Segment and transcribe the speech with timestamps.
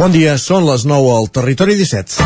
[0.00, 2.22] Bon dia, són les 9 al Territori 17.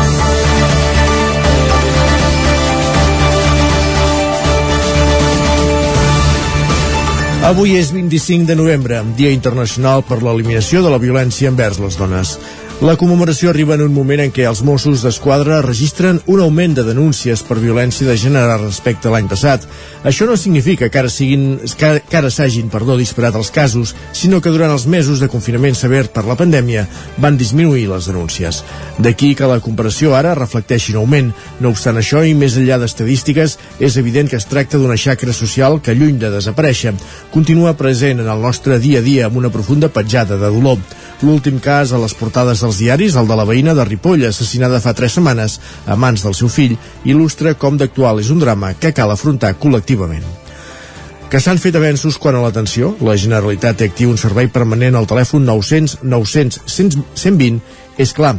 [7.49, 12.37] Avui és 25 de novembre, Dia Internacional per l'Eliminació de la Violència envers les Dones.
[12.83, 16.83] La commemoració arriba en un moment en què els Mossos d'Esquadra registren un augment de
[16.83, 19.63] denúncies per violència de gènere respecte a l'any passat.
[20.03, 24.51] Això no significa que ara siguin que, ara s'hagin, perdó, disparat els casos, sinó que
[24.51, 26.83] durant els mesos de confinament sever per la pandèmia
[27.23, 28.59] van disminuir les denúncies.
[28.99, 31.31] D'aquí que la comparació ara reflecteixi un augment.
[31.63, 35.79] No obstant això, i més enllà d'estadístiques, és evident que es tracta d'una xacra social
[35.79, 36.91] que, lluny de desaparèixer,
[37.31, 40.83] continua present en el nostre dia a dia amb una profunda petjada de dolor.
[41.23, 44.95] L'últim cas a les portades dels diaris, el de la veïna de Ripoll, assassinada fa
[44.97, 46.73] tres setmanes a mans del seu fill,
[47.05, 50.25] il·lustra com d'actual és un drama que cal afrontar col·lectivament.
[51.29, 55.09] Que s'han fet avenços quan a l'atenció, la Generalitat té actiu un servei permanent al
[55.09, 57.61] telèfon 900 900 120,
[58.01, 58.35] és clar,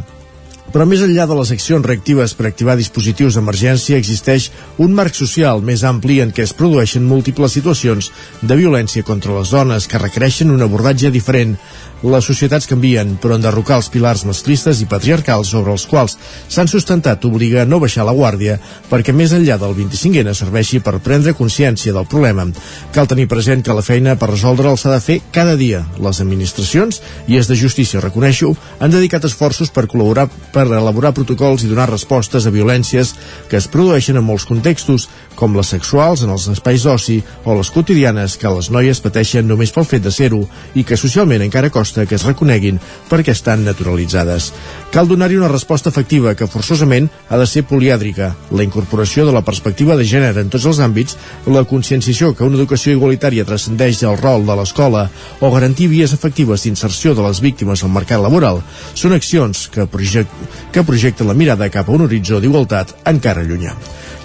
[0.73, 4.49] però més enllà de les accions reactives per activar dispositius d'emergència existeix
[4.83, 9.53] un marc social més ampli en què es produeixen múltiples situacions de violència contra les
[9.55, 11.55] dones que requereixen un abordatge diferent
[12.03, 16.13] les societats canvien, però enderrocar els pilars masclistes i patriarcals sobre els quals
[16.47, 18.59] s'han sustentat obliga a no baixar la guàrdia
[18.91, 22.45] perquè més enllà del 25N serveixi per prendre consciència del problema.
[22.93, 25.83] Cal tenir present que la feina per resoldre'l s'ha de fer cada dia.
[25.97, 31.61] Les administracions, i és de justícia reconeixo, han dedicat esforços per col·laborar per elaborar protocols
[31.61, 33.11] i donar respostes a violències
[33.51, 35.05] que es produeixen en molts contextos,
[35.37, 39.69] com les sexuals en els espais d'oci o les quotidianes que les noies pateixen només
[39.75, 40.39] pel fet de ser-ho
[40.73, 42.79] i que socialment encara costa que es reconeguin
[43.11, 44.49] perquè estan naturalitzades.
[44.89, 49.45] Cal donar-hi una resposta efectiva que forçosament ha de ser poliàdrica, la incorporació de la
[49.45, 54.17] perspectiva de gènere en tots els àmbits, la conscienciació que una educació igualitària transcendeix el
[54.17, 55.05] rol de l'escola
[55.37, 58.63] o garantir vies efectives d'inserció de les víctimes al mercat laboral
[58.97, 63.75] són accions que, project que projecten la mirada cap a un horitzó d'igualtat encara llunyà.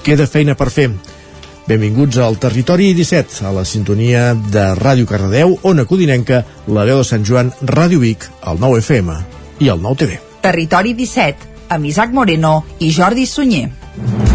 [0.03, 0.91] Queda feina per fer,
[1.62, 7.06] Benvinguts al Territori 17, a la sintonia de Ràdio Cardedeu, Ona Codinenca, la veu de
[7.06, 9.16] Sant Joan, Ràdio Vic, el 9 FM
[9.62, 10.19] i el 9 TV.
[10.43, 14.31] Territori 17, amb Isaac Moreno i Jordi Sunyer.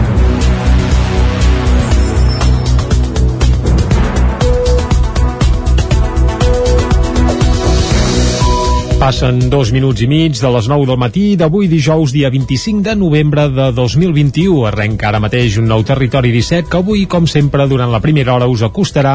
[9.07, 12.95] Passen dos minuts i mig de les 9 del matí d'avui dijous, dia 25 de
[13.00, 14.66] novembre de 2021.
[14.68, 18.50] Arrenca ara mateix un nou territori 17 que avui, com sempre, durant la primera hora
[18.51, 19.13] us acostarà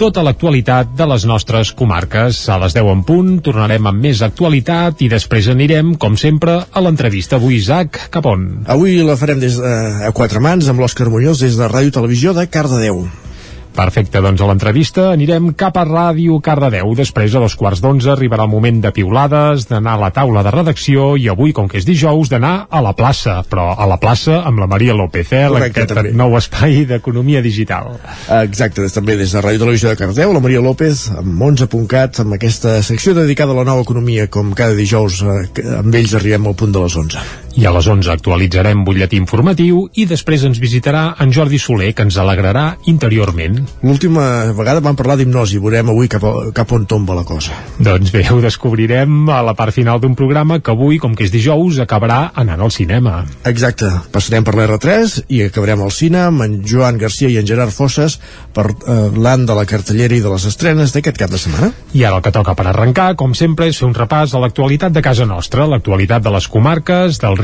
[0.00, 2.38] tota l'actualitat de les nostres comarques.
[2.48, 6.84] A les 10 en punt tornarem amb més actualitat i després anirem, com sempre, a
[6.86, 7.36] l'entrevista.
[7.36, 8.64] Avui, Isaac, cap on?
[8.64, 9.74] Avui la farem des de,
[10.08, 13.04] a quatre mans amb l'Òscar Muñoz des de Ràdio Televisió de Cardedeu.
[13.74, 16.92] Perfecte, doncs a l'entrevista anirem cap a Ràdio Cardedeu.
[16.94, 20.52] Després, a dos quarts d'onze, arribarà el moment de piulades, d'anar a la taula de
[20.54, 24.44] redacció i avui, com que és dijous, d'anar a la plaça, però a la plaça
[24.46, 25.44] amb la Maria López, eh?
[25.50, 26.14] Correcte, aquest també.
[26.14, 27.96] nou espai d'economia digital.
[28.40, 32.38] Exacte, des, també des de Ràdio Televisió de Cardeu, la Maria López, amb 11.cat, amb
[32.38, 35.48] aquesta secció dedicada a la nova economia, com cada dijous eh,
[35.80, 37.43] amb ells arribem al punt de les 11.
[37.54, 42.02] I a les 11 actualitzarem butlletí informatiu i després ens visitarà en Jordi Soler, que
[42.02, 43.60] ens alegrarà interiorment.
[43.86, 44.24] L'última
[44.58, 47.54] vegada vam parlar d'hipnosi, veurem avui cap, a, cap on tomba la cosa.
[47.78, 51.30] Doncs bé, ho descobrirem a la part final d'un programa que avui, com que és
[51.30, 53.20] dijous, acabarà anant al cinema.
[53.46, 57.74] Exacte, passarem per l'R3 i acabarem al cine amb en Joan Garcia i en Gerard
[57.74, 58.18] Fosses
[58.54, 61.70] parlant de la cartellera i de les estrenes d'aquest cap de setmana.
[61.94, 64.94] I ara el que toca per arrencar, com sempre, és fer un repàs a l'actualitat
[64.94, 67.43] de casa nostra, l'actualitat de les comarques, del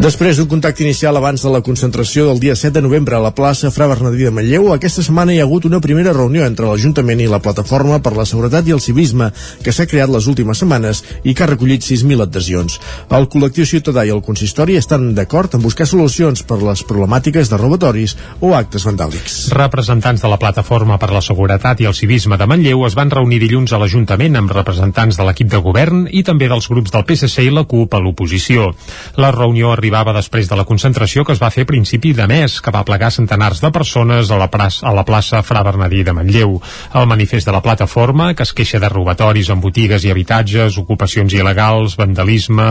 [0.00, 3.34] Després d'un contacte inicial abans de la concentració del dia 7 de novembre a la
[3.36, 7.20] plaça Fra Bernadí de Manlleu, aquesta setmana hi ha hagut una primera reunió entre l'Ajuntament
[7.20, 9.28] i la Plataforma per la Seguretat i el Civisme
[9.60, 12.78] que s'ha creat les últimes setmanes i que ha recollit 6.000 adhesions.
[13.12, 17.60] El col·lectiu ciutadà i el consistori estan d'acord en buscar solucions per les problemàtiques de
[17.60, 19.36] robatoris o actes vandàlics.
[19.52, 23.42] Representants de la Plataforma per la Seguretat i el Civisme de Manlleu es van reunir
[23.44, 27.44] dilluns a l'Ajuntament amb representants de l'equip de govern i també dels grups del PSC
[27.50, 28.72] i la CUP a l'oposició.
[29.20, 32.60] La reunió arribava després de la concentració que es va fer a principi de mes,
[32.62, 36.12] que va plegar centenars de persones a la, plaça, a la plaça Fra Bernadí de
[36.14, 36.60] Manlleu.
[36.94, 41.34] El manifest de la plataforma, que es queixa de robatoris en botigues i habitatges, ocupacions
[41.34, 42.68] il·legals, vandalisme,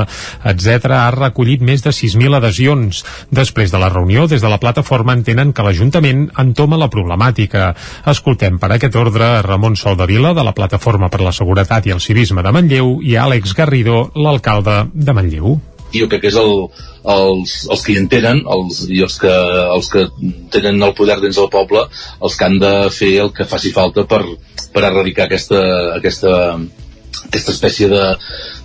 [0.47, 3.03] etc., ha recollit més de 6.000 adhesions.
[3.35, 7.73] Després de la reunió, des de la plataforma entenen que l'Ajuntament entoma la problemàtica.
[8.07, 12.45] Escoltem per aquest ordre Ramon Soldavila, de la Plataforma per la Seguretat i el Civisme
[12.45, 15.59] de Manlleu, i Àlex Garrido, l'alcalde de Manlleu
[15.93, 16.67] jo crec que és el,
[17.03, 19.31] els, els que hi entenen els, i els que,
[19.75, 20.05] els que
[20.51, 24.05] tenen el poder dins del poble els que han de fer el que faci falta
[24.09, 24.23] per,
[24.73, 25.61] per erradicar aquesta,
[25.95, 26.33] aquesta,
[27.23, 28.05] aquesta espècie de,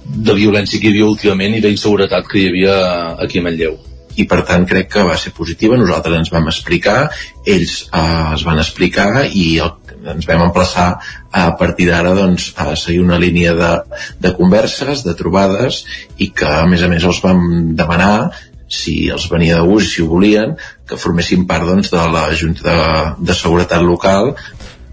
[0.05, 2.77] de violència que hi havia últimament i d'inseguretat que hi havia
[3.25, 3.79] aquí a Manlleu.
[4.15, 5.75] I per tant crec que va ser positiva.
[5.75, 7.09] Nosaltres ens vam explicar
[7.51, 9.73] ells eh, es van explicar i el,
[10.13, 10.89] ens vam emplaçar
[11.33, 13.73] a partir d'ara doncs, a seguir una línia de,
[14.21, 15.85] de converses, de trobades
[16.19, 17.41] i que a més a més els vam
[17.77, 18.33] demanar
[18.75, 20.55] si els venia de gust i si ho volien
[20.89, 22.79] que formessin part doncs, de la Junta de,
[23.29, 24.33] de Seguretat Local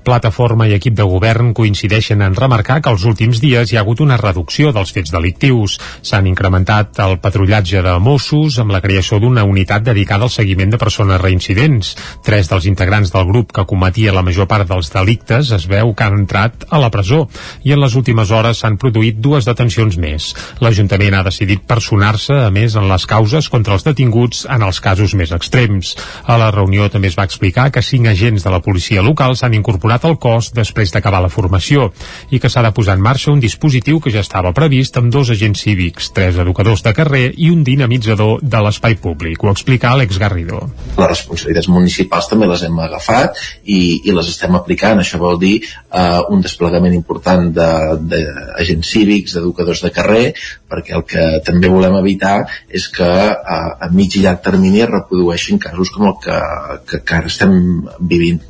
[0.02, 4.00] Plataforma i equip de govern coincideixen en remarcar que els últims dies hi ha hagut
[4.02, 5.76] una reducció dels fets delictius.
[6.02, 10.80] S'han incrementat el patrullatge de Mossos amb la creació d'una unitat dedicada al seguiment de
[10.82, 11.92] persones reincidents.
[12.26, 16.08] Tres dels integrants del grup que cometia la major part dels delictes es veu que
[16.08, 17.28] han entrat a la presó
[17.62, 20.32] i en les últimes hores s'han produït dues detencions més.
[20.66, 25.14] L'Ajuntament ha decidit personar-se, a més, en les causes contra els detinguts en els casos
[25.14, 25.94] més extrems.
[26.26, 29.54] A la reunió també es va explicar que cinc agents de la policia local s'han
[29.54, 31.92] incorporat incorporat al cos després d'acabar la formació
[32.32, 35.30] i que s'ha de posar en marxa un dispositiu que ja estava previst amb dos
[35.30, 39.44] agents cívics, tres educadors de carrer i un dinamitzador de l'espai públic.
[39.44, 40.62] Ho explica Àlex Garrido.
[40.98, 43.36] Les responsabilitats municipals també les hem agafat
[43.66, 45.02] i, i les estem aplicant.
[45.02, 50.26] Això vol dir eh, un desplegament important d'agents cívics, d'educadors de carrer,
[50.72, 52.38] perquè el que també volem evitar
[52.70, 56.40] és que eh, a mig i llarg termini es reprodueixin casos com el que,
[56.88, 57.60] que, que ara estem
[58.00, 58.42] vivint.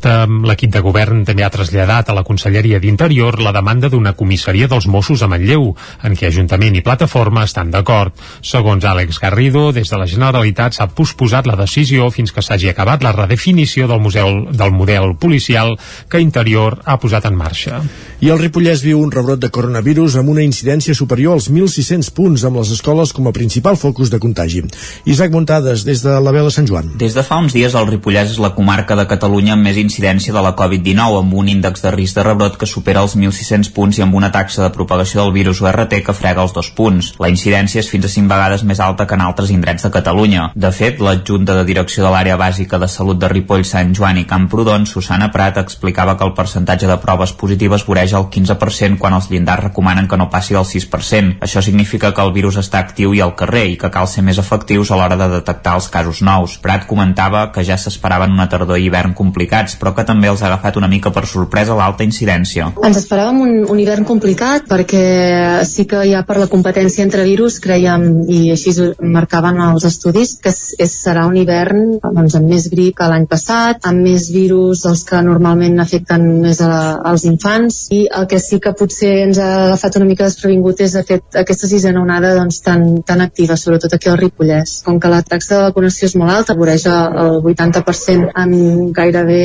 [0.00, 4.86] L'equip de govern també ha traslladat a la Conselleria d'Interior la demanda d'una comissaria dels
[4.88, 8.16] Mossos a Manlleu, en què Ajuntament i Plataforma estan d'acord.
[8.40, 13.04] Segons Àlex Garrido, des de la Generalitat s'ha posposat la decisió fins que s'hagi acabat
[13.04, 15.76] la redefinició del, museu, del model policial
[16.08, 17.82] que Interior ha posat en marxa.
[18.20, 22.42] I el Ripollès viu un rebrot de coronavirus amb una incidència superior als 1.600 punts
[22.44, 24.60] amb les escoles com a principal focus de contagi.
[25.08, 26.90] Isaac Montades, des de la veu de Sant Joan.
[27.00, 30.34] Des de fa uns dies el Ripollès és la comarca de Catalunya amb més incidència
[30.36, 33.96] de la Covid-19 amb un índex de risc de rebrot que supera els 1.600 punts
[33.96, 37.14] i amb una taxa de propagació del virus URT que frega els dos punts.
[37.24, 40.50] La incidència és fins a 5 vegades més alta que en altres indrets de Catalunya.
[40.52, 44.28] De fet, l'adjunta de direcció de l'àrea bàsica de salut de Ripoll, Sant Joan i
[44.28, 49.28] Camprodon, Susana Prat, explicava que el percentatge de proves positives voreja el 15% quan els
[49.30, 51.38] llindars recomanen que no passi del 6%.
[51.40, 54.38] Això significa que el virus està actiu i al carrer i que cal ser més
[54.38, 56.58] efectius a l'hora de detectar els casos nous.
[56.62, 60.48] Prat comentava que ja s'esperaven una tardor i hivern complicats, però que també els ha
[60.48, 62.72] agafat una mica per sorpresa l'alta incidència.
[62.82, 67.60] Ens esperàvem un, un hivern complicat perquè sí que ja per la competència entre virus
[67.62, 72.96] creiem, i així marcaven els estudis, que és, serà un hivern doncs, amb més grip
[72.98, 77.99] que l'any passat, amb més virus dels que normalment afecten més a, als infants, i
[78.06, 82.02] el que sí que potser ens ha agafat una mica desprevingut és aquest, aquesta sisena
[82.02, 84.80] onada doncs, tan, tan activa, sobretot aquí al Ripollès.
[84.86, 89.40] Com que la taxa de vacunació és molt alta, voreja el 80% en gairebé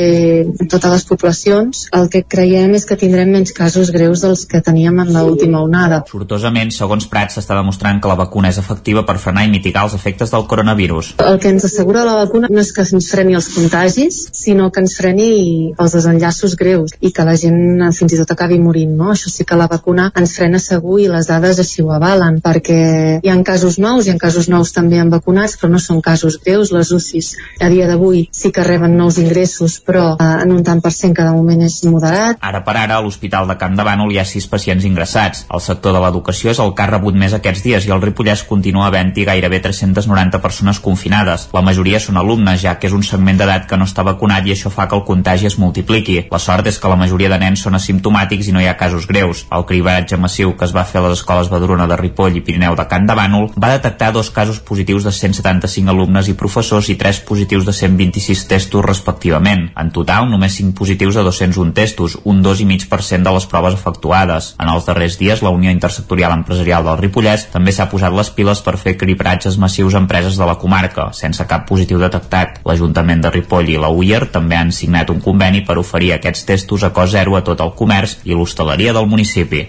[0.70, 5.02] totes les poblacions, el que creiem és que tindrem menys casos greus dels que teníem
[5.02, 6.02] en l'última onada.
[6.10, 9.96] Sortosament, segons Prats, s'està demostrant que la vacuna és efectiva per frenar i mitigar els
[9.98, 11.16] efectes del coronavirus.
[11.26, 14.84] El que ens assegura la vacuna no és que ens freni els contagis, sinó que
[14.84, 18.94] ens freni els desenllaços greus i que la gent fins i tot acabi morint.
[18.96, 19.10] No?
[19.12, 22.78] Això sí que la vacuna ens frena segur i les dades així ho avalen, perquè
[23.22, 26.38] hi ha casos nous, hi ha casos nous també en vacunats, però no són casos
[26.44, 26.72] greus.
[26.72, 30.80] Les UCIs a dia d'avui sí que reben nous ingressos, però eh, en un tant
[30.80, 32.38] per cent que de moment és moderat.
[32.40, 35.44] Ara per ara, a l'Hospital de Camp de Bànol hi ha sis pacients ingressats.
[35.52, 38.44] El sector de l'educació és el que ha rebut més aquests dies i el Ripollès
[38.48, 41.48] continua havent-hi gairebé 390 persones confinades.
[41.56, 44.54] La majoria són alumnes, ja que és un segment d'edat que no està vacunat i
[44.54, 46.26] això fa que el contagi es multipliqui.
[46.30, 49.06] La sort és que la majoria de nens són asimptomàtics i no hi ha casos
[49.08, 49.46] greus.
[49.48, 52.76] El cribaratge massiu que es va fer a les escoles Badruna de Ripoll i Pirineu
[52.76, 56.98] de Camp de Bànol va detectar dos casos positius de 175 alumnes i professors i
[57.00, 59.70] tres positius de 126 testos respectivament.
[59.80, 64.52] En total, només 5 positius a 201 testos, un 2,5% de les proves efectuades.
[64.60, 68.60] En els darrers dies, la Unió Intersectorial Empresarial del Ripollès també s'ha posat les piles
[68.60, 72.60] per fer cribratges massius a empreses de la comarca, sense cap positiu detectat.
[72.66, 76.84] L'Ajuntament de Ripoll i la UIR també han signat un conveni per oferir aquests testos
[76.84, 79.62] a cost zero a tot el comerç i l'hostaleria del municipi.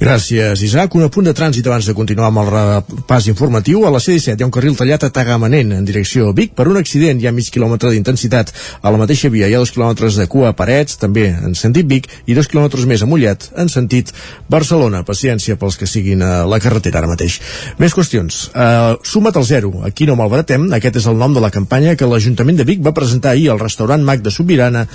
[0.00, 0.96] Gràcies, Isaac.
[0.96, 3.84] Un apunt de trànsit abans de continuar amb el repàs informatiu.
[3.84, 6.66] A la C-17 hi ha un carril tallat a Tagamanent en direcció a Vic per
[6.70, 7.20] un accident.
[7.20, 8.52] Hi ha mig quilòmetre d'intensitat.
[8.80, 11.88] A la mateixa via hi ha dos quilòmetres de cua a Parets, també en sentit
[11.90, 14.14] Vic, i dos quilòmetres més a Mollet, en sentit
[14.48, 15.04] Barcelona.
[15.04, 17.40] Paciència pels que siguin a la carretera ara mateix.
[17.78, 18.46] Més qüestions.
[18.54, 19.74] Uh, suma't al zero.
[19.84, 20.70] Aquí no malbaratem.
[20.76, 23.60] Aquest és el nom de la campanya que l'Ajuntament de Vic va presentar ahir al
[23.60, 24.86] restaurant Mac de Sobirana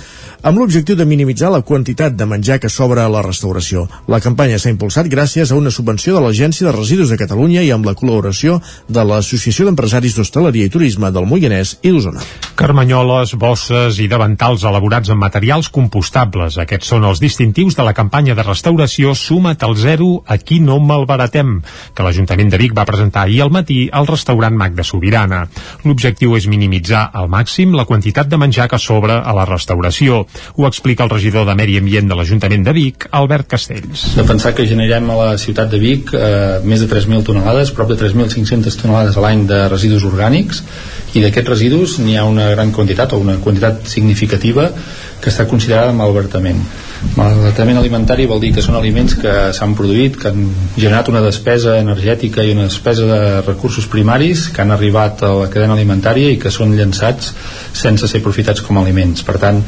[0.46, 3.88] amb l'objectiu de minimitzar la quantitat de menjar que sol cobra la restauració.
[4.06, 7.72] La campanya s'ha impulsat gràcies a una subvenció de l'Agència de Residus de Catalunya i
[7.74, 12.22] amb la col·laboració de l'Associació d'Empresaris d'Hostaleria i Turisme del Moianès i d'Osona.
[12.54, 16.60] Carmanyoles, bosses i davantals elaborats amb materials compostables.
[16.62, 21.56] Aquests són els distintius de la campanya de restauració Suma't al zero, aquí no malbaratem,
[21.90, 25.42] que l'Ajuntament de Vic va presentar ahir al matí al restaurant Mac de Sobirana.
[25.82, 30.22] L'objectiu és minimitzar al màxim la quantitat de menjar que sobra a la restauració.
[30.54, 34.04] Ho explica el regidor de Medi Ambient de l'Ajuntament de Vic, Albert Castells.
[34.16, 37.88] De pensar que generem a la ciutat de Vic eh, més de 3.000 tonelades, prop
[37.90, 40.62] de 3.500 tonelades a l'any de residus orgànics
[41.16, 44.68] i d'aquests residus n'hi ha una gran quantitat o una quantitat significativa
[45.20, 46.60] que està considerada malbertament.
[47.16, 50.46] Malbaratament alimentari vol dir que són aliments que s'han produït, que han
[50.76, 55.50] generat una despesa energètica i una despesa de recursos primaris que han arribat a la
[55.52, 57.32] cadena alimentària i que són llançats
[57.76, 59.22] sense ser aprofitats com a aliments.
[59.26, 59.60] Per tant,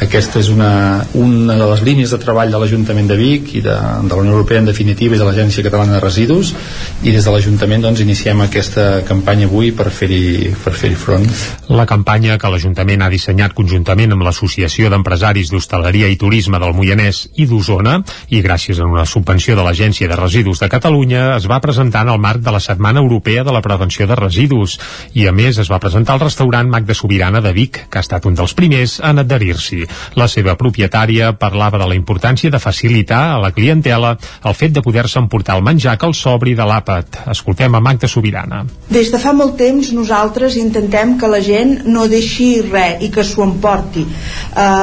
[0.00, 0.72] aquesta és una,
[1.20, 3.76] una de les línies de treball de l'Ajuntament de Vic i de,
[4.06, 6.54] de la Unió Europea en definitiva i de l'Agència Catalana de Residus
[7.04, 11.28] i des de l'Ajuntament doncs, iniciem aquesta campanya avui per fer-hi per fer front.
[11.70, 17.22] La campanya que l'Ajuntament ha dissenyat conjuntament amb l'Associació d'Empresaris d'Hostaleria i Turisme del Moianès
[17.40, 21.60] i d'Osona i gràcies a una subvenció de l'Agència de Residus de Catalunya es va
[21.64, 24.76] presentar en el marc de la Setmana Europea de la Prevenció de Residus
[25.14, 28.04] i a més es va presentar al restaurant Mac de Sobirana de Vic, que ha
[28.04, 29.84] estat un dels primers en adherir-s'hi.
[30.20, 34.82] La seva propietària parlava de la importància de facilitar a la clientela el fet de
[34.82, 37.22] poder-se emportar el menjar que el sobri de l'àpat.
[37.34, 38.64] Escoltem a Magda Sobirana.
[38.90, 43.24] Des de fa molt temps nosaltres intentem que la gent no deixi res i que
[43.26, 44.04] s'ho emporti.
[44.50, 44.79] Uh,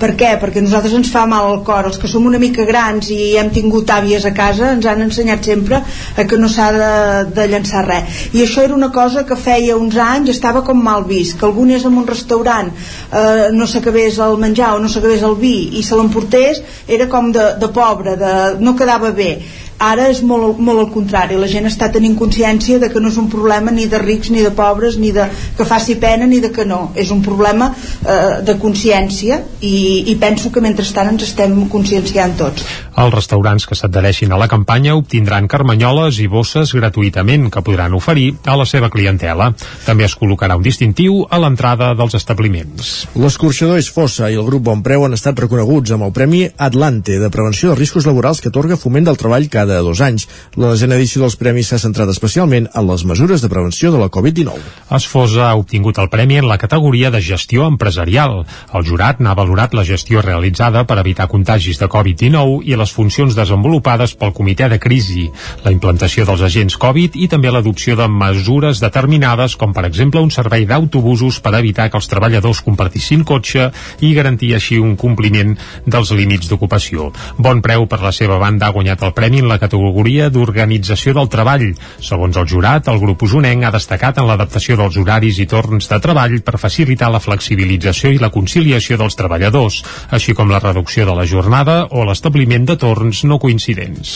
[0.00, 0.30] per què?
[0.40, 1.88] Perquè nosaltres ens fa mal al cor.
[1.88, 5.44] Els que som una mica grans i hem tingut àvies a casa ens han ensenyat
[5.50, 6.90] sempre a que no s'ha de,
[7.36, 8.24] de llançar res.
[8.32, 11.66] I això era una cosa que feia uns anys estava com mal vist, que algú
[11.68, 15.84] anés a un restaurant eh, no s'acabés el menjar o no s'acabés el vi i
[15.86, 19.32] se l'emportés, era com de, de pobre, de, no quedava bé
[19.78, 21.38] ara és molt, molt al contrari.
[21.38, 24.42] La gent està tenint consciència de que no és un problema ni de rics ni
[24.42, 26.90] de pobres ni de que faci pena ni de que no.
[26.94, 32.66] És un problema eh, de consciència i, i penso que mentrestant ens estem conscienciant tots
[32.98, 38.32] Els restaurants que s'adhereixin a la campanya obtindran carmanyoles i bosses gratuïtament que podran oferir
[38.42, 39.52] a la seva clientela.
[39.84, 42.88] També es col·locarà un distintiu a l'entrada dels establiments.
[43.14, 47.20] L'escorxador és Fossa i el grup Bon Preu han estat reconeguts amb el Premi Atlante
[47.22, 50.26] de Prevenció de Riscos Laborals que atorga Foment del Treball cada dos anys.
[50.58, 54.10] La desena edició dels premis s'ha centrat especialment en les mesures de prevenció de la
[54.10, 54.58] Covid-19.
[54.98, 58.40] Esfosa ha obtingut el premi en la categoria de gestió empresarial.
[58.74, 63.36] El jurat n'ha valorat la gestió realitzada per evitar contagis de Covid-19 i les funcions
[63.36, 65.26] desenvolupades pel comitè de crisi,
[65.64, 70.32] la implantació dels agents Covid i també l'adopció de mesures determinades com per exemple un
[70.34, 73.68] servei d'autobusos per evitar que els treballadors compartissin cotxe
[74.00, 75.54] i garantir així un compliment
[75.86, 77.10] dels límits d'ocupació.
[77.38, 81.28] Bon preu per la seva banda ha guanyat el premi en la categoria d'organització del
[81.32, 81.66] treball.
[82.00, 86.00] Segons el jurat, el grup usonenc ha destacat en l'adaptació dels horaris i torns de
[86.02, 89.82] treball per facilitar la flexibilització i la conciliació dels treballadors,
[90.14, 94.14] així com la reducció de la jornada o l'establiment de torns no coincidents.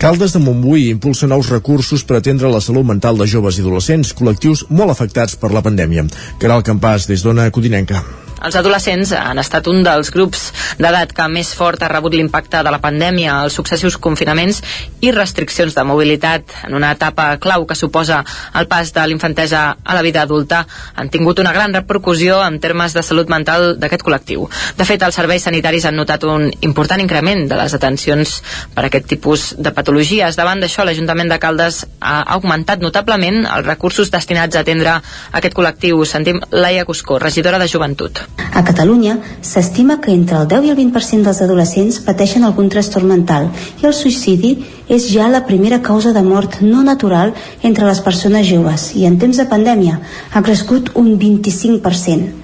[0.00, 4.14] Caldes de Montbui impulsa nous recursos per atendre la salut mental de joves i adolescents,
[4.16, 6.08] col·lectius molt afectats per la pandèmia.
[6.42, 8.04] Caral Campàs, des d'Ona Codinenca.
[8.40, 10.46] Els adolescents han estat un dels grups
[10.80, 14.62] d'edat que més fort ha rebut l'impacte de la pandèmia, els successius confinaments
[15.04, 18.22] i restriccions de mobilitat en una etapa clau que suposa
[18.56, 20.62] el pas de l'infantesa a la vida adulta
[20.94, 24.48] han tingut una gran repercussió en termes de salut mental d'aquest col·lectiu.
[24.78, 28.38] De fet, els serveis sanitaris han notat un important increment de les atencions
[28.74, 30.40] per a aquest tipus de patologies.
[30.40, 34.96] Davant d'això, l'Ajuntament de Caldes ha augmentat notablement els recursos destinats a atendre
[35.36, 36.04] aquest col·lectiu.
[36.08, 38.29] Sentim Laia Cuscó, regidora de Joventut.
[38.38, 39.14] A Catalunya
[39.50, 43.48] s'estima que entre el 10 i el 20% dels adolescents pateixen algun trastorn mental
[43.82, 44.54] i el suïcidi
[44.90, 47.32] és ja la primera causa de mort no natural
[47.62, 50.00] entre les persones joves i en temps de pandèmia
[50.34, 52.40] ha crescut un 25%.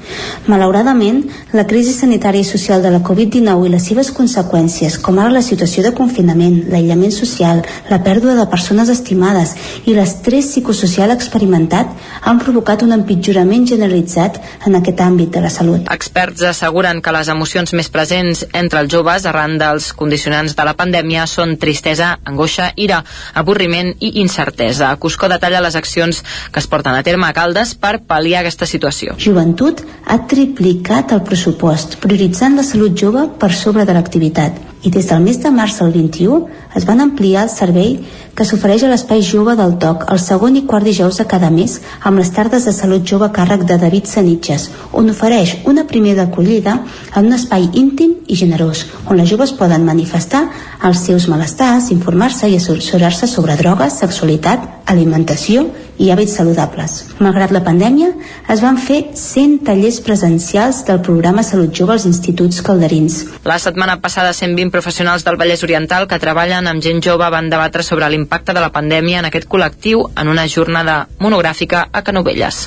[0.46, 1.24] Malauradament,
[1.58, 5.42] la crisi sanitària i social de la Covid-19 i les seves conseqüències, com ara la
[5.42, 9.56] situació de confinament, l'aïllament social, la pèrdua de persones estimades
[9.90, 11.90] i l'estrès psicosocial experimentat
[12.22, 14.38] han provocat un empitjorament generalitzat
[14.68, 15.90] en aquest àmbit de la salut.
[15.90, 20.76] Experts asseguren que les emocions més presents entre els joves arran dels condicionants de la
[20.78, 23.00] pandèmia són tristesa, angoixa, ira,
[23.34, 24.92] avorriment i incertesa.
[25.00, 29.16] Cuscó detalla les accions que es porten a terme a Caldes per pal·liar aquesta situació.
[29.18, 34.75] Joventut ha triplicat el pressupost, prioritzant la salut jove per sobre de l'activitat.
[34.86, 36.46] I des del mes de març al 21
[36.78, 37.96] es van ampliar el servei
[38.38, 41.78] que s'ofereix a l'Espai Jove del TOC el segon i quart dijous de cada mes
[42.10, 46.28] amb les tardes de salut jove a càrrec de David Sanitges, on ofereix una primera
[46.28, 46.76] acollida
[47.16, 50.44] en un espai íntim i generós, on les joves poden manifestar
[50.84, 55.66] els seus malestars, informar-se i assessorar-se sobre drogues, sexualitat, alimentació
[55.98, 56.96] i hàbits saludables.
[57.22, 58.10] Malgrat la pandèmia,
[58.52, 63.22] es van fer 100 tallers presencials del programa Salut Jove als instituts calderins.
[63.44, 67.82] La setmana passada, 120 professionals del Vallès Oriental que treballen amb gent jove van debatre
[67.86, 72.66] sobre l'impacte de la pandèmia en aquest col·lectiu en una jornada monogràfica a Canovelles.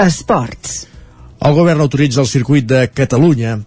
[0.00, 0.84] Esports.
[1.40, 3.58] El govern autoritza el circuit de Catalunya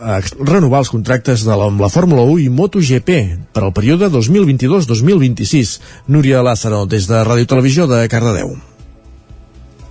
[0.00, 3.12] a renovar els contractes de la, amb la Fórmula 1 i MotoGP
[3.52, 5.76] per al període 2022-2026.
[6.08, 8.56] Núria Lázaro, des de Ràdio Televisió de Cardedeu.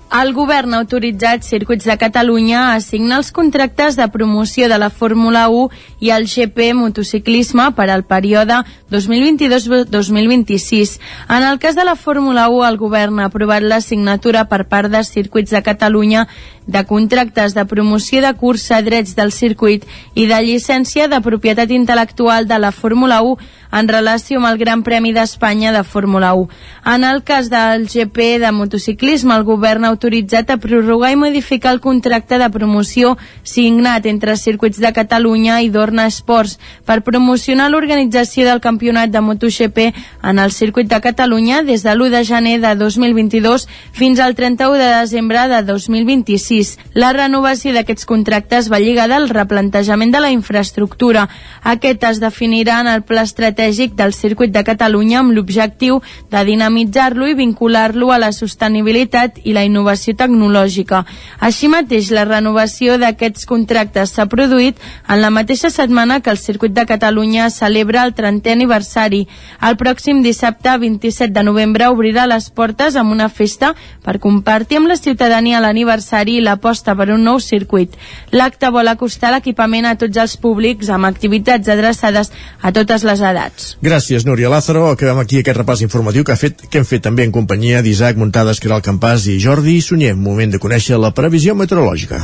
[0.10, 4.90] El govern ha autoritzat Circuits de Catalunya a signar els contractes de promoció de la
[4.90, 5.70] Fórmula 1
[6.02, 10.98] i el GP motociclisme per al període 2022-2026.
[11.30, 14.90] En el cas de la Fórmula 1, el govern ha aprovat la signatura per part
[14.90, 16.28] de Circuits de Catalunya
[16.70, 22.46] de contractes de promoció de cursa, drets del circuit i de llicència de propietat intel·lectual
[22.50, 23.38] de la Fórmula 1
[23.80, 26.48] en relació amb el Gran Premi d'Espanya de Fórmula 1.
[26.94, 31.74] En el cas del GP de motociclisme, el govern ha autoritzat a prorrogar i modificar
[31.74, 38.46] el contracte de promoció signat entre Circuits de Catalunya i Dorna Esports per promocionar l'organització
[38.48, 39.80] del campionat de MotoGP
[40.24, 44.78] en el circuit de Catalunya des de l'1 de gener de 2022 fins al 31
[44.78, 46.78] de desembre de 2026 pis.
[46.94, 51.28] La renovació d'aquests contractes va lligada al replantejament de la infraestructura.
[51.64, 56.02] Aquest es definirà en el pla estratègic del circuit de Catalunya amb l'objectiu
[56.32, 61.06] de dinamitzar-lo i vincular-lo a la sostenibilitat i la innovació tecnològica.
[61.40, 64.78] Així mateix, la renovació d'aquests contractes s'ha produït
[65.08, 69.28] en la mateixa setmana que el circuit de Catalunya celebra el 30è aniversari.
[69.62, 74.90] El pròxim dissabte 27 de novembre obrirà les portes amb una festa per compartir amb
[74.92, 77.96] la ciutadania l'aniversari i l'aposta per un nou circuit.
[78.32, 82.32] L'acte vol acostar l'equipament a tots els públics amb activitats adreçades
[82.62, 83.76] a totes les edats.
[83.82, 84.90] Gràcies, Núria Lázaro.
[84.92, 88.20] Acabem aquí aquest repàs informatiu que, ha fet, que hem fet també en companyia d'Isaac
[88.20, 90.16] Muntades, Caral Campàs i Jordi Sunyer.
[90.16, 92.22] Moment de conèixer la previsió meteorològica.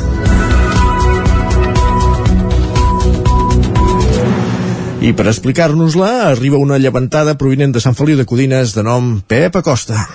[5.06, 9.60] I per explicar-nos-la, arriba una llevantada provinent de Sant Feliu de Codines de nom Pep
[9.60, 10.08] Acosta.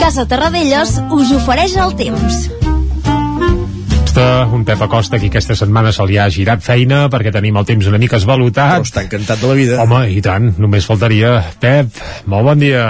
[0.00, 2.69] Casa Terradellos us ofereix el temps.
[4.10, 7.86] Un Pep Acosta que aquesta setmana se li ha girat feina perquè tenim el temps
[7.86, 8.80] una mica esvalutat.
[8.80, 9.76] Però està encantat de la vida.
[9.84, 11.36] Home, i tant, només faltaria.
[11.62, 12.86] Pep, molt bon dia.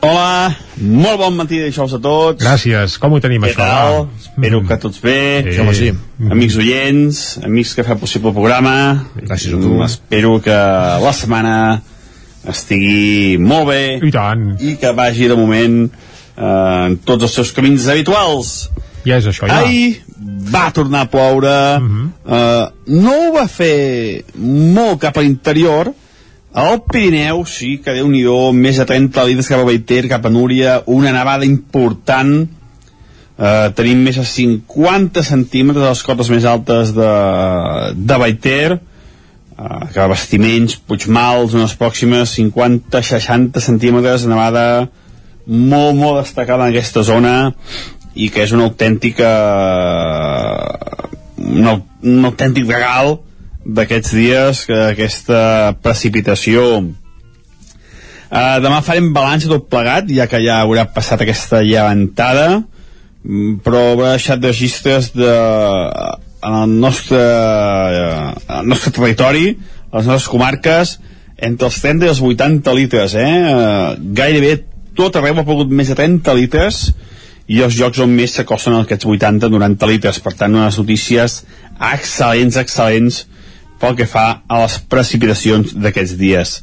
[0.00, 2.40] Hola, molt bon matí de dijous a tots.
[2.40, 3.66] Gràcies, com ho tenim Què això?
[3.66, 4.08] tal?
[4.22, 5.18] Espero que tots bé.
[5.50, 5.58] Sí.
[5.60, 5.90] Home, sí.
[6.32, 8.74] Amics oients, amics que fa possible el programa.
[9.20, 9.74] Gràcies a tu.
[9.84, 10.56] Espero que
[11.04, 11.58] la setmana
[12.48, 13.82] estigui molt bé.
[14.00, 14.48] I tant.
[14.64, 18.70] I que vagi de moment eh, en tots els seus camins habituals.
[19.04, 19.60] Ja és això, ja.
[19.60, 20.00] Ahir
[20.52, 25.92] va tornar a ploure, eh, no ho va fer molt cap a l'interior,
[26.54, 28.22] al Pirineu sí que déu nhi
[28.54, 32.44] més de 30 litres cap a Baiter, cap a Núria, una nevada important,
[33.38, 37.12] eh, tenim més de 50 centímetres a les cotes més altes de,
[37.96, 44.66] de Baiter, eh, que a Bastiments, Puigmals, unes pròximes 50-60 centímetres de nevada
[45.46, 47.34] molt, molt destacada en aquesta zona
[48.14, 49.30] i que és una autèntica
[51.44, 53.16] un, au- un autèntic regal
[53.64, 55.40] d'aquests dies que aquesta
[55.82, 63.56] precipitació uh, demà farem balanç tot plegat ja que ja haurà passat aquesta llevantada mm,
[63.64, 65.32] però haurà deixat registres de,
[66.44, 69.46] en el nostre, en el nostre territori
[69.90, 70.98] a les nostres comarques
[71.44, 73.32] entre els 30 i els 80 litres eh?
[73.48, 74.58] Uh, gairebé
[74.94, 76.84] tot arreu ha pogut més de 30 litres
[77.46, 80.20] i els llocs on més s'acosten aquests 80-90 litres.
[80.24, 81.42] Per tant unes notícies
[81.92, 83.24] excel·lents, excel·lents
[83.80, 86.58] pel que fa a les precipitacions d'aquests dies.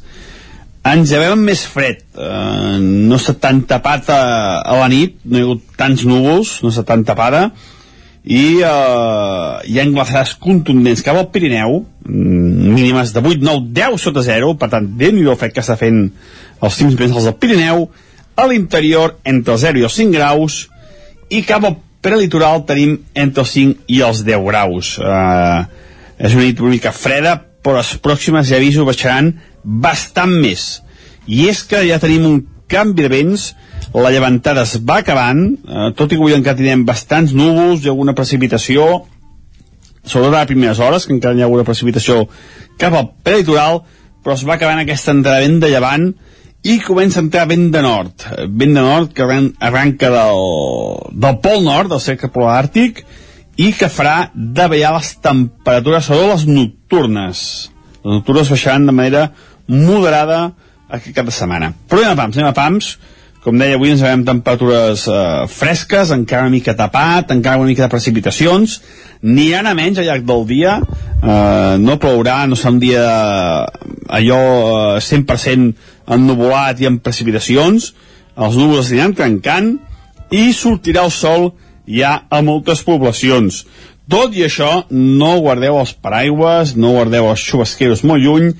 [0.82, 2.02] Ens llevem amb més fred.
[2.18, 4.22] Eh, no està tan tapat a,
[4.66, 5.20] a la nit.
[5.22, 7.46] No hi ha hagut tants núvols no està tan tapada.
[8.22, 13.98] I eh, hi ha glaçades contundents cap al Pirineu mm, mínimes de 8, 9, 10
[13.98, 16.04] sota 0 per tant, déu nhi fred que està fent
[16.62, 17.88] els cims més alts del Pirineu
[18.42, 20.58] a l'interior entre els 0 i els 5 graus
[21.30, 24.96] i cap al prelitoral tenim entre els 5 i els 10 graus.
[24.98, 25.60] Eh,
[26.22, 30.82] és una nit una mica freda però les pròximes ja aviso baixaran bastant més.
[31.30, 32.40] I és que ja tenim un
[32.72, 33.52] canvi de vents
[33.92, 37.90] la llevantada es va acabant eh, tot i que avui encara tindrem bastants núvols i
[37.92, 39.04] alguna precipitació
[40.02, 42.26] sobretot a les primeres hores, que encara hi ha hagut precipitació
[42.80, 43.82] cap al prelitoral,
[44.22, 46.08] però es va acabant aquesta entrada vent de llevant
[46.62, 48.26] i comença a entrar vent de nord.
[48.46, 50.42] Vent de nord que arranca del,
[51.24, 53.02] del pol nord, del cercle polar àrtic,
[53.58, 57.40] i que farà davallar les temperatures, sobre les nocturnes.
[58.02, 59.24] Les nocturnes baixaran de manera
[59.66, 60.52] moderada
[60.88, 61.72] aquest cap de setmana.
[61.88, 62.92] Però anem a pams, anem a pams,
[63.42, 67.88] com deia avui ens veiem temperatures eh, fresques, encara una mica tapat, encara una mica
[67.88, 68.78] de precipitacions,
[69.22, 73.06] n'hi ha a menys al llarg del dia, eh, no plourà, no serà un dia
[74.20, 74.42] allò
[74.94, 77.92] eh, 100% ennuvolat i amb precipitacions,
[78.36, 79.74] els núvols aniran trencant
[80.32, 81.50] i sortirà el sol
[81.86, 83.64] ja a moltes poblacions.
[84.10, 88.52] Tot i això, no guardeu els paraigües, no guardeu els xubasqueros molt lluny,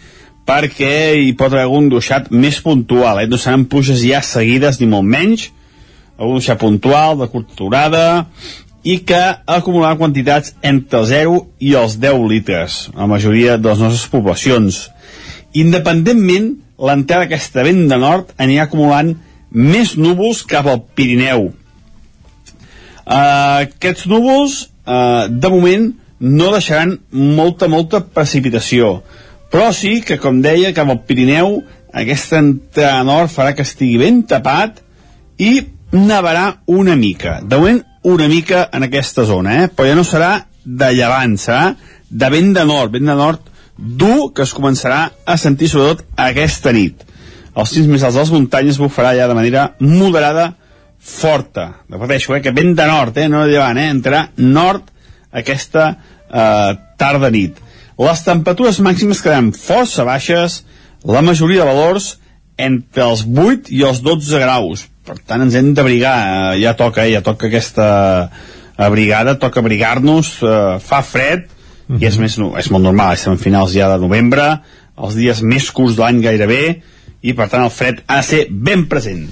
[0.46, 3.28] perquè hi pot haver algun duixat més puntual, eh?
[3.31, 5.50] no seran pluges ja seguides ni molt menys,
[6.18, 8.05] algun duixat puntual, de curta durada,
[8.83, 14.09] i que acumularà quantitats entre 0 i els 10 litres, la majoria de les nostres
[14.11, 14.88] poblacions.
[15.55, 19.14] Independentment, l'entrada d'aquesta vent de nord anirà acumulant
[19.52, 21.50] més núvols cap al Pirineu.
[23.02, 25.90] Uh, aquests núvols, uh, de moment,
[26.22, 29.00] no deixaran molta, molta precipitació
[29.52, 31.58] però sí que, com deia, cap al Pirineu,
[31.92, 34.80] aquesta entrada nord farà que estigui ben tapat
[35.44, 35.58] i
[35.92, 37.36] nevarà una mica.
[37.44, 39.68] De moment, una mica en aquesta zona, eh?
[39.68, 40.30] però ja no serà
[40.64, 41.74] de llevant, serà
[42.08, 46.72] de vent de nord, vent de nord dur que es començarà a sentir sobretot aquesta
[46.72, 47.04] nit.
[47.52, 50.52] Els cims més alts de les muntanyes bufarà ja de manera moderada
[51.02, 51.82] forta.
[51.90, 54.88] Repeteixo, eh, que vent de nord, eh, no de llevant, eh, entrarà nord
[55.32, 55.96] aquesta
[56.32, 57.58] eh, tarda-nit.
[57.98, 60.62] Les temperatures màximes quedaran força baixes,
[61.04, 62.16] la majoria de valors
[62.56, 64.87] entre els 8 i els 12 graus.
[65.04, 66.16] Per tant, ens hem d'abrigar,
[66.54, 68.30] eh, ja toca, eh, ja toca aquesta
[68.76, 71.48] abrigada, toca abrigar-nos, eh, fa fred,
[71.92, 72.02] -hmm.
[72.02, 74.61] i és, més, és molt normal, estem en finals ja de novembre,
[74.98, 76.83] els dies més curts de l'any gairebé,
[77.22, 79.28] i per tant el fred ha de ser ben present.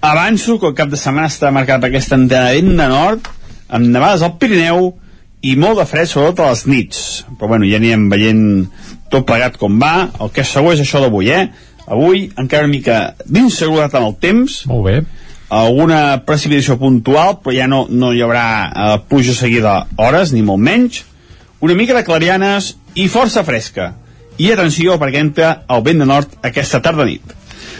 [0.00, 2.52] Avanço que el cap de setmana està marcat per aquesta antena
[2.84, 3.28] de nord,
[3.68, 4.94] amb nevades al Pirineu,
[5.42, 7.00] i molt de fred, sobretot a les nits.
[7.38, 8.42] Però bueno, ja anirem veient
[9.12, 10.08] tot plegat com va.
[10.20, 11.48] El que és segur és això d'avui, eh?
[11.86, 14.62] Avui encara una mica d'inseguretat en el temps.
[14.70, 14.96] Molt bé.
[15.54, 20.64] Alguna precipitació puntual, però ja no, no hi haurà eh, pluja seguida hores, ni molt
[20.66, 21.04] menys.
[21.60, 23.94] Una mica de clarianes i força fresca.
[24.36, 27.36] I atenció, perquè entra el vent de nord aquesta tarda nit.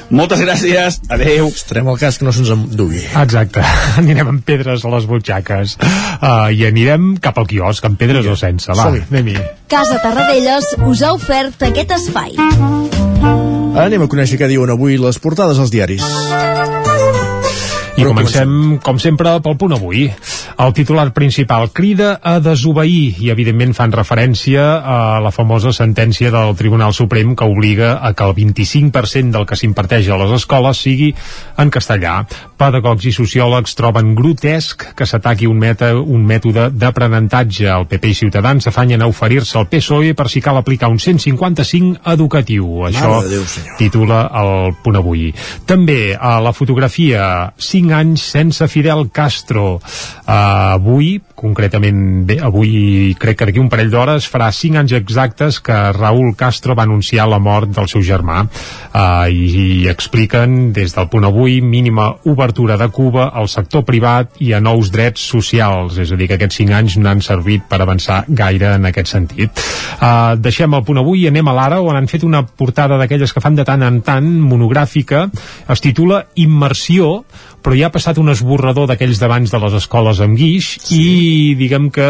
[0.06, 1.48] Moltes gràcies, adeu.
[1.50, 3.02] Estarem al cas que no se'ns endugui.
[3.18, 3.64] Exacte,
[4.00, 8.30] anirem amb pedres a les butxaques uh, i anirem cap al quiosc, amb pedres sí.
[8.30, 8.70] o sense.
[8.78, 9.36] Va, anem -hi.
[9.68, 12.36] Casa Tarradellas us ha ofert aquest espai.
[13.76, 16.02] Anem a conèixer què diuen avui les portades als diaris.
[17.96, 20.10] I comencem, com sempre, pel punt avui.
[20.56, 26.54] El titular principal crida a desobeir i, evidentment, fan referència a la famosa sentència del
[26.58, 31.12] Tribunal Suprem que obliga a que el 25% del que s'imparteix a les escoles sigui
[31.56, 32.18] en castellà.
[32.56, 37.68] Pedagogs i sociòlegs troben grotesc que s'ataqui un, meta, un mètode d'aprenentatge.
[37.70, 42.04] El PP i Ciutadans s'afanyen a oferir-se al PSOE per si cal aplicar un 155
[42.12, 42.86] educatiu.
[42.90, 43.44] Això Déu,
[43.78, 45.28] titula el punt avui.
[45.68, 49.76] També a la fotografia 5 5 anys sense Fidel Castro.
[50.26, 55.58] Uh, avui, concretament, bé, avui crec que d'aquí un parell d'hores farà 5 anys exactes
[55.64, 58.44] que Raúl Castro va anunciar la mort del seu germà.
[58.94, 59.46] Uh, i,
[59.82, 64.60] I expliquen, des del punt avui, mínima obertura de Cuba al sector privat i a
[64.60, 65.98] nous drets socials.
[66.02, 69.12] És a dir, que aquests 5 anys no han servit per avançar gaire en aquest
[69.12, 69.64] sentit.
[69.96, 73.32] Uh, deixem el punt avui i anem a l'ara, on han fet una portada d'aquelles
[73.32, 75.26] que fan de tant en tant, monogràfica,
[75.72, 77.22] es titula Immersió,
[77.66, 81.00] però ja ha passat un esborrador d'aquells d'abans de les escoles amb guix sí.
[81.00, 82.06] i diguem que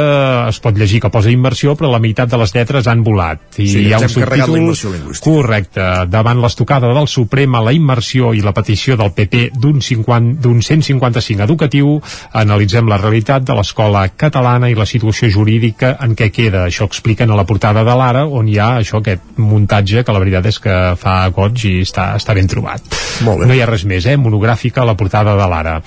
[0.48, 3.42] es pot llegir que posa immersió, però la meitat de les lletres han volat.
[3.58, 8.42] I sí, hi ha un subtítol correcte, davant l'estocada del Suprem a la immersió i
[8.44, 11.96] la petició del PP d'un 155 educatiu,
[12.36, 16.66] analitzem la realitat de l'escola catalana i la situació jurídica en què queda.
[16.66, 20.22] Això expliquen a la portada de l'Ara, on hi ha això, aquest muntatge que la
[20.22, 22.82] veritat és que fa goig i està, està ben trobat.
[23.26, 23.48] Molt bé.
[23.48, 24.16] No hi ha res més, eh?
[24.20, 25.78] Monogràfica a la portada de l'Ara.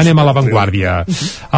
[0.00, 0.96] Anem a l'avantguàrdia.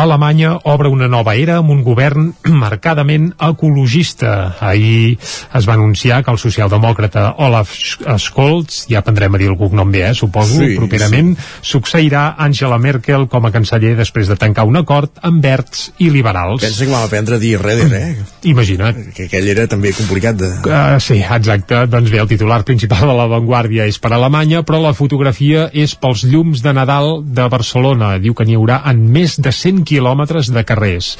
[0.06, 2.30] Alemanya obre una nova era amb un govern
[2.62, 4.56] marcadament ecologista.
[4.62, 9.90] Ahir es va anunciar que el socialdemòcrata Olaf Scholz, ja aprendrem a dir el cognom
[9.92, 11.70] bé, eh, suposo, sí, properament, sí.
[11.74, 16.62] succeirà Angela Merkel com a canceller després de tancar un acord amb verds i liberals.
[16.62, 18.14] Pensa que vam aprendre a dir Reder, eh?
[18.52, 19.10] Imagina't.
[19.16, 20.52] Que aquell era també complicat de...
[20.62, 21.82] Uh, sí, exacte.
[21.90, 26.24] Doncs bé, el titular principal de l'avantguàrdia és per Alemanya, però la fotografia és pels
[26.30, 28.14] llums de Nadal de Barcelona.
[28.22, 31.14] Diu que n'hi haurà en més de 100 quilòmetres quilòmetres de carrers.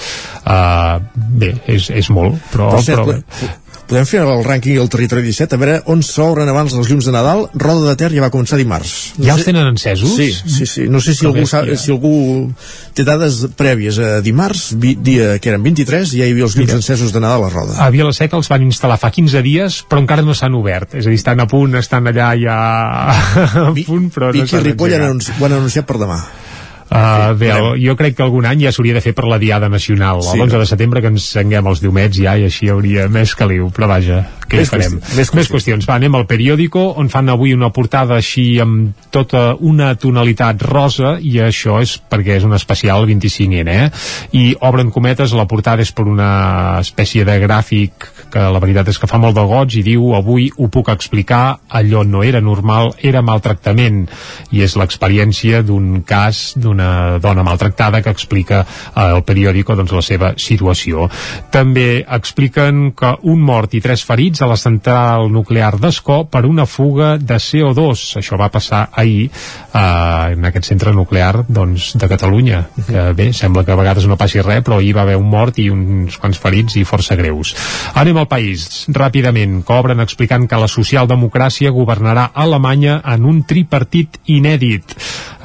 [0.45, 2.75] Uh, bé, és, és molt, però...
[2.77, 3.55] Per cert, però
[3.87, 7.13] podem fer el rànquing del territori 17 a veure on s'obren abans les llums de
[7.15, 10.17] Nadal Roda de Ter ja va començar dimarts Ja els tenen encesos?
[10.17, 10.87] Sí, sí, sí.
[10.91, 11.77] no sé si algú, bèstia.
[11.77, 12.15] sa, si algú
[12.97, 16.75] té dades prèvies a dimarts, vi, dia que eren 23 ja hi havia els llums
[16.81, 20.25] encesos de Nadal a Roda A Vilaseca els van instal·lar fa 15 dies, però encara
[20.27, 20.97] no s'han obert.
[20.99, 22.57] És a dir, estan a punt, estan allà ja
[23.69, 26.19] a punt, però no Vic i s'han Ripoll han, ho han anunciat per demà
[26.87, 29.67] Uh, bé, el, jo crec que algun any ja s'hauria de fer per la Diada
[29.69, 30.37] Nacional, Sí.
[30.39, 33.89] l'11 de setembre que ens enguem els diumets ja i així hauria més caliu, però
[33.91, 34.93] vaja, què Més farem?
[35.01, 35.89] qüestions, més més qüestions.
[35.89, 41.17] Va, anem al periòdico on fan avui una portada així amb tota una tonalitat rosa
[41.21, 43.91] i això és perquè és un especial 25N, eh?
[44.39, 48.99] I obren cometes, la portada és per una espècie de gràfic que la veritat és
[49.01, 52.93] que fa molt de goig i diu avui ho puc explicar, allò no era normal,
[53.03, 54.05] era maltractament
[54.55, 60.05] i és l'experiència d'un cas d'una dona maltractada que explica eh, al periòdico doncs, la
[60.05, 61.09] seva situació.
[61.53, 66.67] També expliquen que un mort i tres ferits a la central nuclear d'Escó per una
[66.67, 68.07] fuga de CO2.
[68.21, 73.65] Això va passar ahir eh, en aquest centre nuclear doncs, de Catalunya, que bé, sembla
[73.65, 76.41] que a vegades no passi res, però ahir va haver un mort i uns quants
[76.41, 77.55] ferits i força greus.
[77.95, 84.19] Anem al país, ràpidament, que obren explicant que la socialdemocràcia governarà Alemanya en un tripartit
[84.27, 84.97] inèdit.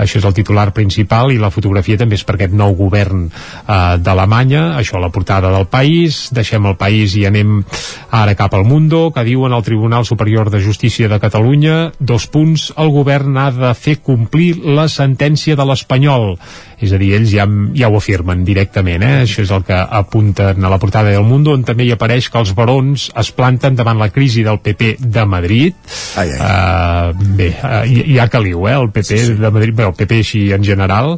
[0.02, 3.98] Això és el titular principal i la fotografia també és per aquest nou govern eh,
[4.02, 7.62] d'Alemanya, això a la portada del país, deixem el país i anem
[8.10, 12.72] ara cap al Mundo, que diuen al Tribunal Superior de Justícia de Catalunya, dos punts,
[12.78, 16.36] el govern ha de fer complir la sentència de l'Espanyol.
[16.82, 17.46] És a dir, ells ja,
[17.78, 19.22] ja ho afirmen directament, eh?
[19.26, 22.40] això és el que apunten a la portada del Mundo, on també hi apareix que
[22.42, 25.78] els barons es planten davant la crisi del PP de Madrid.
[26.18, 26.40] Ai, ai.
[26.42, 29.38] Uh, bé, uh, hi, hi ha caliu, eh, el PP sí, sí.
[29.38, 31.14] de Madrid, bé, el PP així en general.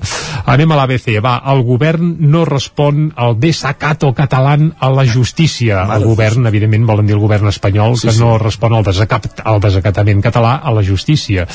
[0.52, 5.86] Anem a l'ABC, va, el govern no respon al desacato catalán a la justícia.
[5.96, 8.24] El govern, evidentment, volen dir el govern espanyol, Sí, que sí.
[8.24, 11.48] no respon al, desacat, al desacatament català a la justícia.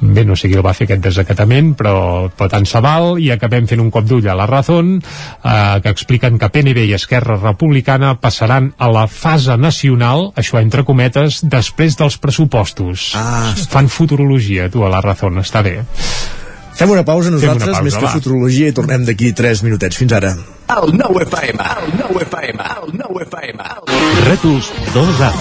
[0.00, 3.32] Bé, no sé qui el va fer aquest desacatament, però, però tant se val, i
[3.34, 4.98] acabem fent un cop d'ull a la Razón,
[5.44, 10.84] eh, que expliquen que PNB i Esquerra Republicana passaran a la fase nacional, això entre
[10.84, 13.12] cometes, després dels pressupostos.
[13.16, 15.82] Ah, Fan futurologia, tu, a la Razón, està bé.
[16.78, 18.12] Fem una pausa nosaltres, una pausa, més que va.
[18.12, 19.98] futurologia, i tornem d'aquí 3 minutets.
[19.98, 20.36] Fins ara.
[20.70, 23.66] El nou FM, el nou FM, el nou FM.
[24.28, 25.32] Rètols 2A.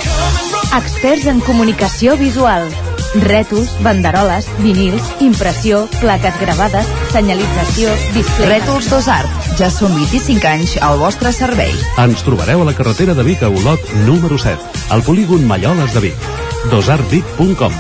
[0.80, 2.72] Experts en comunicació visual.
[3.16, 8.58] Rètols, banderoles, vinils, impressió, plaques gravades, senyalització, display...
[8.58, 9.52] Rètols Dos Art.
[9.60, 11.74] Ja són 25 anys al vostre servei.
[12.04, 16.10] Ens trobareu a la carretera de Vic a Olot, número 7, al polígon Malloles de
[16.10, 16.32] Vic.
[16.72, 17.74] dosartvic.com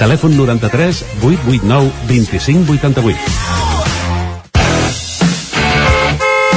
[0.00, 3.18] Telèfon 93 889 2588.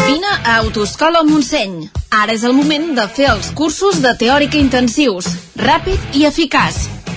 [0.07, 1.89] Vine a Autoscola Montseny.
[2.13, 5.27] Ara és el moment de fer els cursos de teòrica intensius,
[5.59, 7.02] ràpid i eficaç.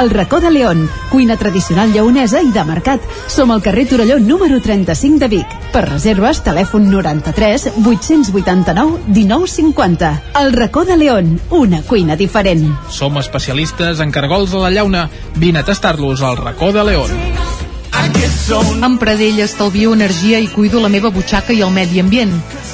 [0.00, 3.02] El racó de León, cuina tradicional lleonesa i de mercat.
[3.30, 5.54] Som al carrer Torelló número 35 de Vic.
[5.70, 10.10] Per reserves, telèfon 93 889 1950.
[10.42, 12.66] El racó de León, una cuina diferent.
[12.90, 15.08] Som especialistes en cargols a la llauna.
[15.36, 17.10] Vine a tastar-los al racó de León.
[18.82, 22.34] Amb Pradell estalvio energia i cuido la meva butxaca i el medi ambient.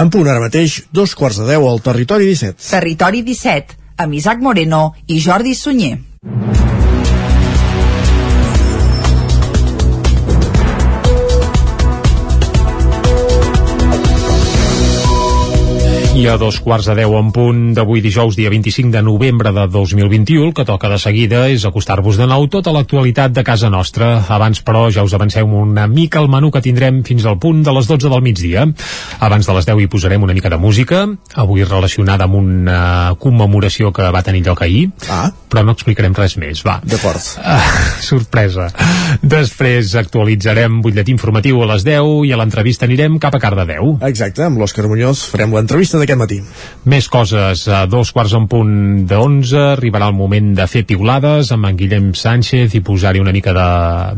[0.00, 2.70] En punt ara mateix, dos quarts de deu al Territori 17.
[2.70, 5.98] Territori 17, amb Isaac Moreno i Jordi Sunyer.
[16.22, 19.64] I a dos quarts de deu en punt d'avui dijous, dia 25 de novembre de
[19.66, 24.12] 2021, el que toca de seguida és acostar-vos de nou tota l'actualitat de casa nostra.
[24.30, 27.74] Abans, però, ja us avanceu una mica el menú que tindrem fins al punt de
[27.74, 28.68] les 12 del migdia.
[29.18, 31.00] Abans de les 10 hi posarem una mica de música,
[31.34, 35.26] avui relacionada amb una commemoració que va tenir lloc ahir, ah.
[35.50, 36.78] però no explicarem res més, va.
[36.86, 37.18] D'acord.
[37.42, 37.66] Uh,
[38.12, 38.68] sorpresa.
[39.26, 43.96] Després actualitzarem butlletí informatiu a les 10 i a l'entrevista anirem cap a Cardedeu.
[44.06, 46.40] Exacte, amb l'Òscar Muñoz farem l'entrevista d'aquest matí.
[46.88, 48.72] Més coses, a dos quarts en punt
[49.06, 53.54] 11 arribarà el moment de fer piulades amb en Guillem Sánchez i posar-hi una mica
[53.56, 53.66] de...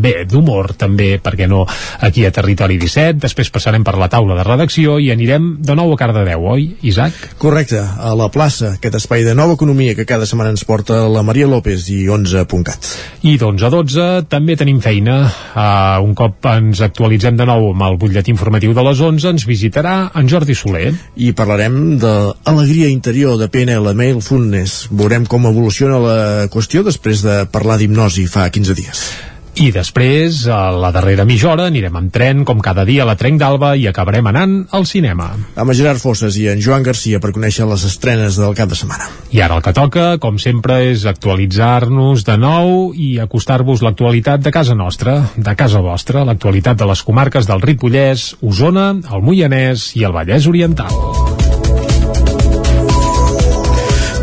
[0.01, 1.65] bé, d'humor també, perquè no,
[2.01, 5.93] aquí a Territori 17, després passarem per la taula de redacció i anirem de nou
[5.93, 7.37] a Cardedeu, oi, Isaac?
[7.39, 11.23] Correcte, a la plaça, aquest espai de nova economia que cada setmana ens porta la
[11.27, 12.91] Maria López i 11.cat.
[13.25, 15.21] I d'11 a 12 també tenim feina.
[15.55, 19.47] Uh, un cop ens actualitzem de nou amb el butlletí informatiu de les 11, ens
[19.49, 20.93] visitarà en Jordi Soler.
[21.17, 24.88] I parlarem de alegria interior de PNL Mindfulness.
[24.90, 26.18] Veurem com evoluciona la
[26.53, 29.07] qüestió després de parlar d'hipnosi fa 15 dies.
[29.55, 33.14] I després, a la darrera mitja hora, anirem amb tren, com cada dia, a la
[33.14, 35.29] Trenc d'Alba i acabarem anant al cinema.
[35.55, 38.79] Amb en Gerard Fosses i en Joan Garcia per conèixer les estrenes del cap de
[38.79, 39.07] setmana.
[39.31, 44.51] I ara el que toca, com sempre, és actualitzar-nos de nou i acostar-vos l'actualitat de
[44.55, 50.03] casa nostra, de casa vostra, l'actualitat de les comarques del Ripollès, Osona, el Moianès i
[50.03, 51.34] el Vallès Oriental.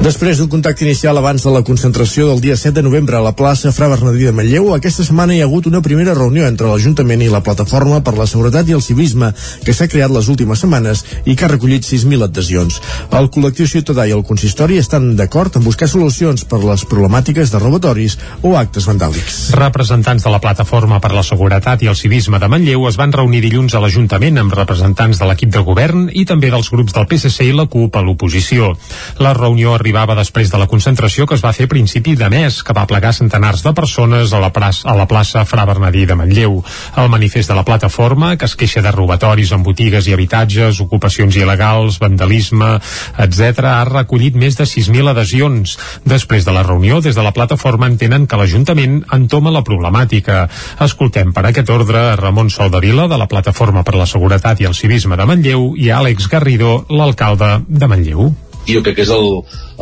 [0.01, 3.35] Després d'un contacte inicial abans de la concentració del dia 7 de novembre a la
[3.37, 7.21] plaça Fra Bernadí de Manlleu, aquesta setmana hi ha hagut una primera reunió entre l'Ajuntament
[7.21, 9.29] i la Plataforma per la Seguretat i el Civisme
[9.61, 12.79] que s'ha creat les últimes setmanes i que ha recollit 6.000 adhesions.
[13.13, 17.61] El col·lectiu ciutadà i el consistori estan d'acord en buscar solucions per les problemàtiques de
[17.61, 19.53] robatoris o actes vandàlics.
[19.53, 23.43] Representants de la Plataforma per la Seguretat i el Civisme de Manlleu es van reunir
[23.45, 27.51] dilluns a l'Ajuntament amb representants de l'equip de govern i també dels grups del PSC
[27.51, 28.73] i la CUP a l'oposició.
[29.21, 32.61] La reunió arribava després de la concentració que es va fer a principi de mes,
[32.63, 36.15] que va plegar centenars de persones a la, plaça, a la plaça Fra Bernadí de
[36.15, 36.61] Manlleu.
[36.95, 41.35] El manifest de la plataforma, que es queixa de robatoris en botigues i habitatges, ocupacions
[41.35, 42.77] il·legals, vandalisme,
[43.19, 45.75] etc., ha recollit més de 6.000 adhesions.
[46.07, 50.45] Després de la reunió, des de la plataforma entenen que l'Ajuntament entoma la problemàtica.
[50.87, 55.19] Escoltem per aquest ordre Ramon Soldavila, de la Plataforma per la Seguretat i el Civisme
[55.19, 58.31] de Manlleu, i Àlex Garrido, l'alcalde de Manlleu
[58.67, 59.27] jo crec que és el,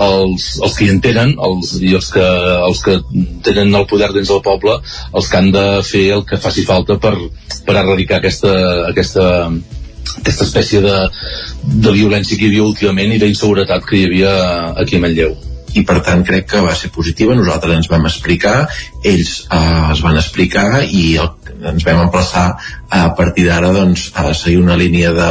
[0.06, 2.28] els, els que hi entenen els, i els que,
[2.68, 3.00] els que
[3.46, 7.00] tenen el poder dins del poble els que han de fer el que faci falta
[7.02, 7.16] per,
[7.66, 8.54] per erradicar aquesta,
[8.90, 9.28] aquesta,
[10.18, 10.96] aquesta espècie de,
[11.86, 14.34] de violència que hi havia últimament i d'inseguretat que hi havia
[14.82, 15.36] aquí a Manlleu.
[15.78, 17.36] I per tant crec que va ser positiva.
[17.38, 18.64] Nosaltres ens vam explicar,
[19.06, 21.30] ells eh, es van explicar i el,
[21.72, 22.46] ens vam emplaçar
[22.90, 25.30] a partir d'ara doncs, a seguir una línia de,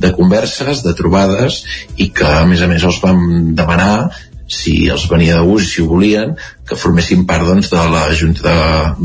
[0.00, 1.62] de converses, de trobades
[1.96, 4.10] i que a més a més els vam demanar
[4.50, 6.34] si els venia de gust si ho volien
[6.66, 8.56] que formessin part doncs, de la Junta de,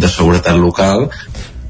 [0.01, 1.07] de Seguretat Local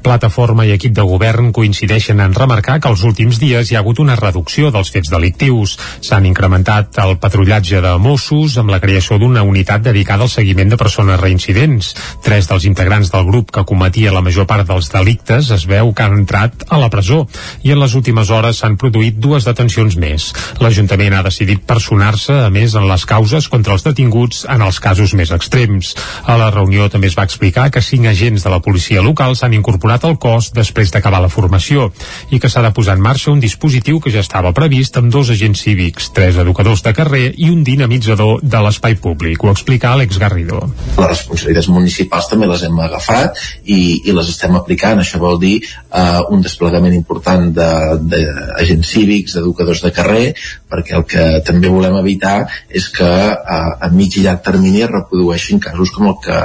[0.06, 3.98] Plataforma i equip de govern coincideixen en remarcar que els últims dies hi ha hagut
[3.98, 5.72] una reducció dels fets delictius.
[6.06, 10.78] S'han incrementat el patrullatge de Mossos amb la creació d'una unitat dedicada al seguiment de
[10.78, 11.88] persones reincidents.
[12.22, 16.06] Tres dels integrants del grup que cometia la major part dels delictes es veu que
[16.06, 17.24] han entrat a la presó
[17.66, 20.28] i en les últimes hores s'han produït dues detencions més.
[20.62, 25.18] L'Ajuntament ha decidit personar-se, a més, en les causes contra els detinguts en els casos
[25.18, 25.96] més extrems.
[26.30, 29.58] A la reunió també es va explicar que cinc agents de la policia local s'han
[29.58, 31.90] incorporat estimat el cost després d'acabar la formació
[32.30, 35.30] i que s'ha de posar en marxa un dispositiu que ja estava previst amb dos
[35.30, 39.42] agents cívics, tres educadors de carrer i un dinamitzador de l'espai públic.
[39.42, 40.60] Ho explica Àlex Garrido.
[40.98, 45.00] Les responsabilitats municipals també les hem agafat i, i les estem aplicant.
[45.00, 50.26] Això vol dir eh, un desplegament important d'agents cívics, d'educadors de carrer,
[50.68, 52.38] perquè el que també volem evitar
[52.68, 56.40] és que eh, a mig i llarg termini es reprodueixin casos com el que,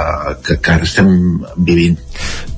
[0.46, 1.12] que, que ara estem
[1.56, 2.00] vivint.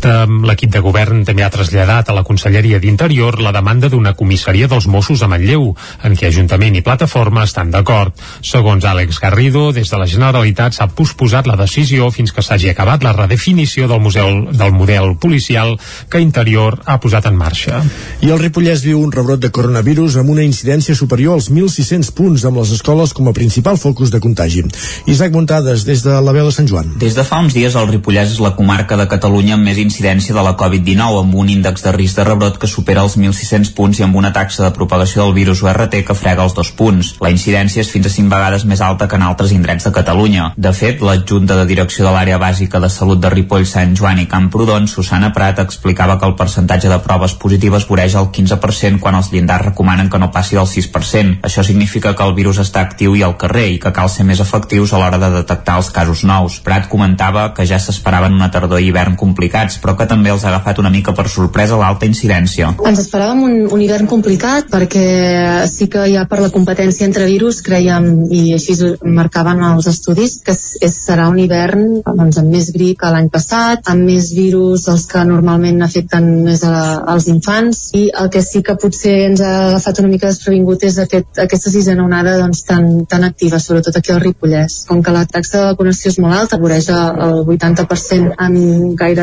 [0.04, 4.86] L'equip de govern també ha traslladat a la Conselleria d'Interior la demanda d'una comissaria dels
[4.90, 5.70] Mossos a Manlleu,
[6.04, 8.12] en què Ajuntament i Plataforma estan d'acord.
[8.44, 13.04] Segons Àlex Garrido, des de la Generalitat s'ha posposat la decisió fins que s'hagi acabat
[13.04, 15.78] la redefinició del, museu, del model policial
[16.12, 17.80] que Interior ha posat en marxa.
[18.20, 22.44] I el Ripollès viu un rebrot de coronavirus amb una incidència superior als 1.600 punts
[22.44, 24.66] amb les escoles com a principal focus de contagi.
[25.08, 26.92] Isaac Montades, des de la veu de Sant Joan.
[27.00, 30.34] Des de fa uns dies el Ripollès és la comarca de Catalunya amb més incidència
[30.34, 34.00] de la Covid-19 amb un índex de risc de rebrot que supera els 1.600 punts
[34.00, 37.14] i amb una taxa de propagació del virus URT que frega els dos punts.
[37.20, 40.52] La incidència és fins a 5 vegades més alta que en altres indrets de Catalunya.
[40.56, 44.28] De fet, l'adjunta de direcció de l'àrea bàsica de salut de Ripoll, Sant Joan i
[44.30, 49.32] Camprodon, Susana Prat, explicava que el percentatge de proves positives voreja el 15% quan els
[49.34, 51.40] llindars recomanen que no passi del 6%.
[51.42, 54.40] Això significa que el virus està actiu i al carrer i que cal ser més
[54.40, 56.60] efectius a l'hora de detectar els casos nous.
[56.64, 60.52] Prat comentava que ja s'esperaven una tardor i hivern complicats, però que també els ha
[60.52, 62.70] agafat una mica per sorpresa l'alta incidència.
[62.86, 67.60] Ens esperàvem un, un hivern complicat perquè sí que ja per la competència entre virus
[67.66, 73.00] creiem, i així marcaven els estudis, que és, serà un hivern doncs, amb més grip
[73.00, 78.06] que l'any passat, amb més virus els que normalment afecten més a, als infants, i
[78.14, 82.06] el que sí que potser ens ha agafat una mica desprevingut és aquest, aquesta sisena
[82.06, 84.84] onada doncs, tan, tan activa, sobretot aquí al Ripollès.
[84.88, 88.58] Com que la taxa de vacunació és molt alta, voreja el 80% en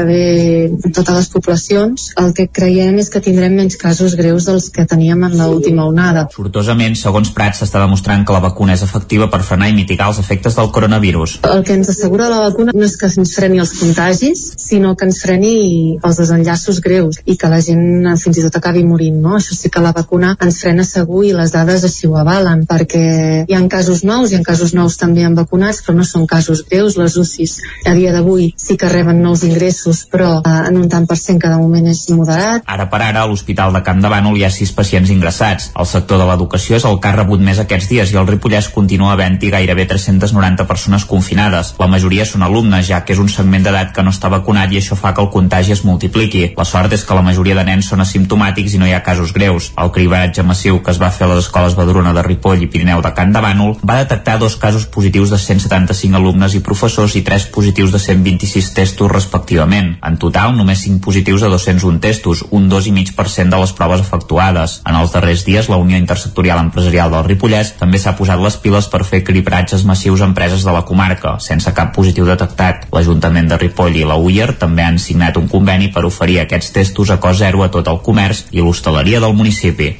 [0.06, 4.86] gairebé totes les poblacions, el que creiem és que tindrem menys casos greus dels que
[4.86, 6.28] teníem en l'última onada.
[6.34, 10.20] Sortosament, segons Prats, s'està demostrant que la vacuna és efectiva per frenar i mitigar els
[10.20, 11.39] efectes del coronavirus.
[11.52, 15.08] El que ens assegura la vacuna no és que ens freni els contagis, sinó que
[15.10, 19.38] ens freni els desenllaços greus i que la gent fins i tot acabi morint, no?
[19.38, 23.04] Això sí que la vacuna ens frena segur i les dades així ho avalen, perquè
[23.47, 26.64] hi ha casos nous, hi ha casos nous també han vacunats, però no són casos
[26.70, 30.87] greus, les UCIs a dia d'avui sí que reben nous ingressos, però eh, en un
[30.91, 32.63] tant per cent que de moment és moderat.
[32.65, 35.71] Ara per ara, a l'Hospital de Camp de Bànol hi ha sis pacients ingressats.
[35.79, 38.71] El sector de l'educació és el que ha rebut més aquests dies i el Ripollès
[38.75, 41.73] continua havent-hi gairebé 390 persones confinades.
[41.79, 44.79] La majoria són alumnes, ja que és un segment d'edat que no està vacunat i
[44.81, 46.47] això fa que el contagi es multipliqui.
[46.57, 49.33] La sort és que la majoria de nens són asimptomàtics i no hi ha casos
[49.35, 49.71] greus.
[49.81, 53.01] El cribatge massiu que es va fer a les escoles Badruna de Ripoll i Pirineu
[53.03, 57.23] de Camp de Bànol va detectar dos casos positius de 175 alumnes i professors i
[57.25, 59.80] tres positius de 126 testos respectivament.
[60.01, 64.79] En total, només 5 positius de 201 testos, un 2,5% de les proves efectuades.
[64.88, 68.88] En els darrers dies, la Unió Intersectorial Empresarial del Ripollès també s'ha posat les piles
[68.91, 72.88] per fer cribratges massius a empreses de la comarca, sense cap positiu detectat.
[72.93, 77.11] L'Ajuntament de Ripoll i la UIR també han signat un conveni per oferir aquests testos
[77.11, 79.91] a cost zero a tot el comerç i l'hostaleria del municipi.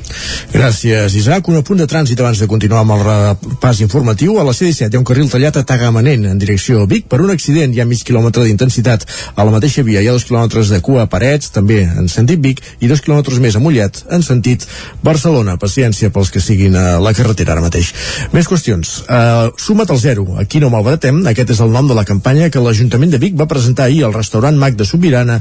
[0.52, 1.48] Gràcies, Isaac.
[1.48, 4.38] Un apunt de trànsit abans de continuar amb el repàs informatiu.
[4.40, 7.22] A la C-17 hi ha un carril tallat a Tagamanent en direcció a Vic per
[7.24, 7.74] un accident.
[7.74, 9.06] Hi ha mig quilòmetre d'intensitat.
[9.36, 12.42] A la mateixa via hi ha dos quilòmetres de cua a Parets, també en sentit
[12.44, 14.68] Vic, i dos quilòmetres més a Mollet, en sentit
[15.08, 15.56] Barcelona.
[15.62, 17.94] Paciència pels que siguin a la carretera ara mateix.
[18.36, 18.92] Més qüestions.
[19.08, 20.28] Uh, suma't al zero.
[20.44, 21.24] Aquí no malbaratem.
[21.32, 24.16] Aquest és el nom de la campanya que l'Ajuntament de Vic va presentar ahir al
[24.16, 25.40] restaurant Mac de Sobirana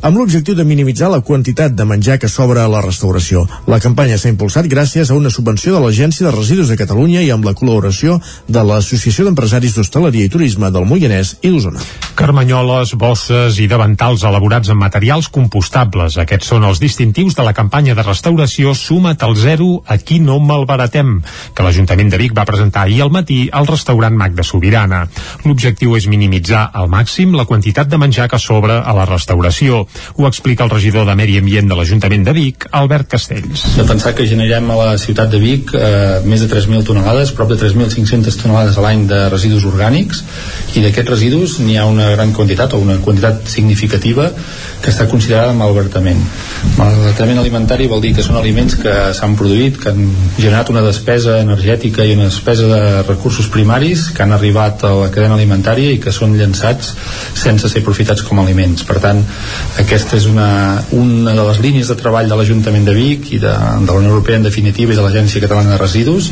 [0.00, 3.44] amb l'objectiu de minimitzar la quantitat de menjar que sobra a la restauració.
[3.66, 7.30] La campanya s'ha impulsat gràcies a una subvenció de l'Agència de Residus de Catalunya i
[7.34, 11.82] amb la col·laboració de l'Associació d'Empresaris d'Hostaleria i Turisme del Moianès i d'Osona.
[12.18, 16.18] Carmanyoles, bosses i davantals elaborats amb materials compostables.
[16.20, 21.14] Aquests són els distintius de la campanya de restauració Suma't al zero, aquí no malbaratem,
[21.56, 25.06] que l'Ajuntament de Vic va presentar ahir al matí al restaurant Mac de Sobirana.
[25.46, 29.86] L'objectiu és minimitzar al màxim la quantitat de menjar que sobra a la restauració.
[30.18, 33.64] Ho explica el regidor de Medi Ambient de l'Ajuntament de Vic, Albert Castells.
[33.78, 37.50] De pensar que generem a la ciutat de Vic eh, més de 3.000 tonelades, prop
[37.52, 40.22] de 3.500 tonelades a l'any de residus orgànics
[40.76, 44.30] i d'aquests residus n'hi ha una gran quantitat o una quantitat significativa
[44.82, 46.20] que està considerada malbertament.
[46.78, 51.38] Malbertament alimentari vol dir que són aliments que s'han produït, que han generat una despesa
[51.42, 56.00] energètica i una despesa de recursos primaris que han arribat a la cadena alimentària i
[56.02, 56.94] que són llançats
[57.38, 58.84] sense ser aprofitats com a aliments.
[58.88, 59.22] Per tant,
[59.82, 63.52] aquesta és una, una de les línies de treball de l'Ajuntament de Vic i de,
[63.52, 66.30] de la Unió Europea en definitiva i de l'Agència Catalana de Residus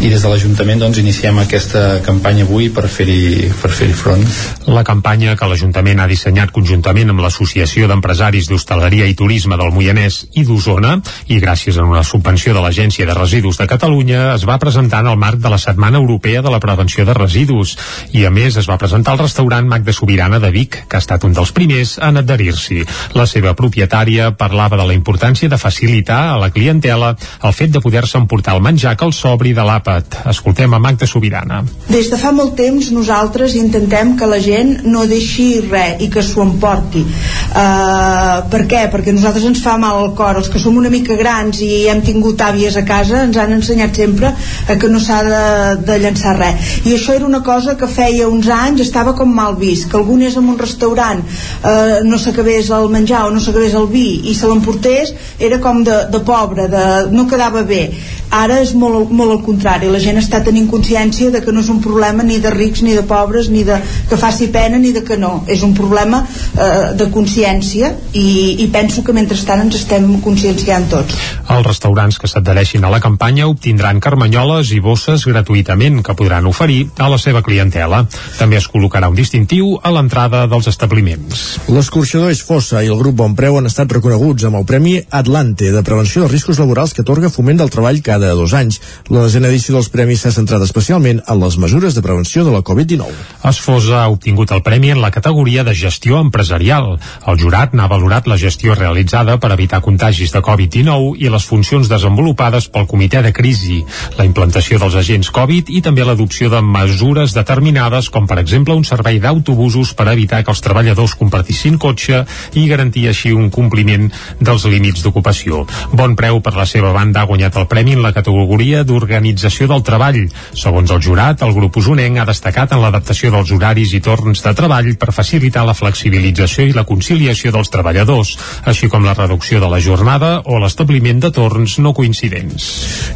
[0.00, 4.24] i des de l'Ajuntament doncs, iniciem aquesta campanya avui per fer-hi per fer front.
[4.72, 10.20] La campanya que l'Ajuntament ha dissenyat conjuntament amb l'Associació d'Empresaris d'Hostaleria i Turisme del Moianès
[10.38, 10.94] i d'Osona,
[11.26, 15.10] i gràcies a una subvenció de l'Agència de Residus de Catalunya, es va presentar en
[15.10, 17.74] el marc de la Setmana Europea de la Prevenció de Residus,
[18.14, 21.02] i a més es va presentar al restaurant Mac de Sobirana de Vic, que ha
[21.02, 22.84] estat un dels primers en adherir-s'hi.
[23.18, 27.82] La seva propietària parlava de la importància de facilitar a la clientela el fet de
[27.82, 30.20] poder-se emportar el menjar que el sobri de l'àpat.
[30.30, 31.64] Escoltem a Magda Sobirana.
[31.90, 36.22] Des de fa molt temps nosaltres intentem que la gent no deixi res i que
[36.22, 37.02] s'ho emporti.
[37.02, 38.84] Uh, per què?
[38.92, 40.38] Perquè nosaltres ens fa mal al cor.
[40.40, 44.02] Els que som una mica grans i hem tingut àvies a casa ens han ensenyat
[44.02, 45.42] sempre a que no s'ha de,
[45.88, 46.72] de llançar res.
[46.86, 50.16] I això era una cosa que feia uns anys estava com mal vist, que algú
[50.20, 54.36] anés en un restaurant uh, no s'acabés el menjar o no s'acabés el vi i
[54.38, 57.84] se l'emportés era com de, de pobre, de, no quedava bé
[58.32, 59.90] ara és molt, molt al contrari.
[59.92, 62.96] La gent està tenint consciència de que no és un problema ni de rics ni
[62.96, 63.76] de pobres ni de
[64.08, 65.44] que faci pena ni de que no.
[65.52, 71.18] És un problema eh, de consciència i, i penso que mentrestant ens estem conscienciant tots.
[71.52, 76.86] Els restaurants que s'adhereixin a la campanya obtindran carmanyoles i bosses gratuïtament que podran oferir
[76.96, 78.04] a la seva clientela.
[78.38, 81.44] També es col·locarà un distintiu a l'entrada dels establiments.
[81.68, 85.70] L'escorxador és Fossa i el grup Bon Preu han estat reconeguts amb el Premi Atlante
[85.74, 88.80] de Prevenció de Riscos Laborals que atorga Foment del Treball cada cada dos anys.
[89.10, 92.62] La desena edició dels premis s'ha centrat especialment en les mesures de prevenció de la
[92.62, 93.10] Covid-19.
[93.50, 96.98] Esfosa ha obtingut el premi en la categoria de gestió empresarial.
[97.26, 101.90] El jurat n'ha valorat la gestió realitzada per evitar contagis de Covid-19 i les funcions
[101.90, 103.82] desenvolupades pel comitè de crisi,
[104.18, 108.86] la implantació dels agents Covid i també l'adopció de mesures determinades com per exemple un
[108.86, 112.22] servei d'autobusos per evitar que els treballadors compartissin cotxe
[112.54, 114.08] i garantir així un compliment
[114.40, 115.66] dels límits d'ocupació.
[115.92, 119.84] Bon preu per la seva banda ha guanyat el premi en la categoria d'organització del
[119.86, 120.20] treball.
[120.58, 124.54] Segons el jurat, el grup usonenc ha destacat en l'adaptació dels horaris i torns de
[124.58, 128.34] treball per facilitar la flexibilització i la conciliació dels treballadors,
[128.64, 132.68] així com la reducció de la jornada o l'establiment de torns no coincidents.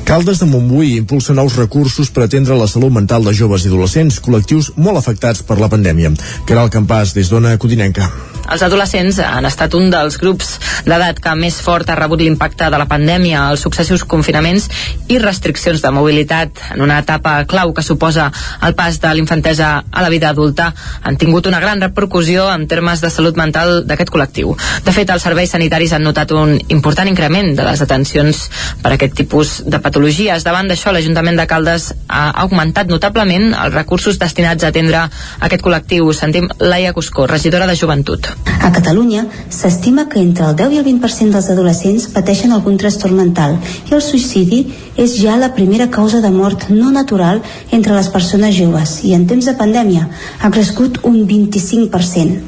[0.08, 4.20] Caldes de Montbui impulsa nous recursos per atendre la salut mental de joves i adolescents,
[4.22, 6.14] col·lectius molt afectats per la pandèmia.
[6.46, 8.10] Caral Campàs, des d'Ona Codinenca.
[8.46, 10.52] Els adolescents han estat un dels grups
[10.86, 14.68] d'edat que més fort ha rebut l'impacte de la pandèmia, els successius confinaments
[15.10, 18.28] i restriccions de mobilitat en una etapa clau que suposa
[18.66, 20.68] el pas de l'infantesa a la vida adulta
[21.02, 24.54] han tingut una gran repercussió en termes de salut mental d'aquest col·lectiu.
[24.86, 28.46] De fet, els serveis sanitaris han notat un important increment de les atencions
[28.82, 30.46] per a aquest tipus de patologies.
[30.46, 35.06] Davant d'això, l'Ajuntament de Caldes ha augmentat notablement els recursos destinats a atendre
[35.40, 36.12] aquest col·lectiu.
[36.14, 38.35] Sentim Laia Cuscó, regidora de Joventut.
[38.66, 43.14] A Catalunya s'estima que entre el 10 i el 20% dels adolescents pateixen algun trastorn
[43.14, 44.58] mental i el suïcidi
[44.98, 49.28] és ja la primera causa de mort no natural entre les persones joves i en
[49.30, 50.08] temps de pandèmia
[50.40, 52.40] ha crescut un 25%.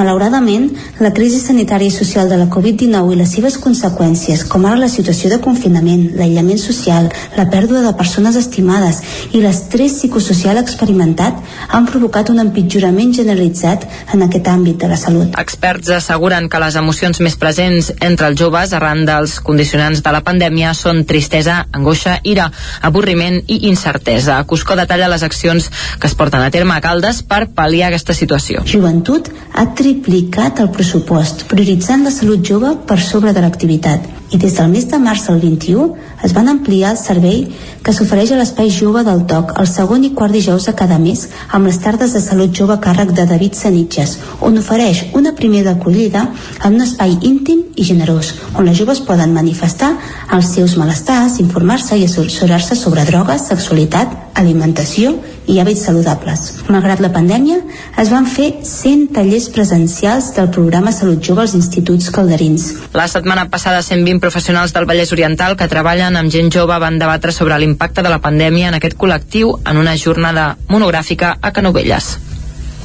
[0.00, 0.70] Malauradament,
[1.04, 4.88] la crisi sanitària i social de la Covid-19 i les seves conseqüències, com ara la
[4.88, 9.02] situació de confinament, l'aïllament social, la pèrdua de persones estimades
[9.34, 11.36] i l'estrès psicosocial experimentat,
[11.68, 15.19] han provocat un empitjorament generalitzat en aquest àmbit de la salut.
[15.40, 20.22] Experts asseguren que les emocions més presents entre els joves arran dels condicionants de la
[20.26, 22.50] pandèmia són tristesa, angoixa, ira,
[22.82, 24.40] avorriment i incertesa.
[24.50, 28.64] Cuscó detalla les accions que es porten a terme a Caldes per pal·liar aquesta situació.
[28.66, 34.08] Joventut ha triplicat el pressupost, prioritzant la salut jove per sobre de l'activitat.
[34.30, 37.40] I des del mes de març al 21 es van ampliar el servei
[37.82, 41.24] que s'ofereix a l'Espai Jove del TOC el segon i quart dijous de cada mes
[41.48, 45.72] amb les tardes de salut jove a càrrec de David Sanitges, on ofereix una primera
[45.76, 46.26] acollida
[46.64, 49.92] en un espai íntim i generós, on les joves poden manifestar
[50.34, 55.14] els seus malestars, informar-se i assessorar-se sobre drogues, sexualitat, alimentació
[55.50, 56.44] i hàbits saludables.
[56.70, 57.58] Malgrat la pandèmia,
[57.98, 62.70] es van fer 100 tallers presencials del programa Salut Jove als instituts calderins.
[62.94, 67.34] La setmana passada 120 professionals del Vallès Oriental que treballen amb gent jove van debatre
[67.34, 72.16] sobre l'impacte de la pandèmia en aquest col·lectiu en una jornada monogràfica a Canovelles.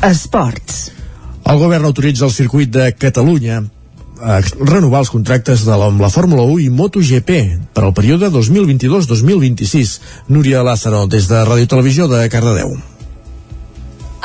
[0.05, 0.94] Esports.
[1.45, 3.59] El govern autoritza el circuit de Catalunya
[4.21, 7.31] a renovar els contractes de la, amb la Fórmula 1 i MotoGP
[7.75, 9.93] per al període 2022-2026.
[10.33, 12.73] Núria Lázaro, des de Ràdio Televisió de Cardedeu.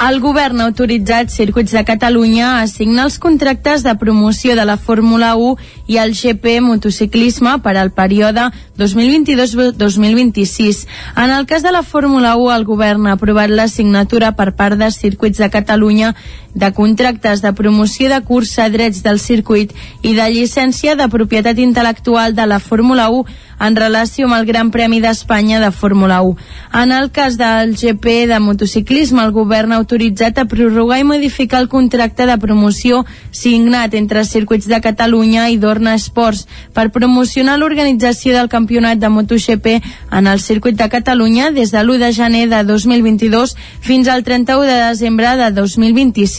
[0.01, 4.79] El govern ha autoritzat Circuits de Catalunya a signar els contractes de promoció de la
[4.81, 5.61] Fórmula 1
[5.93, 8.49] i el GP motociclisme per al període
[8.81, 10.89] 2022-2026.
[11.21, 14.81] En el cas de la Fórmula 1, el govern ha aprovat la signatura per part
[14.81, 16.16] de Circuits de Catalunya
[16.55, 19.73] de contractes de promoció de cursa, drets del circuit
[20.03, 23.25] i de llicència de propietat intel·lectual de la Fórmula 1
[23.61, 26.37] en relació amb el Gran Premi d'Espanya de Fórmula 1.
[26.83, 31.61] En el cas del GP de motociclisme, el govern ha autoritzat a prorrogar i modificar
[31.61, 38.35] el contracte de promoció signat entre Circuits de Catalunya i Dorna Esports per promocionar l'organització
[38.35, 39.77] del campionat de MotoGP
[40.11, 44.65] en el Circuit de Catalunya des de l'1 de gener de 2022 fins al 31
[44.65, 45.53] de desembre de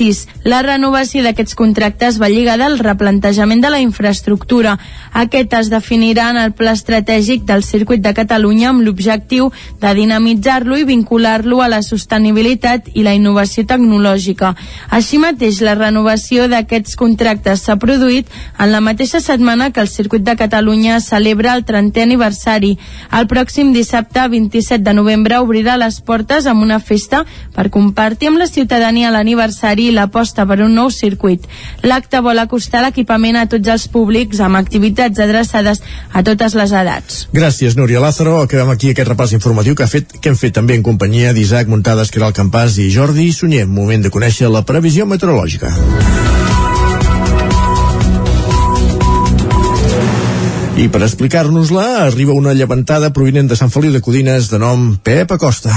[0.02, 0.28] 2026.
[0.44, 4.78] La renovació d'aquests contractes va lligada al replantejament de la infraestructura.
[5.14, 10.78] Aquest es definirà en el pla estratègic del Circuit de Catalunya amb l'objectiu de dinamitzar-lo
[10.78, 14.56] i vincular-lo a la sostenibilitat i la innovació tecnològica.
[14.90, 20.26] Així mateix, la renovació d'aquests contractes s'ha produït en la mateixa setmana que el Circuit
[20.26, 22.78] de Catalunya celebra el 30è aniversari.
[23.12, 28.42] El pròxim dissabte 27 de novembre obrirà les portes amb una festa per compartir amb
[28.42, 31.46] la ciutadania l'aniversari i l'aposta per un nou circuit.
[31.84, 37.26] L'acte vol acostar l'equipament a tots els públics amb activitats adreçades a totes les edats.
[37.36, 38.40] Gràcies, Núria Lázaro.
[38.42, 41.70] Acabem aquí aquest repàs informatiu que, ha fet, que hem fet també en companyia d'Isaac
[41.72, 43.68] Muntades, Caral Campàs i Jordi Sunyer.
[43.68, 45.76] Moment de conèixer la previsió meteorològica.
[50.82, 55.36] I per explicar-nos-la, arriba una llevantada provinent de Sant Feliu de Codines de nom Pep
[55.36, 55.76] Acosta.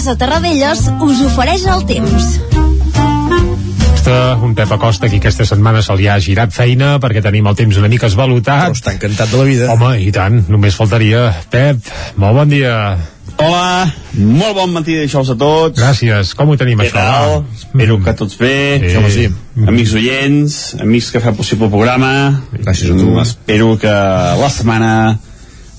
[0.00, 2.28] Casa Terradellos us ofereix el temps.
[4.40, 7.76] Un Pep Acosta, qui aquesta setmana se li ha girat feina perquè tenim el temps
[7.76, 8.70] una mica esvalutat.
[8.70, 9.66] Però està encantat de la vida.
[9.74, 11.26] Home, i tant, només faltaria.
[11.52, 12.78] Pep, molt bon dia.
[13.44, 15.76] Hola, molt bon matí de a tots.
[15.76, 16.96] Gràcies, com ho tenim Què això?
[16.96, 17.44] tal?
[17.58, 18.56] Espero que tots bé.
[18.80, 18.96] Sí.
[18.96, 19.28] Home, sí.
[19.68, 22.40] Amics oients, amics que fa possible el programa.
[22.56, 23.20] Gràcies a tu.
[23.20, 24.94] Espero que la setmana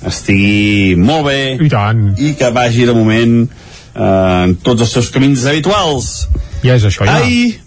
[0.06, 1.58] estigui molt bé.
[1.58, 2.12] I tant.
[2.22, 3.50] I que vagi de moment
[3.96, 6.28] en tots els seus camins habituals.
[6.64, 7.18] Ja és això, ja.
[7.20, 7.60] Ahir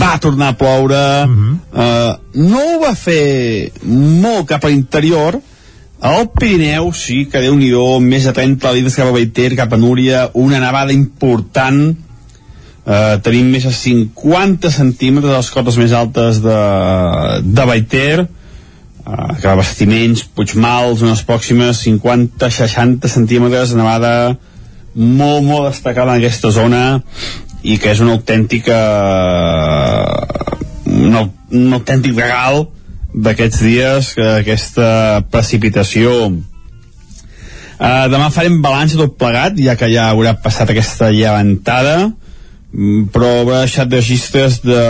[0.00, 5.38] va tornar a ploure, eh, no ho va fer molt cap a l'interior,
[6.00, 7.70] al Pirineu sí que déu nhi
[8.00, 11.94] més de 30 litres cap a Baiter, cap a Núria, una nevada important,
[12.86, 16.60] eh, tenim més de 50 centímetres a les cotes més altes de,
[17.44, 24.14] de Baiter, eh, que a Bastiments, Puigmals, unes pròximes 50-60 centímetres de nevada
[24.94, 27.00] molt, molt destacada en aquesta zona
[27.62, 28.76] i que és una autèntica
[30.90, 32.66] un, un autèntic regal
[33.10, 34.88] d'aquests dies que aquesta
[35.30, 43.10] precipitació uh, demà farem balanç tot plegat ja que ja haurà passat aquesta llevantada mm,
[43.14, 44.80] però haurà deixat registres de,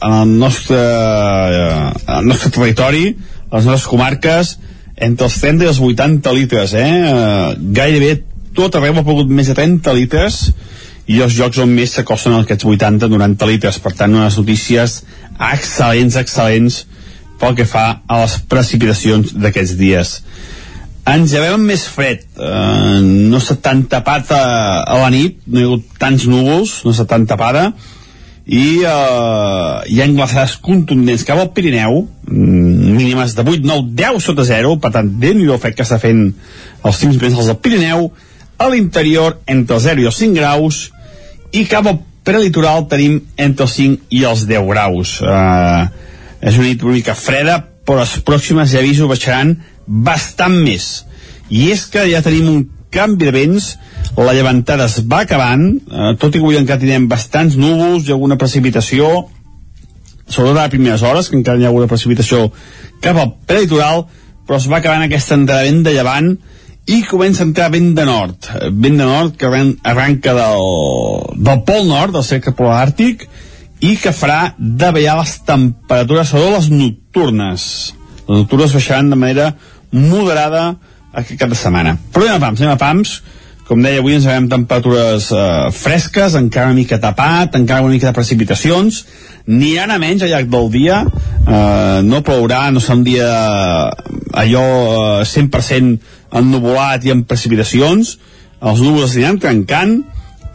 [0.00, 4.56] en el nostre en el nostre territori les nostres comarques
[5.00, 6.90] entre els 30 i els 80 litres eh?
[7.12, 10.40] Uh, gairebé tot arreu ha pogut més de 30 litres
[11.10, 13.80] i els jocs on més s'acosten aquests 80-90 litres.
[13.82, 15.00] Per tant unes notícies
[15.40, 16.84] excel·lents, excel·lents
[17.40, 20.16] pel que fa a les precipitacions d'aquests dies.
[21.10, 22.26] Ens llevem amb més fred.
[22.36, 24.42] Eh, no s'ha tan tapat a,
[24.84, 25.40] a la nit.
[25.46, 27.70] No hi ha hagut tants núvols no s'ha tan tapada.
[28.50, 34.24] I eh, hi ha glaçades contundents cap al Pirineu mm, mínimes de 8, 9, 10
[34.24, 36.24] sota 0 per tant, déu nhi fet que està fent
[36.82, 38.08] els cims més alts del Pirineu
[38.60, 40.80] a l'interior entre els 0 i els 5 graus
[41.56, 45.16] i cap al prelitoral tenim entre els 5 i els 10 graus.
[45.24, 45.84] Eh,
[46.50, 47.56] és una nit una mica freda
[47.86, 49.56] però les pròximes ja aviso baixaran
[49.86, 51.06] bastant més.
[51.48, 53.72] I és que ja tenim un canvi de vents
[54.18, 58.14] la llevantada es va acabant eh, tot i que avui encara tindrem bastants núvols i
[58.14, 59.08] alguna precipitació
[60.26, 62.48] sobretot a les primeres hores que encara hi ha alguna precipitació
[63.00, 64.04] cap al prelitoral
[64.46, 66.34] però es va acabant de vent de llevant
[66.86, 68.48] i comença a entrar vent de nord.
[68.56, 70.64] Eh, vent de nord que arran- arranca del,
[71.36, 73.26] del pol nord del cercle polar àrtic
[73.80, 77.66] i que farà davallar les temperatures sobretot les nocturnes.
[78.28, 79.52] Les nocturnes baixaran de manera
[79.92, 80.76] moderada
[81.12, 81.96] aquest cap de setmana.
[82.12, 83.14] Però anem a pams, anem a pams.
[83.70, 88.08] Com deia avui ens veiem temperatures eh, fresques encara una mica tapat, encara una mica
[88.10, 89.04] de precipitacions.
[89.46, 91.04] Aniran a menys al llarg del dia.
[91.46, 93.28] Eh, no plourà, no serà un dia
[94.42, 94.66] allò
[95.20, 95.98] eh, 100%
[96.36, 98.16] ennuvolat i amb precipitacions
[98.60, 100.00] els núvols aniran trencant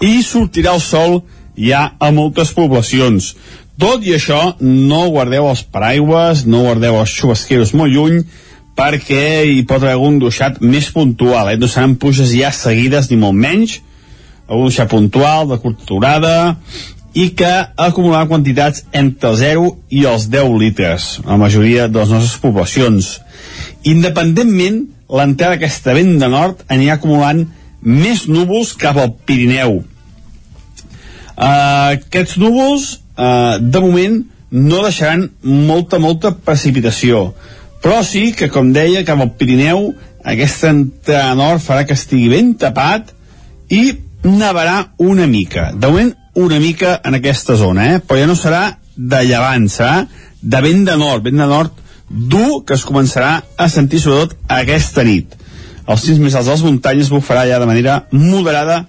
[0.05, 1.21] i sortirà el sol
[1.57, 3.33] ja a moltes poblacions.
[3.79, 8.21] Tot i això no guardeu els paraigües no guardeu els xubasqueros molt lluny
[8.75, 11.57] perquè hi pot haver algun duixat més puntual eh?
[11.59, 13.79] no seran pluges ja seguides ni molt menys.
[14.47, 16.35] Algun duixat puntual de curta durada
[17.15, 22.11] i que acumularà quantitats entre el 0 i els 10 litres la majoria de les
[22.11, 23.15] nostres poblacions.
[23.87, 27.43] Independentment l'entrada d'aquesta vent de nord anirà acumulant
[27.81, 29.83] més núvols cap al Pirineu
[31.35, 32.87] uh, aquests núvols
[33.17, 34.23] uh, de moment
[34.55, 37.33] no deixaran molta, molta precipitació.
[37.83, 39.89] Però sí que, com deia, cap al Pirineu,
[40.25, 43.11] aquesta entrada nord farà que estigui ben tapat
[43.69, 43.91] i
[44.25, 45.71] nevarà una mica.
[45.73, 47.99] De moment, una mica en aquesta zona, eh?
[47.99, 48.63] però ja no serà
[48.95, 50.05] de llevant, serà
[50.41, 55.03] de vent de nord, vent de nord dur que es començarà a sentir sobretot aquesta
[55.03, 55.33] nit.
[55.85, 58.85] Els cims més alts de les muntanyes bufarà ja de manera moderada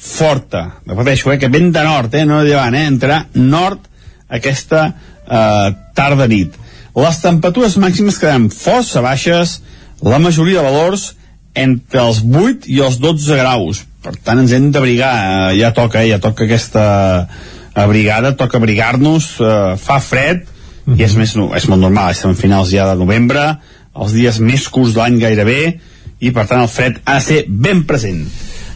[0.00, 0.80] forta.
[0.86, 3.86] Repeteixo, eh, que vent de nord, eh, no de llevant, eh, entrarà nord
[4.28, 4.94] aquesta
[5.30, 6.56] eh, tarda-nit.
[6.96, 9.60] Les temperatures màximes quedaran força baixes,
[10.02, 11.14] la majoria de valors
[11.54, 13.84] entre els 8 i els 12 graus.
[14.02, 15.12] Per tant, ens hem d'abrigar,
[15.52, 17.28] eh, ja toca, eh, ja toca aquesta
[17.74, 20.46] abrigada, toca abrigar-nos, eh, fa fred,
[20.90, 21.00] mm -hmm.
[21.00, 23.58] i és, més, no, és molt normal, estem a finals ja de novembre,
[23.94, 25.80] els dies més curts de l'any gairebé,
[26.20, 28.26] i per tant el fred ha de ser ben present.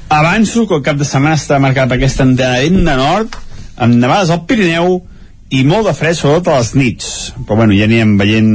[0.09, 3.37] Avanço que el cap de setmana està marcat per aquesta antena de nord,
[3.77, 5.03] amb nevades al Pirineu,
[5.55, 7.07] i molt de fred, sobretot a les nits.
[7.45, 8.51] Però bueno, ja anirem veient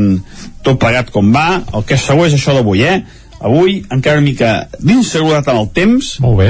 [0.65, 1.61] tot plegat com va.
[1.73, 3.03] El que és segur és això d'avui, eh?
[3.39, 6.17] Avui encara una mica d'inseguretat en el temps.
[6.23, 6.49] Molt bé.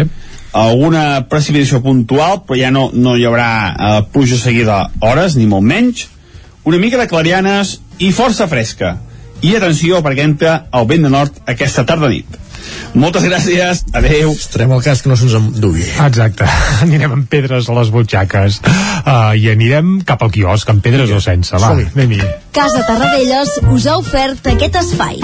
[0.57, 5.67] Alguna precipitació puntual, però ja no, no hi haurà eh, pluja seguida hores, ni molt
[5.69, 6.07] menys.
[6.69, 8.91] Una mica de clarianes i força fresca.
[9.41, 12.35] I atenció, perquè entra el vent de nord aquesta tarda nit.
[12.93, 14.35] Moltes gràcies, adeu.
[14.35, 15.87] Estarem al cas que no se'ns endugui.
[16.05, 16.45] Exacte,
[16.85, 21.17] anirem amb pedres a les butxaques uh, i anirem cap al quiosc, amb pedres o
[21.25, 22.21] sense, va, anem-hi.
[22.53, 25.17] Casa Tarradellas us ha ofert aquest espai.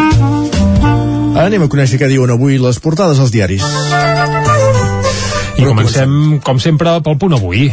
[1.45, 3.61] Anem a conèixer què diuen avui les portades als diaris.
[5.55, 7.69] I comencem, com sempre, pel punt avui.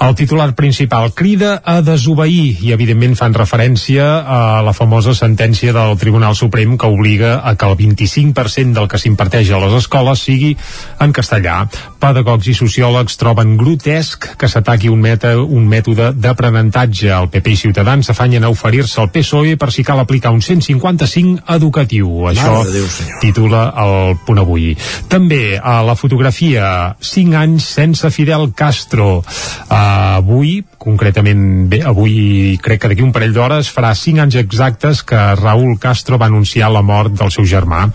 [0.00, 5.98] El titular principal crida a desobeir i, evidentment, fan referència a la famosa sentència del
[6.00, 10.54] Tribunal Suprem que obliga a que el 25% del que s'imparteix a les escoles sigui
[11.00, 11.58] en castellà.
[12.00, 17.10] Pedagogs i sociòlegs troben grotesc que s'ataqui un, meta, un mètode d'aprenentatge.
[17.16, 21.46] El PP i Ciutadans s'afanyen a oferir-se al PSOE per si cal aplicar un 155
[21.56, 22.28] educatiu.
[22.32, 22.86] Això Déu,
[23.22, 24.72] titula el punt avui.
[25.08, 29.20] També a la fotografia 5 anys sense Fidel Castro.
[29.20, 35.02] Uh, avui, concretament bé, avui crec que d'aquí un parell d'hores farà 5 anys exactes
[35.06, 37.86] que Raúl Castro va anunciar la mort del seu germà.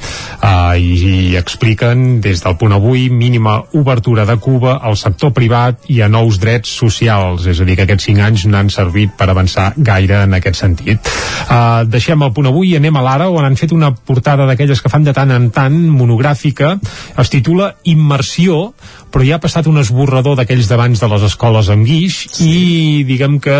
[0.41, 0.95] Uh, i,
[1.31, 6.09] i expliquen des del punt avui mínima obertura de Cuba al sector privat i a
[6.11, 9.71] nous drets socials, és a dir que aquests 5 anys no han servit per avançar
[9.77, 11.11] gaire en aquest sentit.
[11.47, 14.81] Uh, deixem el punt avui i anem a l'ara on han fet una portada d'aquelles
[14.81, 16.75] que fan de tant en tant monogràfica,
[17.21, 18.71] es titula Immersió,
[19.11, 22.47] però ja ha passat un esborrador d'aquells d'abans de les escoles amb guix sí.
[22.47, 23.57] i diguem que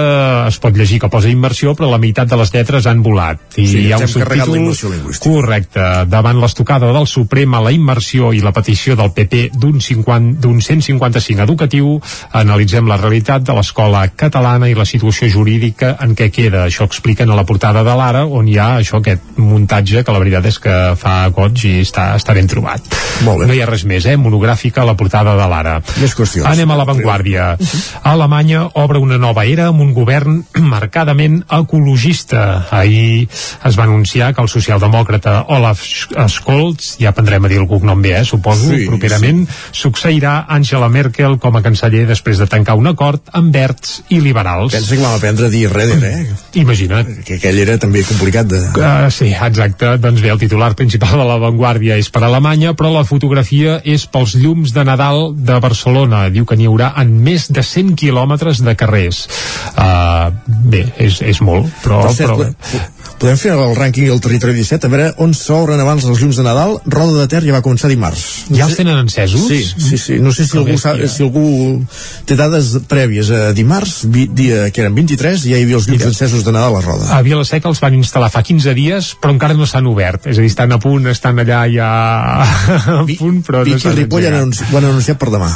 [0.48, 3.68] es pot llegir que posa immersió però la meitat de les lletres han volat i
[3.72, 8.54] Sí, hi ha un subtítol correcte, davant l'estocada del Suprem a la immersió i la
[8.56, 11.98] petició del PP d'un 50 d'un 155 educatiu
[12.38, 17.32] analitzem la realitat de l'escola catalana i la situació jurídica en què queda, això expliquen
[17.32, 20.60] a la portada de l'Ara on hi ha això, aquest muntatge que la veritat és
[20.62, 22.84] que fa goig i està, està ben trobat
[23.26, 23.50] Molt bé.
[23.50, 24.18] no hi ha res més, eh?
[24.18, 26.46] monogràfica a la portada de l'Ara Més qüestions.
[26.48, 27.46] Anem a l'avantguàrdia.
[28.08, 30.42] Alemanya obre una nova era amb un govern
[30.74, 32.68] marcadament ecologista.
[32.72, 38.02] Ahir es va anunciar que el socialdemòcrata Olaf Scholz, ja aprendrem a dir el cognom
[38.02, 39.44] bé, eh, suposo, Sí, properament,
[39.76, 44.74] succeirà Angela Merkel com a canceller després de tancar un acord amb verds i liberals.
[44.74, 46.62] Pensa que vam aprendre a dir Redder, eh?
[46.62, 47.22] Imagina't.
[47.28, 48.62] Que aquell era també complicat de...
[48.76, 49.96] Uh, sí, exacte.
[50.02, 54.36] Doncs bé, el titular principal de l'avantguàrdia és per Alemanya, però la fotografia és pels
[54.40, 56.24] llums de Nadal de Barcelona.
[56.34, 59.26] Diu que n'hi haurà en més de 100 quilòmetres de carrers.
[59.76, 62.04] Uh, bé, és, és molt, però...
[62.08, 62.90] Per cert, però...
[63.22, 66.40] po- podem fer el rànquing del territori 17 a veure on s'obren abans els llums
[66.40, 66.80] de Nadal.
[66.90, 68.24] Roda de Ter ja va començar dimarts.
[68.50, 69.46] Ja els tenen encesos?
[69.48, 70.18] Sí, sí, sí.
[70.20, 71.46] no sé si algú, sap, si algú
[72.26, 73.30] té dades prèvies.
[73.32, 76.80] A dimarts, vi, dia que eren 23 ja hi havia els llums encesos de Nadal
[76.80, 77.10] a Roda.
[77.16, 80.26] A Vilaseca els van instal·lar fa 15 dies, però encara no s'han obert.
[80.28, 81.90] És a dir, estan a punt, estan allà ja
[83.02, 85.52] a punt, però no Vic s'han Ripoll han, ho han anunciat per demà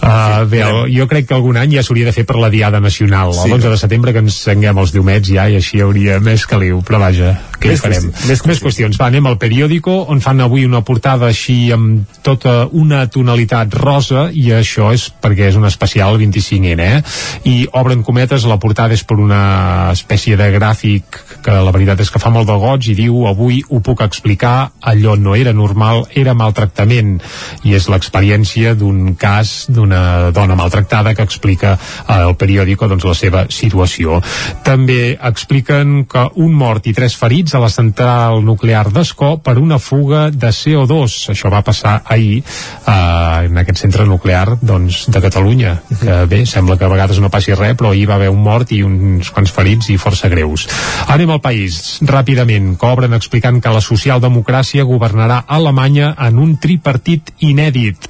[0.00, 0.62] Uh, bé,
[0.94, 3.50] jo crec que algun any ja s'hauria de fer per la Diada Nacional, Sí.
[3.50, 6.80] l'11 de setembre que ens enguem els diumets ja i així hi hauria més caliu,
[6.80, 8.06] però vaja, què hi Més farem?
[8.08, 8.96] qüestions, més més qüestions.
[9.00, 14.30] Va, anem al periòdico on fan avui una portada així amb tota una tonalitat rosa
[14.32, 17.02] i això és perquè és un especial 25N, eh?
[17.44, 22.10] I obren cometes, la portada és per una espècie de gràfic que la veritat és
[22.10, 26.06] que fa molt de goig i diu avui ho puc explicar, allò no era normal,
[26.14, 27.18] era maltractament
[27.64, 33.14] i és l'experiència d'un cas d'una dona maltractada que explica eh, al periòdico doncs, la
[33.14, 34.20] seva situació.
[34.64, 39.78] També expliquen que un mort i tres ferits a la central nuclear d'Escó per una
[39.78, 41.30] fuga de CO2.
[41.34, 46.78] Això va passar ahir eh, en aquest centre nuclear doncs, de Catalunya, que bé, sembla
[46.78, 49.52] que a vegades no passi res, però ahir va haver un mort i uns quants
[49.54, 50.68] ferits i força greus.
[51.10, 57.34] Anem al país, ràpidament, que obren explicant que la socialdemocràcia governarà Alemanya en un tripartit
[57.40, 58.08] inèdit.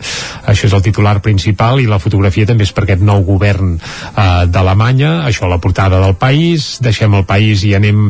[0.51, 4.47] Això és el titular principal i la fotografia també és per aquest nou govern eh,
[4.51, 8.09] d'Alemanya, això a la portada del país, deixem el país i anem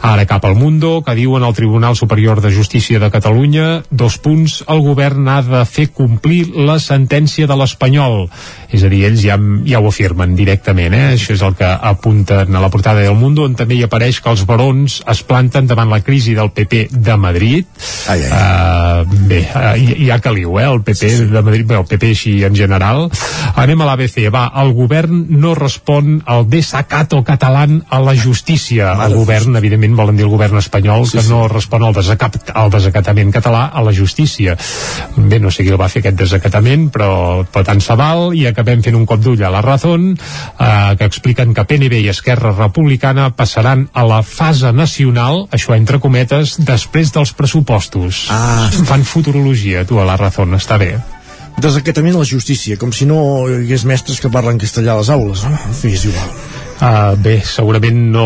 [0.00, 4.62] ara cap al Mundo, que diuen el Tribunal Superior de Justícia de Catalunya, dos punts,
[4.72, 8.28] el govern ha de fer complir la sentència de l'Espanyol.
[8.72, 9.36] És a dir, ells ja,
[9.68, 11.12] ja ho afirmen directament, eh?
[11.12, 14.32] això és el que apunten a la portada del Mundo, on també hi apareix que
[14.32, 17.68] els barons es planten davant la crisi del PP de Madrid.
[18.08, 18.30] Ai, ai.
[18.32, 20.64] Uh, bé, uh, hi, hi ha caliu, eh?
[20.70, 21.26] el PP sí, sí.
[21.34, 23.04] de Madrid, bé, el PP així en general.
[23.60, 28.94] Anem a l'ABC, va, el govern no respon al desacato catalán a la justícia.
[29.04, 32.72] El govern, evidentment, volen dir el govern espanyol, sí, que no respon al, desacat, al
[32.72, 34.56] desacatament català a la justícia.
[35.18, 37.12] Bé, no sé qui el va fer aquest desacatament, però,
[37.52, 41.08] però tant se val, i acabem fent un cop d'ull a la Razón, eh, que
[41.08, 47.12] expliquen que PNB i Esquerra Republicana passaran a la fase nacional, això entre cometes, després
[47.12, 48.26] dels pressupostos.
[48.30, 48.70] Ah.
[48.88, 50.96] Fan futurologia, tu, a la Razón, està bé.
[51.60, 55.12] Desacatament a la justícia, com si no hi hagués mestres que parlen castellà a les
[55.12, 55.44] aules.
[55.44, 55.58] No?
[55.68, 56.30] En fi, és igual.
[56.82, 58.24] Uh, bé, segurament no,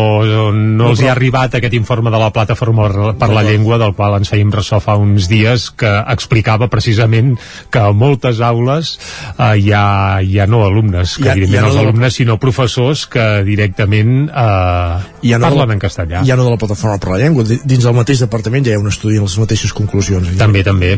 [0.57, 2.87] no els hi ha arribat aquest informe de la Plataforma
[3.19, 7.35] per la Llengua, del qual ens fèiem ressò fa uns dies, que explicava precisament
[7.69, 8.95] que a moltes aules
[9.37, 9.83] uh, hi, ha,
[10.25, 13.27] hi ha no alumnes, que ha- evidentment hi ha els no- alumnes, sinó professors que
[13.45, 16.23] directament uh, Ja no parlen en castellà.
[16.25, 18.75] Ja no de la plataforma per la llengua, di- dins del mateix departament ja hi
[18.77, 20.35] ha un estudi amb les mateixes conclusions.
[20.37, 20.93] També, també.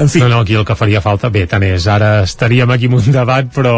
[0.00, 0.20] En fi.
[0.20, 3.12] No, no, aquí el que faria falta, bé, tant és, ara estaríem aquí amb un
[3.12, 3.74] debat, però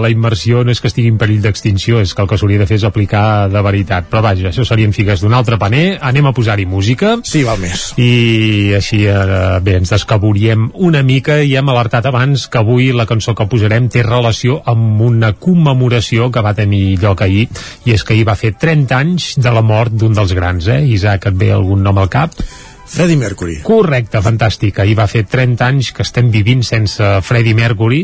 [0.00, 2.66] la immersió no és que estigui en perill d'extinció, és que el que s'hauria de
[2.66, 4.08] fer és aplicar de veritat.
[4.10, 7.16] Però vaja, això serien figues d'un altre paner, anem a posar-hi música.
[7.24, 7.92] Sí, val més.
[7.98, 13.06] I així, eh, bé, ens descaboriem una mica i hem alertat abans que avui la
[13.06, 17.48] cançó que posarem té relació amb una commemoració que va tenir lloc ahir,
[17.84, 20.82] i és que ahir va fer 30 anys de la mort d'un dels grans, eh?
[20.94, 22.34] Isaac, et ve algun nom al cap?
[22.88, 23.58] Freddie Mercury.
[23.62, 24.80] Correcte, fantàstic.
[24.80, 28.00] Ahir va fer 30 anys que estem vivint sense Freddie Mercury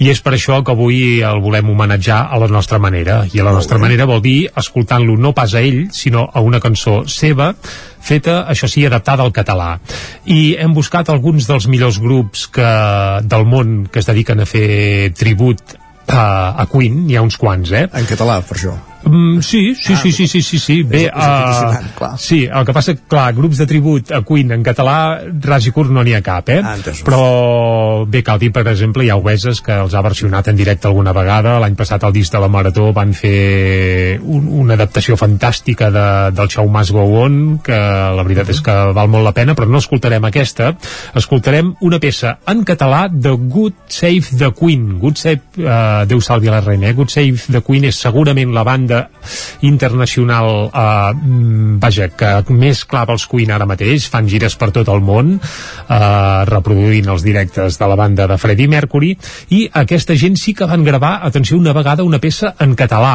[0.00, 3.22] i és per això que avui el volem homenatjar a la nostra manera.
[3.28, 6.62] I a la nostra manera vol dir escoltant-lo no pas a ell, sinó a una
[6.64, 7.52] cançó seva
[8.02, 9.76] feta, això sí, adaptada al català.
[10.24, 12.70] I hem buscat alguns dels millors grups que,
[13.22, 15.76] del món que es dediquen a fer tribut
[16.08, 16.24] a,
[16.56, 17.86] a Queen, n'hi ha uns quants, eh?
[17.92, 18.74] En català, per això.
[19.04, 20.82] Mm, sí, sí, sí, sí, sí, sí, sí.
[20.82, 25.66] Bé, uh, sí, el que passa, clar, grups de tribut a Queen en català, ras
[25.66, 26.60] i curt no n'hi ha cap, eh?
[26.62, 26.76] Ah.
[27.02, 30.88] Però bé, cal dir, per exemple, hi ha Obeses que els ha versionat en directe
[30.90, 31.58] alguna vegada.
[31.62, 36.52] L'any passat al disc de la Marató van fer un, una adaptació fantàstica de, del
[36.52, 37.78] Show Must Go On, que
[38.16, 40.72] la veritat és que val molt la pena, però no escoltarem aquesta.
[41.18, 44.98] Escoltarem una peça en català de Good Save the Queen.
[45.02, 46.94] Good Save, uh, Déu salvi la reina, eh?
[46.94, 48.91] Good Save the Queen és segurament la banda
[49.68, 54.90] internacional eh, mm, vaja, que més clava els Queen ara mateix, fan gires per tot
[54.92, 59.14] el món eh, reproduint els directes de la banda de Freddie Mercury
[59.54, 63.14] i aquesta gent sí que van gravar, atenció, una vegada una peça en català.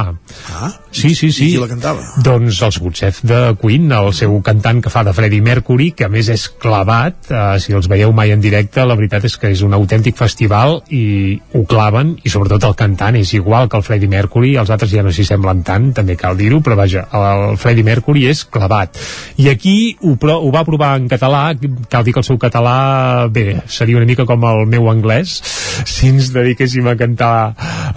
[0.53, 1.45] Ah, Sí, sí, sí.
[1.45, 2.05] I qui la cantava?
[2.25, 6.11] Doncs els Gutsef de Queen, el seu cantant que fa de Freddie Mercury, que a
[6.11, 9.61] més és clavat, eh, si els veieu mai en directe, la veritat és que és
[9.65, 14.09] un autèntic festival i ho claven, i sobretot el cantant és igual que el Freddie
[14.09, 17.85] Mercury, els altres ja no s'hi semblen tant, també cal dir-ho, però vaja, el Freddie
[17.87, 18.97] Mercury és clavat.
[19.41, 21.51] I aquí ho, pro, ho va provar en català,
[21.91, 25.37] cal dir que el seu català, bé, seria una mica com el meu anglès,
[25.85, 27.33] si ens dediquéssim a cantar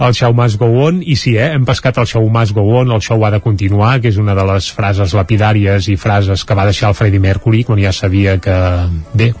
[0.01, 2.91] el Show Must Go On, i sí, eh, hem pescat el Show Must Go On,
[2.91, 6.57] el show ha de continuar, que és una de les frases lapidàries i frases que
[6.57, 8.57] va deixar el Freddie Mercury quan ja sabia que,
[9.17, 9.31] bé,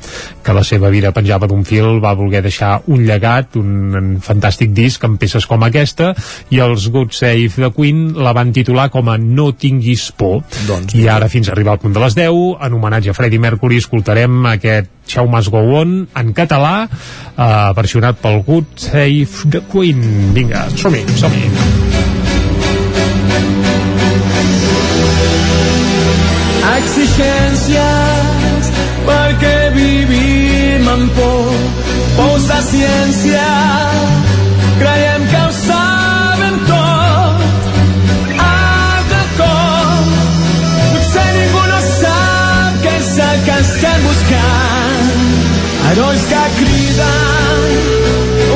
[0.43, 5.03] que la seva vida penjava d'un fil, va voler deixar un llegat, un, fantàstic disc
[5.05, 6.11] amb peces com aquesta,
[6.51, 10.41] i els God Save the Queen la van titular com a No tinguis por.
[10.67, 13.41] Doncs, I ara, fins a arribar al punt de les 10, en homenatge a Freddie
[13.41, 19.65] Mercury, escoltarem aquest Show Must Go On en català, eh, versionat pel Good Save the
[19.71, 20.33] Queen.
[20.33, 21.89] Vinga, som-hi, som-hi.
[26.81, 28.69] exigències
[29.05, 31.53] perquè vivim amb por
[32.17, 33.45] pous de ciència
[45.91, 47.69] herois que criden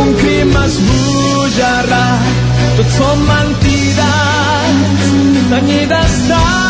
[0.02, 2.30] un crim esbojarrat
[2.78, 4.78] tot són mentides
[5.52, 6.65] tenyides de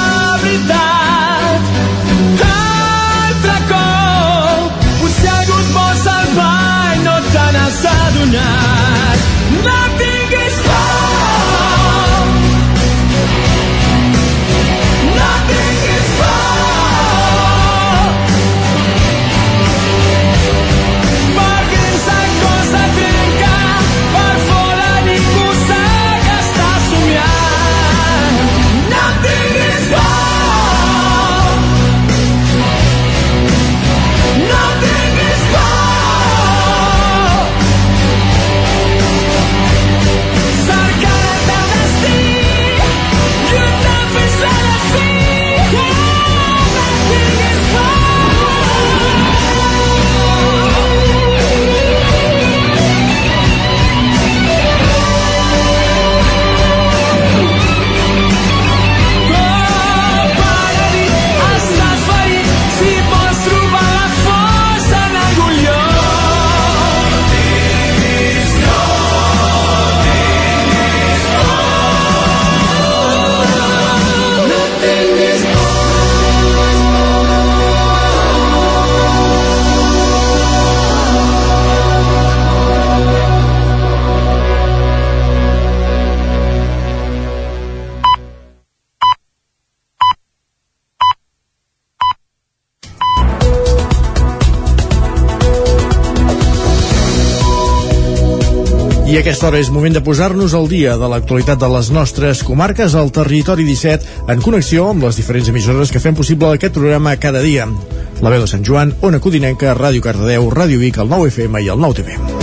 [99.15, 102.41] I a aquesta hora és moment de posar-nos al dia de l'actualitat de les nostres
[102.43, 107.15] comarques al territori 17 en connexió amb les diferents emissores que fem possible aquest programa
[107.15, 107.71] cada dia.
[108.19, 111.71] La veu de Sant Joan, Ona Codinenca, Ràdio Cardedeu, Ràdio Vic, el 9 FM i
[111.71, 112.34] el 9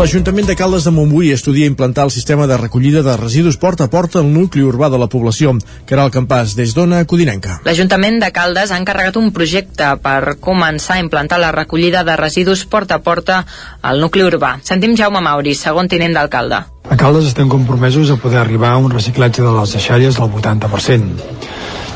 [0.00, 3.90] L'Ajuntament de Caldes de Montbui estudia implantar el sistema de recollida de residus porta a
[3.92, 5.52] porta al nucli urbà de la població,
[5.84, 7.58] que era el campàs des d'Ona Codinenca.
[7.68, 12.64] L'Ajuntament de Caldes ha encarregat un projecte per començar a implantar la recollida de residus
[12.64, 13.42] porta a porta
[13.82, 14.54] al nucli urbà.
[14.64, 16.64] Sentim Jaume Mauri, segon tinent d'alcalde.
[16.88, 21.28] A Caldes estem compromesos a poder arribar a un reciclatge de les deixalles del 80%.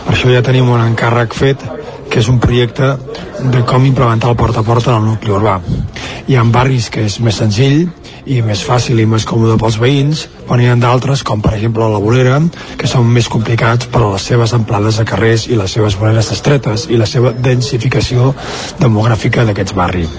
[0.04, 1.64] Per això ja tenim un encàrrec fet
[2.10, 2.94] que és un projecte
[3.50, 5.58] de com implementar el porta a porta en el nucli urbà.
[6.28, 7.88] Hi ha barris que és més senzill
[8.30, 11.88] i més fàcil i més còmode pels veïns, però n'hi ha d'altres, com per exemple
[11.90, 12.38] la Bolera,
[12.78, 16.88] que són més complicats per les seves amplades de carrers i les seves voreres estretes
[16.88, 18.32] i la seva densificació
[18.80, 20.14] demogràfica d'aquests barris.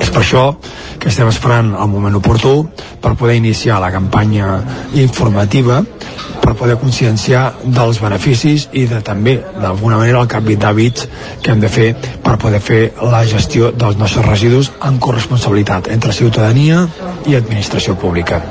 [0.00, 0.44] És per això
[0.98, 2.54] que estem esperant el moment oportú
[3.02, 4.58] per poder iniciar la campanya
[4.94, 5.82] informativa
[6.42, 11.08] per poder conscienciar dels beneficis i de també, d'alguna manera, el canvi d'hàbits
[11.42, 11.90] que hem de fer
[12.24, 16.86] per poder fer la gestió dels nostres residus en corresponsabilitat entre ciutadania
[17.26, 18.42] i administració pública.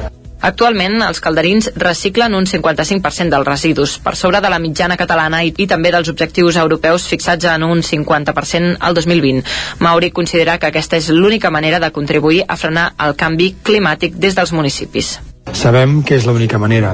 [0.41, 5.53] Actualment, els calderins reciclen un 55% dels residus, per sobre de la mitjana catalana i,
[5.57, 9.41] i també dels objectius europeus fixats en un 50% al 2020.
[9.79, 14.38] Mauri considera que aquesta és l'única manera de contribuir a frenar el canvi climàtic des
[14.38, 15.17] dels municipis.
[15.53, 16.93] Sabem que és l'única manera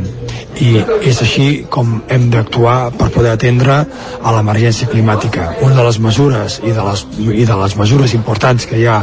[0.62, 0.74] i
[1.10, 3.80] és així com hem d'actuar per poder atendre
[4.22, 5.50] a l'emergència climàtica.
[5.66, 9.00] Una de les mesures i de les, i de les mesures importants que hi ha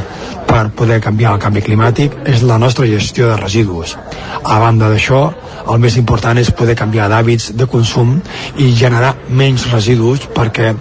[0.47, 3.97] per poder canviar el canvi climàtic és la nostra gestió de residus.
[4.45, 5.29] A banda d'això,
[5.71, 8.17] el més important és poder canviar d'hàbits de consum
[8.59, 10.73] i generar menys residus perquè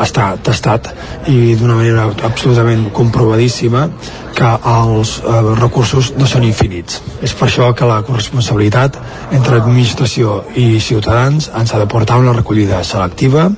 [0.00, 0.92] està testat
[1.28, 3.88] i d'una manera absolutament comprovadíssima
[4.38, 7.00] que els eh, recursos no són infinits.
[7.24, 8.98] És per això que la corresponsabilitat
[9.34, 13.48] entre administració i ciutadans ens ha de portar una recollida selectiva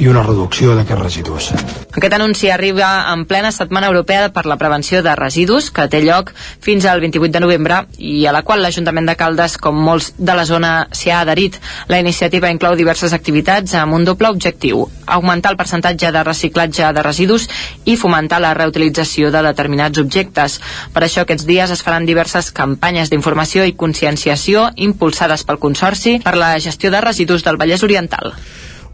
[0.00, 1.50] i una reducció d'aquests residus.
[1.94, 6.32] Aquest anunci arriba en plena Setmana Europea per la Prevenció de Residus, que té lloc
[6.34, 10.34] fins al 28 de novembre i a la qual l'Ajuntament de Caldes, com molts de
[10.34, 11.60] la zona, s'hi ha adherit.
[11.88, 17.06] La iniciativa inclou diverses activitats amb un doble objectiu, augmentar el percentatge de reciclatge de
[17.06, 17.46] residus
[17.84, 20.23] i fomentar la reutilització de determinats objectes.
[20.32, 26.36] Per això aquests dies es faran diverses campanyes d'informació i conscienciació impulsades pel Consorci per
[26.40, 28.34] la gestió de residus del Vallès Oriental.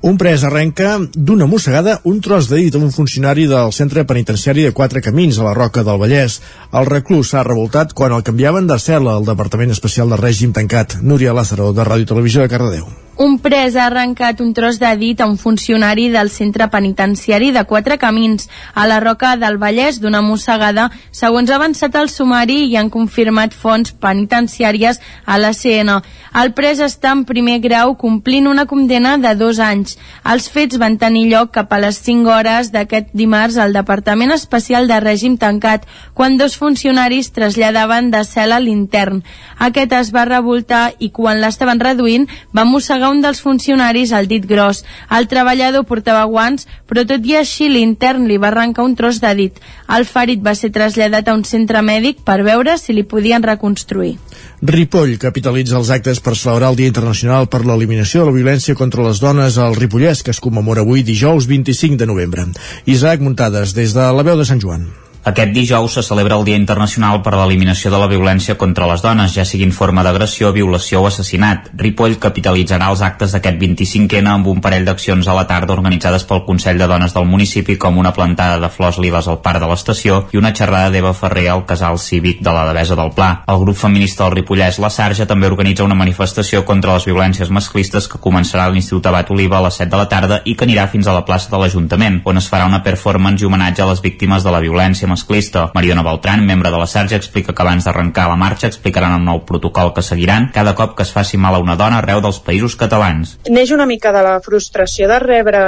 [0.01, 4.73] Un pres arrenca d'una mossegada un tros de dit un funcionari del centre penitenciari de
[4.73, 6.39] Quatre Camins a la Roca del Vallès.
[6.73, 10.97] El reclús s'ha revoltat quan el canviaven de cel·la al Departament Especial de Règim Tancat.
[11.03, 12.89] Núria Lázaro, de Ràdio Televisió de Cardedeu.
[13.21, 17.67] Un pres ha arrencat un tros de dit a un funcionari del centre penitenciari de
[17.69, 22.79] Quatre Camins a la Roca del Vallès d'una mossegada, segons ha avançat el sumari i
[22.81, 25.99] han confirmat fonts penitenciàries a la CN.
[26.41, 29.99] El pres està en primer grau complint una condena de dos anys.
[30.25, 34.89] Els fets van tenir lloc cap a les 5 hores d'aquest dimarts al Departament Especial
[34.89, 39.21] de Règim Tancat, quan dos funcionaris traslladaven de cel a l'intern.
[39.59, 42.25] Aquest es va revoltar i quan l'estaven reduint
[42.57, 44.85] va mossegar un dels funcionaris al dit gros.
[45.11, 49.35] El treballador portava guants, però tot i així l'intern li va arrencar un tros de
[49.35, 49.61] dit.
[49.89, 54.17] El ferit va ser traslladat a un centre mèdic per veure si li podien reconstruir.
[54.63, 59.07] Ripoll capitalitza els actes per celebrar el Dia Internacional per l'Eliminació de la Violència contra
[59.07, 62.49] les Dones al Ripollès, que es commemora avui dijous 25 de novembre.
[62.85, 64.89] Isaac Muntades, des de la veu de Sant Joan.
[65.23, 69.03] Aquest dijous se celebra el Dia Internacional per a l'Eliminació de la Violència contra les
[69.05, 71.67] Dones, ja sigui en forma d'agressió, violació o assassinat.
[71.77, 76.41] Ripoll capitalitzarà els actes d'aquest 25N amb un parell d'accions a la tarda organitzades pel
[76.47, 80.23] Consell de Dones del municipi, com una plantada de flors liles al parc de l'estació
[80.33, 83.45] i una xerrada d'Eva Ferrer al casal cívic de la Devesa del Pla.
[83.45, 88.09] El grup feminista del Ripollès La Sarja també organitza una manifestació contra les violències masclistes
[88.09, 90.89] que començarà a l'Institut Abat Oliva a les 7 de la tarda i que anirà
[90.89, 94.01] fins a la plaça de l'Ajuntament, on es farà una performance i homenatge a les
[94.01, 95.69] víctimes de la violència masclista.
[95.75, 99.43] Mariona Beltran, membre de la Sarja, explica que abans d'arrencar la marxa explicaran el nou
[99.49, 102.77] protocol que seguiran cada cop que es faci mal a una dona arreu dels països
[102.79, 103.37] catalans.
[103.51, 105.61] Neix una mica de la frustració de rebre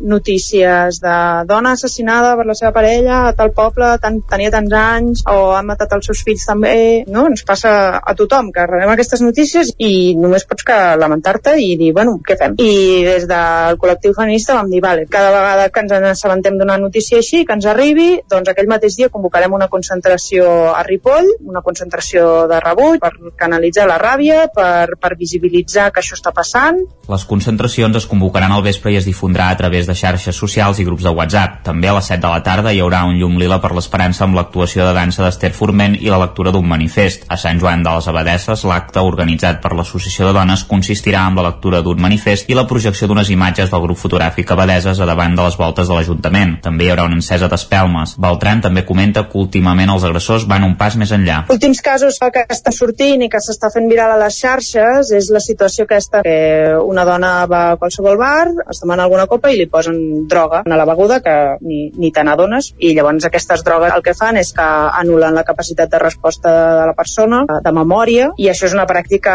[0.00, 1.16] notícies de
[1.50, 5.66] dona assassinada per la seva parella a tal poble, tant, tenia tants anys, o han
[5.68, 6.76] matat els seus fills també,
[7.08, 7.26] no?
[7.30, 11.92] Ens passa a tothom que rebem aquestes notícies i només pots que lamentar-te i dir,
[11.96, 12.58] bueno, què fem?
[12.60, 17.18] I des del col·lectiu feminista vam dir, vale, cada vegada que ens assabentem d'una notícia
[17.18, 21.62] així, que ens arribi, doncs aquell mateix mateix dia convocarem una concentració a Ripoll, una
[21.64, 26.82] concentració de rebuig per canalitzar la ràbia, per, per visibilitzar que això està passant.
[27.08, 30.84] Les concentracions es convocaran al vespre i es difondrà a través de xarxes socials i
[30.84, 31.62] grups de WhatsApp.
[31.64, 34.36] També a les 7 de la tarda hi haurà un llum lila per l'esperança amb
[34.36, 37.24] l'actuació de dansa d'Ester Forment i la lectura d'un manifest.
[37.28, 41.48] A Sant Joan de les Abadesses, l'acte organitzat per l'Associació de Dones consistirà en la
[41.48, 45.48] lectura d'un manifest i la projecció d'unes imatges del grup fotogràfic Abadeses a davant de
[45.48, 46.58] les voltes de l'Ajuntament.
[46.64, 48.16] També hi haurà una encesa d'espelmes.
[48.20, 51.44] Beltran també comenta que últimament els agressors van un pas més enllà.
[51.54, 55.42] Últims casos que està sortint i que s'està fent viral a les xarxes és la
[55.44, 56.36] situació aquesta que
[56.82, 60.78] una dona va a qualsevol bar, es demana alguna copa i li posen droga a
[60.80, 62.72] la beguda que ni, ni te n'adones.
[62.78, 64.66] I llavors aquestes drogues el que fan és que
[65.00, 69.34] anulen la capacitat de resposta de la persona, de memòria i això és una pràctica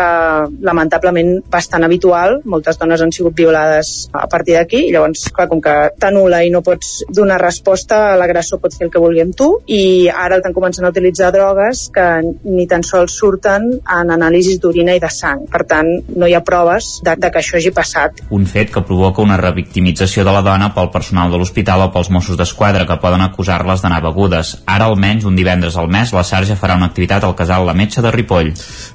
[0.65, 5.61] lamentablement bastant habitual, moltes dones han sigut violades a partir d'aquí i llavors clar, com
[5.63, 9.49] que t'anula i no pots donar resposta l'agressor pot fer el que vulgui amb tu
[9.69, 12.05] i ara estan començant a utilitzar drogues que
[12.49, 15.45] ni tan sols surten en anàlisis d'orina i de sang.
[15.51, 18.23] Per tant, no hi ha proves de, de que això hagi passat.
[18.33, 22.09] Un fet que provoca una revictimització de la dona pel personal de l'hospital o pels
[22.09, 24.55] Mossos d'Esquadra que poden acusar-les d'anar begudes.
[24.65, 28.01] Ara almenys un divendres al mes la Sarja farà una activitat al casal La Metxa
[28.05, 28.53] de Ripoll.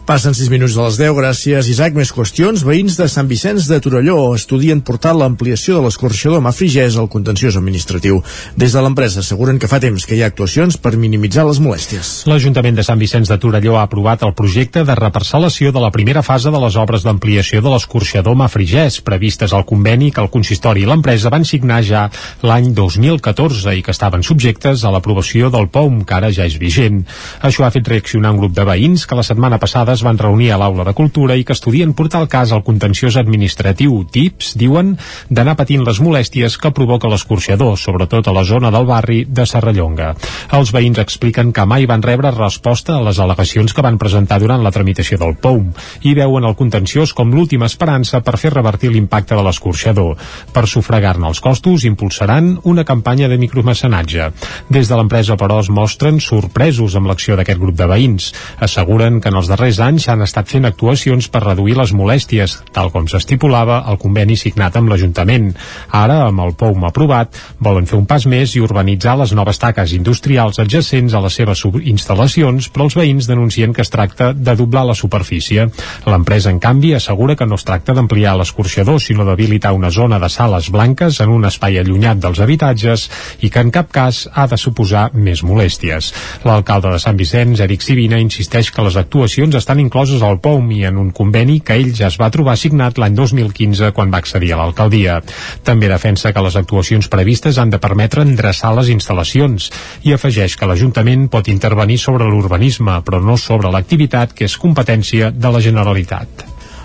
[0.09, 1.95] Passen 6 minuts de les 10, gràcies Isaac.
[1.95, 2.65] Més qüestions.
[2.67, 8.21] Veïns de Sant Vicenç de Torelló estudien portar l'ampliació de l'escorxador Mafrigès al contenciós administratiu.
[8.59, 12.13] Des de l'empresa asseguren que fa temps que hi ha actuacions per minimitzar les molèsties.
[12.31, 16.23] L'Ajuntament de Sant Vicenç de Torelló ha aprovat el projecte de reparcel·lació de la primera
[16.23, 20.89] fase de les obres d'ampliació de l'escorxador Mafrigès, previstes al conveni que el consistori i
[20.89, 22.07] l'empresa van signar ja
[22.43, 27.05] l'any 2014 i que estaven subjectes a l'aprovació del POUM, que ara ja és vigent.
[27.45, 30.53] Això ha fet reaccionar un grup de veïns que la setmana passada es van reunir
[30.53, 34.01] a l'Aula de Cultura i que estudien portar el cas al contenciós administratiu.
[34.11, 34.97] Tips, diuen,
[35.31, 40.14] d'anar patint les molèsties que provoca l'escorxador, sobretot a la zona del barri de Serrallonga.
[40.55, 44.63] Els veïns expliquen que mai van rebre resposta a les al·legacions que van presentar durant
[44.65, 45.73] la tramitació del POUM
[46.09, 50.17] i veuen el contenciós com l'última esperança per fer revertir l'impacte de l'escorxador.
[50.55, 54.31] Per sufragar-ne els costos, impulsaran una campanya de micromecenatge.
[54.69, 58.31] Des de l'empresa, però, es mostren sorpresos amb l'acció d'aquest grup de veïns.
[58.65, 62.91] Asseguren que en els darrers anys s'han estat fent actuacions per reduir les molèsties, tal
[62.95, 65.53] com s'estipulava al conveni signat amb l'Ajuntament.
[65.91, 69.95] Ara, amb el POUM aprovat, volen fer un pas més i urbanitzar les noves taques
[70.05, 74.85] industrials adjacents a les seves instal·lacions, però els veïns denuncien que es tracta de doblar
[74.85, 75.65] la superfície.
[76.05, 80.29] L'empresa, en canvi, assegura que no es tracta d'ampliar l'escorxador, sinó d'habilitar una zona de
[80.29, 83.07] sales blanques en un espai allunyat dels habitatges
[83.41, 86.11] i que en cap cas ha de suposar més molèsties.
[86.45, 90.83] L'alcalde de Sant Vicenç, Eric Sivina, insisteix que les actuacions estan incloses al POUM i
[90.91, 94.53] en un conveni que ell ja es va trobar signat l'any 2015 quan va accedir
[94.53, 95.23] a l'alcaldia.
[95.65, 99.73] També defensa que les actuacions previstes han de permetre endreçar les instal·lacions
[100.03, 105.31] i afegeix que l'Ajuntament pot intervenir sobre l'urbanisme, però no sobre l'activitat que és competència
[105.31, 106.45] de la Generalitat.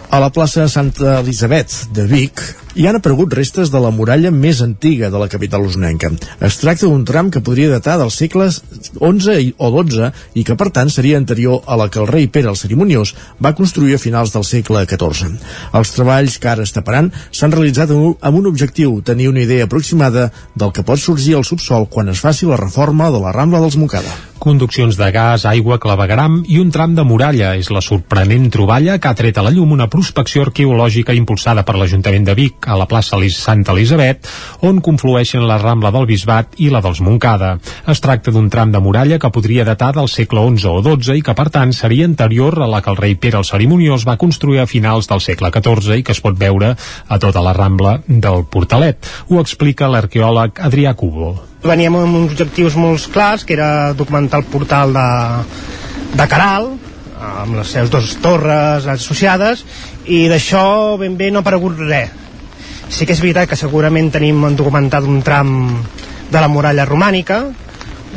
[0.10, 2.42] A la plaça Santa Elisabet de Vic
[2.76, 6.12] hi han aparegut restes de la muralla més antiga de la capital usnenca.
[6.46, 8.62] Es tracta d'un tram que podria datar dels segles
[9.00, 12.52] XI o XII i que per tant seria anterior a la que el rei Pere
[12.54, 15.34] el Cerimoniós va construir a finals del segle XIV.
[15.74, 20.30] Els treballs que ara es taparan s'han realitzat amb un objectiu, tenir una idea aproximada
[20.56, 23.80] del que pot sorgir al subsol quan es faci la reforma de la Rambla dels
[23.82, 27.52] Moncada conduccions de gas, aigua, clavegram i un tram de muralla.
[27.60, 31.76] És la sorprenent troballa que ha tret a la llum una prospecció arqueològica impulsada per
[31.76, 34.28] l'Ajuntament de Vic a la plaça Santa Elisabet,
[34.62, 37.58] on conflueixen la Rambla del Bisbat i la dels Moncada.
[37.88, 41.22] Es tracta d'un tram de muralla que podria datar del segle XI o XII i
[41.22, 44.60] que, per tant, seria anterior a la que el rei Pere el Cerimoniós va construir
[44.60, 46.76] a finals del segle XIV i que es pot veure
[47.08, 49.06] a tota la Rambla del Portalet.
[49.30, 54.48] Ho explica l'arqueòleg Adrià Cubo veníem amb uns objectius molt clars, que era documentar el
[54.48, 55.08] portal de,
[56.16, 56.72] de Caral,
[57.20, 59.66] amb les seves dues torres associades,
[60.08, 62.16] i d'això ben bé no ha aparegut res.
[62.90, 65.52] Sí que és veritat que segurament tenim documentat un tram
[66.30, 67.44] de la muralla romànica,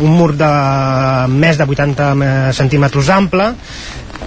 [0.00, 0.52] un mur de
[1.28, 3.52] més de 80 centímetres ample,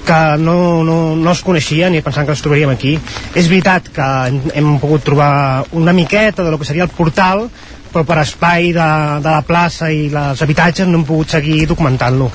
[0.06, 2.94] que no, no, no es coneixia ni pensant que els trobaríem aquí.
[3.34, 4.08] És veritat que
[4.54, 7.48] hem pogut trobar una miqueta de lo que seria el portal,
[7.96, 8.86] però per espai de,
[9.24, 12.28] de la plaça i els habitatges no hem pogut seguir documentant-lo.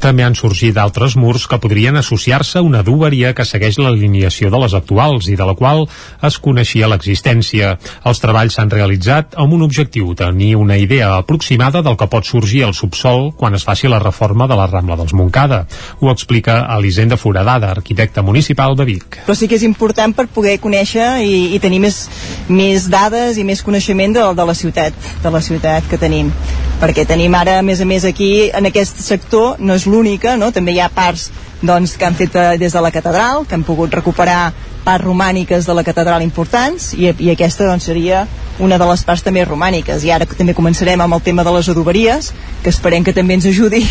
[0.00, 4.60] També han sorgit altres murs que podrien associar-se a una duberia que segueix l'alineació de
[4.62, 5.82] les actuals i de la qual
[6.22, 7.72] es coneixia l'existència.
[8.06, 12.62] Els treballs s'han realitzat amb un objectiu, tenir una idea aproximada del que pot sorgir
[12.68, 15.64] al subsol quan es faci la reforma de la Rambla dels Moncada.
[15.98, 19.20] Ho explica Elisenda Foradada, arquitecte municipal de Vic.
[19.26, 22.04] Però sí que és important per poder conèixer i, i tenir més,
[22.48, 26.32] més dades i més coneixement de, de la ciutat, de la ciutat que tenim.
[26.80, 30.50] Perquè tenim ara, a més a més, aquí, en aquest sector, no és l'única, no?
[30.52, 31.28] també hi ha parts
[31.62, 34.52] doncs, que han fet eh, des de la catedral, que han pogut recuperar
[34.84, 38.26] parts romàniques de la catedral importants i, i aquesta doncs, seria
[38.60, 41.68] una de les parts també romàniques i ara també començarem amb el tema de les
[41.72, 42.32] adoberies
[42.62, 43.82] que esperem que també ens ajudi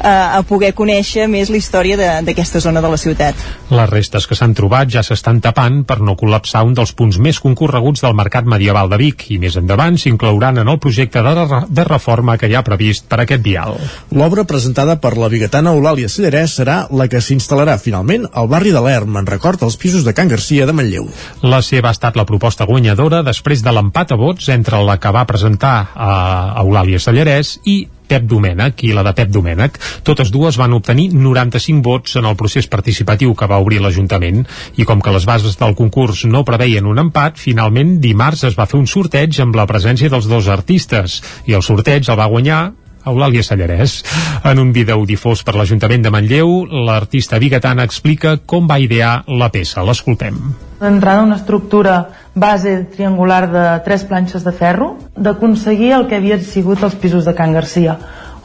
[0.00, 3.36] a, a poder conèixer més la història d'aquesta zona de la ciutat.
[3.70, 7.40] Les restes que s'han trobat ja s'estan tapant per no col·lapsar un dels punts més
[7.42, 11.86] concorreguts del mercat medieval de Vic i més endavant s'inclouran en el projecte de, de
[11.88, 13.76] reforma que hi ha previst per aquest vial.
[14.16, 18.82] L'obra presentada per la bigatana Eulàlia Cellerès serà la que s'instal·larà finalment al barri de
[18.84, 21.08] l'Erm en record als pisos de Can Garcia de Manlleu.
[21.42, 25.12] La seva ha estat la proposta guanyadora després de l'empat a vots entre la que
[25.14, 26.14] va presentar a
[26.62, 29.78] Eulàlia Cellerès i Pep Domènech i la de Pep Domènech.
[30.06, 34.44] Totes dues van obtenir 95 vots en el procés participatiu que va obrir l'Ajuntament
[34.78, 38.68] i com que les bases del concurs no preveien un empat, finalment dimarts es va
[38.70, 42.62] fer un sorteig amb la presència dels dos artistes i el sorteig el va guanyar
[43.06, 44.02] Eulàlia Sallarès.
[44.44, 49.50] En un vídeo difós per l'Ajuntament de Manlleu, l'artista bigatana explica com va idear la
[49.54, 49.84] peça.
[49.86, 50.36] L'escoltem.
[50.80, 51.96] D'entrada una estructura
[52.34, 57.34] base triangular de tres planxes de ferro, d'aconseguir el que havien sigut els pisos de
[57.34, 57.96] Can Garcia,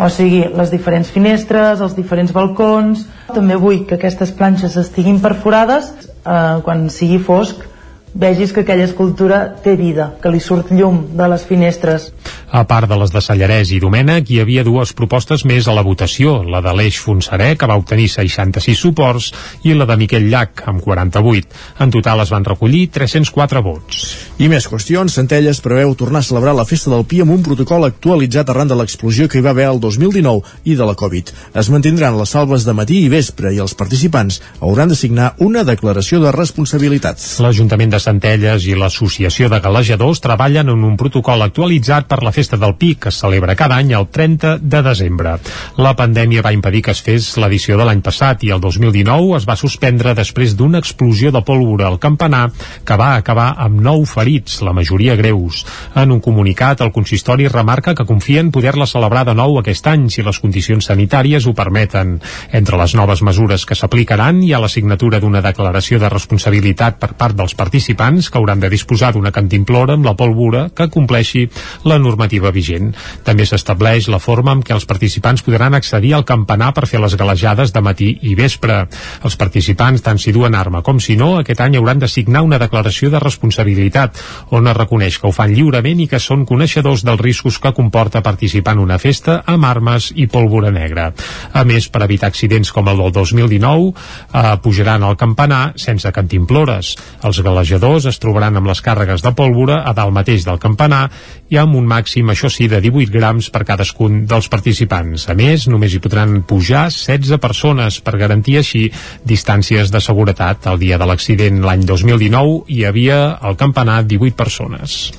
[0.01, 3.03] o sigui, les diferents finestres, els diferents balcons.
[3.35, 7.67] També vull que aquestes planxes estiguin perforades eh, quan sigui fosc
[8.13, 12.09] vegis que aquella escultura té vida, que li surt llum de les finestres.
[12.51, 15.85] A part de les de Sallarès i Domènech, hi havia dues propostes més a la
[15.87, 19.29] votació, la de l'Eix Fonseré, que va obtenir 66 suports,
[19.63, 21.47] i la de Miquel Llach, amb 48.
[21.79, 24.01] En total es van recollir 304 vots.
[24.41, 27.87] I més qüestions, Centelles preveu tornar a celebrar la festa del Pi amb un protocol
[27.87, 31.31] actualitzat arran de l'explosió que hi va haver el 2019 i de la Covid.
[31.55, 35.63] Es mantindran les salves de matí i vespre i els participants hauran de signar una
[35.63, 37.37] declaració de responsabilitats.
[37.39, 42.57] L'Ajuntament de Centelles i l'Associació de Galejadors treballen en un protocol actualitzat per la Festa
[42.57, 45.35] del Pi, que es celebra cada any el 30 de desembre.
[45.77, 49.45] La pandèmia va impedir que es fes l'edició de l'any passat i el 2019 es
[49.49, 52.49] va suspendre després d'una explosió de pólvora al campanar
[52.83, 55.63] que va acabar amb nou ferits, la majoria greus.
[55.95, 60.09] En un comunicat, el consistori remarca que confia en poder-la celebrar de nou aquest any
[60.09, 62.17] si les condicions sanitàries ho permeten.
[62.51, 67.13] Entre les noves mesures que s'aplicaran hi ha la signatura d'una declaració de responsabilitat per
[67.15, 71.47] part dels participants participants que hauran de disposar d'una cantimplora amb la pólvora que compleixi
[71.83, 72.93] la normativa vigent.
[73.25, 77.15] També s'estableix la forma en què els participants podran accedir al campanar per fer les
[77.17, 78.87] galejades de matí i vespre.
[79.23, 82.59] Els participants, tant si duen arma com si no, aquest any hauran de signar una
[82.61, 87.21] declaració de responsabilitat on es reconeix que ho fan lliurement i que són coneixedors dels
[87.21, 91.11] riscos que comporta participar en una festa amb armes i pólvora negra.
[91.53, 96.95] A més, per evitar accidents com el del 2019, eh, pujaran al campanar sense cantimplores.
[97.23, 101.09] Els galejadors golejadors es trobaran amb les càrregues de pólvora a dalt mateix del campanar
[101.49, 105.27] i amb un màxim, això sí, de 18 grams per cadascun dels participants.
[105.29, 108.85] A més, només hi podran pujar 16 persones per garantir així
[109.25, 110.67] distàncies de seguretat.
[110.69, 115.11] El dia de l'accident l'any 2019 hi havia al campanar 18 persones.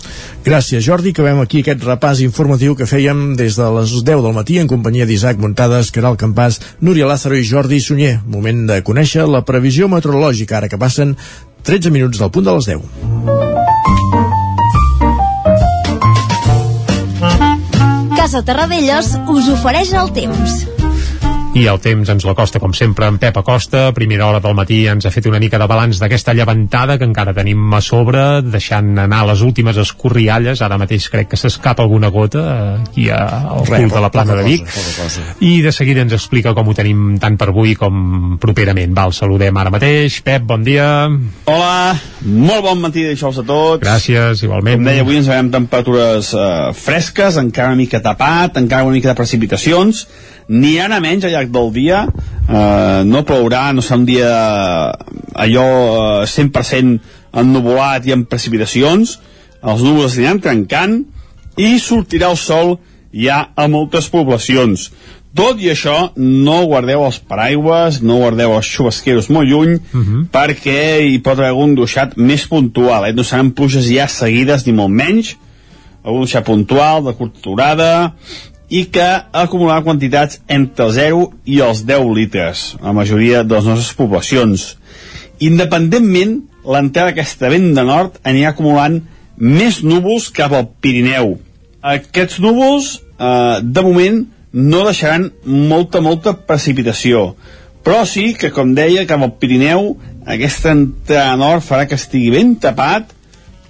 [0.46, 1.12] Gràcies, Jordi.
[1.12, 5.06] Acabem aquí aquest repàs informatiu que fèiem des de les 10 del matí en companyia
[5.06, 8.20] d'Isaac Muntades, Caral Campàs, Núria Lázaro i Jordi Sunyer.
[8.26, 11.16] Moment de conèixer la previsió meteorològica, ara que passen
[11.62, 12.80] 13 minuts del punt de les 10.
[18.16, 20.71] Casa Terradellos us ofereix el temps.
[21.52, 23.82] I el temps ens l'acosta, com sempre, en Pep Acosta.
[23.90, 27.04] A primera hora del matí ens ha fet una mica de balanç d'aquesta llevantada que
[27.04, 30.62] encara tenim a sobre, deixant anar les últimes escorrialles.
[30.64, 32.46] Ara mateix crec que s'escapa alguna gota
[32.78, 34.72] aquí al cul de la plana de Vic.
[35.44, 38.96] I de seguida ens explica com ho tenim tant per avui com properament.
[38.96, 40.22] Val, saludem ara mateix.
[40.24, 40.88] Pep, bon dia.
[41.52, 43.84] Hola, molt bon matí d'aixòs a tots.
[43.84, 44.80] Gràcies, igualment.
[44.80, 49.12] Com deia, avui ens veiem temperatures eh, fresques, encara una mica tapat, encara una mica
[49.12, 50.06] de precipitacions
[50.48, 54.32] n'hi ha a menys al llarg del dia eh, no plourà, no serà un dia
[55.44, 55.68] allò
[56.22, 56.98] eh, 100%
[57.42, 59.18] ennuvolat i amb precipitacions
[59.62, 61.00] els núvols aniran trencant
[61.56, 62.78] i sortirà el sol
[63.12, 64.90] ja a moltes poblacions
[65.32, 70.26] tot i això, no guardeu els paraigües, no guardeu els xubasqueros molt lluny, uh -huh.
[70.28, 73.14] perquè hi pot haver algun duixat més puntual, eh?
[73.14, 75.36] no seran pluges ja seguides ni molt menys,
[76.04, 78.12] algun duixat puntual, de curta durada,
[78.72, 83.68] i que acumularà quantitats entre el 0 i els 10 litres, la majoria de les
[83.68, 84.64] nostres poblacions.
[85.44, 89.02] Independentment, l'entrada d'aquesta vent de nord anirà acumulant
[89.36, 91.34] més núvols cap al Pirineu.
[91.82, 94.22] Aquests núvols, eh, de moment,
[94.52, 97.34] no deixaran molta, molta precipitació,
[97.82, 102.54] però sí que, com deia, cap al Pirineu, aquesta entrada nord farà que estigui ben
[102.62, 103.10] tapat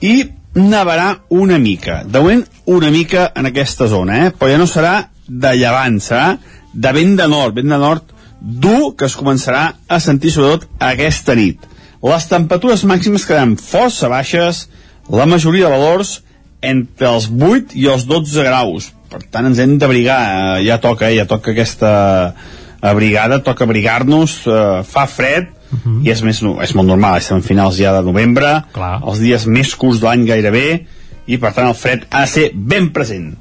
[0.04, 2.02] i nevarà una mica.
[2.04, 4.32] De moment, una mica en aquesta zona, eh?
[4.36, 4.94] però ja no serà
[5.26, 6.36] de llevant, serà
[6.72, 8.12] de vent de nord, vent de nord
[8.42, 11.62] dur que es començarà a sentir sobretot aquesta nit.
[12.02, 14.66] Les temperatures màximes quedaran força baixes,
[15.08, 16.16] la majoria de valors
[16.62, 18.90] entre els 8 i els 12 graus.
[19.12, 20.18] Per tant, ens hem d'abrigar,
[20.58, 22.34] eh, ja toca, eh, ja toca aquesta
[22.80, 26.06] abrigada, toca abrigar-nos, eh, fa fred, uh -huh.
[26.06, 29.00] i és, més, és molt normal, estem en finals ja de novembre, Clar.
[29.06, 30.86] els dies més curts de l'any gairebé,
[31.26, 33.34] i per tant el fred ha de ser ben present.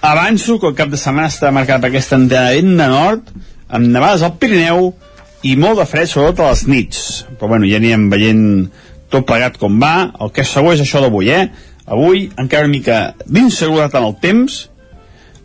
[0.00, 3.22] Avanço que el cap de setmana està marcat per aquesta vent de nord,
[3.68, 4.94] amb nevades al Pirineu
[5.42, 7.26] i molt de fred, sobretot a les nits.
[7.38, 8.42] Però bueno, ja anirem veient
[9.10, 10.10] tot plegat com va.
[10.20, 11.48] El que és segur és això d'avui, eh?
[11.86, 14.58] Avui encara una mica d'inseguretat en el temps,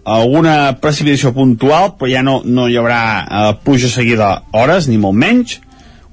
[0.08, 5.18] alguna precipitació puntual, però ja no, no hi haurà eh, pluja seguida hores, ni molt
[5.20, 5.58] menys,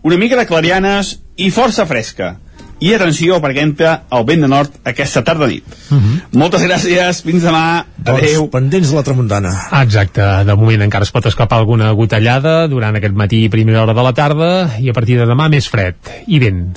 [0.04, 2.36] una mica de clarianes i força fresca.
[2.84, 5.64] I atenció, perquè entra el vent de nord aquesta tarda nit.
[5.88, 6.16] Uh -huh.
[6.32, 8.40] Moltes gràcies, fins demà, adeu.
[8.42, 9.52] Doncs pendents de la tramuntana.
[9.80, 13.94] Exacte, de moment encara es pot escapar alguna gotellada durant aquest matí i primera hora
[13.94, 16.76] de la tarda i a partir de demà més fred i vent.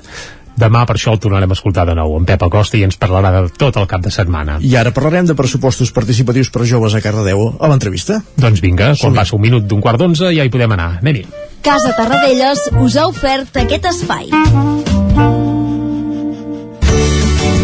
[0.57, 3.31] Demà per això el tornarem a escoltar de nou en Pep Acosta i ens parlarà
[3.35, 4.57] de tot el cap de setmana.
[4.61, 8.21] I ara parlarem de pressupostos participatius per joves a Cardedeu a l'entrevista.
[8.35, 10.97] Doncs vinga, quan passa un minut d'un quart d'onze ja hi podem anar.
[11.01, 11.27] Anem-hi.
[11.61, 14.33] Casa Tarradellas us ha ofert aquest espai.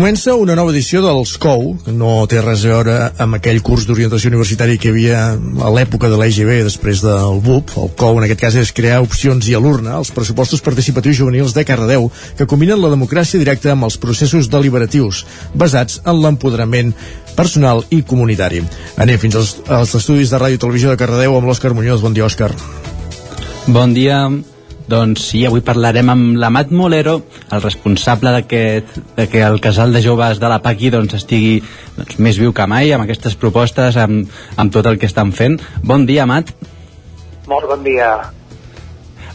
[0.00, 3.82] Comença una nova edició dels COU, que no té res a veure amb aquell curs
[3.84, 7.74] d'orientació universitària que hi havia a l'època de l'EGB després del BUP.
[7.76, 11.52] El COU en aquest cas és crear opcions i a l'urna els pressupostos participatius juvenils
[11.52, 12.08] de Cardedeu
[12.38, 16.94] que combinen la democràcia directa amb els processos deliberatius basats en l'empoderament
[17.36, 18.62] personal i comunitari.
[18.96, 22.00] Anem fins als, als estudis de Ràdio i Televisió de Cardedeu amb l'Òscar Muñoz.
[22.00, 22.54] Bon dia, Òscar.
[23.68, 24.22] Bon dia.
[24.90, 27.20] Doncs sí, avui parlarem amb l'Amat Molero,
[27.54, 31.60] el responsable d'aquest de que el casal de joves de la Paqui doncs, estigui
[31.94, 34.26] doncs, més viu que mai amb aquestes propostes, amb,
[34.58, 35.60] amb tot el que estan fent.
[35.86, 36.50] Bon dia, Amat.
[37.46, 38.08] Molt bon dia.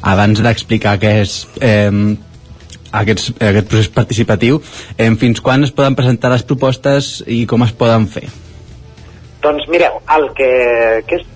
[0.03, 2.17] Abans d'explicar què és eh,
[2.91, 4.59] aquest, aquest procés participatiu,
[4.97, 8.27] eh, fins quan es poden presentar les propostes i com es poden fer?
[9.45, 10.51] Doncs mireu, el que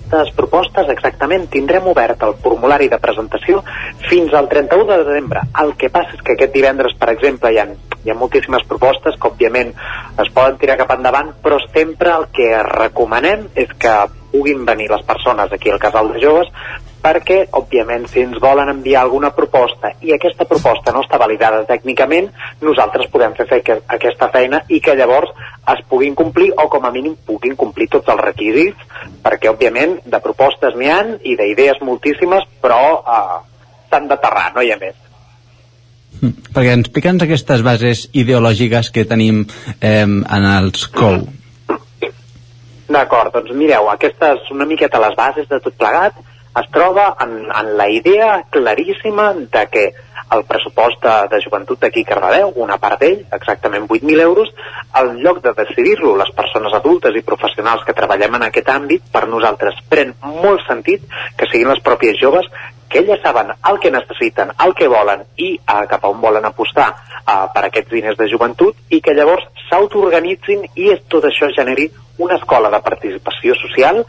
[0.09, 3.61] aquestes propostes exactament tindrem obert el formulari de presentació
[4.09, 5.41] fins al 31 de desembre.
[5.61, 7.67] El que passa és que aquest divendres, per exemple, hi ha,
[8.03, 9.73] hi ha moltíssimes propostes que òbviament
[10.19, 13.95] es poden tirar cap endavant, però sempre el que recomanem és que
[14.31, 16.49] puguin venir les persones aquí al casal de joves
[17.03, 22.29] perquè, òbviament, si ens volen enviar alguna proposta i aquesta proposta no està validada tècnicament,
[22.61, 25.31] nosaltres podem fer, fer aquesta feina i que llavors
[25.73, 28.87] es puguin complir o com a mínim puguin complir tots els requisits,
[29.23, 33.37] perquè, òbviament, de propostes n'hi han i d'idees moltíssimes, però eh,
[33.89, 34.97] s'han d'aterrar, no hi ha més.
[36.19, 39.45] Hm, Perquè explica'ns aquestes bases ideològiques que tenim
[39.79, 41.27] eh, en els COU.
[42.89, 46.17] D'acord, doncs mireu, aquestes una miqueta les bases de tot plegat
[46.57, 49.85] es troba en, en la idea claríssima de que
[50.31, 54.51] el pressupost de, de joventut d'aquí a Cardedeu, una part d'ell, exactament 8.000 euros,
[54.93, 59.25] al lloc de decidir-lo les persones adultes i professionals que treballem en aquest àmbit, per
[59.27, 61.05] nosaltres pren molt sentit
[61.37, 62.49] que siguin les pròpies joves
[62.89, 66.45] que elles saben el que necessiten, el que volen i eh, cap a on volen
[66.45, 71.89] apostar eh, per aquests diners de joventut i que llavors s'autoorganitzin i tot això generi
[72.17, 74.01] una escola de participació social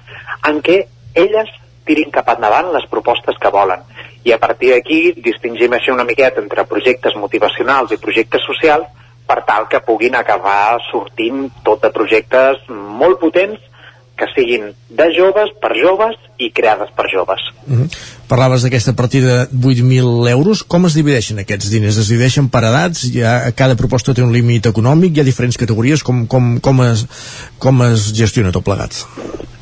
[0.48, 0.80] en què
[1.14, 1.52] elles
[1.90, 3.82] tirin cap endavant les propostes que volen.
[4.22, 8.86] I a partir d'aquí distingim això una miqueta entre projectes motivacionals i projectes socials
[9.26, 13.60] per tal que puguin acabar sortint tot de projectes molt potents
[14.18, 17.42] que siguin de joves per joves i creades per joves.
[17.66, 18.00] Mm -hmm.
[18.30, 20.62] Parlaves d'aquesta partida de 8.000 euros.
[20.64, 21.96] Com es divideixen aquests diners?
[21.98, 23.02] Es divideixen per edats?
[23.12, 25.16] Ja, cada proposta té un límit econòmic?
[25.16, 26.02] Hi ha diferents categories?
[26.02, 27.06] Com, com, com, es,
[27.58, 29.04] com es gestiona tot plegat?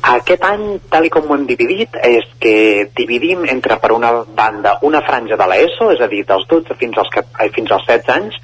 [0.09, 2.53] Aquest any, tal i com ho hem dividit, és que
[2.95, 6.97] dividim entre, per una banda, una franja de l'ESO, és a dir, dels 12 fins
[6.97, 7.09] als,
[7.55, 8.37] fins als 16 anys,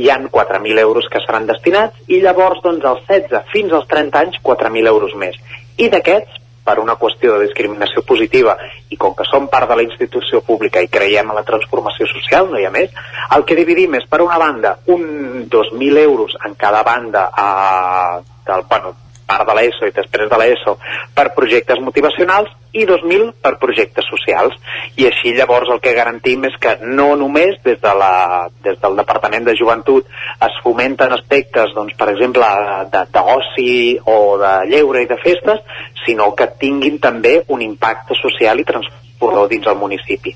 [0.00, 4.22] hi han 4.000 euros que seran destinats, i llavors, doncs, als 16 fins als 30
[4.24, 5.36] anys, 4.000 euros més.
[5.76, 8.56] I d'aquests, per una qüestió de discriminació positiva
[8.90, 12.50] i com que som part de la institució pública i creiem en la transformació social,
[12.50, 12.92] no hi ha més,
[13.36, 18.66] el que dividim és, per una banda, un 2.000 euros en cada banda a, del,
[18.70, 18.94] bueno,
[19.32, 20.76] part de l'ESO i després de l'ESO
[21.16, 24.56] per projectes motivacionals i 2.000 per projectes socials.
[24.96, 28.96] I així llavors el que garantim és que no només des, de la, des del
[29.00, 30.08] Departament de Joventut
[30.46, 32.48] es fomenten aspectes, doncs, per exemple,
[32.92, 35.60] d'oci o de lleure i de festes,
[36.06, 40.34] sinó que tinguin també un impacte social i transformador dins el municipi.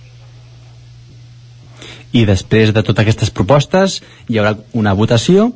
[2.17, 4.01] I després de totes aquestes propostes
[4.31, 5.51] hi haurà una votació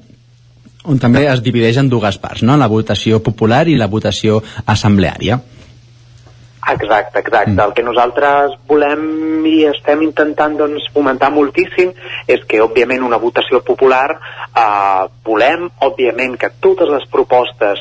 [0.85, 2.57] on també es divideix en dues parts, no?
[2.57, 5.41] la votació popular i la votació assembleària.
[6.71, 7.51] Exacte, exacte.
[7.51, 7.61] Mm.
[7.65, 11.93] El que nosaltres volem i estem intentant doncs, fomentar moltíssim
[12.29, 17.81] és que, òbviament, una votació popular eh, volem, òbviament, que totes les propostes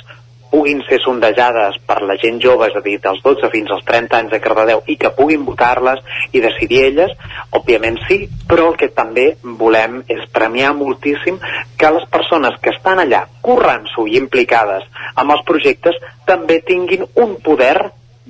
[0.52, 4.18] puguin ser sondejades per la gent jove, és a dir, dels 12 fins als 30
[4.18, 6.02] anys de Cardedeu, i que puguin votar-les
[6.34, 7.14] i decidir elles,
[7.56, 11.40] òbviament sí, però el que també volem és premiar moltíssim
[11.78, 14.86] que les persones que estan allà currant-s'ho i implicades
[15.16, 17.78] amb els projectes també tinguin un poder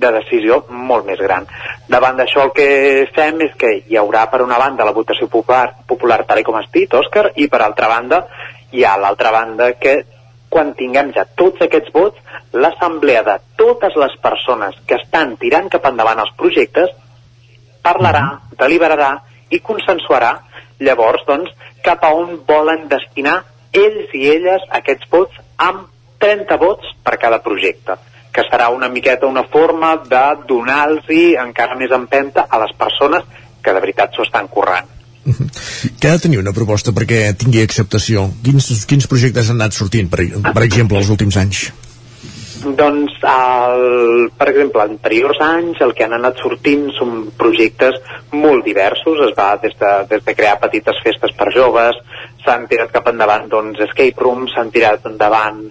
[0.00, 1.46] de decisió molt més gran.
[1.88, 2.68] Davant d'això el que
[3.14, 6.70] fem és que hi haurà per una banda la votació popular, popular tal com has
[6.72, 8.24] dit, Òscar, i per altra banda
[8.72, 10.00] hi ha l'altra banda que
[10.50, 12.18] quan tinguem ja tots aquests vots,
[12.52, 16.90] l'assemblea de totes les persones que estan tirant cap endavant els projectes
[17.82, 18.58] parlarà, mhm.
[18.58, 19.12] deliberarà
[19.50, 20.34] i consensuarà
[20.80, 21.50] llavors doncs,
[21.84, 23.40] cap a on volen destinar
[23.72, 25.86] ells i elles aquests vots amb
[26.20, 27.96] 30 vots per cada projecte
[28.34, 31.08] que serà una miqueta una forma de donar-los
[31.44, 33.24] encara més empenta a les persones
[33.62, 34.99] que de veritat s'ho estan currant.
[35.24, 38.28] Que ha de tenir una proposta perquè tingui acceptació?
[38.44, 41.68] Quins, quins projectes han anat sortint, per, per exemple, els últims anys?
[42.60, 47.96] Doncs, el, per exemple, anteriors anys el que han anat sortint són projectes
[48.32, 51.96] molt diversos, es va des de, des de crear petites festes per joves,
[52.44, 55.62] s'han tirat cap endavant doncs, escape rooms, s'han tirat endavant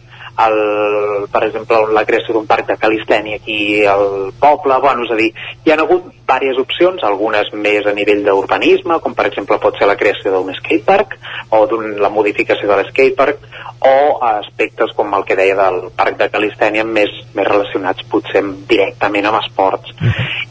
[0.45, 5.17] el, per exemple, la creació d'un parc de calistènia aquí al poble, bueno, és a
[5.19, 5.29] dir,
[5.65, 9.89] hi ha hagut diverses opcions, algunes més a nivell d'urbanisme, com per exemple pot ser
[9.89, 11.17] la creació d'un skatepark
[11.57, 11.63] o
[11.99, 13.47] la modificació de l'escatepark
[13.89, 13.95] o
[14.29, 19.41] aspectes com el que deia del parc de calistènia més, més relacionats potser directament amb
[19.41, 19.95] esports.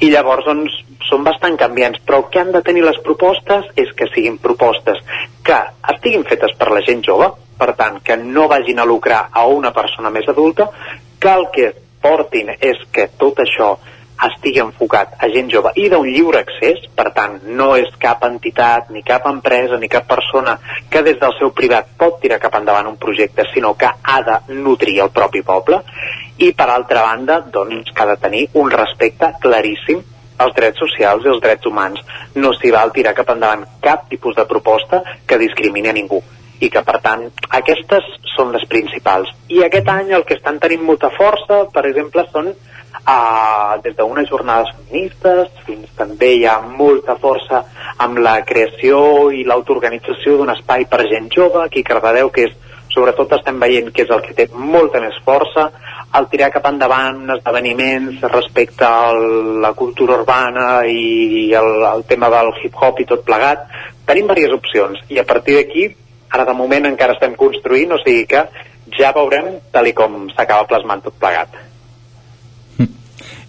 [0.01, 3.91] I llavors, doncs, són bastant canviants, però el que han de tenir les propostes és
[3.97, 5.01] que siguin propostes
[5.45, 5.59] que
[5.95, 9.73] estiguin fetes per la gent jove, per tant, que no vagin a lucrar a una
[9.75, 10.69] persona més adulta,
[11.19, 11.71] que el que
[12.03, 13.77] portin és que tot això
[14.29, 18.91] estigui enfocat a gent jove i d'un lliure accés, per tant, no és cap entitat,
[18.95, 20.57] ni cap empresa, ni cap persona
[20.91, 24.39] que des del seu privat pot tirar cap endavant un projecte, sinó que ha de
[24.59, 25.83] nutrir el propi poble,
[26.39, 30.03] i per altra banda, doncs, que ha de tenir un respecte claríssim
[30.39, 32.01] als drets socials i als drets humans.
[32.35, 36.23] No s'hi val tirar cap endavant cap tipus de proposta que discrimini a ningú.
[36.61, 37.29] I que per tant
[37.61, 39.31] aquestes són les principals.
[39.49, 44.29] I aquest any el que estan tenint molta força per exemple són uh, des d'unes
[44.31, 47.63] jornades feministes fins també hi ha molta força
[47.99, 51.63] amb la creació i l'autoorganització d'un espai per gent jove.
[51.65, 52.57] Aquí a Cardedeu que és
[52.95, 55.69] sobretot estem veient que és el que té molta més força
[56.17, 62.55] el tirar cap endavant esdeveniments respecte a la cultura urbana i el, el tema del
[62.63, 63.67] hip-hop i tot plegat,
[64.09, 65.89] tenim diverses opcions i a partir d'aquí
[66.29, 68.45] Ara de moment encara estem construint, o sigui que
[68.99, 71.57] ja veurem tal com s'acaba plasmant tot plegat.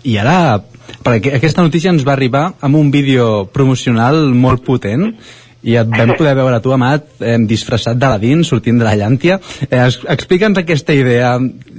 [0.08, 0.62] I ara,
[1.04, 5.12] perquè aquesta notícia ens va arribar amb un vídeo promocional molt potent
[5.64, 9.40] i et vam poder veure tu, Amat, eh, disfressat de dins, sortint de la llàntia.
[9.70, 9.82] Eh,
[10.16, 11.36] Explica'ns aquesta idea.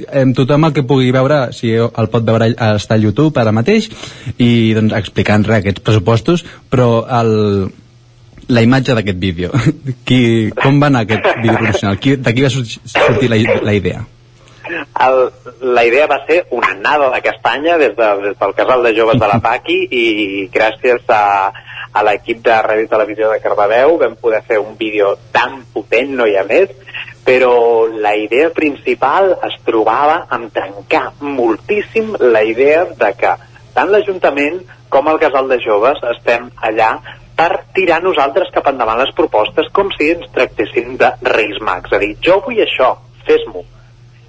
[0.06, 3.90] Eh, tothom el que pugui veure, si el pot veure, està a YouTube ara mateix,
[4.38, 7.70] i doncs, explicant aquests pressupostos, però el,
[8.50, 9.52] la imatge d'aquest vídeo.
[10.06, 10.22] Qui,
[10.62, 12.00] com va anar aquest vídeo promocional?
[12.02, 14.04] Qui, de qui va sortir la, la idea?
[15.06, 15.18] El,
[15.74, 19.20] la idea va ser una nada de castanya des, de, des del casal de joves
[19.20, 20.04] de la Paqui i
[20.52, 21.50] gràcies a,
[21.92, 26.26] a l'equip de Ràdio Televisió de Cardedeu vam poder fer un vídeo tan potent, no
[26.26, 26.70] hi ha més,
[27.26, 33.34] però la idea principal es trobava en trencar moltíssim la idea de que
[33.74, 36.94] tant l'Ajuntament com el casal de joves estem allà
[37.40, 41.92] per tirar nosaltres cap endavant les propostes com si ens tractessin de Reis Mags.
[41.92, 42.94] És a dir, jo vull això,
[43.28, 43.62] fes-m'ho.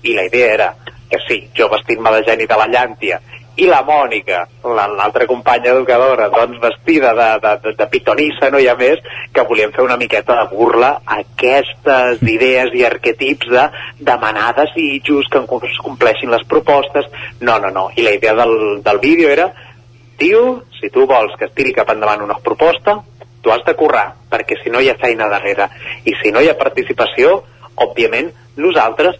[0.03, 0.73] I la idea era
[1.11, 3.19] que sí, jo vestit-me de geni de la llàntia
[3.59, 8.69] i la Mònica, l'altra companya educadora, doncs vestida de, de, de, de pitonissa, no hi
[8.71, 9.01] ha més,
[9.35, 13.65] que volien fer una miqueta de burla a aquestes idees i arquetips de
[13.99, 17.09] demanar desitjos, que es compleixin les propostes.
[17.41, 17.89] No, no, no.
[17.95, 19.51] I la idea del, del vídeo era,
[20.17, 23.01] tio, si tu vols que es tiri cap endavant una proposta,
[23.41, 25.67] tu has de currar, perquè si no hi ha feina darrere.
[26.05, 27.41] I si no hi ha participació,
[27.83, 29.19] òbviament, nosaltres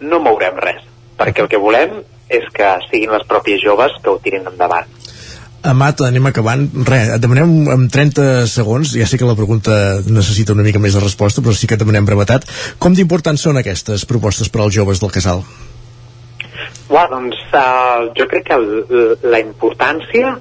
[0.00, 0.84] no mourem res,
[1.18, 4.88] perquè el que volem és que siguin les pròpies joves que ho tirin endavant.
[5.68, 6.68] Amat, anem acabant.
[6.86, 10.94] Re, et demanem en 30 segons, ja sé que la pregunta necessita una mica més
[10.94, 12.46] de resposta, però sí que et demanem brevetat.
[12.78, 15.42] Com d'importants són aquestes propostes per als joves del casal?
[16.88, 18.60] Uà, doncs uh, jo crec que
[19.28, 20.36] la importància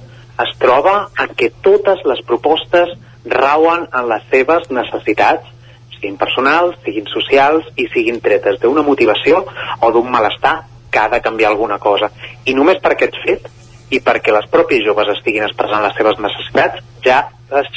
[0.45, 2.93] es troba en que totes les propostes
[3.27, 5.49] rauen en les seves necessitats
[5.97, 9.43] siguin personals, siguin socials i siguin tretes d'una motivació
[9.81, 10.61] o d'un malestar
[10.91, 12.09] que ha de canviar alguna cosa.
[12.45, 13.51] I només per aquest fet
[13.91, 17.23] i perquè les pròpies joves estiguin expressant les seves necessitats ja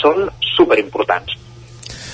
[0.00, 0.26] són
[0.56, 1.38] superimportants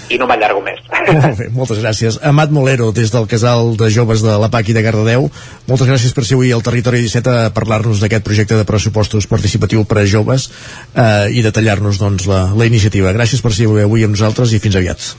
[0.06, 0.78] i no m'allargo més.
[1.08, 2.18] Molt bé, moltes gràcies.
[2.30, 5.28] Amat Molero, des del casal de joves de la PAC i de Cardedeu,
[5.66, 9.82] moltes gràcies per ser avui al Territori 17 a parlar-nos d'aquest projecte de pressupostos participatiu
[9.88, 10.50] per a joves
[10.94, 13.14] eh, i detallar-nos doncs, la, la iniciativa.
[13.16, 15.10] Gràcies per ser avui amb nosaltres i fins aviat.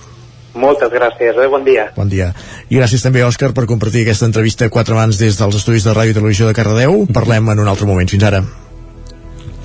[0.57, 1.47] Moltes gràcies, eh?
[1.51, 1.89] bon dia.
[1.95, 2.31] Bon dia.
[2.69, 6.15] I gràcies també, Òscar, per compartir aquesta entrevista quatre mans des dels estudis de Ràdio
[6.15, 7.05] i Televisió de Cardedeu.
[7.13, 8.09] Parlem en un altre moment.
[8.09, 8.41] Fins ara.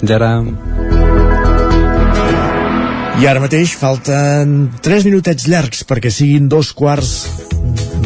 [0.01, 0.35] Fins ara.
[3.23, 7.52] I ara mateix falten 3 minutets llargs perquè siguin dos quarts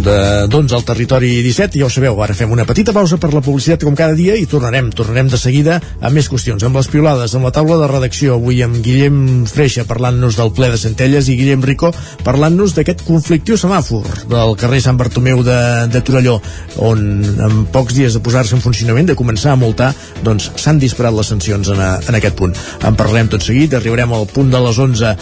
[0.07, 3.43] de doncs, al territori 17 ja ho sabeu, ara fem una petita pausa per la
[3.43, 7.35] publicitat com cada dia i tornarem, tornarem de seguida amb més qüestions, amb les piolades,
[7.35, 11.37] amb la taula de redacció avui amb Guillem Freixa parlant-nos del ple de Centelles i
[11.41, 11.91] Guillem Rico
[12.27, 15.59] parlant-nos d'aquest conflictiu semàfor del carrer Sant Bartomeu de,
[15.91, 16.39] de Torelló
[16.87, 17.03] on
[17.47, 19.91] en pocs dies de posar-se en funcionament de començar a multar,
[20.23, 22.55] doncs s'han disparat les sancions en, a, en aquest punt.
[22.87, 25.17] En parlarem tot seguit, arribarem al punt de les 11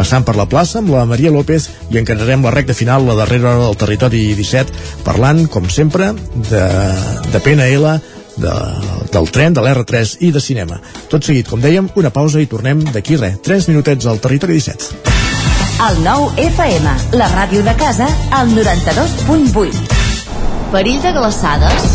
[0.00, 3.50] passant per la plaça amb la Maria López i encararem la recta final, la darrera
[3.50, 6.12] hora del territori 17, parlant, com sempre,
[6.50, 6.64] de,
[7.32, 7.98] de PNL,
[8.40, 8.54] de,
[9.12, 10.80] del tren, de l'R3 i de cinema.
[11.12, 15.10] Tot seguit, com dèiem, una pausa i tornem d'aquí res, 3 minutets al territori 17.
[15.80, 19.98] El nou FM, la ràdio de casa, al 92.8.
[20.70, 21.86] Perill de glaçades?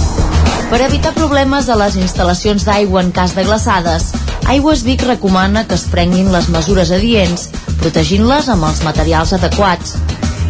[0.71, 4.09] Per evitar problemes a les instal·lacions d'aigua en cas de glaçades,
[4.49, 7.47] Aigües Vic recomana que es prenguin les mesures adients,
[7.81, 9.95] protegint-les amb els materials adequats.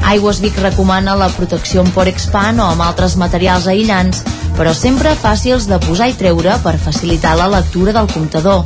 [0.05, 4.21] Aigües Vic recomana la protecció amb Porexpan o amb altres materials aïllants,
[4.55, 8.63] però sempre fàcils de posar i treure per facilitar la lectura del comptador.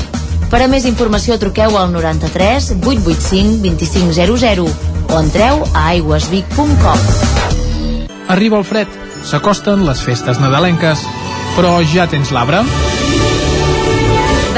[0.52, 4.68] Per a més informació truqueu al 93 885 2500
[5.10, 7.06] o entreu a aigüesvic.com.
[8.30, 11.06] Arriba el fred, s'acosten les festes nadalenques,
[11.56, 12.66] però ja tens l'arbre?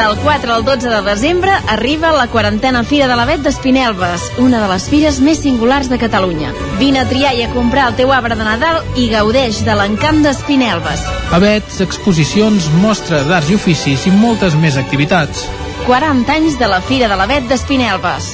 [0.01, 4.69] Del 4 al 12 de desembre arriba la quarantena Fira de l'Avet d'Espinelves, una de
[4.71, 6.55] les fires més singulars de Catalunya.
[6.79, 10.23] Vine a triar i a comprar el teu arbre de Nadal i gaudeix de l'encant
[10.25, 11.05] d'Espinelves.
[11.37, 15.45] Avets, exposicions, mostra d'arts i oficis i moltes més activitats.
[15.85, 18.33] 40 anys de la Fira de l'Avet d'Espinelves.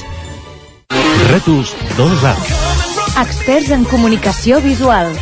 [1.28, 2.36] Rètols 2A.
[3.26, 5.12] Experts en comunicació visual.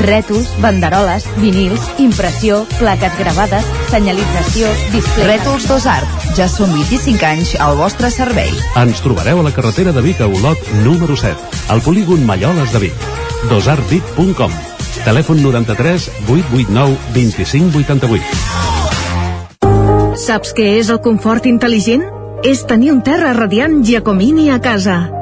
[0.00, 5.26] Rètols, banderoles, vinils, impressió, plaques gravades, senyalització, display...
[5.34, 6.08] Rètols Dos Art.
[6.38, 8.50] Ja són 25 anys al vostre servei.
[8.80, 11.36] Ens trobareu a la carretera de Vic a Olot, número 7,
[11.74, 13.08] al polígon Malloles de Vic.
[13.50, 14.52] dosartvic.com
[15.04, 18.62] Telèfon 93 889 2588.
[20.22, 22.04] Saps què és el confort intel·ligent?
[22.46, 25.21] És tenir un terra radiant Giacomini a casa.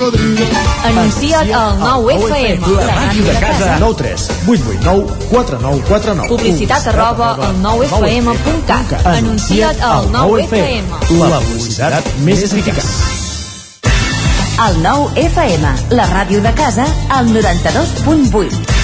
[0.00, 2.68] Anuncia't al 9FM.
[2.86, 3.76] La màquina de casa.
[3.80, 9.06] 9 3 8 8 9 4 9 4 9 Publicitat arroba al 9FM.cat.
[9.06, 10.84] Anuncia't al 9FM.
[11.20, 12.88] La publicitat més eficaç.
[14.70, 18.79] El 9FM, la ràdio de casa, al 92.8.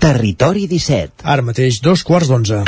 [0.00, 1.26] Territori 17.
[1.28, 2.62] Ara mateix, dos quarts d'onze.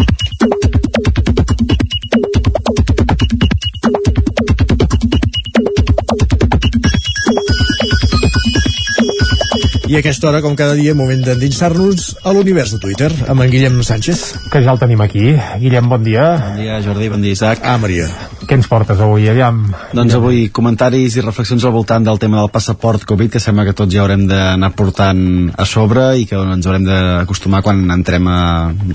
[9.88, 13.50] I a aquesta hora, com cada dia, moment d'endinsar-nos a l'univers de Twitter, amb en
[13.52, 14.22] Guillem Sánchez.
[14.52, 15.32] Que ja el tenim aquí.
[15.60, 16.28] Guillem, bon dia.
[16.46, 17.64] Bon dia, Jordi, bon dia, Isaac.
[17.64, 18.08] Ah, Maria.
[18.42, 19.60] Què ens portes avui, aviam?
[19.94, 23.74] Doncs avui comentaris i reflexions al voltant del tema del passaport Covid, que sembla que
[23.76, 25.22] tots ja haurem d'anar portant
[25.54, 28.40] a sobre i que ens haurem d'acostumar quan entrem a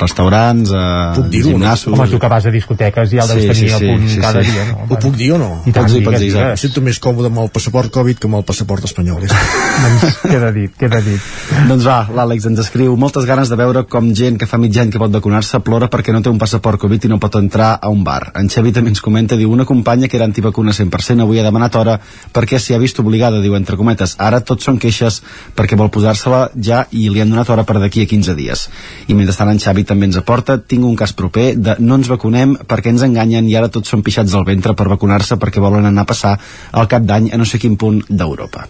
[0.02, 0.86] restaurants, a
[1.32, 1.94] gimnasos...
[1.94, 4.88] Home, tu que vas a discoteques ja el deus tenir a punt cada dia, no?
[4.90, 5.52] Ho puc dir o no?
[5.64, 6.52] I tant, Pots dir, digues, pots dir, Isaac.
[6.58, 9.24] Em sento més còmode amb el passaport Covid que amb el passaport espanyol.
[9.86, 11.32] Doncs queda dit, queda dit.
[11.70, 14.92] Doncs va, l'Àlex ens escriu moltes ganes de veure com gent que fa mig any
[14.92, 17.92] que pot vacunar-se plora perquè no té un passaport Covid i no pot entrar a
[17.94, 18.34] un bar.
[18.40, 21.76] En Xavi també ens comenta, diu, una companya que era antivacuna 100% avui ha demanat
[21.76, 21.98] hora
[22.34, 24.16] perquè s'hi ha vist obligada, diu, entre cometes.
[24.20, 25.22] Ara tots són queixes
[25.56, 28.68] perquè vol posar-se-la ja i li han donat hora per d'aquí a 15 dies.
[29.08, 32.58] I mentrestant en Xavi també ens aporta, tinc un cas proper de no ens vacunem
[32.68, 36.06] perquè ens enganyen i ara tots són pixats al ventre per vacunar-se perquè volen anar
[36.06, 36.36] a passar
[36.72, 38.68] al cap d'any a no sé quin punt d'Europa.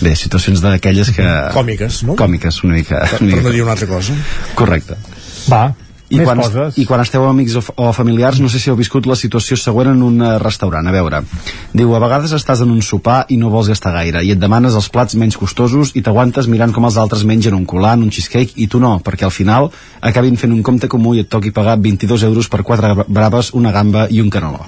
[0.00, 1.28] Bé, situacions d'aquelles que...
[1.54, 2.16] Còmiques, no?
[2.20, 3.04] Còmiques, una mica.
[3.04, 3.46] Per, una per mica.
[3.48, 4.16] no dir una altra cosa.
[4.58, 4.96] Correcte.
[5.50, 5.68] Va,
[6.10, 6.76] I més quan, coses.
[6.78, 9.54] I quan esteu amb amics o, o familiars, no sé si heu viscut la situació
[9.56, 10.86] següent en un eh, restaurant.
[10.86, 11.20] A veure,
[11.72, 14.74] diu, a vegades estàs en un sopar i no vols gastar gaire, i et demanes
[14.74, 18.56] els plats menys costosos i t'aguantes mirant com els altres mengen un colant, un cheesecake,
[18.58, 19.70] i tu no, perquè al final
[20.00, 23.54] acabin fent un compte comú i et toqui pagar 22 euros per quatre bra- braves,
[23.54, 24.66] una gamba i un caneló.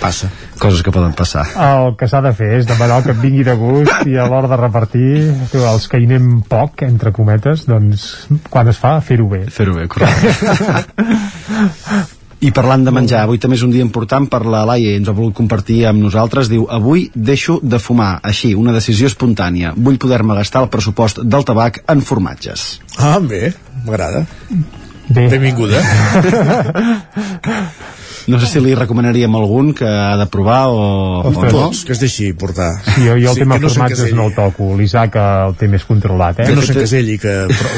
[0.00, 0.28] Passa.
[0.58, 1.44] Coses que poden passar.
[1.54, 4.50] El que s'ha de fer és demanar que et vingui de gust i a l'hora
[4.50, 5.10] de repartir,
[5.52, 8.08] tu, els que hi anem poc, entre cometes, doncs,
[8.50, 9.44] quan es fa, fer-ho bé.
[9.54, 10.34] Fer-ho bé, correcte.
[12.38, 15.14] I parlant de menjar, avui també és un dia important per la Laia ens ha
[15.14, 16.46] volgut compartir amb nosaltres.
[16.52, 18.20] Diu, avui deixo de fumar.
[18.22, 19.72] Així, una decisió espontània.
[19.74, 22.68] Vull poder-me gastar el pressupost del tabac en formatges.
[22.94, 23.50] Ah, bé,
[23.86, 24.22] m'agrada.
[25.08, 25.26] Bé.
[25.34, 25.82] Benvinguda.
[28.28, 30.82] No sé si li recomanaríem algun que ha de provar o...
[31.30, 32.70] Ostres, o tots, que es deixi portar.
[32.84, 34.68] Sí, jo, jo el Sí, tema no formatges no el toco.
[34.76, 36.48] L'Isaac el té més controlat, eh?
[36.50, 37.34] Que no s'encaselli, que,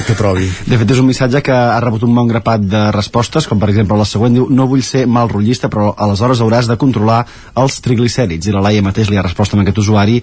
[0.08, 0.50] que provi.
[0.70, 3.70] De fet, és un missatge que ha rebut un bon grapat de respostes, com per
[3.70, 7.22] exemple la següent diu no vull ser mal rotllista, però aleshores hauràs de controlar
[7.62, 8.50] els triglicèrids.
[8.50, 10.18] I la Laia mateix li ha respost amb aquest usuari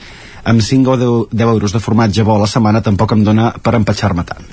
[0.48, 3.52] amb 5 o 10, 10 euros de formatge bo a la setmana tampoc em dona
[3.64, 4.44] per empatxar-me tant.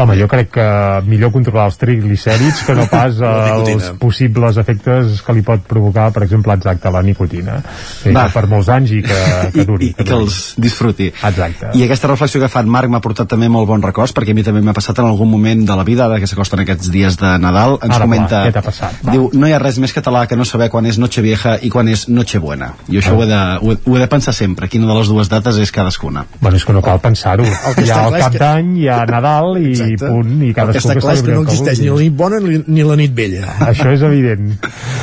[0.00, 0.66] Home, jo crec que
[1.06, 6.08] millor controlar els triglicèrids que no pas eh, els possibles efectes que li pot provocar,
[6.14, 7.58] per exemple, exacte, la nicotina.
[8.02, 8.26] Sí, Va.
[8.28, 9.18] que per molts anys i que,
[9.54, 9.90] que duri.
[9.92, 11.10] I, i que els disfruti.
[11.12, 11.72] Exacte.
[11.76, 14.38] I aquesta reflexió que fa en Marc m'ha portat també molt bons records, perquè a
[14.38, 17.18] mi també m'ha passat en algun moment de la vida, ara que s'acosten aquests dies
[17.20, 18.28] de Nadal, ens Ara, comenta...
[18.40, 19.00] clar, què t'ha passat?
[19.06, 19.12] Va.
[19.16, 21.88] Diu, no hi ha res més català que no saber quan és Nochevieja i quan
[21.92, 22.72] és Nochebuena.
[22.88, 25.10] Jo això ho, he de, ho, he, ho he de pensar sempre, quina de les
[25.12, 26.24] dues dates és cadascuna.
[26.40, 27.44] Bueno, és que no cal pensar-ho.
[27.76, 29.89] que Hi ha el cap que- d'any, hi ha Nadal i Exacte.
[29.98, 32.38] Punt, i El que està clar és que no el existeix ni la nit bona
[32.44, 33.46] ni, la nit vella.
[33.70, 34.52] Això és evident.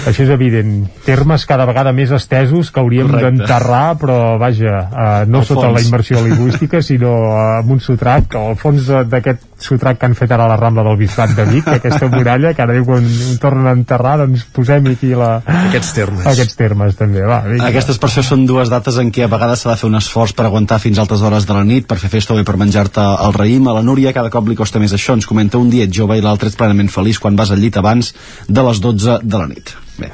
[0.08, 0.74] Això és evident.
[1.06, 5.76] Termes cada vegada més estesos que hauríem d'enterrar, però vaja, eh, no Al sota fons.
[5.80, 10.16] la immersió lingüística, sinó eh, amb un sotrac, o al fons d'aquest sotrac que han
[10.18, 13.06] fet ara a la Rambla del Bisbat de Vic, aquesta muralla, que ara diu quan
[13.08, 15.38] ho tornen a enterrar, doncs posem aquí la...
[15.68, 16.28] Aquests termes.
[16.30, 17.42] Aquests termes, també, va.
[17.48, 17.72] Vinga.
[17.72, 20.36] Aquestes per això són dues dates en què a vegades s'ha de fer un esforç
[20.38, 22.58] per aguantar fins a altes hores de la nit, per fer festa o bé per
[22.62, 23.68] menjar-te el raïm.
[23.68, 25.18] A la Núria cada cop li costa més això.
[25.18, 27.82] Ens comenta un dia ets jove i l'altre ets plenament feliç quan vas al llit
[27.82, 28.14] abans
[28.48, 29.74] de les 12 de la nit.
[29.98, 30.12] Bé,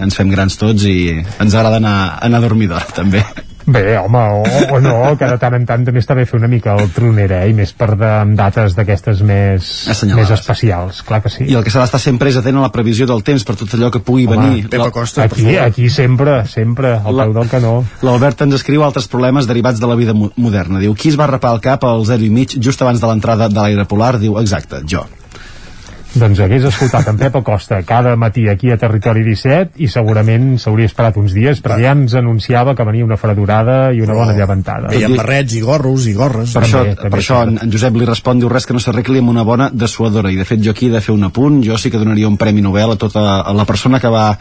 [0.00, 3.24] ens fem grans tots i ens agrada anar, anar a dormir d'hora, també.
[3.70, 6.48] Bé, home, o, o no, que de tant en tant també està bé fer una
[6.50, 7.50] mica el tronera, eh?
[7.52, 10.30] i més per de, amb dates d'aquestes més, Assenyalades.
[10.30, 11.44] més especials, clar que sí.
[11.46, 13.76] I el que s'ha d'estar sempre és atent a la previsió del temps per tot
[13.76, 14.64] allò que pugui venir.
[14.72, 15.60] Pepa Costa, per Aquí, favor.
[15.68, 17.76] aquí sempre, sempre, al La- peu del canó.
[18.02, 20.80] L'Albert ens escriu altres problemes derivats de la vida mo- moderna.
[20.80, 23.48] Diu, qui es va rapar el cap al 0 i mig just abans de l'entrada
[23.52, 24.16] de l'aire polar?
[24.18, 25.04] Diu, exacte, jo.
[26.10, 30.88] Doncs hagués escoltat en Pep Acosta cada matí aquí a Territori 17 i segurament s'hauria
[30.90, 34.90] esperat uns dies perquè ja ens anunciava que venia una fredurada i una bona llevantada.
[34.90, 36.56] Veiem barrets i gorros i gorres.
[36.56, 39.22] Per això, també, per això en, en Josep li respon, diu res que no s'arregli
[39.22, 41.78] amb una bona dessuadora i de fet jo aquí he de fer un apunt, jo
[41.78, 44.32] sí que donaria un premi Nobel a tota a la persona que va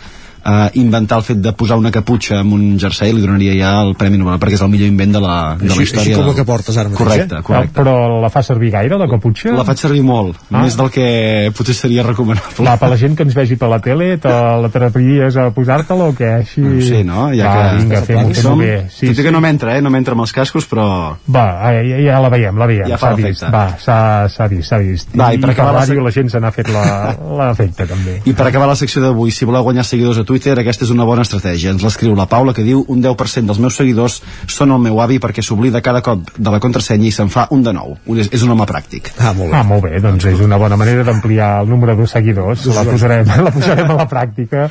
[0.45, 3.95] eh, inventar el fet de posar una caputxa amb un jersei li donaria ja el
[3.95, 6.31] Premi Nobel perquè és el millor invent de la, de la història així com del-
[6.33, 7.43] la que portes ara mateix, correcte, eh?
[7.43, 7.75] correcte.
[7.79, 9.51] Però la fa servir gaire, la caputxa?
[9.55, 10.61] la faig servir molt, Ah.
[10.63, 13.79] més del que potser seria recomanable Va, per la gent que ens vegi per la
[13.79, 16.29] tele, te l'atreviries a posar-te-la o què?
[16.41, 16.63] Així...
[16.85, 17.29] Sí, no?
[17.35, 18.85] Ja Va, que vinga, fem-ho, fem-ho som, bé.
[18.93, 19.81] Sí, tot i que no m'entra, eh?
[19.81, 20.85] No m'entra amb els cascos, però...
[21.27, 22.87] Va, ja, ja la veiem, la veiem.
[22.89, 23.43] Ja s'ha vist.
[23.53, 25.09] Va, s'ha vist, s'ha vist.
[25.17, 27.15] Va, i I, per per acabar la ràdio sec- la gent se n'ha fet la-
[27.39, 28.19] l'efecte, també.
[28.25, 31.05] I per acabar la secció d'avui, si voleu guanyar seguidors a Twitter, aquesta és una
[31.09, 31.71] bona estratègia.
[31.73, 35.17] Ens l'escriu la Paula, que diu un 10% dels meus seguidors són el meu avi
[35.19, 37.95] perquè s'oblida cada cop de la contrasenya i se'n fa un de nou.
[38.05, 39.09] Un- És, és un home pràctic.
[39.17, 42.65] Ah, molt Ah, molt bé, doncs és una bona manera d'ampliar el número de seguidors.
[42.75, 44.67] La posarem, la posarem a la pràctica.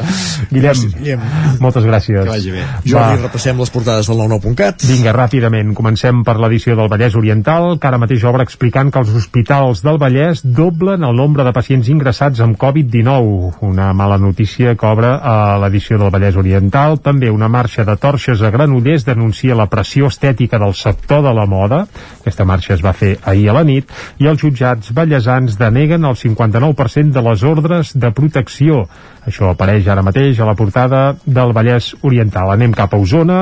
[0.51, 1.21] Guillem, Guillem.
[1.61, 2.23] moltes gràcies.
[2.23, 2.63] Que vagi bé.
[2.85, 4.85] Jordi, repassem les portades del 99.cat.
[4.87, 9.11] Vinga, ràpidament, comencem per l'edició del Vallès Oriental, que ara mateix obre explicant que els
[9.17, 13.55] hospitals del Vallès doblen el nombre de pacients ingressats amb Covid-19.
[13.67, 16.99] Una mala notícia que obre a l'edició del Vallès Oriental.
[17.01, 21.47] També una marxa de torxes a Granollers denuncia la pressió estètica del sector de la
[21.47, 21.85] moda.
[22.21, 23.89] Aquesta marxa es va fer ahir a la nit
[24.21, 28.85] i els jutjats ballesans deneguen el 59% de les ordres de protecció.
[29.29, 32.53] Això apareix ara mateix a la portada del Vallès Oriental.
[32.55, 33.41] Anem cap a Osona.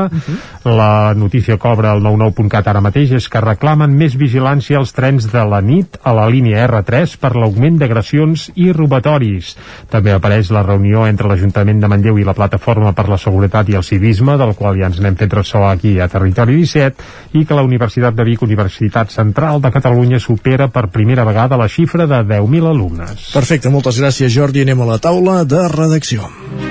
[0.66, 5.42] La notícia obre el 99.cat ara mateix és que reclamen més vigilància als trens de
[5.46, 9.54] la nit a la línia R3 per l'augment d'agressions i robatoris.
[9.90, 13.78] També apareix la reunió entre l'Ajuntament de Manlleu i la Plataforma per la Seguretat i
[13.78, 17.58] el Civisme, del qual ja ens n'hem fet ressò aquí a Territori 17, i que
[17.58, 22.22] la Universitat de Vic, Universitat Central de Catalunya, supera per primera vegada la xifra de
[22.26, 23.30] 10.000 alumnes.
[23.34, 24.66] Perfecte, moltes gràcies, Jordi.
[24.66, 26.65] Anem a la taula de redacció.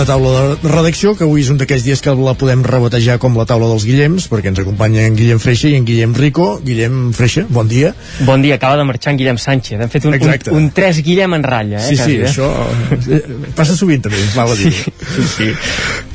[0.00, 3.34] Una taula de redacció que avui és un d'aquells dies que la podem rebatejar com
[3.36, 6.46] la taula dels Guillems, perquè ens acompanyen en Guillem Freixa i en Guillem Rico.
[6.64, 7.90] Guillem Freixa, bon dia.
[8.24, 9.76] Bon dia, acaba de marxar en Guillem Sánchez.
[9.76, 10.54] Hem fet un, Exacte.
[10.56, 11.90] un, un 3 Guillem en ratlla, eh?
[11.90, 12.30] Sí, sí, quasi, eh?
[12.30, 14.72] això eh, passa sovint també, val a dir.
[14.72, 15.52] Sí, sí.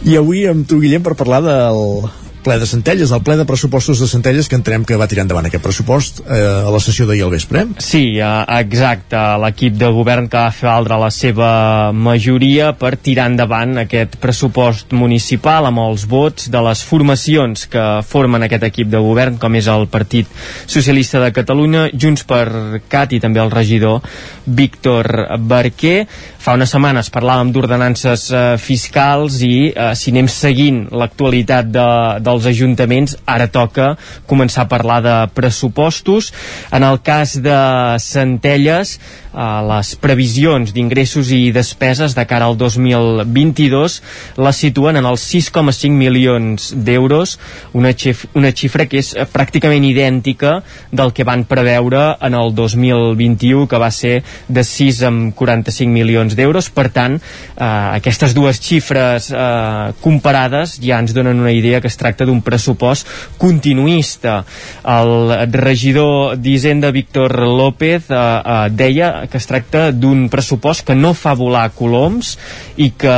[0.09, 2.09] I avui amb tu, Guillem, per parlar del
[2.45, 5.47] ple de Centelles, el ple de pressupostos de Centelles que entenem que va tirar endavant
[5.49, 7.65] aquest pressupost eh, a la sessió d'ahir al vespre.
[7.81, 9.17] Sí, eh, exacte.
[9.41, 11.49] L'equip de govern que va fer valdre la seva
[11.91, 18.45] majoria per tirar endavant aquest pressupost municipal amb els vots de les formacions que formen
[18.45, 20.29] aquest equip de govern, com és el Partit
[20.65, 22.45] Socialista de Catalunya, Junts per
[22.91, 24.05] Cat i també el regidor
[24.45, 25.09] Víctor
[25.39, 26.05] Barquer.
[26.45, 31.87] Fa unes setmanes parlàvem d'ordenances eh, fiscals i eh, si anem seguint l'actualitat de,
[32.35, 33.93] dels ajuntaments, ara toca
[34.29, 36.31] començar a parlar de pressupostos.
[36.75, 37.57] En el cas de
[38.03, 38.99] Centelles,
[39.35, 43.97] les previsions d'ingressos i despeses de cara al 2022
[44.39, 47.35] les situen en els 6,5 milions d'euros,
[47.73, 50.59] una, xif una xifra que és pràcticament idèntica
[50.91, 56.35] del que van preveure en el 2021, que va ser de 6 amb 45 milions
[56.37, 56.69] d'euros.
[56.71, 61.99] Per tant, eh, aquestes dues xifres eh, comparades ja ens donen una idea que es
[61.99, 63.07] tracta d'un pressupost
[63.41, 64.43] continuista.
[64.83, 71.13] El regidor d'Hisenda, Víctor López, eh, eh, deia que es tracta d'un pressupost que no
[71.17, 72.35] fa volar coloms
[72.77, 73.15] i que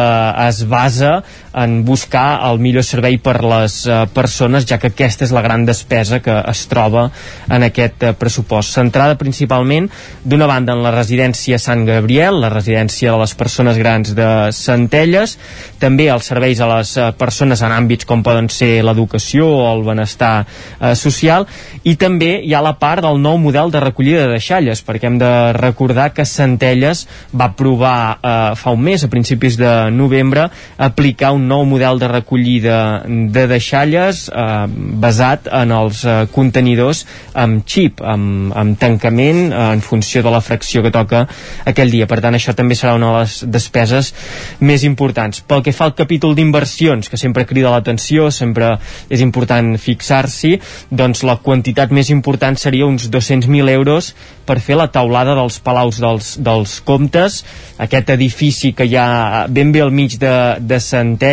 [0.47, 1.19] es basa
[1.57, 5.65] en buscar el millor servei per les eh, persones, ja que aquesta és la gran
[5.65, 7.07] despesa que es troba
[7.49, 8.75] en aquest eh, pressupost.
[8.77, 9.89] Centrada principalment,
[10.23, 15.37] d'una banda, en la residència Sant Gabriel, la residència de les persones grans de Centelles,
[15.81, 19.83] també els serveis a les eh, persones en àmbits com poden ser l'educació o el
[19.87, 21.47] benestar eh, social,
[21.83, 25.17] i també hi ha la part del nou model de recollida de deixalles, perquè hem
[25.21, 30.47] de recordar que Centelles va provar eh, fa un mes, a principis de novembre,
[30.77, 34.67] aplicar un nou model de recollida de deixalles eh,
[35.01, 37.03] basat en els eh, contenidors
[37.37, 41.25] amb xip, amb, amb tancament eh, en funció de la fracció que toca
[41.67, 42.07] aquell dia.
[42.09, 44.13] Per tant, això també serà una de les despeses
[44.59, 45.41] més importants.
[45.47, 48.75] Pel que fa al capítol d'inversions, que sempre crida l'atenció, sempre
[49.09, 50.57] és important fixar-s'hi,
[50.89, 54.13] doncs la quantitat més important seria uns 200.000 euros
[54.47, 57.41] per fer la taulada dels palaus dels, dels comptes,
[57.83, 60.79] aquest edifici que hi ha ben bé al mig de, de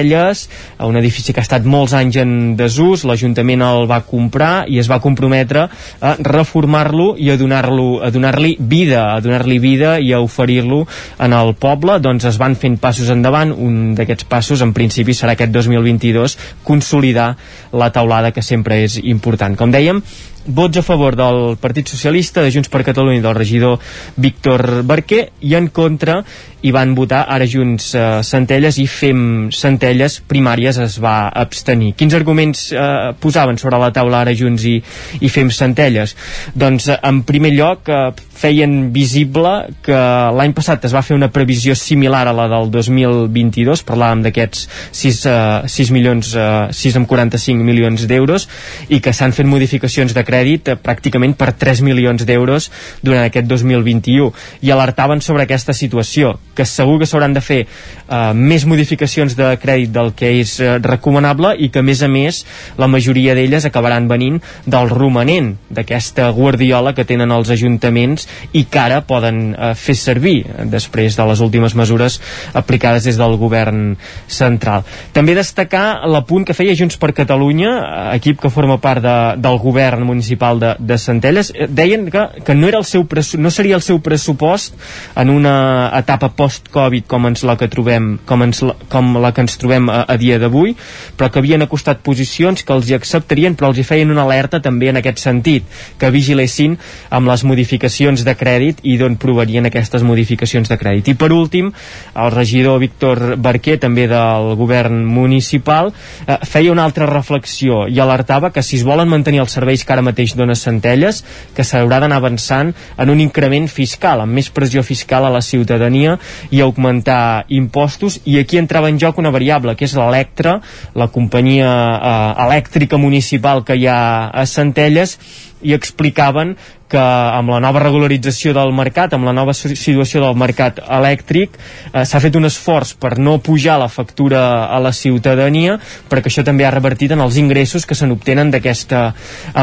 [0.05, 0.49] Centelles,
[0.85, 4.91] un edifici que ha estat molts anys en desús, l'Ajuntament el va comprar i es
[4.91, 5.65] va comprometre
[6.01, 10.85] a reformar-lo i a donar-lo a donar-li vida, a donar-li vida i a oferir-lo
[11.19, 15.35] en el poble, doncs es van fent passos endavant, un d'aquests passos en principi serà
[15.39, 17.35] aquest 2022 consolidar
[17.73, 19.57] la taulada que sempre és important.
[19.57, 20.03] Com dèiem,
[20.47, 23.79] vots a favor del Partit Socialista, de Junts per Catalunya i del regidor
[24.17, 26.21] Víctor Barquer i en contra
[26.65, 31.93] i van votar ara Junts eh, Centelles i Fem Centelles primàries es va abstenir.
[31.99, 34.79] Quins arguments eh, posaven sobre la taula ara Junts i,
[35.21, 36.17] i Fem Centelles?
[36.55, 39.53] Doncs eh, en primer lloc eh, feien visible
[39.85, 39.97] que
[40.35, 45.21] l'any passat es va fer una previsió similar a la del 2022, parlàvem d'aquests 6,
[45.31, 48.49] uh, 6 milions, uh, 6 amb 45 milions d'euros,
[48.91, 52.71] i que s'han fet modificacions de crèdit uh, pràcticament per 3 milions d'euros
[53.03, 54.33] durant aquest 2021,
[54.67, 59.55] i alertaven sobre aquesta situació, que segur que s'hauran de fer uh, més modificacions de
[59.63, 62.43] crèdit del que és uh, recomanable i que a més a més
[62.81, 68.81] la majoria d'elles acabaran venint del romanent d'aquesta guardiola que tenen els ajuntaments i que
[68.81, 70.37] ara poden eh, fer servir
[70.71, 72.21] després de les últimes mesures
[72.55, 73.97] aplicades des del govern
[74.27, 74.85] central.
[75.13, 79.59] També destacar l'apunt que feia Junts per Catalunya, eh, equip que forma part de, del
[79.63, 83.07] govern municipal de, de Centelles, eh, deien que, que no, era el seu
[83.39, 84.75] no seria el seu pressupost
[85.21, 89.57] en una etapa post-Covid com ens la que trobem com, ens, com la que ens
[89.61, 90.75] trobem a, a dia d'avui,
[91.19, 94.61] però que havien acostat posicions que els hi acceptarien, però els hi feien una alerta
[94.63, 95.67] també en aquest sentit,
[95.99, 96.77] que vigilessin
[97.15, 101.11] amb les modificacions de crèdit i d'on provenien aquestes modificacions de crèdit.
[101.11, 101.73] I per últim,
[102.15, 105.91] el regidor Víctor Barquer, també del govern municipal,
[106.27, 109.93] eh, feia una altra reflexió i alertava que si es volen mantenir els serveis que
[109.93, 111.25] ara mateix dona Centelles,
[111.57, 116.19] que s'haurà d'anar avançant en un increment fiscal, amb més pressió fiscal a la ciutadania
[116.51, 120.61] i augmentar impostos, i aquí entrava en joc una variable, que és l'Electra,
[120.95, 125.19] la companyia eh, elèctrica municipal que hi ha a Centelles,
[125.65, 126.55] i explicaven
[126.95, 131.57] que amb la nova regularització del mercat, amb la nova situació del mercat elèctric,
[131.91, 135.79] eh, s'ha fet un esforç per no pujar la factura a la ciutadania,
[136.11, 139.03] perquè això també ha revertit en els ingressos que se n'obtenen d'aquesta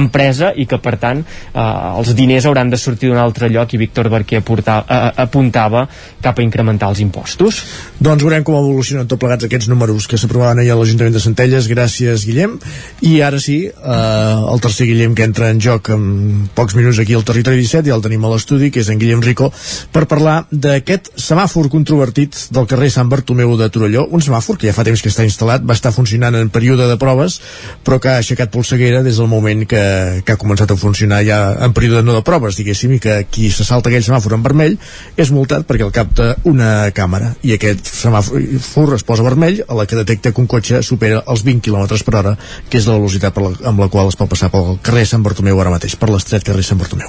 [0.02, 1.64] empresa i que, per tant, eh,
[1.98, 5.88] els diners hauran de sortir d'un altre lloc i Víctor Barquer aportava, eh, apuntava
[6.22, 7.64] cap a incrementar els impostos.
[8.00, 11.70] Doncs veurem com evolucionen tot plegats aquests números que s'aprovaven ahir a l'Ajuntament de Centelles.
[11.72, 12.60] Gràcies, Guillem.
[13.08, 17.16] I ara sí, eh, el tercer Guillem que entra en joc en pocs minuts aquí
[17.16, 19.52] al Territori 17 i el tenim a l'estudi, que és en Guillem Rico,
[19.94, 24.76] per parlar d'aquest semàfor controvertit del carrer Sant Bartomeu de Torelló, un semàfor que ja
[24.76, 27.40] fa temps que està instal·lat, va estar funcionant en període de proves,
[27.86, 29.84] però que ha aixecat polseguera des del moment que,
[30.26, 33.50] que ha començat a funcionar ja en període no de proves, diguéssim, i que qui
[33.52, 34.78] se salta aquell semàfor en vermell
[35.18, 39.88] és multat perquè el capta una càmera, i aquest semàfor es posa vermell a la
[39.88, 42.36] que detecta que un cotxe supera els 20 km per hora,
[42.70, 45.60] que és la velocitat la, amb la qual es pot passar pel carrer Sant Bartomeu
[45.62, 47.01] ara mateix, per l'estret carrer Sant Bartomeu.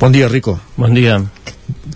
[0.00, 0.58] Bon dia, Rico.
[0.76, 1.20] Bon dia.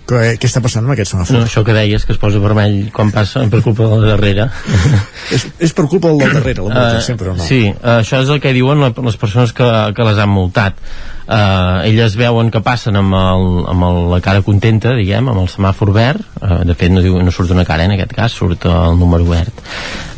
[0.07, 1.35] Què, què està passant amb aquest semàfor?
[1.35, 4.47] No, això que deies, que es posa vermell quan passa per culpa del darrere.
[5.35, 7.43] és, és per culpa del darrere, la multa, uh, sempre o no?
[7.43, 10.79] Sí, uh, això és el que diuen les persones que, que les han multat.
[11.27, 15.51] Uh, elles veuen que passen amb, el, amb el, la cara contenta, diguem, amb el
[15.51, 18.63] semàfor verd, uh, de fet no, diu, no surt una cara en aquest cas, surt
[18.71, 19.59] el número verd,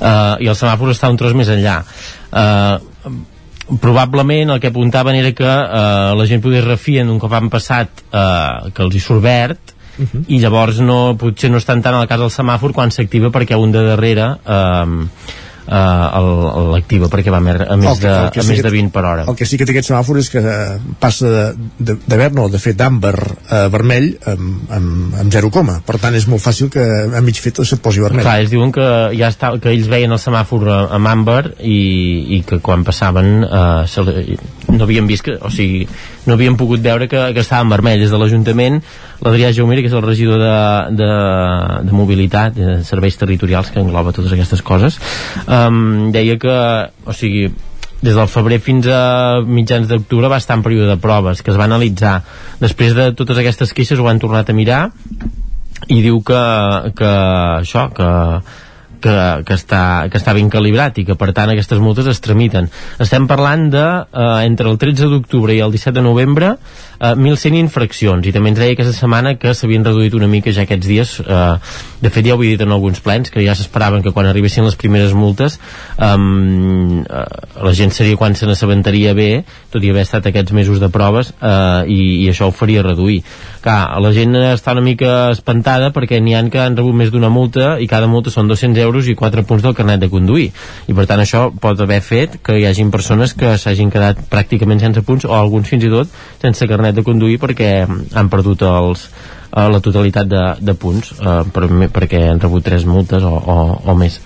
[0.04, 1.80] uh, i el semàfor està un tros més enllà.
[2.30, 2.78] Uh,
[3.82, 8.04] probablement el que apuntaven era que eh, la gent podia refien un cop han passat
[8.10, 10.24] eh, que els hi surt verd uh -huh.
[10.28, 13.72] i llavors no, potser no estan tant al cas del semàfor quan s'activa perquè un
[13.72, 14.86] de darrere eh,
[15.70, 19.26] uh, l'activa perquè va a més, a més, de, a més de 20 per hora.
[19.30, 21.46] El que sí que té aquest semàfor és que uh, passa de,
[21.78, 25.80] de, de verd, no, de fet d'àmber a uh, vermell amb, amb, amb 0 coma.
[25.86, 28.26] Per tant, és molt fàcil que a mig fet se't posi vermell.
[28.26, 28.88] Clar, ells diuen que
[29.18, 31.80] ja està, que ells veien el semàfor amb àmber i,
[32.40, 34.06] i que quan passaven uh, se,
[34.72, 35.86] no havien vist que, o sigui,
[36.28, 38.80] no havien pogut veure que, que estava en vermell des de l'Ajuntament
[39.26, 40.60] l'Adrià Jaumira, que és el regidor de,
[41.00, 41.10] de,
[41.88, 45.00] de mobilitat, de serveis territorials que engloba totes aquestes coses
[45.48, 46.60] um, deia que,
[47.06, 47.50] o sigui
[48.00, 51.60] des del febrer fins a mitjans d'octubre va estar en període de proves que es
[51.60, 52.22] va analitzar.
[52.62, 54.86] Després de totes aquestes queixes ho han tornat a mirar
[55.92, 56.40] i diu que,
[56.96, 57.12] que
[57.60, 58.08] això, que
[59.02, 59.16] que,
[59.46, 59.82] que, està,
[60.12, 62.70] que està ben calibrat i que per tant aquestes multes es tramiten.
[63.02, 66.56] Estem parlant de eh, entre el 13 d'octubre i el 17 de novembre
[67.00, 70.68] eh, 1.100 infraccions i també ens deia aquesta setmana que s'havien reduït una mica ja
[70.68, 71.56] aquests dies eh,
[72.00, 74.68] de fet ja ho he dit en alguns plens que ja s'esperaven que quan arribessin
[74.68, 75.60] les primeres multes
[75.98, 76.18] eh,
[77.70, 79.30] la gent seria quan se n'assabentaria bé
[79.72, 83.22] tot i haver estat aquests mesos de proves eh, i, i això ho faria reduir.
[83.64, 87.32] Clar, la gent està una mica espantada perquè n'hi han que han rebut més d'una
[87.34, 90.50] multa i cada multa són 200 euros i 4 punts del carnet de conduir.
[90.88, 94.82] I per tant això pot haver fet que hi hagin persones que s'hagin quedat pràcticament
[94.84, 99.08] sense punts o alguns fins i tot sense carnet de conduir perquè han perdut els,
[99.52, 103.58] eh, la totalitat de, de punts eh, per, perquè han rebut tres multes o, o,
[103.86, 104.22] o més.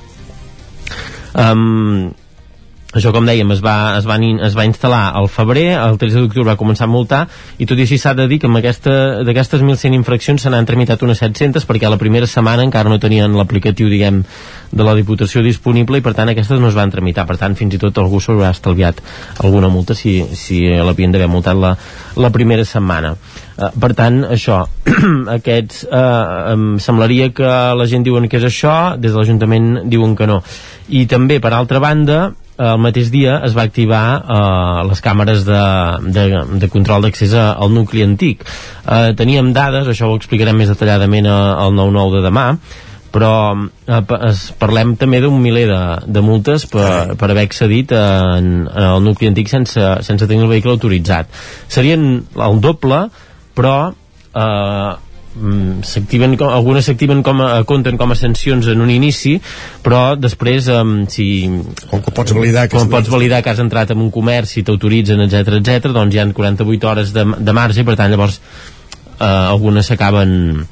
[1.33, 2.13] Um,
[2.93, 6.51] això com dèiem es va, es, van, es va instal·lar al febrer el 13 d'octubre
[6.51, 7.23] va començar a multar
[7.57, 10.67] i tot i així s'ha de dir que amb aquesta- d'aquestes 1.100 infraccions se n'han
[10.69, 14.23] tramitat unes 700 perquè la primera setmana encara no tenien l'aplicatiu diguem
[14.73, 17.27] de la Diputació disponible i per tant aquestes no es van tramitar.
[17.29, 19.01] Per tant fins i tot algú s'haurà estalviat
[19.45, 21.73] alguna multa si, si l'havien d'haver multat la,
[22.17, 23.13] la primera setmana.
[23.53, 24.63] Uh, per tant, això
[25.37, 30.17] aquests uh, em semblaria que la gent diuen que és això des de l'Ajuntament diuen
[30.17, 30.41] que no.
[30.89, 35.61] I també, per altra banda el mateix dia es va activar uh, les càmeres de,
[36.13, 36.25] de,
[36.61, 38.45] de control d'accés al nucli antic.
[38.85, 42.47] Uh, teníem dades, això ho explicarem més detalladament al 9-9 de demà
[43.13, 45.81] però eh, es, parlem també d'un miler de,
[46.15, 50.49] de multes per, per haver accedit en, en el nucli antic sense, sense tenir el
[50.49, 51.29] vehicle autoritzat.
[51.69, 53.03] Serien el doble
[53.53, 55.12] però eh,
[55.83, 59.39] s'activen com- algunes s'activen com a, compten com a sancions en un inici
[59.85, 61.25] però després um, si
[61.89, 64.65] com que pots validar que com pots validar que has entrat en un comerç i
[64.67, 68.39] t'autoritzen etc etc doncs hi ha 48 hores de, de marge per tant llavors
[69.19, 70.67] eh, algunes s'acaben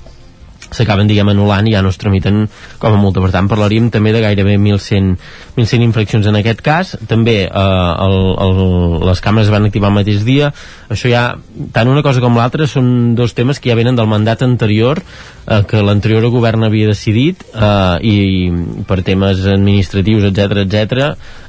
[0.71, 2.45] s'acaben diguem anul·lant i ja no es tramiten
[2.79, 3.23] com a multa.
[3.23, 5.11] Per tant parlaríem també de gairebé 1.100,
[5.57, 6.95] 1.100 infraccions en aquest cas.
[7.09, 8.17] També eh, el,
[8.47, 8.61] el,
[9.09, 10.51] les càmeres es van activar el mateix dia.
[10.91, 11.25] Això ja,
[11.75, 15.03] tant una cosa com l'altra són dos temes que ja venen del mandat anterior
[15.47, 18.15] eh, que l'anterior govern havia decidit eh, i
[18.87, 20.97] per temes administratius etc etc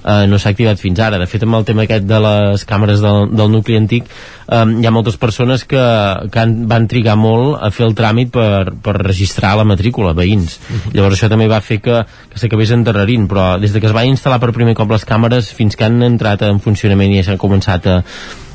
[0.05, 1.21] eh, no s'ha activat fins ara.
[1.21, 4.87] De fet amb el tema aquest de les càmeres del, del nucli antic eh, hi
[4.87, 5.83] ha moltes persones que,
[6.33, 10.59] que han, van trigar molt a fer el tràmit per, per registrar la matrícula, veïns.
[10.93, 12.03] Llavors això també va fer que,
[12.33, 15.53] que s'acabés endarrerint però des de que es va instal·lar per primer cop les càmeres
[15.57, 18.01] fins que han entrat en funcionament i s'han començat a,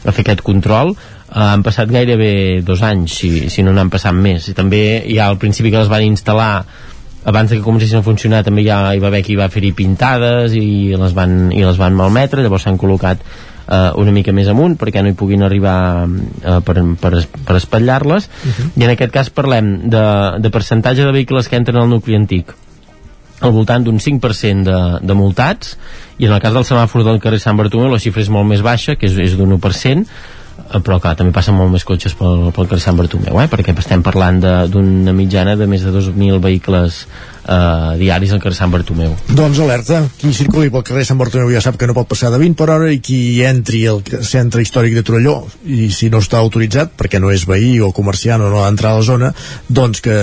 [0.07, 0.95] a fer aquest control
[1.29, 4.47] han passat gairebé dos anys si, si no n'han passat més.
[4.47, 6.51] I també ja al principi que les van instal·lar
[7.27, 10.95] abans que comencessin a funcionar també ja hi va haver qui va fer-hi pintades i
[10.95, 12.43] les van, i les van malmetre.
[12.43, 13.23] Llavors s'han col·locat
[13.67, 17.11] eh, una mica més amunt perquè no hi puguin arribar eh, per, per,
[17.49, 18.29] per espatllar-les.
[18.77, 20.05] I en aquest cas parlem de,
[20.39, 22.55] de percentatge de vehicles que entren al nucli antic
[23.37, 25.75] al voltant d'un 5% de, de multats.
[26.17, 28.63] I en el cas del semàfor del carrer Sant Bartomeu la xifra és molt més
[28.65, 30.37] baixa, que és, és d'un 1% eh,
[30.84, 33.48] però clar, també passen molt més cotxes pel, pel carrer Sant Bartomeu, eh?
[33.52, 34.41] perquè estem parlant
[34.72, 37.06] d'una mitjana de més de 2.000 vehicles
[37.48, 41.61] eh, diaris al carrer Sant Bartomeu Doncs alerta, qui circuli pel carrer Sant Bartomeu ja
[41.64, 44.94] sap que no pot passar de 20 per hora i qui entri al centre històric
[44.98, 48.61] de Torelló i si no està autoritzat perquè no és veí o comerciant o no
[48.64, 49.32] ha d'entrar a la zona
[49.69, 50.15] doncs que,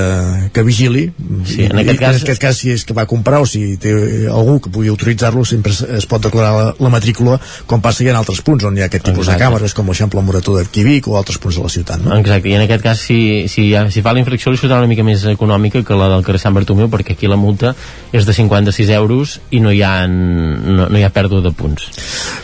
[0.53, 1.07] que vigili
[1.45, 3.47] Sí, en I, aquest i, cas- en aquest cas si és que va comprar o
[3.49, 3.93] si té
[4.31, 7.39] algú que pugui autoritzar-lo sempre es, pot declarar la, la matrícula
[7.71, 9.39] com passa ja en altres punts on hi ha aquest tipus Exacte.
[9.41, 12.15] de càmeres com l'Eixample Morató d'Arquivic o altres punts de la ciutat no?
[12.19, 13.19] Exacte, i en aquest cas si,
[13.53, 16.41] si, si fa la infracció li sortirà una mica més econòmica que la del carrer
[16.43, 17.74] Sant Bartomeu perquè aquí la multa
[18.12, 21.89] és de 56 euros i no hi ha, no, no hi ha pèrdua de punts.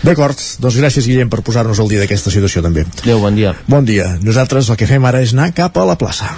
[0.02, 2.86] D'acord, doncs gràcies Guillem per posar-nos al dia d'aquesta situació també.
[3.02, 3.54] Adéu, bon dia.
[3.66, 6.30] Bon dia, nosaltres el que fem ara és anar cap a la plaça.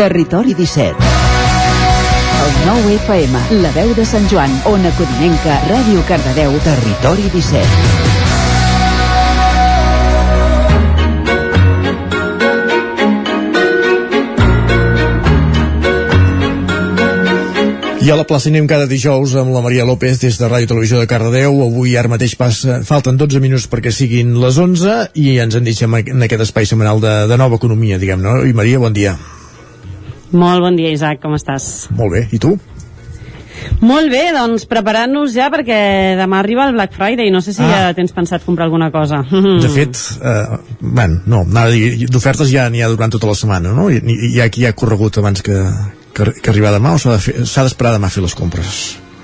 [0.00, 0.96] Territori 17
[2.40, 8.09] El 9 FM, la veu de Sant Joan, Ona Codinenca, Ràdio Cardedeu, Territori 17
[18.00, 21.02] I a la plaça anem cada dijous amb la Maria López des de Ràdio Televisió
[21.02, 21.52] de Cardedeu.
[21.66, 25.98] Avui ara mateix passa, falten 12 minuts perquè siguin les 11 i ens en deixem
[26.00, 28.38] en aquest espai setmanal de, de nova economia, diguem, no?
[28.48, 29.18] I Maria, bon dia.
[30.32, 31.90] Molt bon dia, Isaac, com estàs?
[31.92, 32.54] Molt bé, i tu?
[33.84, 37.68] Molt bé, doncs preparant-nos ja perquè demà arriba el Black Friday, no sé si Ah.
[37.68, 39.20] ja tens pensat comprar alguna cosa.
[39.28, 43.90] De fet, eh, bueno, no, d'ofertes ja n'hi ha durant tota la setmana, no?
[43.92, 45.60] I, i hi ha qui ha corregut abans que,
[46.14, 48.80] que, que arribar demà o s'ha de d'esperar demà a fer les compres?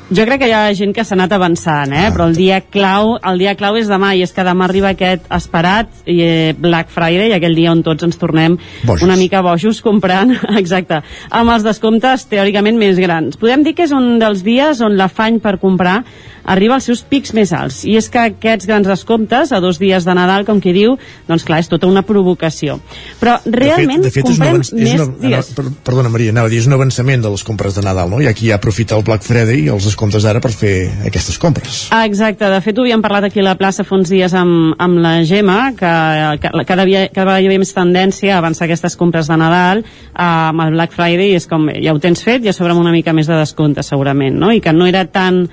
[0.06, 2.04] Jo crec que hi ha gent que s'ha anat avançant, eh?
[2.14, 5.24] però el dia clau el dia clau és demà, i és que demà arriba aquest
[5.34, 8.54] esperat i, eh, Black Friday, aquell dia on tots ens tornem
[8.86, 9.02] Bojos.
[9.02, 10.30] una mica bojos comprant,
[10.62, 11.00] exacte,
[11.34, 13.34] amb els descomptes teòricament més grans.
[13.34, 16.04] Podem dir que és un dels dies on l'afany per comprar
[16.46, 20.06] arriba als seus pics més alts, i és que aquests grans descomptes, a dos dies
[20.06, 20.96] de Nadal, com qui diu,
[21.28, 22.78] doncs clar, és tota una provocació.
[23.20, 25.50] Però realment de fet, de fet és comprem avanç, és més una, dies.
[25.58, 28.22] per, perdona Maria, anava a dir, és un avançament de les compres de Nadal, no?
[28.22, 30.74] Hi ha qui aprofita el Black Friday i els descomptes d'ara per fer
[31.10, 31.86] aquestes compres.
[31.94, 34.76] Ah, exacte, de fet ho havíem parlat aquí a la plaça fa uns dies amb,
[34.82, 35.94] amb la Gemma, que,
[36.42, 39.82] que cada, dia, cada vegada hi havia més tendència a avançar aquestes compres de Nadal
[39.82, 42.74] eh, amb el Black Friday, i és com, ja ho tens fet, i a sobre
[42.74, 44.52] amb una mica més de descompte segurament, no?
[44.54, 45.44] i que no era tan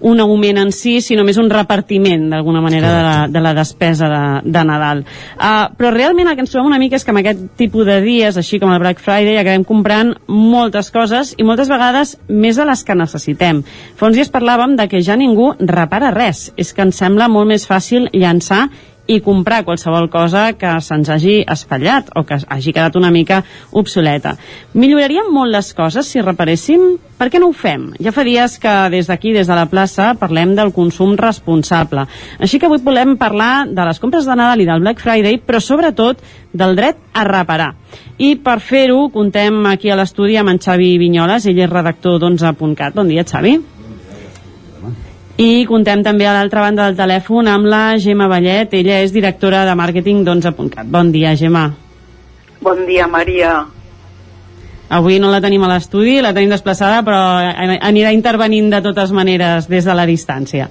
[0.00, 4.08] un augment en si, sinó més un repartiment, d'alguna manera, de la, de la despesa
[4.12, 5.04] de, de Nadal.
[5.36, 7.98] Uh, però realment el que ens trobem una mica és que amb aquest tipus de
[8.04, 12.68] dies, així com el Black Friday, acabem comprant moltes coses i moltes vegades més de
[12.68, 13.64] les que necessitem.
[13.98, 16.48] Fa uns dies parlàvem de que ja ningú repara res.
[16.56, 18.68] És que ens sembla molt més fàcil llançar
[19.08, 23.40] i comprar qualsevol cosa que se'ns hagi espatllat o que hagi quedat una mica
[23.72, 24.34] obsoleta.
[24.76, 26.98] Milloraríem molt les coses si reparéssim?
[27.18, 27.88] Per què no ho fem?
[28.04, 32.04] Ja fa dies que des d'aquí, des de la plaça, parlem del consum responsable.
[32.38, 35.58] Així que avui volem parlar de les compres de Nadal i del Black Friday, però
[35.58, 36.20] sobretot
[36.52, 37.72] del dret a reparar.
[38.18, 42.94] I per fer-ho, contem aquí a l'estudi amb en Xavi Vinyoles, ell és redactor d'11.cat.
[42.94, 43.56] Bon dia, Xavi.
[45.38, 49.60] I contem també a l'altra banda del telèfon amb la Gemma Vallet, ella és directora
[49.68, 50.88] de màrqueting d'11.cat.
[50.90, 51.68] Bon dia, Gemma.
[52.58, 53.60] Bon dia, Maria.
[54.88, 57.18] Avui no la tenim a l'estudi, la tenim desplaçada, però
[57.84, 60.70] anirà intervenint de totes maneres des de la distància.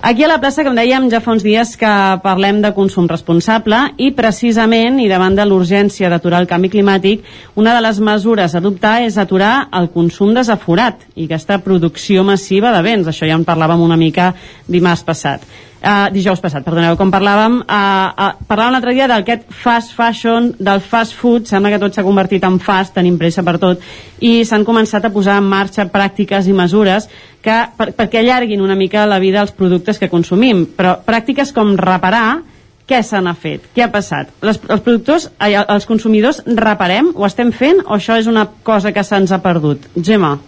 [0.00, 1.92] Aquí a la plaça, com dèiem, ja fa uns dies que
[2.24, 7.26] parlem de consum responsable i precisament, i davant de l'urgència d'aturar el canvi climàtic,
[7.60, 12.72] una de les mesures a adoptar és aturar el consum desaforat i aquesta producció massiva
[12.72, 13.10] de béns.
[13.10, 14.32] Això ja en parlàvem una mica
[14.66, 15.44] dimarts passat
[15.82, 20.82] uh, dijous passat, perdoneu, com parlàvem, uh, uh, parlàvem l'altre dia d'aquest fast fashion, del
[20.84, 23.82] fast food, sembla que tot s'ha convertit en fast, tenim pressa per tot,
[24.20, 27.08] i s'han començat a posar en marxa pràctiques i mesures
[27.42, 31.76] que, per, perquè allarguin una mica la vida als productes que consumim, però pràctiques com
[31.78, 32.40] reparar,
[32.88, 33.66] què se n'ha fet?
[33.76, 34.30] Què ha passat?
[34.40, 37.12] Les, els productors, els consumidors reparem?
[37.14, 39.90] Ho estem fent o això és una cosa que se'ns ha perdut?
[39.94, 40.38] Gemma.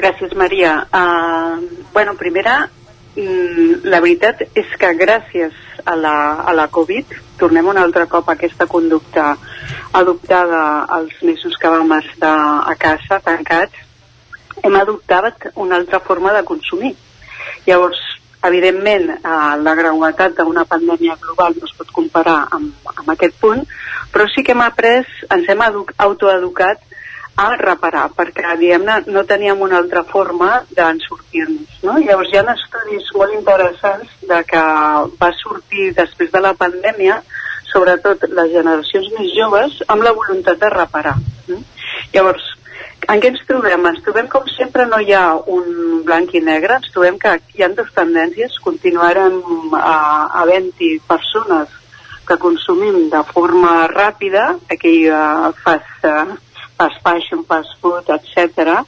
[0.00, 0.76] Gràcies, Maria.
[0.94, 2.62] Uh, bueno, primera,
[3.16, 6.14] la veritat és que gràcies a la,
[6.46, 7.10] a la Covid
[7.40, 9.32] tornem un altre cop a aquesta conducta
[9.92, 12.36] adoptada els mesos que vam estar
[12.70, 13.74] a casa tancats
[14.62, 16.94] hem adoptat una altra forma de consumir.
[17.66, 17.98] Llavors
[18.44, 23.66] evidentment eh, la gravetat d'una pandèmia global no es pot comparar amb, amb aquest punt
[24.12, 26.82] però sí que hem après, ens hem autoeducat
[27.40, 31.80] a reparar, perquè diguem-ne no teníem una altra forma d'en sortir-nos.
[31.86, 31.96] No?
[32.04, 34.64] Llavors hi ha estudis molt interessants de que
[35.22, 37.20] va sortir després de la pandèmia
[37.70, 41.16] sobretot les generacions més joves amb la voluntat de reparar.
[41.48, 41.60] No?
[42.14, 42.46] Llavors,
[43.08, 43.86] en què ens trobem?
[43.90, 47.64] Ens trobem com sempre no hi ha un blanc i negre, ens trobem que hi
[47.64, 49.40] ha dues tendències, continuarem
[49.80, 51.78] havent-hi persones
[52.28, 56.36] que consumim de forma ràpida, aquell uh, fast, uh,
[56.80, 58.80] fast fashion, fast food, etc.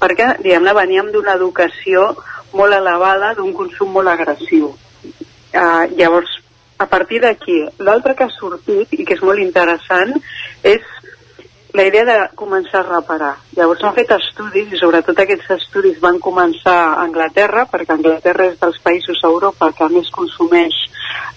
[0.00, 2.10] perquè, diguem-ne, veníem d'una educació
[2.52, 4.74] molt elevada, d'un consum molt agressiu.
[5.48, 6.38] Uh, llavors,
[6.78, 10.12] a partir d'aquí, l'altre que ha sortit, i que és molt interessant,
[10.62, 10.84] és
[11.76, 13.34] la idea de començar a reparar.
[13.56, 18.60] Llavors s'han fet estudis, i sobretot aquests estudis van començar a Anglaterra, perquè Anglaterra és
[18.60, 20.76] dels països a Europa que més consumeix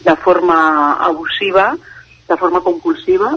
[0.06, 0.58] de forma
[1.08, 1.72] abusiva,
[2.30, 3.36] de forma compulsiva,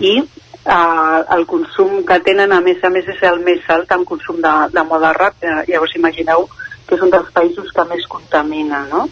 [0.00, 0.18] i
[0.64, 4.40] eh, el consum que tenen a més a més és el més alt en consum
[4.44, 5.64] de, de moda ràpida.
[5.68, 6.48] Llavors imagineu
[6.86, 9.06] que és un dels països que més contamina, no?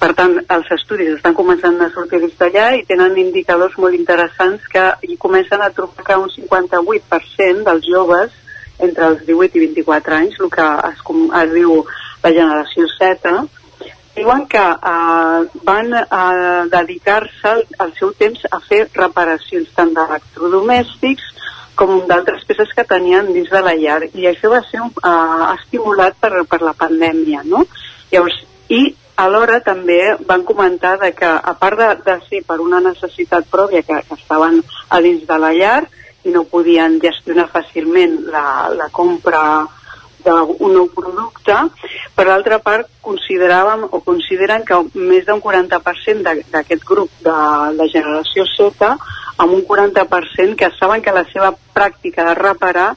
[0.00, 4.64] Per tant, els estudis estan començant a sortir des d'allà i tenen indicadors molt interessants
[4.72, 8.36] que hi comencen a trobar que un 58% dels joves
[8.80, 11.02] entre els 18 i 24 anys, el que es,
[11.42, 11.82] es diu
[12.22, 13.34] la generació Z,
[14.16, 17.54] diuen que eh, van eh, dedicar-se
[17.84, 21.28] el seu temps a fer reparacions tant d'electrodomèstics
[21.80, 26.18] com d'altres peces que tenien dins de la llar i això va ser uh, estimulat
[26.20, 27.62] per, per la pandèmia no?
[28.12, 28.36] Llavors,
[28.68, 28.82] i
[29.20, 33.82] alhora també van comentar de que a part de, de ser per una necessitat pròpia
[33.86, 34.60] que, que estaven
[34.90, 35.80] a dins de la llar
[36.24, 38.44] i no podien gestionar fàcilment la,
[38.76, 39.42] la compra
[40.24, 41.56] d'un nou producte.
[42.16, 47.36] Per l'altra part, consideràvem o consideren que més d'un 40% d'aquest grup de
[47.76, 48.90] la generació Z,
[49.40, 52.90] amb un 40% que saben que la seva pràctica de reparar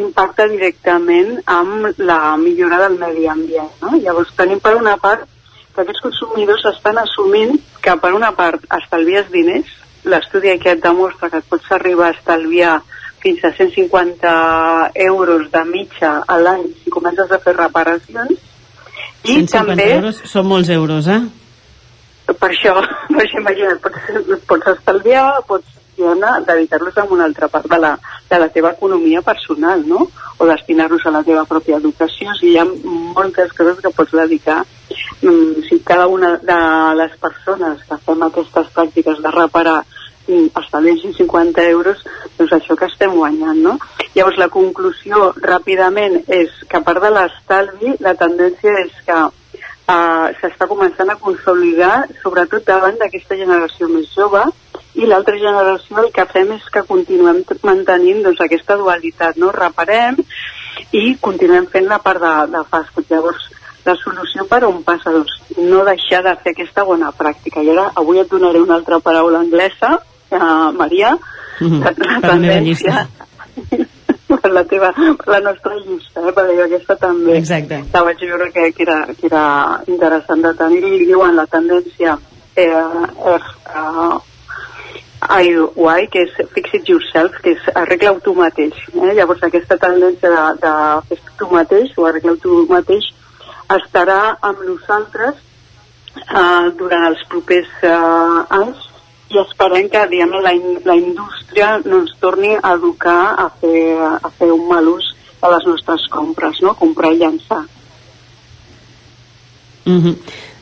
[0.00, 3.68] impacta directament amb la millora del medi ambient.
[3.82, 3.92] No?
[4.00, 5.28] Llavors tenim per una part
[5.74, 9.68] que aquests consumidors estan assumint que per una part estalvies diners,
[10.04, 12.80] l'estudi aquest demostra que et pots arribar a estalviar
[13.22, 18.32] fins a 150 euros de mitja a l'any si comences a fer reparacions.
[19.22, 21.20] I 150 també, euros són molts euros, eh?
[22.32, 22.74] Per això,
[23.14, 25.78] per això imagina't, pots, pots estalviar, pots
[26.46, 27.98] dedicar-los a una altra part de la,
[28.30, 30.08] de la teva economia personal, no?
[30.38, 32.30] O destinar-los a la teva pròpia educació.
[32.30, 34.64] O sigui, hi ha moltes coses que pots dedicar.
[35.22, 36.60] Mm, si cada una de
[36.98, 39.82] les persones que fem aquestes pràctiques de reparar
[40.32, 42.00] mm, estalviem 150 euros,
[42.38, 43.76] doncs això que estem guanyant, no?
[44.16, 50.26] Llavors la conclusió ràpidament és que a part de l'estalvi, la tendència és que uh,
[50.40, 54.44] s'està començant a consolidar sobretot davant d'aquesta generació més jove
[54.94, 59.52] i l'altra generació el que fem és que continuem mantenint doncs, aquesta dualitat, no?
[59.56, 60.20] Reparem
[60.92, 63.08] i continuem fent la part de, de fast food.
[63.08, 63.48] Llavors,
[63.86, 65.12] la solució per on passa?
[65.14, 67.64] Doncs no deixar de fer aquesta bona pràctica.
[67.64, 69.96] I ara avui et donaré una altra paraula anglesa,
[70.32, 71.16] uh, Maria,
[71.60, 73.06] Mhm, la, la per la tendència
[74.42, 76.32] per la teva, per la nostra llista, eh?
[76.32, 77.82] perquè aquesta també Exacte.
[77.92, 79.44] la vaig veure que, que, era, que era
[79.86, 82.16] interessant de tenir i diuen la tendència
[82.56, 84.14] eh, eh,
[85.22, 88.78] IY, que és Fix It Yourself, que és arregla-ho tu mateix.
[88.96, 89.12] Eh?
[89.14, 90.72] Llavors aquesta tendència de, de
[91.10, 93.12] fer tu mateix o arregla-ho tu mateix
[93.72, 95.36] estarà amb nosaltres
[96.24, 98.88] eh, durant els propers eh, anys
[99.34, 103.96] i esperem que diguem, la, in- la indústria no ens torni a educar a fer,
[103.98, 105.10] a fer un mal ús
[105.42, 106.74] de les nostres compres, no?
[106.78, 107.64] comprar i llançar.
[109.84, 110.16] Mhm.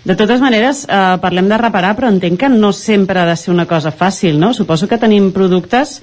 [0.05, 3.53] De totes maneres, eh, parlem de reparar, però entenc que no sempre ha de ser
[3.53, 4.55] una cosa fàcil, no?
[4.55, 6.01] Suposo que tenim productes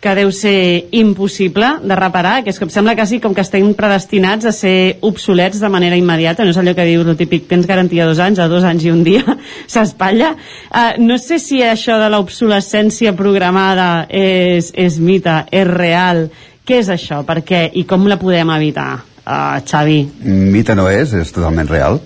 [0.00, 3.66] que deu ser impossible de reparar, que és que em sembla quasi com que estem
[3.76, 7.68] predestinats a ser obsolets de manera immediata, no és allò que dius el típic tens
[7.68, 9.36] garantia dos anys, a dos anys i un dia
[9.74, 10.32] s'espatlla.
[10.70, 16.30] Uh, no sé si això de l'obsolescència programada és, és mite, és real.
[16.64, 17.20] Què és això?
[17.26, 17.66] Per què?
[17.76, 19.09] I com la podem evitar?
[19.20, 19.98] Uh, Xavi.
[20.24, 22.00] Mite no és, és totalment real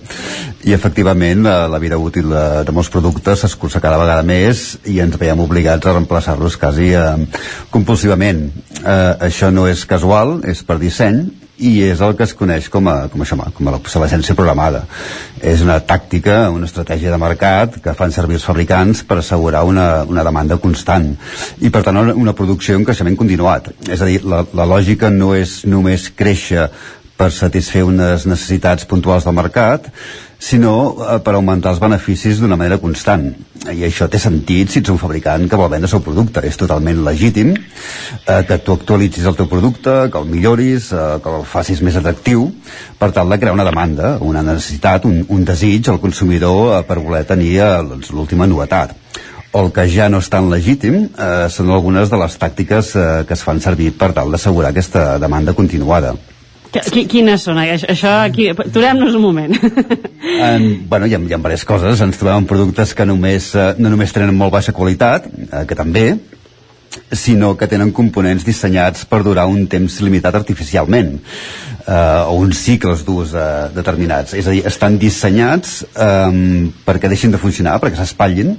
[0.65, 4.97] i efectivament la, la vida útil de, de molts productes s'escurça cada vegada més i
[5.03, 7.05] ens veiem obligats a reemplaçar-los quasi eh,
[7.71, 8.47] compulsivament
[8.81, 12.89] eh, això no és casual, és per disseny i és el que es coneix com
[12.91, 14.81] a, com això, com a l'obsolescència programada.
[15.39, 20.03] És una tàctica, una estratègia de mercat que fan servir els fabricants per assegurar una,
[20.03, 21.13] una demanda constant
[21.63, 23.71] i per tant una producció en creixement continuat.
[23.87, 26.67] És a dir, la, la lògica no és només créixer
[27.15, 29.87] per satisfer unes necessitats puntuals del mercat,
[30.45, 33.29] sinó eh, per augmentar els beneficis d'una manera constant.
[33.71, 36.43] I això té sentit si ets un fabricant que vol vendre el seu producte.
[36.45, 41.37] És totalment legítim eh, que tu actualitzis el teu producte, que el milloris, eh, que
[41.39, 42.49] el facis més atractiu,
[42.99, 46.99] per tal de crear una demanda, una necessitat, un, un desig al consumidor eh, per
[47.01, 49.01] voler tenir eh, doncs, l'última novetat
[49.55, 53.03] o el que ja no és tan legítim eh, són algunes de les tàctiques eh,
[53.23, 56.11] que es fan servir per tal d'assegurar aquesta demanda continuada.
[56.91, 57.57] Qui- Quines són?
[57.61, 59.55] Això, això aquí, aturem-nos un moment.
[60.35, 62.01] En, bueno, hi ha, hi ha diverses coses.
[62.01, 65.77] Ens trobem amb productes que només, eh, no només tenen molt baixa qualitat, eh, que
[65.77, 66.07] també,
[67.11, 71.93] sinó que tenen components dissenyats per durar un temps limitat artificialment eh,
[72.27, 73.45] o uns cicles d'ús eh,
[73.75, 74.33] determinats.
[74.35, 78.55] És a dir, estan dissenyats eh, perquè deixin de funcionar, perquè s'espatllin,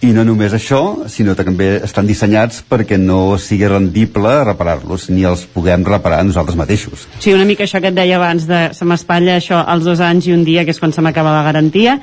[0.00, 5.26] i no només això, sinó que també estan dissenyats perquè no sigui rendible reparar-los, ni
[5.28, 7.04] els puguem reparar nosaltres mateixos.
[7.20, 10.30] Sí, una mica això que et deia abans de se m'espatlla això als dos anys
[10.30, 11.98] i un dia, que és quan se m'acaba la garantia,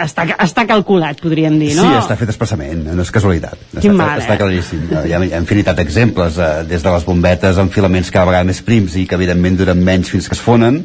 [0.00, 1.84] està, està calculat, podríem dir, no?
[1.84, 3.58] Sí, està fet expressament, no és casualitat.
[3.74, 4.40] Quin està, mal, està eh?
[4.40, 4.86] claríssim.
[4.90, 8.48] Hi ha, hi ha infinitat d'exemples, eh, des de les bombetes amb filaments cada vegada
[8.48, 10.84] més prims i que evidentment duren menys fins que es fonen,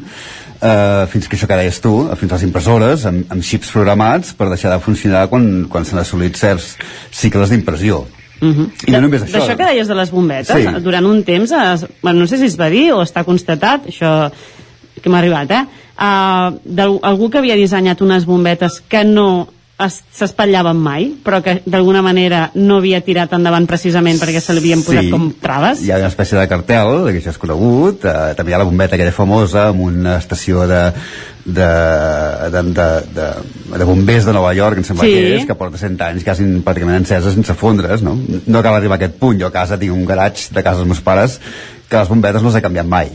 [0.61, 3.71] eh, fins que això que deies tu, eh, fins a les impressores, amb, amb xips
[3.73, 6.75] programats per deixar de funcionar quan, quan s'han assolit certs
[7.11, 8.05] cicles d'impressió.
[8.41, 8.69] Uh -huh.
[8.87, 9.39] I no només això.
[9.39, 10.81] D'això que deies de les bombetes, Sí.
[10.81, 14.31] durant un temps, es, bueno, no sé si es va dir o està constatat, això
[15.01, 15.65] que m'ha arribat, eh?
[15.99, 19.49] Uh, algú que havia dissenyat unes bombetes que no
[19.87, 24.83] s'espatllaven mai, però que d'alguna manera no havia tirat endavant precisament perquè se li havien
[24.83, 25.09] posat Sí.
[25.13, 25.81] com traves.
[25.85, 28.65] Hi ha una espècie de cartel, que això és conegut, eh, també hi ha la
[28.67, 30.91] bombeta aquella famosa amb una estació de,
[31.45, 31.69] de,
[32.51, 33.29] de, de, de,
[33.77, 35.13] de bombers de Nova York, em sembla Sí.
[35.13, 38.17] que és, que porta 100 anys quasi pràcticament encesa sense fondre's, no?
[38.47, 39.39] No cal arribar a aquest punt.
[39.39, 41.39] Jo a casa tinc un garatge de casa dels meus pares
[41.87, 43.09] que les bombetes no he canviat mai.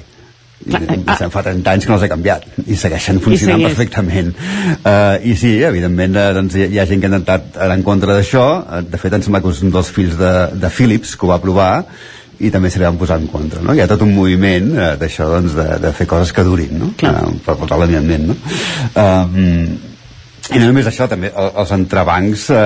[0.65, 0.78] I,
[1.12, 1.28] ah.
[1.28, 3.74] fa 30 anys que no els he canviat i segueixen funcionant segueix.
[3.74, 7.77] perfectament uh, i sí, evidentment uh, doncs, hi, hi ha gent que ha intentat anar
[7.77, 10.70] en contra d'això uh, de fet em sembla que és un dels fills de, de
[10.73, 11.70] Philips que ho va provar
[12.41, 13.77] i també se li van posar en contra no?
[13.77, 16.93] hi ha tot un moviment uh, d'això doncs, de, de fer coses que durin no?
[16.97, 18.39] Uh, per portar l'evidentment no?
[19.05, 19.93] um,
[20.53, 22.59] i no només això, també el- els entrebancs eh,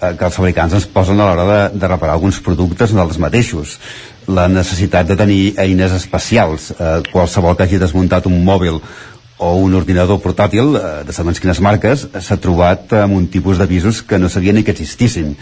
[0.00, 3.74] eh, que els fabricants ens posen a l'hora de, de reparar alguns productes nosaltres mateixos
[4.28, 6.72] la necessitat de tenir eines especials.
[6.72, 8.80] Eh, qualsevol que hagi desmuntat un mòbil
[9.38, 14.02] o un ordinador portàtil eh, de segons quines marques s'ha trobat amb un tipus d'avisos
[14.02, 15.32] que no sabia ni que existissin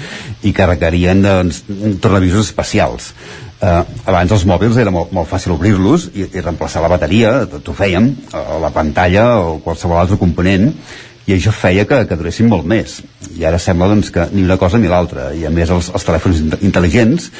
[0.44, 1.64] i que requerien doncs,
[2.00, 3.10] tornavisos especials.
[3.56, 7.72] Eh, abans els mòbils era molt, molt fàcil obrir-los i, i reemplaçar la bateria, tot
[7.72, 10.70] ho fèiem o la pantalla o qualsevol altre component
[11.26, 13.00] i això feia que, que duressin molt més.
[13.34, 15.32] I ara sembla doncs, que ni una cosa ni l'altra.
[15.34, 17.32] I a més els, els telèfons intel·ligents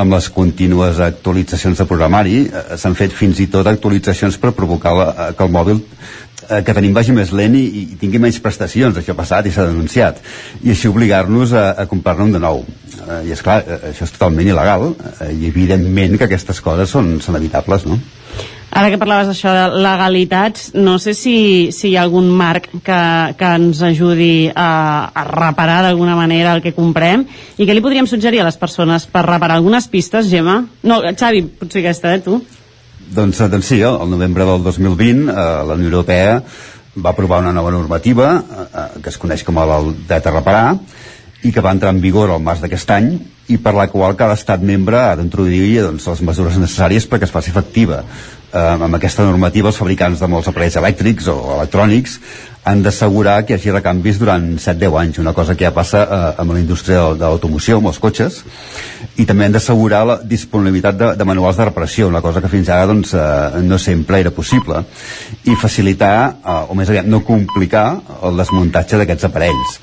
[0.00, 4.94] amb les contínues actualitzacions de programari eh, s'han fet fins i tot actualitzacions per provocar
[4.96, 8.40] la, eh, que el mòbil eh, que tenim vagi més lent i, i tingui menys
[8.42, 10.22] prestacions, això ha passat i s'ha denunciat.
[10.64, 12.64] I així obligar-nos a, a comprar-ne un de nou.
[13.00, 13.60] Eh, i és clar,
[13.92, 18.00] això és totalment il·legal eh, i evidentment que aquestes coses són, són evitables no?
[18.70, 21.34] Ara que parlaves d'això de legalitats, no sé si,
[21.74, 23.00] si hi ha algun marc que,
[23.34, 27.24] que ens ajudi a, a reparar d'alguna manera el que comprem
[27.58, 30.60] i què li podríem suggerir a les persones per reparar algunes pistes, Gemma?
[30.86, 32.38] No, Xavi, potser aquesta, eh, tu?
[33.10, 36.38] Doncs, doncs sí, el novembre del 2020 eh, la Unió Europea
[36.94, 40.66] va aprovar una nova normativa eh, que es coneix com el dret a reparar
[41.42, 43.14] i que va entrar en vigor al març d'aquest any
[43.50, 47.34] i per la qual cada estat membre ha d'introduir doncs, les mesures necessàries perquè es
[47.34, 48.04] faci efectiva
[48.52, 52.18] eh, amb aquesta normativa els fabricants de molts aparells elèctrics o electrònics
[52.70, 56.18] han d'assegurar que hi hagi recanvis durant 7-10 anys, una cosa que ja passa eh,
[56.42, 58.42] amb la indústria de l'automoció, amb els cotxes,
[59.16, 62.68] i també han d'assegurar la disponibilitat de, de manuals de reparació, una cosa que fins
[62.68, 64.84] ara doncs, eh, no sempre era possible,
[65.48, 66.14] i facilitar,
[66.44, 67.86] eh, o més aviat no complicar,
[68.28, 69.80] el desmuntatge d'aquests aparells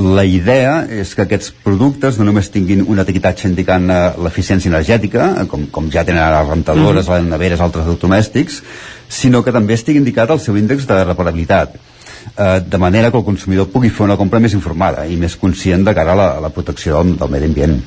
[0.00, 5.28] la idea és que aquests productes no només tinguin un etiquetatge indicant uh, l'eficiència energètica,
[5.42, 7.22] eh, com, com ja tenen ara les rentadores, mm -hmm.
[7.22, 8.62] les neveres, altres domèstics,
[9.08, 13.24] sinó que també estigui indicat el seu índex de reparabilitat uh, de manera que el
[13.24, 16.40] consumidor pugui fer una compra més informada i més conscient de cara a la, a
[16.40, 17.82] la protecció del, del medi ambient.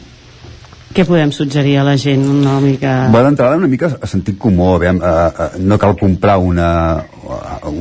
[0.93, 2.21] Què podem suggerir a la gent?
[2.29, 2.91] Una mica...
[3.13, 5.13] Va d'entrada una mica a sentit comú, aviam, eh,
[5.45, 6.67] eh, no cal comprar una,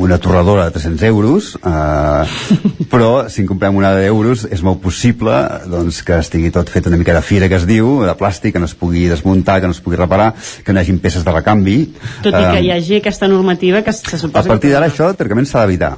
[0.00, 5.34] una torradora de 300 euros, eh, però si en comprem una d'euros és molt possible
[5.68, 8.64] doncs, que estigui tot fet una mica de fira que es diu, de plàstic, que
[8.64, 10.32] no es pugui desmuntar, que no es pugui reparar,
[10.64, 11.78] que no hi hagi peces de recanvi.
[12.24, 14.46] Tot i que hi hagi aquesta normativa que se suposa...
[14.46, 15.94] A partir d'ara això, teòricament, s'ha d'evitar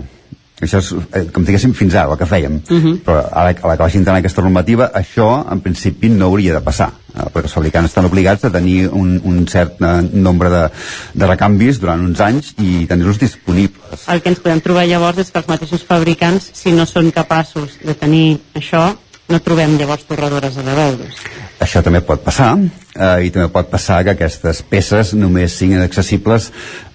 [0.66, 2.60] això és, eh, com diguéssim, fins ara, el que fèiem.
[2.68, 2.98] Uh -huh.
[3.04, 6.60] Però ara, a la que vagi entrant aquesta normativa, això, en principi, no hauria de
[6.60, 10.70] passar, eh, perquè els fabricants estan obligats a tenir un, un cert eh, nombre de,
[11.14, 14.08] de recanvis durant uns anys i tenir-los disponibles.
[14.08, 17.78] El que ens podem trobar llavors és que els mateixos fabricants, si no són capaços
[17.84, 18.96] de tenir això,
[19.28, 21.14] no trobem llavors torradores a 10 euros.
[21.60, 22.58] Això també pot passar,
[22.94, 26.50] eh, i també pot passar que aquestes peces només siguin accessibles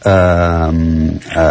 [0.05, 1.45] eh, a,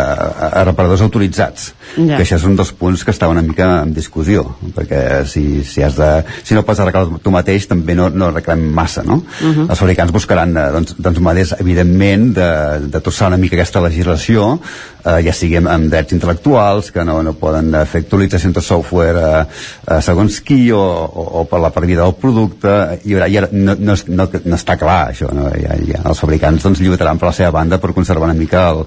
[0.48, 2.16] a reparadors autoritzats ja.
[2.16, 4.44] que això és un dels punts que està una mica en discussió
[4.76, 6.10] perquè si, si, has de,
[6.42, 9.20] si no pots arreglar tu mateix també no, no arreglem massa no?
[9.20, 9.66] Uh -huh.
[9.68, 12.50] els fabricants buscaran eh, doncs, doncs maneres evidentment de,
[12.88, 14.58] de torçar una mica aquesta legislació
[15.04, 19.44] eh, ja sigui amb, drets intel·lectuals que no, no poden fer actualitzacions de software eh,
[19.90, 23.74] eh, segons qui o, o, o per la perdida del producte i, i ara no,
[23.78, 25.48] no, no, no està clar això no?
[25.56, 28.84] Ja, ja, els fabricants doncs, lluitaran per la seva banda per conservar una mica el,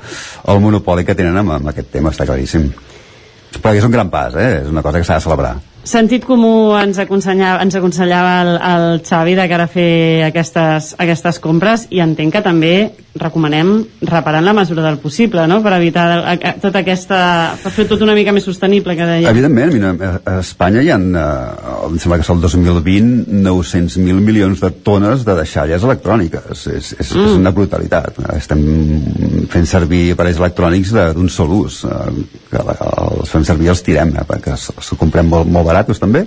[0.53, 2.69] el monopoli que tenen amb, amb aquest tema, està claríssim
[3.59, 4.63] però és un gran pas, eh?
[4.63, 8.87] és una cosa que s'ha de celebrar sentit comú ens aconsellava, ens aconsellava el, el
[9.05, 9.91] Xavi de cara a fer
[10.27, 12.75] aquestes, aquestes compres i entenc que també
[13.15, 15.59] recomanem reparar en la mesura del possible no?
[15.63, 17.17] per evitar tota aquesta
[17.59, 19.33] per fer tot una mica més sostenible que deia.
[19.33, 24.63] Evidentment, mira, a Espanya hi ha eh, em sembla que és el 2020 900.000 milions
[24.63, 27.25] de tones de deixalles electròniques és, és, mm.
[27.25, 28.63] és una brutalitat estem
[29.51, 32.07] fent servir aparells electrònics d'un sol ús eh,
[32.53, 36.25] que els fem servir els tirem eh, perquè els comprem molt, molt baratos també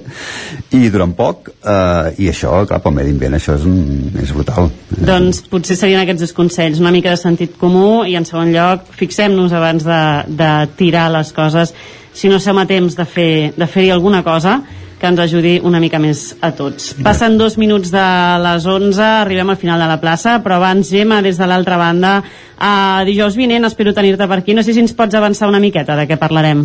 [0.74, 4.70] i durant poc eh, i això, clar, pel medi ambient això és, un, és brutal
[4.96, 8.88] doncs potser serien aquests dos consells una mica de sentit comú i en segon lloc
[8.98, 10.00] fixem-nos abans de,
[10.40, 11.74] de tirar les coses
[12.14, 14.62] si no som a temps de fer-hi de fer alguna cosa
[15.04, 16.94] que ens ajudi una mica més a tots.
[17.04, 18.04] Passen dos minuts de
[18.40, 22.14] les 11, arribem al final de la plaça, però abans, Gemma, des de l'altra banda,
[22.56, 24.56] a dijous vinent espero tenir-te per aquí.
[24.56, 26.64] No sé si ens pots avançar una miqueta de què parlarem.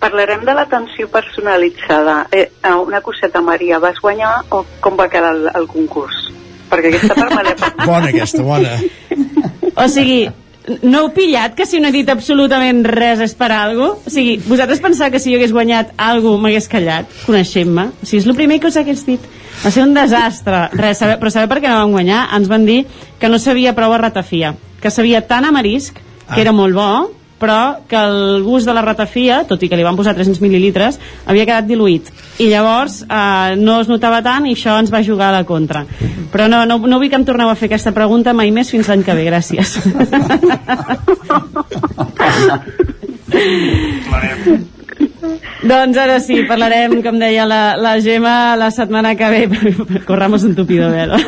[0.00, 2.26] Parlarem de l'atenció personalitzada.
[2.30, 6.26] Eh, eh, una coseta, Maria, vas guanyar o com va quedar el, el concurs?
[6.70, 8.74] Perquè aquesta part me Bona aquesta, bona.
[9.76, 10.26] O sigui,
[10.82, 13.92] no heu pillat que si no he dit absolutament res és per algo?
[14.02, 17.90] O sigui, vosaltres penseu que si jo hagués guanyat algo m'hagués callat, coneixent-me?
[18.02, 19.28] O sigui, és el primer que us hagués dit.
[19.62, 20.66] Va ser un desastre.
[20.76, 22.26] Res, saber, però saber per què no vam guanyar?
[22.36, 22.82] Ens van dir
[23.20, 25.96] que no sabia prou a ratafia, que sabia tant a marisc,
[26.26, 26.42] que ah.
[26.42, 26.90] era molt bo,
[27.40, 30.98] però que el gust de la ratafia, tot i que li van posar 300 mil·lilitres,
[31.26, 32.10] havia quedat diluït.
[32.40, 35.84] I llavors eh, no es notava tant i això ens va jugar a la contra.
[36.32, 38.88] Però no, no, no vull que em torneu a fer aquesta pregunta mai més fins
[38.88, 39.76] l'any que ve, gràcies.
[45.70, 49.42] Doncs ara sí, parlarem, com deia la, la Gemma, la setmana que ve.
[50.06, 51.18] Corramos un tupido velo.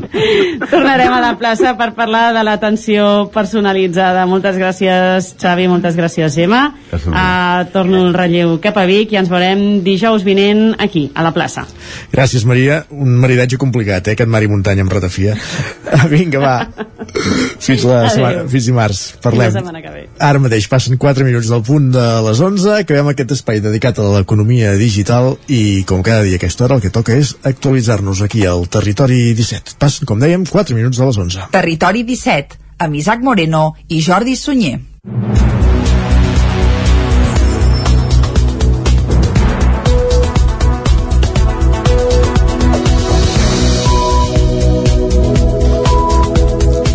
[0.70, 4.26] Tornarem a la plaça per parlar de l'atenció personalitzada.
[4.30, 6.62] Moltes gràcies, Xavi, moltes gràcies, Gemma.
[6.92, 11.32] Uh, torno el relleu cap a Vic i ens veurem dijous vinent aquí, a la
[11.36, 11.66] plaça.
[12.12, 12.82] Gràcies, Maria.
[12.90, 15.36] Un maridatge complicat, eh, aquest mar i muntanya amb ratafia.
[16.12, 16.56] Vinga, va.
[17.60, 18.14] Fins, la Adéu.
[18.14, 19.02] setmana, fins dimarts.
[19.22, 19.50] Parlem.
[19.50, 20.04] Fins la setmana que ve.
[20.30, 24.04] Ara mateix passen 4 minuts del punt de les 11, acabem aquest espai dedicat a
[24.12, 28.44] l'economia digital i com cada dia a aquesta hora el que toca és actualitzar-nos aquí
[28.44, 29.78] al Territori 17.
[29.80, 31.48] Passen, com dèiem, 4 minuts de les 11.
[31.54, 34.76] Territori 17, amb Isaac Moreno i Jordi Sunyer.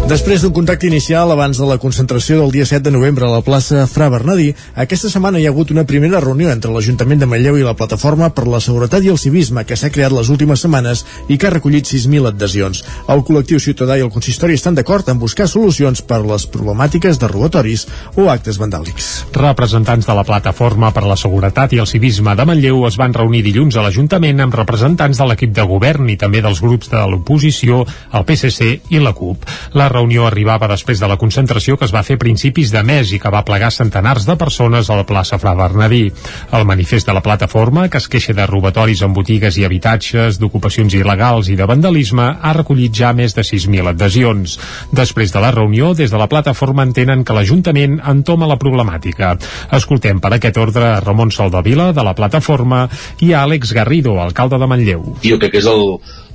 [0.06, 3.42] Després d'un contacte inicial abans de la concentració del dia 7 de novembre a la
[3.42, 7.58] plaça Fra Bernadí, aquesta setmana hi ha hagut una primera reunió entre l'Ajuntament de Manlleu
[7.58, 11.02] i la Plataforma per la Seguretat i el Civisme que s'ha creat les últimes setmanes
[11.26, 12.84] i que ha recollit 6.000 adhesions.
[13.10, 17.32] El col·lectiu ciutadà i el consistori estan d'acord en buscar solucions per les problemàtiques de
[17.34, 19.10] robatoris o actes vandàlics.
[19.34, 23.42] Representants de la Plataforma per la Seguretat i el Civisme de Manlleu es van reunir
[23.50, 27.82] dilluns a l'Ajuntament amb representants de l'equip de govern i també dels grups de l'oposició,
[28.14, 29.50] el PSC i la CUP.
[29.74, 33.20] La reunió arribava després de la concentració que es va fer principis de mes i
[33.22, 36.04] que va plegar centenars de persones a la plaça Fra Bernadí.
[36.52, 40.94] El manifest de la plataforma, que es queixa de robatoris en botigues i habitatges, d'ocupacions
[41.00, 44.58] il·legals i de vandalisme, ha recollit ja més de 6.000 adhesions.
[44.92, 49.36] Després de la reunió, des de la plataforma entenen que l'Ajuntament entoma la problemàtica.
[49.80, 52.86] Escoltem per aquest ordre Ramon Soldavila, de la plataforma,
[53.24, 55.16] i a Àlex Garrido, alcalde de Manlleu.
[55.24, 55.84] jo crec que és el,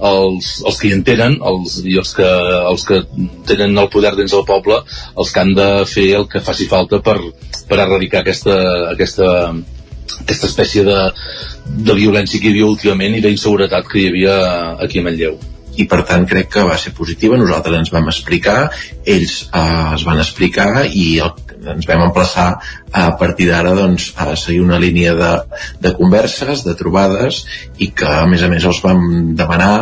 [0.01, 2.29] els, els que hi entenen els, i els que,
[2.71, 3.01] els que
[3.51, 7.03] tenen el poder dins del poble els que han de fer el que faci falta
[7.05, 7.19] per,
[7.69, 8.57] per erradicar aquesta,
[8.95, 9.29] aquesta,
[10.23, 10.99] aquesta espècie de,
[11.91, 14.37] de violència que hi havia últimament i d'inseguretat que hi havia
[14.87, 15.39] aquí a Manlleu.
[15.81, 17.39] I per tant crec que va ser positiva.
[17.39, 18.57] Nosaltres ens vam explicar,
[19.07, 21.31] ells eh, es van explicar i el,
[21.75, 22.49] ens vam emplaçar
[22.93, 25.31] a partir d'ara doncs, a seguir una línia de,
[25.81, 27.45] de converses, de trobades
[27.79, 29.75] i que a més a més els vam demanar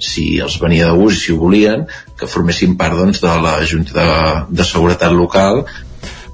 [0.00, 1.86] si els venia de gust i si ho volien
[2.18, 4.10] que formessin part doncs, de la Junta de,
[4.50, 5.64] de Seguretat Local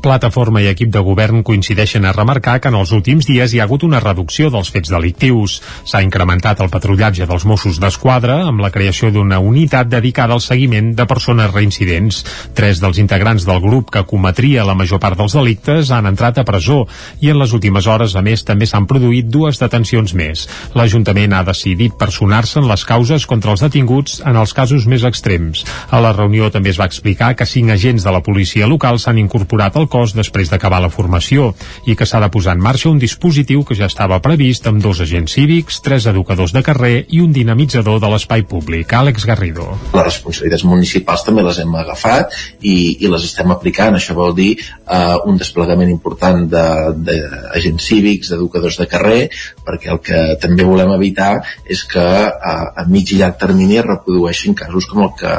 [0.07, 3.65] Plataforma i equip de govern coincideixen a remarcar que en els últims dies hi ha
[3.65, 5.57] hagut una reducció dels fets delictius.
[5.83, 10.93] S'ha incrementat el patrullatge dels Mossos d'Esquadra amb la creació d'una unitat dedicada al seguiment
[10.95, 12.20] de persones reincidents.
[12.55, 16.47] Tres dels integrants del grup que cometria la major part dels delictes han entrat a
[16.47, 16.85] presó
[17.19, 20.47] i en les últimes hores, a més, també s'han produït dues detencions més.
[20.78, 25.66] L'Ajuntament ha decidit personar-se en les causes contra els detinguts en els casos més extrems.
[25.91, 29.19] A la reunió també es va explicar que cinc agents de la policia local s'han
[29.27, 31.52] incorporat al cos després d'acabar la formació
[31.89, 35.01] i que s'ha de posar en marxa un dispositiu que ja estava previst amb dos
[35.01, 38.93] agents cívics, tres educadors de carrer i un dinamitzador de l'espai públic.
[38.93, 39.70] Àlex Garrido.
[39.94, 43.97] les responsabilitats municipals també les hem agafat i, i les estem aplicant.
[43.97, 49.23] Això vol dir eh, un desplegament important d'agents cívics, d'educadors de carrer,
[49.64, 51.32] perquè el que també volem evitar
[51.64, 55.35] és que eh, a mig i llarg termini es reprodueixin casos com el que,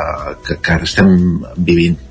[0.48, 1.14] que, que ara estem
[1.58, 2.02] vivint.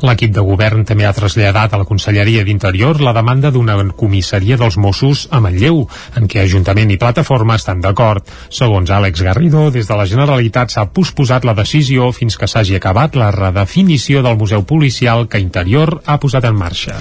[0.00, 4.78] L'equip de govern també ha traslladat a la Conselleria d'Interior la demanda d'una comissaria dels
[4.80, 5.82] Mossos a Manlleu,
[6.16, 8.24] en què Ajuntament i Plataforma estan d'acord.
[8.48, 13.18] Segons Àlex Garrido, des de la Generalitat s'ha posposat la decisió fins que s'hagi acabat
[13.20, 16.96] la redefinició del Museu Policial que Interior ha posat en marxa.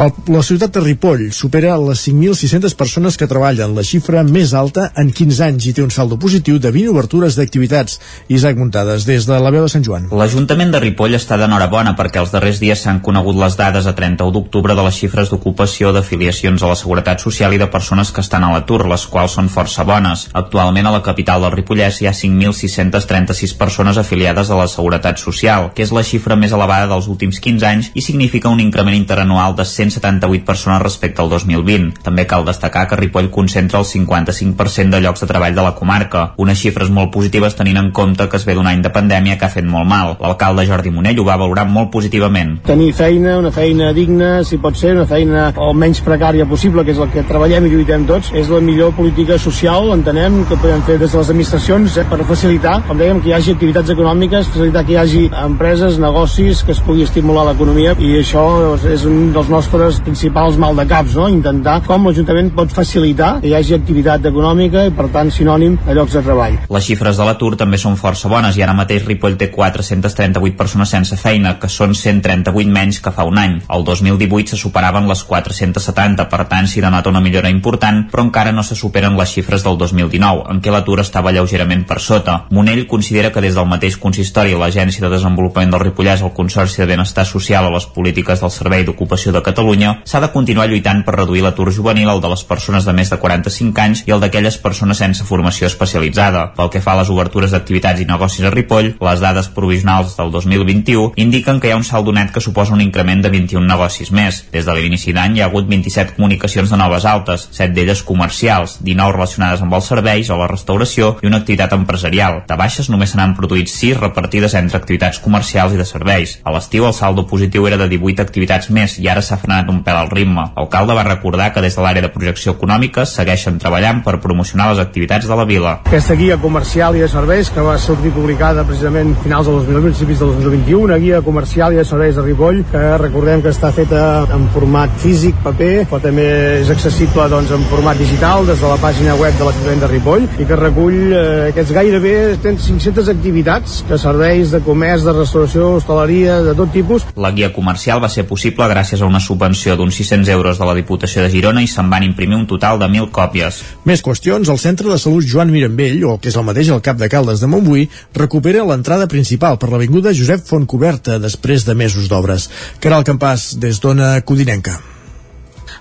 [0.00, 4.86] El, la ciutat de Ripoll supera les 5.600 persones que treballen, la xifra més alta
[4.96, 7.98] en 15 anys i té un saldo positiu de 20 obertures d'activitats.
[8.32, 10.06] Isaac Muntades, des de la veu de Sant Joan.
[10.16, 14.32] L'Ajuntament de Ripoll està d'enhorabona perquè els darrers dies s'han conegut les dades a 31
[14.32, 18.48] d'octubre de les xifres d'ocupació, d'afiliacions a la Seguretat Social i de persones que estan
[18.48, 20.24] a l'atur, les quals són força bones.
[20.32, 25.68] Actualment a la capital del Ripollès hi ha 5.636 persones afiliades a la Seguretat Social,
[25.76, 29.52] que és la xifra més elevada dels últims 15 anys i significa un increment interanual
[29.52, 32.02] de 178 persones respecte al 2020.
[32.06, 36.32] També cal destacar que Ripoll concentra el 55% de llocs de treball de la comarca,
[36.36, 39.48] unes xifres molt positives tenint en compte que es ve d'un any de pandèmia que
[39.48, 40.16] ha fet molt mal.
[40.20, 42.60] L'alcalde Jordi Monell ho va valorar molt positivament.
[42.66, 46.92] tenir feina, una feina digna, si pot ser, una feina el menys precària possible, que
[46.94, 50.82] és el que treballem i lluitem tots, és la millor política social, entenem, que podem
[50.86, 54.50] fer des de les administracions eh, per facilitar, com dèiem, que hi hagi activitats econòmiques,
[54.54, 58.44] facilitar que hi hagi empreses, negocis, que es pugui estimular l'economia, i això
[58.76, 61.28] és un dels nostres nostres principals maldecaps, no?
[61.32, 65.94] intentar com l'Ajuntament pot facilitar que hi hagi activitat econòmica i per tant sinònim a
[65.96, 66.58] llocs de treball.
[66.68, 70.92] Les xifres de l'atur també són força bones i ara mateix Ripoll té 438 persones
[70.92, 73.58] sense feina, que són 138 menys que fa un any.
[73.72, 78.52] El 2018 se superaven les 470, per tant s'hi denota una millora important, però encara
[78.52, 82.42] no se superen les xifres del 2019, en què l'atur estava lleugerament per sota.
[82.52, 86.90] Monell considera que des del mateix consistori, l'Agència de Desenvolupament del Ripollès, el Consorci de
[86.92, 89.61] Benestar Social o les polítiques del Servei d'Ocupació de Catalunya,
[90.04, 93.18] s'ha de continuar lluitant per reduir l'atur juvenil, el de les persones de més de
[93.22, 96.48] 45 anys i el d'aquelles persones sense formació especialitzada.
[96.56, 100.32] Pel que fa a les obertures d'activitats i negocis a Ripoll, les dades provisionals del
[100.34, 104.12] 2021 indiquen que hi ha un saldo net que suposa un increment de 21 negocis
[104.12, 104.42] més.
[104.52, 108.78] Des de l'inici d'any hi ha hagut 27 comunicacions de noves altes, 7 d'elles comercials,
[108.82, 112.42] 19 relacionades amb els serveis o la restauració i una activitat empresarial.
[112.48, 116.38] De baixes només se n'han produït 6 repartides entre activitats comercials i de serveis.
[116.44, 119.82] A l'estiu el saldo positiu era de 18 activitats més i ara s'ha frenat un
[119.84, 120.44] pèl al ritme.
[120.56, 124.80] L'alcalde va recordar que des de l'àrea de projecció econòmica segueixen treballant per promocionar les
[124.80, 125.72] activitats de la vila.
[125.84, 129.82] Aquesta guia comercial i de serveis que va sortir publicada precisament a finals del 2020,
[129.92, 133.72] principis del 2021, una guia comercial i de serveis de Ripoll que recordem que està
[133.74, 136.28] feta en format físic, paper, però també
[136.62, 140.28] és accessible doncs, en format digital des de la pàgina web de l'Ajuntament de Ripoll
[140.40, 146.40] i que recull eh, aquests gairebé 500 activitats de serveis, de comerç, de restauració, hostaleria,
[146.46, 147.06] de tot tipus.
[147.16, 150.74] La guia comercial va ser possible gràcies a una subvenció d'uns 600 euros de la
[150.78, 153.62] Diputació de Girona i se'n van imprimir un total de 1.000 còpies.
[153.88, 157.00] Més qüestions, el Centre de Salut Joan Mirambell, o que és el mateix el cap
[157.00, 162.48] de Caldes de Montbui, recupera l'entrada principal per l'Avinguda Josep Fontcoberta després de mesos d'obres.
[162.80, 164.78] Caral Campàs, des d'Ona Codinenca.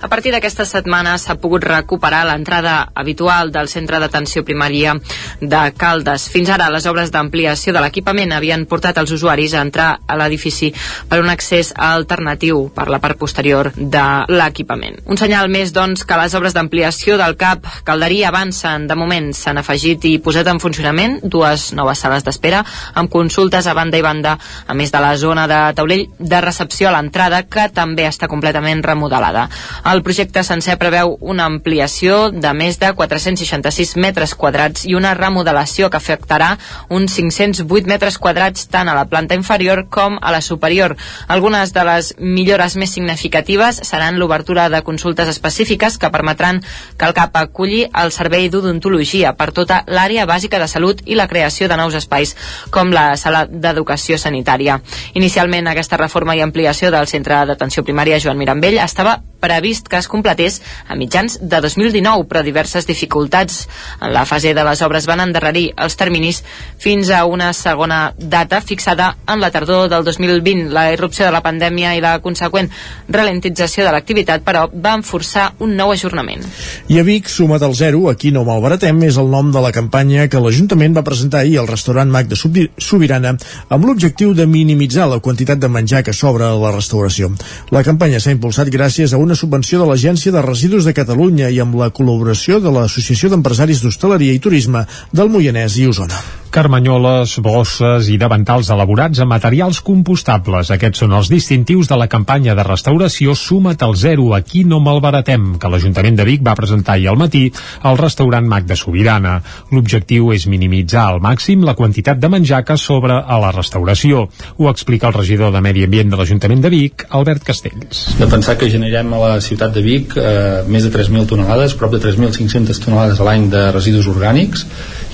[0.02, 4.96] A partir d'aquesta setmana s'ha pogut recuperar l'entrada habitual del centre d'atenció primària
[5.38, 6.26] de Caldes.
[6.34, 10.72] Fins ara, les obres d'ampliació de l'equipament havien portat els usuaris a entrar a l'edifici
[11.08, 14.98] per un accés alternatiu per la part posterior de l'equipament.
[15.06, 18.90] Un senyal més, doncs, que les obres d'ampliació del CAP Calderí avancen.
[18.90, 22.64] De moment s'han afegit i posat en funcionament dues noves sales d'espera
[22.98, 24.34] amb consultes a banda i banda,
[24.66, 28.82] a més de la zona de taulell de recepció a l'entrada, que també està completament
[28.82, 29.46] remodelada.
[29.92, 35.90] El projecte sencer preveu una ampliació de més de 466 metres quadrats i una remodelació
[35.92, 36.54] que afectarà
[36.88, 40.96] uns 508 metres quadrats tant a la planta inferior com a la superior.
[41.28, 46.62] Algunes de les millores més significatives seran l'obertura de consultes específiques que permetran
[46.96, 51.28] que el CAP aculli el servei d'odontologia per tota l'àrea bàsica de salut i la
[51.28, 52.38] creació de nous espais,
[52.72, 54.80] com la sala d'educació sanitària.
[55.20, 60.08] Inicialment, aquesta reforma i ampliació del centre d'atenció primària Joan Mirambell estava previst que es
[60.08, 63.68] completés a mitjans de 2019, però diverses dificultats
[64.02, 66.44] en la fase de les obres van endarrerir els terminis
[66.82, 70.70] fins a una segona data fixada en la tardor del 2020.
[70.74, 72.70] La irrupció de la pandèmia i la conseqüent
[73.10, 76.44] ralentització de l'activitat, però, van forçar un nou ajornament.
[76.92, 80.28] I a Vic, suma't al zero, aquí no malbaratem, és el nom de la campanya
[80.32, 83.36] que l'Ajuntament va presentar ahir al restaurant Mac de Sobirana
[83.70, 87.32] amb l'objectiu de minimitzar la quantitat de menjar que sobra a la restauració.
[87.72, 91.62] La campanya s'ha impulsat gràcies a una subvenció de l'Agència de Residus de Catalunya i
[91.64, 96.41] amb la col·laboració de l'Associació d'Empresaris d'Hostaleria i Turisme del Moianès i Osona.
[96.52, 100.68] Carmanyoles, bosses i davantals elaborats amb materials compostables.
[100.76, 105.54] Aquests són els distintius de la campanya de restauració Suma't al zero, aquí no malbaratem,
[105.56, 107.46] que l'Ajuntament de Vic va presentar ahir al matí
[107.88, 109.38] al restaurant Mac de Sobirana.
[109.72, 114.26] L'objectiu és minimitzar al màxim la quantitat de menjar que sobra a la restauració.
[114.60, 118.04] Ho explica el regidor de Medi Ambient de l'Ajuntament de Vic, Albert Castells.
[118.20, 121.96] De pensar que generem a la ciutat de Vic eh, més de 3.000 tonelades, prop
[121.96, 124.68] de 3.500 tonelades a l'any de residus orgànics,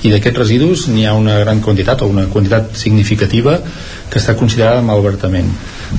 [0.06, 3.60] i d'aquests residus n'hi ha una gran quantitat o una quantitat significativa
[4.08, 5.50] que està considerada malbertament.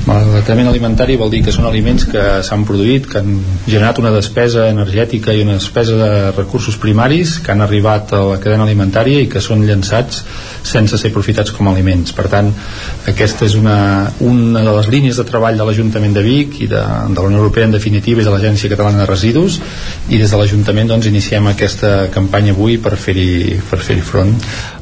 [0.08, 4.66] Malbertament alimentari vol dir que són aliments que s'han produït, que han generat una despesa
[4.68, 9.28] energètica i una despesa de recursos primaris que han arribat a la cadena alimentària i
[9.32, 10.22] que són llançats
[10.68, 12.12] sense ser aprofitats com a aliments.
[12.16, 12.50] Per tant,
[13.08, 13.78] aquesta és una,
[14.24, 17.40] una de les línies de treball de l'Ajuntament de Vic i de, de la Unió
[17.44, 19.60] Europea en definitiva i de l'Agència Catalana de Residus
[20.08, 24.36] i des de l'Ajuntament doncs, iniciem aquesta campanya avui per fer-hi per fer front.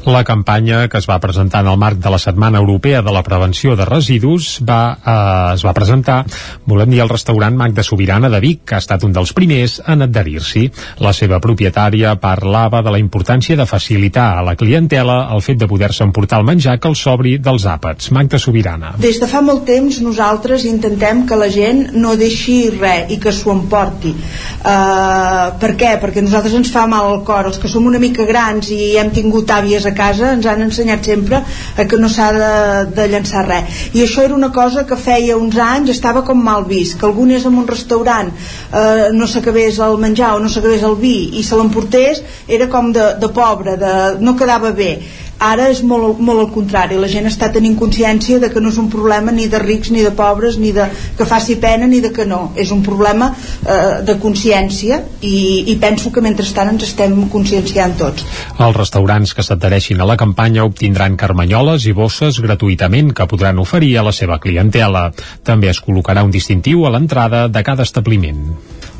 [0.07, 3.23] La campanya que es va presentar en el marc de la Setmana Europea de la
[3.23, 6.25] Prevenció de Residus va, eh, es va presentar,
[6.65, 9.81] volem dir, al restaurant Mac de Sobirana de Vic, que ha estat un dels primers
[9.87, 10.71] en adherir-s'hi.
[10.99, 15.67] La seva propietària parlava de la importància de facilitar a la clientela el fet de
[15.67, 18.11] poder-se emportar el menjar que el sobri dels àpats.
[18.11, 18.93] Mac de Sobirana.
[18.97, 23.31] Des de fa molt temps nosaltres intentem que la gent no deixi res i que
[23.31, 24.13] s'ho emporti.
[24.13, 25.95] Uh, per què?
[26.01, 27.47] Perquè nosaltres ens fa mal al cor.
[27.47, 31.05] Els que som una mica grans i hem tingut àvies a casa ens han ensenyat
[31.05, 31.41] sempre
[31.77, 32.51] a que no s'ha de,
[32.97, 33.83] de llançar res.
[33.93, 37.27] I això era una cosa que feia uns anys estava com mal vist, que algú
[37.27, 41.43] anés en un restaurant eh, no s'acabés el menjar o no s'acabés el vi i
[41.43, 44.91] se l'emportés era com de, de pobre, de, no quedava bé
[45.39, 48.79] ara és molt, molt al contrari la gent està tenint consciència de que no és
[48.81, 50.87] un problema ni de rics ni de pobres ni de
[51.17, 55.37] que faci pena ni de que no és un problema eh, de consciència i,
[55.71, 58.25] i penso que mentrestant ens estem conscienciant tots
[58.57, 63.97] Els restaurants que s'adhereixin a la campanya obtindran carmanyoles i bosses gratuïtament que podran oferir
[63.97, 65.11] a la seva clientela.
[65.43, 68.43] També es col·locarà un distintiu a l'entrada de cada establiment.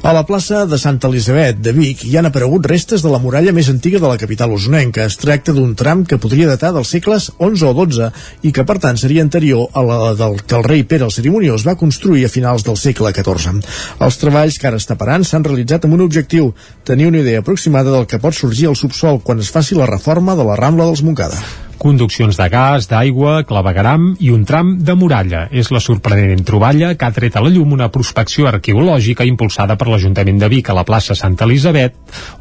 [0.07, 3.51] A la plaça de Santa Elisabet de Vic hi han aparegut restes de la muralla
[3.51, 5.03] més antiga de la capital usonenca.
[5.03, 8.07] Es tracta d'un tram que podria datar dels segles XI o XII
[8.47, 11.67] i que per tant seria anterior a la del que el rei Pere el Cerimoniós
[11.67, 13.59] va construir a finals del segle XIV.
[13.99, 16.53] Els treballs que ara està parant s'han realitzat amb un objectiu,
[16.88, 20.39] tenir una idea aproximada del que pot sorgir al subsol quan es faci la reforma
[20.39, 25.45] de la Rambla dels Montcada conduccions de gas, d'aigua, clavegaram i un tram de muralla.
[25.52, 29.88] És la sorprenent troballa que ha tret a la llum una prospecció arqueològica impulsada per
[29.88, 31.95] l'Ajuntament de Vic a la plaça Santa Elisabet,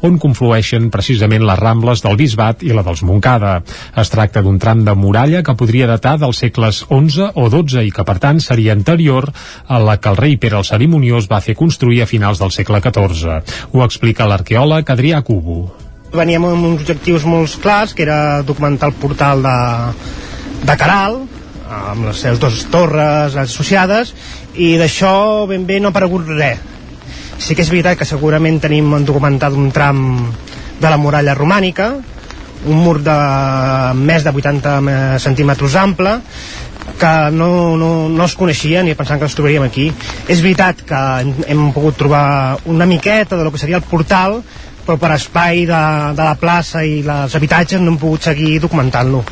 [0.07, 3.55] on conflueixen precisament les rambles del Bisbat i la dels Montcada.
[3.95, 7.95] Es tracta d'un tram de muralla que podria datar dels segles XI o XII i
[7.95, 9.31] que, per tant, seria anterior
[9.67, 12.83] a la que el rei Pere el Cerimoniós va fer construir a finals del segle
[12.83, 13.41] XIV.
[13.73, 18.95] Ho explica l'arqueòleg Adrià Cubo veníem amb uns objectius molt clars, que era documentar el
[18.99, 19.57] portal de,
[20.63, 21.21] de Caral,
[21.67, 24.13] amb les seves dues torres associades,
[24.55, 26.63] i d'això ben bé no ha aparegut res.
[27.37, 29.99] Sí que és veritat que segurament tenim documentat un tram
[30.81, 31.91] de la muralla romànica,
[32.65, 33.17] un mur de
[33.97, 36.17] més de 80 centímetres ample,
[36.97, 39.91] que no, no, no es coneixia ni pensant que els trobaríem aquí.
[40.27, 41.01] És veritat que
[41.51, 44.41] hem pogut trobar una miqueta de lo que seria el portal,
[44.87, 45.83] però per espai de,
[46.15, 49.25] de la plaça i els habitatges no hem pogut seguir documentant-lo.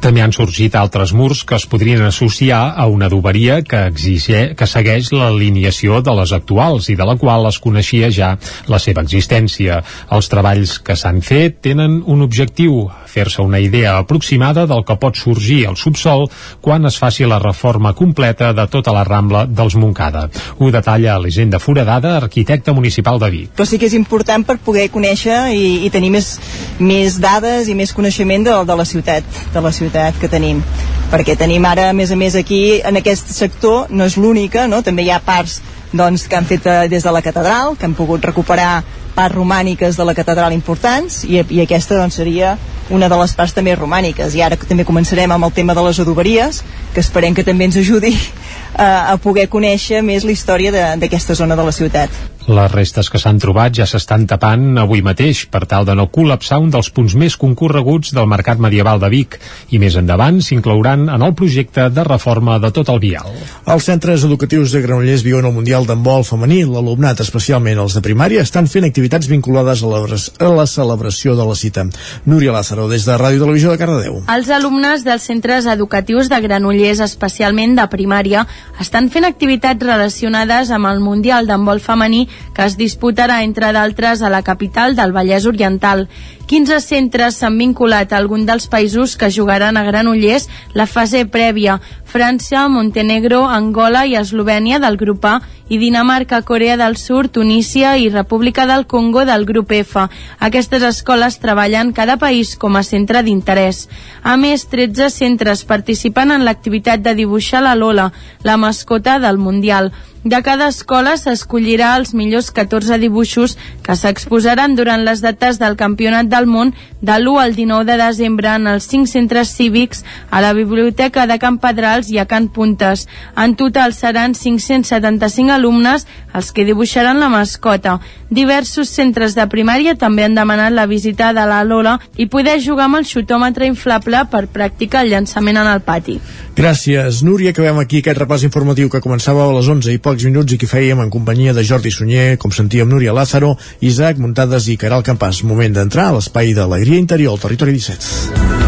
[0.00, 4.68] També han sorgit altres murs que es podrien associar a una adoberia que, exige, que
[4.68, 8.30] segueix l'alineació de les actuals i de la qual es coneixia ja
[8.68, 9.82] la seva existència.
[10.16, 15.18] Els treballs que s'han fet tenen un objectiu, fer-se una idea aproximada del que pot
[15.18, 16.28] sorgir al subsol
[16.62, 20.28] quan es faci la reforma completa de tota la Rambla dels Montcada.
[20.58, 23.50] Ho detalla l'Hisenda Foradada, arquitecte municipal de Vic.
[23.56, 26.36] Però sí que és important per poder conèixer i, i tenir més,
[26.78, 30.62] més dades i més coneixement de, de la ciutat, de la ciutat que tenim
[31.10, 34.78] perquè tenim ara, a més a més, aquí en aquest sector, no és l'única, no?
[34.86, 35.58] també hi ha parts
[35.92, 38.84] doncs, que han fet eh, des de la catedral, que han pogut recuperar
[39.14, 42.56] parts romàniques de la catedral importants i, i aquesta doncs, seria
[42.90, 46.00] una de les parts també romàniques i ara també començarem amb el tema de les
[46.02, 46.62] adoberies
[46.94, 51.38] que esperem que també ens ajudi a, eh, a poder conèixer més la història d'aquesta
[51.38, 52.10] zona de la ciutat.
[52.50, 56.58] Les restes que s'han trobat ja s'estan tapant avui mateix per tal de no col·lapsar
[56.58, 59.36] un dels punts més concorreguts del mercat medieval de Vic
[59.70, 63.30] i més endavant s'inclouran en el projecte de reforma de tot el vial.
[63.70, 66.64] Els centres educatius de Granollers viuen el Mundial d'handbol femení.
[66.64, 68.99] L'alumnat, especialment els de primària, estan fent activitats
[69.30, 71.86] vinculades a la, a la celebració de la cita.
[72.26, 74.20] Núria Lázaro, des de Ràdio Televisió de Cardedeu.
[74.28, 78.46] Els alumnes dels centres educatius de Granollers, especialment de primària,
[78.80, 84.30] estan fent activitats relacionades amb el Mundial d'handbol femení que es disputarà, entre d'altres, a
[84.32, 86.08] la capital del Vallès Oriental.
[86.50, 91.76] 15 centres s'han vinculat a algun dels països que jugaran a Granollers la fase prèvia.
[92.02, 95.36] França, Montenegro, Angola i Eslovènia del grup A
[95.70, 100.08] i Dinamarca, Corea del Sur, Tunísia i República del Congo del grup F.
[100.40, 103.86] Aquestes escoles treballen cada país com a centre d'interès.
[104.26, 108.10] A més, 13 centres participen en l'activitat de dibuixar la Lola,
[108.42, 109.92] la mascota del Mundial.
[110.22, 116.28] De cada escola s'escollirà els millors 14 dibuixos que s'exposaran durant les dates del Campionat
[116.28, 120.52] del Món de l'1 al 19 de desembre en els 5 centres cívics, a la
[120.52, 123.06] Biblioteca de Can Pedrals i a Can Puntes.
[123.32, 127.96] En total seran 575 alumnes els que dibuixaran la mascota.
[128.30, 132.90] Diversos centres de primària també han demanat la visita de la Lola i poder jugar
[132.90, 136.20] amb el xutòmetre inflable per practicar el llançament en el pati.
[136.60, 137.50] Gràcies, Núria.
[137.50, 140.66] Acabem aquí aquest repàs informatiu que començava a les 11 i pocs minuts i que
[140.66, 145.44] fèiem en companyia de Jordi Sunyer, com sentíem Núria Lázaro, Isaac Muntades i Caral Campàs.
[145.46, 148.58] Moment d'entrar a l'espai d'alegria interior al territori 17.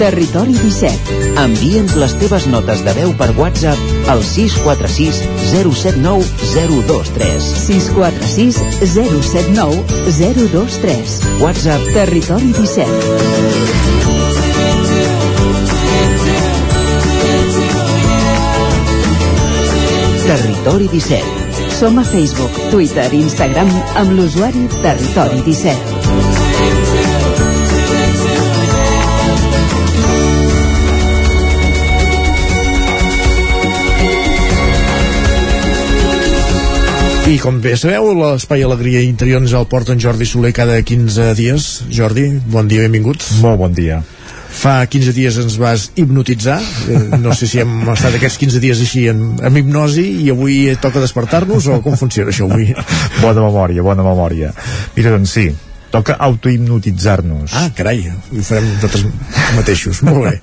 [0.00, 1.20] Territori 17.
[1.44, 5.22] Envia'ns les teves notes de veu per WhatsApp al 646
[5.52, 6.24] 079
[6.56, 7.52] 023.
[7.68, 8.58] 646
[8.96, 11.16] 079 023.
[11.44, 13.89] WhatsApp Territori 17.
[20.60, 21.24] Territori 17.
[21.72, 25.72] Som a Facebook, Twitter i Instagram amb l'usuari Territori 17.
[37.24, 41.32] I com bé sabeu, l'Espai Alegria Interior ens el porta en Jordi Soler cada 15
[41.40, 41.88] dies.
[41.88, 43.24] Jordi, bon dia, benvingut.
[43.40, 44.04] Molt bon dia.
[44.50, 46.58] Fa 15 dies ens vas hipnotitzar,
[46.90, 50.60] eh, no sé si hem estat aquests 15 dies així en, en hipnosi i avui
[50.82, 52.74] toca despertar-nos o com funciona això avui?
[53.24, 54.52] Bona memòria, bona memòria.
[54.96, 55.46] Mira, doncs sí,
[55.90, 57.54] toca autohipnotitzar-nos.
[57.54, 59.06] Ah, carai, ho farem nosaltres
[59.56, 60.36] mateixos, molt bé.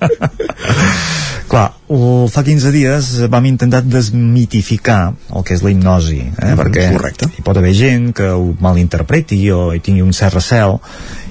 [1.48, 6.50] Clar, o, fa 15 dies vam intentar desmitificar el que és la hipnosi, eh?
[6.50, 7.30] Mm, perquè correcte.
[7.32, 10.76] hi pot haver gent que ho malinterpreti o hi tingui un cert recel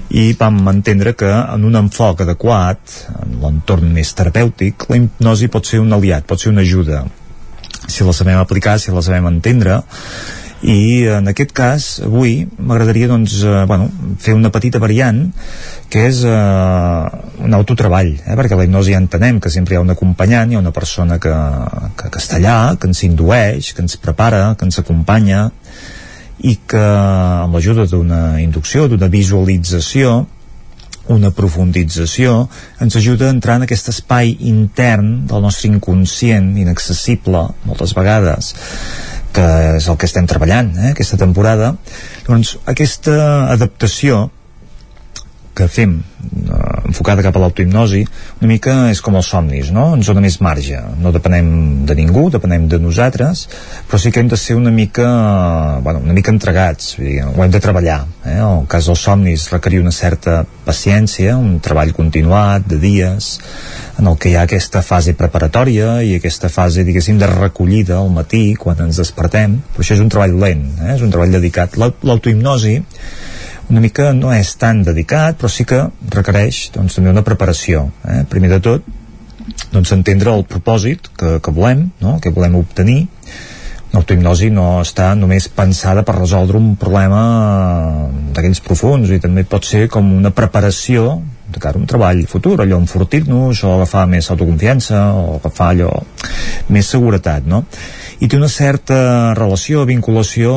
[0.09, 2.79] i vam entendre que en un enfoc adequat,
[3.19, 7.03] en l'entorn més terapèutic, la hipnosi pot ser un aliat, pot ser una ajuda.
[7.87, 9.81] Si la sabem aplicar, si la sabem entendre.
[10.57, 15.19] I en aquest cas avui m'agradaria doncs, eh, bueno, fer una petita variant
[15.93, 18.33] que és eh, un autotreball eh?
[18.33, 21.19] perquè la hipnosi ja entenem que sempre hi ha un acompanyant hi ha una persona
[21.21, 21.35] que,
[21.93, 25.51] que, que està allà que ens indueix, que ens prepara que ens acompanya
[26.45, 30.25] i que amb l'ajuda d'una inducció, d'una visualització
[31.07, 32.49] una profundització
[32.83, 38.51] ens ajuda a entrar en aquest espai intern del nostre inconscient inaccessible moltes vegades
[39.37, 39.45] que
[39.77, 41.73] és el que estem treballant eh, aquesta temporada.
[42.25, 43.17] Doncs aquesta
[43.53, 44.27] adaptació
[45.57, 46.57] que fem eh,
[46.91, 48.03] enfocada cap a l'autohipnosi
[48.39, 49.89] una mica és com els somnis no?
[49.97, 51.49] ens dona més marge, no depenem
[51.89, 53.47] de ningú depenem de nosaltres
[53.89, 55.07] però sí que hem de ser una mica
[55.83, 58.37] bueno, una mica entregats, dir, ho hem de treballar eh?
[58.37, 63.37] el cas dels somnis requerir una certa paciència, un treball continuat de dies
[63.97, 68.11] en el que hi ha aquesta fase preparatòria i aquesta fase, diguéssim, de recollida al
[68.13, 70.93] matí quan ens despertem, però això és un treball lent, eh?
[70.95, 72.77] és un treball dedicat l'autohipnosi
[73.69, 75.81] una mica no és tan dedicat, però sí que
[76.13, 77.87] requereix doncs, també una preparació.
[78.07, 78.23] Eh?
[78.31, 78.87] Primer de tot,
[79.73, 82.17] doncs, entendre el propòsit que, que volem, no?
[82.23, 83.05] que volem obtenir.
[83.93, 87.21] L'autohipnosi no està només pensada per resoldre un problema
[88.35, 92.59] d'aquells profuns i també pot ser com una preparació de cara a un treball futur,
[92.61, 95.91] allò enfortir-nos o agafar més autoconfiança o agafar allò
[96.73, 97.63] més seguretat, no?
[98.19, 100.53] i té una certa relació, vinculació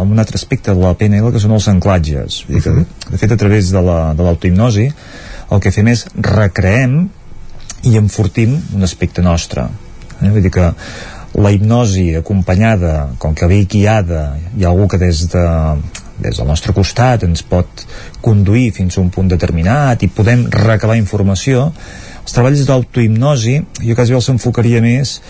[0.00, 3.18] amb un altre aspecte de la PNL que són els anclatges Vull dir que, de
[3.18, 5.08] fet a través de l'autohipnosi la,
[5.56, 7.00] el que fem és recreem
[7.90, 10.30] i enfortim un aspecte nostre eh?
[10.30, 10.70] vull dir que
[11.32, 15.44] la hipnosi acompanyada, com que ve guiada hi ha algú que des de
[16.20, 17.84] des del nostre costat ens pot
[18.24, 21.70] conduir fins a un punt determinat i podem recabar informació
[22.22, 25.20] els treballs d'autohipnosi jo quasi els enfocaria més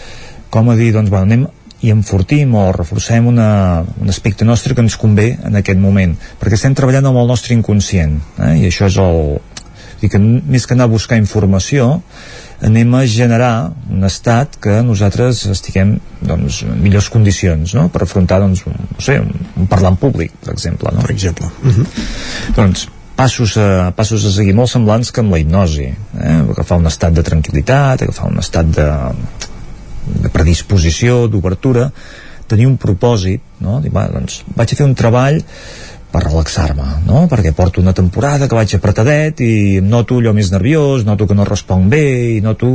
[0.52, 1.47] com a dir, doncs, bueno, anem
[1.83, 6.59] i enfortim o reforcem una, un aspecte nostre que ens convé en aquest moment perquè
[6.59, 8.55] estem treballant amb el nostre inconscient eh?
[8.61, 9.19] i això és el
[10.02, 12.01] dir que més que anar a buscar informació
[12.62, 17.89] anem a generar un estat que nosaltres estiguem doncs, en millors condicions no?
[17.92, 21.02] per afrontar doncs, un, no sé, un, un parlant públic per exemple, no?
[21.02, 21.50] per exemple.
[21.62, 21.86] Uh -huh.
[22.57, 26.39] doncs passos a, passos a seguir molt semblants que amb la hipnosi eh?
[26.55, 28.89] agafar un estat de tranquil·litat agafar un estat de,
[30.23, 31.91] de predisposició, d'obertura
[32.47, 33.81] tenir un propòsit no?
[33.81, 35.42] Dir, va, doncs, vaig a fer un treball
[36.12, 37.24] per relaxar-me, no?
[37.31, 41.36] Perquè porto una temporada que vaig apretadet i em noto allò més nerviós, noto que
[41.39, 42.05] no responc bé
[42.36, 42.68] i noto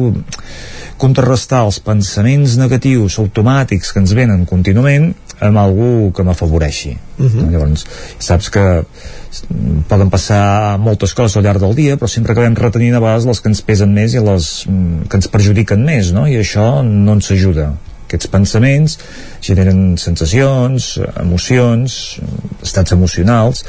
[0.98, 5.12] contrarrestar els pensaments negatius automàtics que ens venen contínuament
[5.46, 6.98] amb algú que m'afavoreixi.
[7.20, 7.52] Uh -huh.
[7.52, 7.86] Llavors,
[8.18, 8.84] saps que
[9.88, 13.42] poden passar moltes coses al llarg del dia, però sempre acabem retenint a vegades les
[13.42, 16.28] que ens pesen més i les mm, que ens perjudiquen més, no?
[16.28, 17.74] I això no ens ajuda.
[18.08, 18.98] Aquests pensaments
[19.44, 22.00] generen sensacions, emocions,
[22.64, 23.66] estats emocionals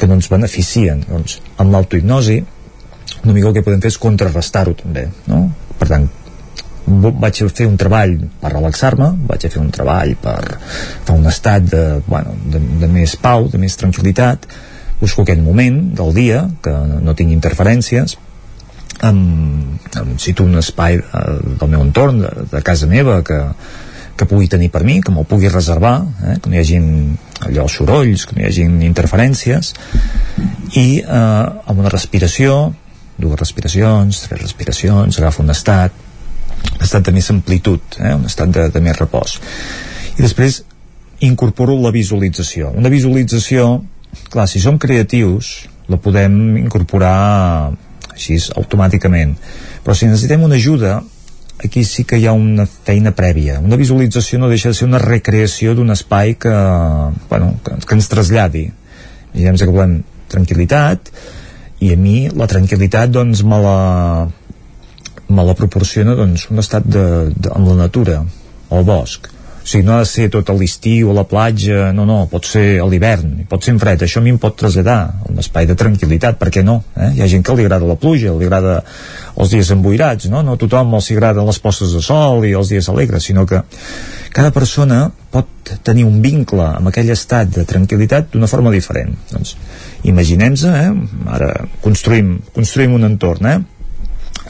[0.00, 1.04] que no ens beneficien.
[1.04, 2.40] Doncs, amb l'autohipnosi,
[3.22, 5.46] una mica el que podem fer és contrarrestar-ho també, no?
[5.78, 6.08] Per tant,
[6.86, 11.84] vaig fer un treball per relaxar-me, vaig fer un treball per fer un estat de,
[12.06, 14.48] bueno, de, de més pau, de més tranquil·litat,
[15.00, 16.72] busco aquell moment del dia que
[17.04, 18.16] no tingui interferències
[19.08, 21.24] em, em cito un espai eh,
[21.60, 23.40] del meu entorn, de, de casa meva que,
[24.16, 26.88] que pugui tenir per mi, que me'l pugui reservar, eh, que no hi hagin
[27.44, 29.74] allò sorolls, que no hi hagin interferències
[30.78, 32.74] i eh, amb una respiració
[33.18, 36.02] dues respiracions, tres respiracions agafo un estat
[36.64, 39.36] un estat de més amplitud, eh, un estat de, de més repòs.
[40.16, 40.62] I després
[41.24, 42.70] incorporo la visualització.
[42.74, 43.84] Una visualització
[44.32, 47.74] clar, si som creatius la podem incorporar
[48.14, 49.34] així automàticament.
[49.84, 51.00] Però si necessitem una ajuda
[51.64, 53.60] aquí sí que hi ha una feina prèvia.
[53.62, 56.54] Una visualització no deixa de ser una recreació d'un espai que,
[57.30, 58.64] bueno, que, que ens traslladi.
[59.34, 59.94] Imaginem que volem
[60.30, 61.12] tranquil·litat
[61.84, 63.78] i a mi la tranquil·litat doncs me la
[65.34, 68.20] me la proporciona doncs, un estat de, de, amb la natura,
[68.70, 69.30] al bosc
[69.64, 72.82] o sigui, no ha de ser tot l'estiu a la platja, no, no, pot ser
[72.84, 75.64] a l'hivern, pot ser en fred, això a mi em pot traslladar a un espai
[75.70, 76.82] de tranquil·litat, per què no?
[76.92, 77.14] Eh?
[77.16, 78.82] Hi ha gent que li agrada la pluja, li agrada
[79.40, 80.44] els dies emboirats, no?
[80.44, 83.62] No a tothom els agraden les postes de sol i els dies alegres, sinó que
[84.36, 89.16] cada persona pot tenir un vincle amb aquell estat de tranquil·litat d'una forma diferent.
[89.32, 89.56] Doncs,
[90.12, 90.86] imaginem-nos, eh?
[91.40, 93.58] ara construïm, construïm un entorn, eh?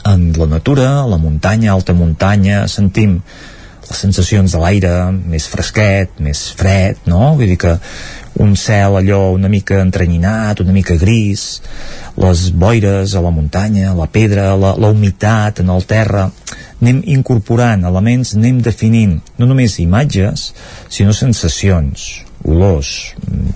[0.05, 3.21] en la natura, a la muntanya, alta muntanya, sentim
[3.89, 7.35] les sensacions de l'aire més fresquet, més fred, no?
[7.37, 7.75] Vull dir que
[8.43, 11.61] un cel allò una mica entrenyinat, una mica gris,
[12.19, 16.27] les boires a la muntanya, la pedra, la, la humitat en el terra,
[16.81, 20.49] anem incorporant elements, anem definint no només imatges,
[20.91, 22.09] sinó sensacions,
[22.45, 22.91] olors,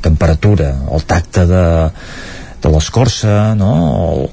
[0.06, 1.66] temperatura, el tacte de,
[2.64, 3.74] de l'escorça, no?
[4.10, 4.26] El,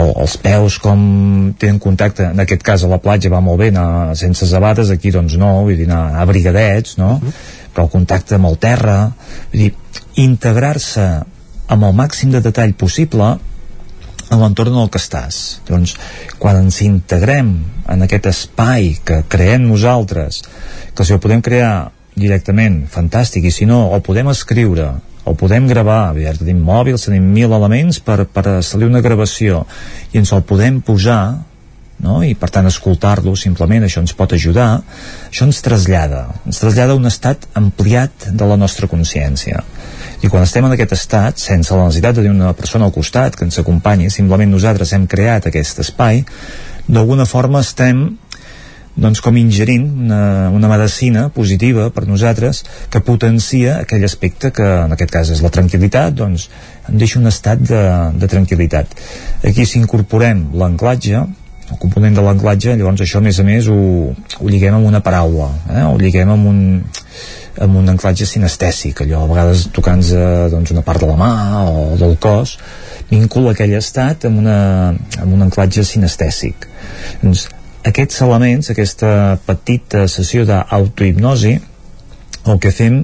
[0.00, 1.02] el, els peus com
[1.60, 5.12] tenen contacte, en aquest cas a la platja va molt bé anar sense zabades, aquí
[5.14, 7.16] doncs no, vull dir anar abrigadets, no?
[7.16, 7.28] Uh mhm.
[7.28, 7.60] -huh.
[7.74, 9.12] però el contacte amb el terra,
[9.52, 9.74] vull dir,
[10.14, 11.22] integrar-se
[11.68, 13.38] amb el màxim de detall possible
[14.32, 15.60] en l'entorn en el que estàs.
[15.68, 15.96] Doncs,
[16.38, 20.42] quan ens integrem en aquest espai que creem nosaltres,
[20.94, 24.92] que si el podem crear directament, fantàstic, i si no, el podem escriure,
[25.24, 29.62] o podem gravar, ja tenim mòbils, tenim mil elements per, per assolir una gravació.
[30.12, 31.22] I ens el podem posar
[32.02, 32.18] no?
[32.26, 34.82] i per tant escoltar-lo simplement això ens pot ajudar.
[35.30, 36.26] Això ens trasllada.
[36.46, 39.62] Ens trasllada a un estat ampliat de la nostra consciència.
[40.22, 43.38] I quan estem en aquest estat sense la necessitat de tenir una persona al costat
[43.38, 46.22] que ens acompanyi, simplement nosaltres hem creat aquest espai
[46.88, 48.04] d'alguna forma estem
[48.94, 52.62] doncs com ingerint una, una medicina positiva per nosaltres
[52.92, 56.48] que potencia aquell aspecte que en aquest cas és la tranquil·litat doncs
[56.90, 57.84] em deixa un estat de,
[58.20, 58.92] de tranquil·litat
[59.48, 61.22] aquí si incorporem l'anclatge
[61.72, 63.78] el component de l'anclatge llavors això a més a més ho,
[64.12, 65.86] ho lliguem amb una paraula eh?
[65.86, 66.60] ho lliguem amb un
[67.62, 71.32] amb un anclatge sinestèsic allò a vegades tocant eh, doncs, una part de la mà
[71.64, 72.58] o del cos
[73.10, 74.60] vincula aquell estat amb, una,
[75.20, 76.68] amb un anclatge sinestèsic
[77.24, 77.48] doncs
[77.88, 81.56] aquests elements, aquesta petita sessió d'autohipnosi,
[82.46, 83.02] el que fem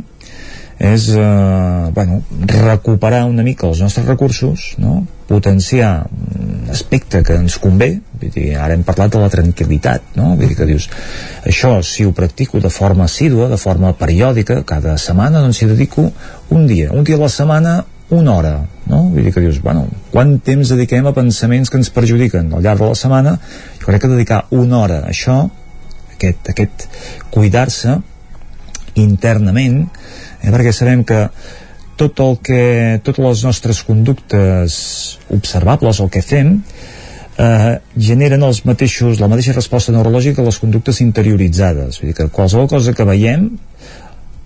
[0.78, 5.00] és eh, bueno, recuperar una mica els nostres recursos, no?
[5.26, 7.90] potenciar un aspecte que ens convé,
[8.20, 10.30] vull dir, ara hem parlat de la tranquil·litat, no?
[10.38, 10.86] vull dir que dius,
[11.50, 16.06] això si ho practico de forma assídua, de forma periòdica, cada setmana, doncs hi dedico
[16.54, 17.78] un dia, un dia a la setmana
[18.10, 18.54] una hora,
[18.88, 19.02] no?
[19.12, 22.80] Vull dir que dius, bueno, quant temps dediquem a pensaments que ens perjudiquen al llarg
[22.80, 23.34] de la setmana?
[23.80, 25.42] Jo crec que dedicar una hora a això,
[26.14, 26.86] aquest, aquest
[27.34, 27.98] cuidar-se
[28.98, 29.82] internament,
[30.40, 31.26] eh, perquè sabem que
[31.98, 32.62] tot el que,
[33.04, 34.78] totes les nostres conductes
[35.34, 36.54] observables, el que fem,
[37.38, 42.00] eh, generen els mateixos, la mateixa resposta neurològica que les conductes interioritzades.
[42.00, 43.50] Vull dir que qualsevol cosa que veiem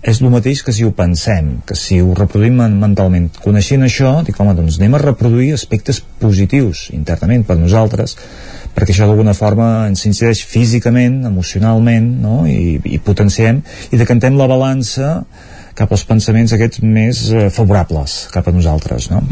[0.03, 3.29] és el mateix que si ho pensem, que si ho reproduïm mentalment.
[3.43, 8.17] Coneixent això, dic, home, doncs anem a reproduir aspectes positius internament per nosaltres,
[8.75, 12.41] perquè això d'alguna forma ens incideix físicament, emocionalment, no?
[12.49, 15.15] I, i potenciem, i decantem la balança
[15.77, 19.23] cap als pensaments aquests més eh, favorables cap a nosaltres, no?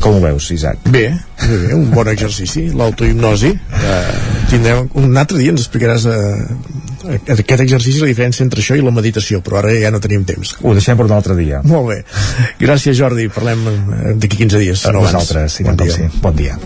[0.00, 0.84] Com ho veus, Isaac?
[0.86, 1.08] Bé,
[1.42, 3.52] bé, bé un bon exercici, l'autohipnosi.
[3.80, 4.00] Eh,
[4.52, 8.94] tindrem, un altre dia ens explicaràs eh, aquest exercici, la diferència entre això i la
[8.94, 10.56] meditació, però ara ja no tenim temps.
[10.62, 11.62] Ho deixem per un altre dia.
[11.66, 12.02] Molt bé.
[12.62, 13.30] Gràcies, Jordi.
[13.34, 14.86] Parlem eh, d'aquí 15 dies.
[14.86, 15.96] A no vosaltres, sí, bon dia.
[15.96, 16.10] Sí.
[16.22, 16.60] Bon dia.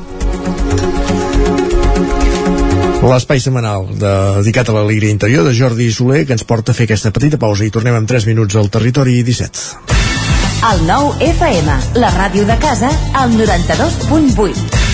[3.05, 7.13] L'espai setmanal dedicat a l'alegria interior de Jordi Soler que ens porta a fer aquesta
[7.13, 9.93] petita pausa i tornem en 3 minuts al territori 17.
[10.73, 12.89] El nou FM, la ràdio de casa,
[13.21, 14.94] al 92.8.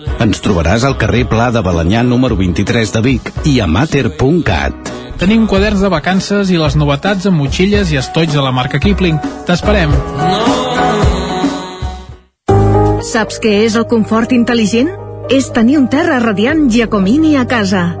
[0.21, 4.91] Ens trobaràs al carrer Pla de Balanyà número 23 de Vic i a mater.cat.
[5.17, 9.17] Tenim quaderns de vacances i les novetats amb motxilles i estoig de la marca Kipling.
[9.49, 9.95] T'esperem.
[13.11, 14.93] Saps què és el confort intel·ligent?
[15.33, 18.00] És tenir un terra radiant Giacomini a casa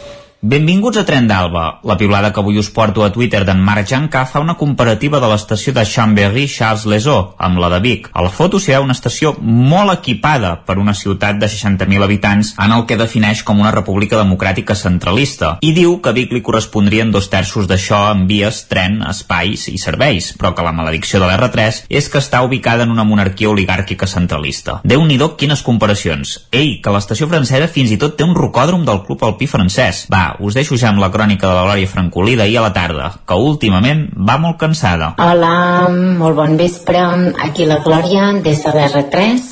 [0.43, 1.81] Benvinguts a Tren d'Alba.
[1.85, 5.27] La piulada que avui us porto a Twitter d'en Marc Jancà fa una comparativa de
[5.29, 8.07] l'estació de Chambéry-Charles-Lesaux amb la de Vic.
[8.09, 12.55] A la foto s'hi veu una estació molt equipada per una ciutat de 60.000 habitants
[12.57, 16.41] en el que defineix com una república democràtica centralista i diu que a Vic li
[16.41, 21.29] correspondrien dos terços d'això en vies, tren, espais i serveis, però que la maledicció de
[21.29, 24.81] l'R3 és que està ubicada en una monarquia oligàrquica centralista.
[24.83, 26.47] déu nhi quines comparacions.
[26.49, 30.07] Ei, que l'estació francesa fins i tot té un rocòdrom del club alpí francès.
[30.09, 33.11] Va, us deixo ja amb la crònica de la Glòria Francolí d'ahir a la tarda,
[33.27, 35.15] que últimament va molt cansada.
[35.17, 37.01] Hola, molt bon vespre.
[37.43, 39.49] Aquí la Glòria, des de l'R3.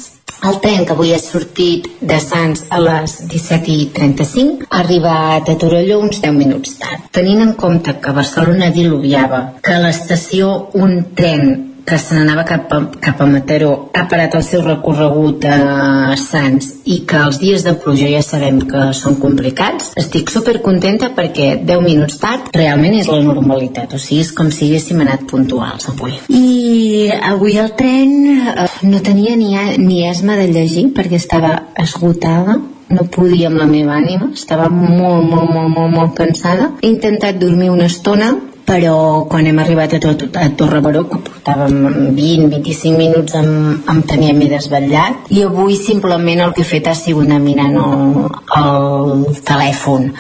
[0.48, 6.00] El tren que avui ha sortit de Sants a les 17.35 ha arribat a Torelló
[6.00, 7.10] uns 10 minuts tard.
[7.12, 12.72] Tenint en compte que Barcelona diluviava, que a l'estació un tren que se n'anava cap,
[12.74, 17.66] a, cap a Mataró ha parat el seu recorregut a Sants i que els dies
[17.66, 22.98] de pluja ja sabem que són complicats estic super contenta perquè 10 minuts tard realment
[23.00, 27.72] és la normalitat o sigui és com si haguéssim anat puntuals avui i avui el
[27.80, 32.60] tren eh, no tenia ni, ni esma de llegir perquè estava esgotada
[32.90, 36.72] no podia amb la meva ànima, estava molt, molt, molt, molt, molt cansada.
[36.82, 38.32] He intentat dormir una estona,
[38.70, 43.52] però quan hem arribat a, tot, a Torre Baró, que portàvem 20-25 minuts em,
[43.90, 47.80] em tenia més desvetllat i avui simplement el que he fet ha sigut anar mirant
[47.82, 48.04] el,
[48.60, 50.12] el telèfon.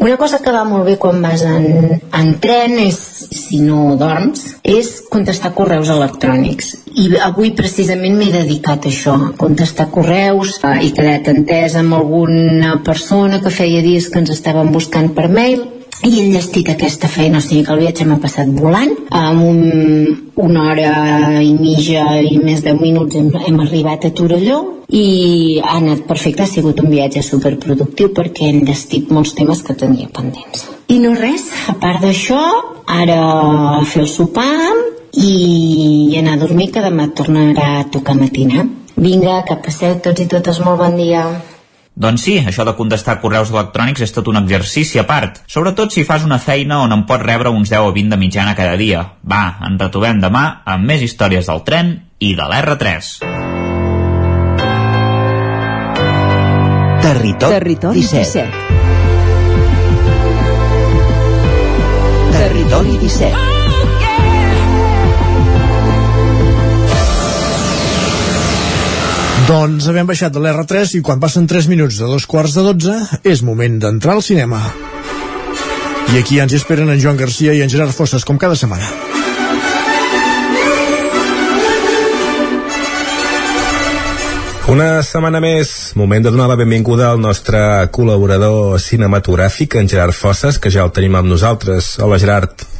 [0.00, 3.00] Una cosa que va molt bé quan vas en, en tren és,
[3.36, 6.72] si no dorms, és contestar correus electrònics.
[7.04, 11.98] I avui precisament m'he dedicat a això a contestar correus eh, he quedat entesa amb
[12.00, 15.68] alguna persona que feia dies que ens estaven buscant per mail
[16.02, 19.58] i he enllestit aquesta feina, o sigui que el viatge m'ha passat volant, amb un,
[20.40, 20.92] una hora
[21.44, 26.46] i mitja i més de minuts hem, hem arribat a Torelló i ha anat perfecte,
[26.46, 30.66] ha sigut un viatge superproductiu perquè he enllestit molts temes que tenia pendents.
[30.90, 32.40] I no res, a part d'això,
[32.90, 33.20] ara
[33.86, 34.50] fer el sopar
[35.20, 38.66] i anar a dormir que demà tornarà a tocar matinar.
[38.96, 41.24] Vinga, que passeu tots i totes molt bon dia.
[41.94, 46.06] Doncs sí, això de contestar correus electrònics és tot un exercici a part, sobretot si
[46.06, 49.04] fas una feina on en pots rebre uns 10 o 20 de mitjana cada dia.
[49.26, 53.12] Va, ens retrobem demà amb més històries del tren i de l'R3.
[57.00, 58.48] Territori, Territori 17.
[62.32, 63.49] Territori 17.
[69.50, 73.18] Doncs havem baixat de l'R3 i quan passen 3 minuts de dos quarts de 12
[73.26, 74.60] és moment d'entrar al cinema.
[76.14, 78.86] I aquí ens esperen en Joan Garcia i en Gerard Fosses com cada setmana.
[84.70, 87.58] Una setmana més, moment de donar la benvinguda al nostre
[87.90, 91.96] col·laborador cinematogràfic, en Gerard Fosses, que ja el tenim amb nosaltres.
[91.98, 92.70] Hola, Gerard.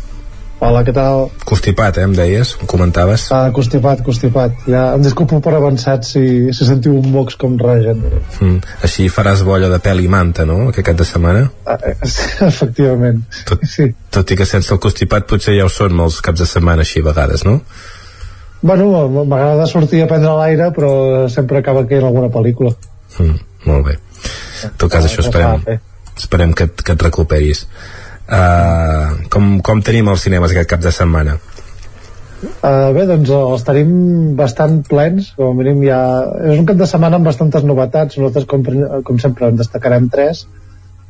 [0.60, 1.30] Hola, què tal?
[1.48, 3.22] Constipat, eh, em deies, em comentaves.
[3.32, 4.58] Ah, constipat, constipat.
[4.68, 6.22] Ja em disculpo per avançat si,
[6.52, 8.02] si sentiu un mocs com regen.
[8.42, 11.46] Mm, així faràs bolla de pèl i manta, no?, aquest cap de setmana.
[11.64, 13.22] Ah, eh, sí, efectivament.
[13.48, 13.88] Tot, sí.
[14.12, 17.00] tot i que sense el constipat potser ja ho són molts caps de setmana així
[17.00, 17.62] a vegades, no?
[18.60, 20.92] Bueno, m'agrada sortir a prendre l'aire, però
[21.32, 22.74] sempre acaba caient alguna pel·lícula.
[23.16, 23.96] Mm, molt bé.
[24.68, 25.80] En tot cas, això esperem,
[26.20, 27.64] esperem que, que et recuperis.
[28.30, 31.34] Uh, com, com tenim els cinemes aquest cap de setmana?
[32.40, 33.90] Uh, bé, doncs els tenim
[34.38, 35.98] bastant plens, com a mínim ja...
[36.46, 38.62] És un cap de setmana amb bastantes novetats, nosaltres com,
[39.04, 40.44] com sempre en destacarem tres,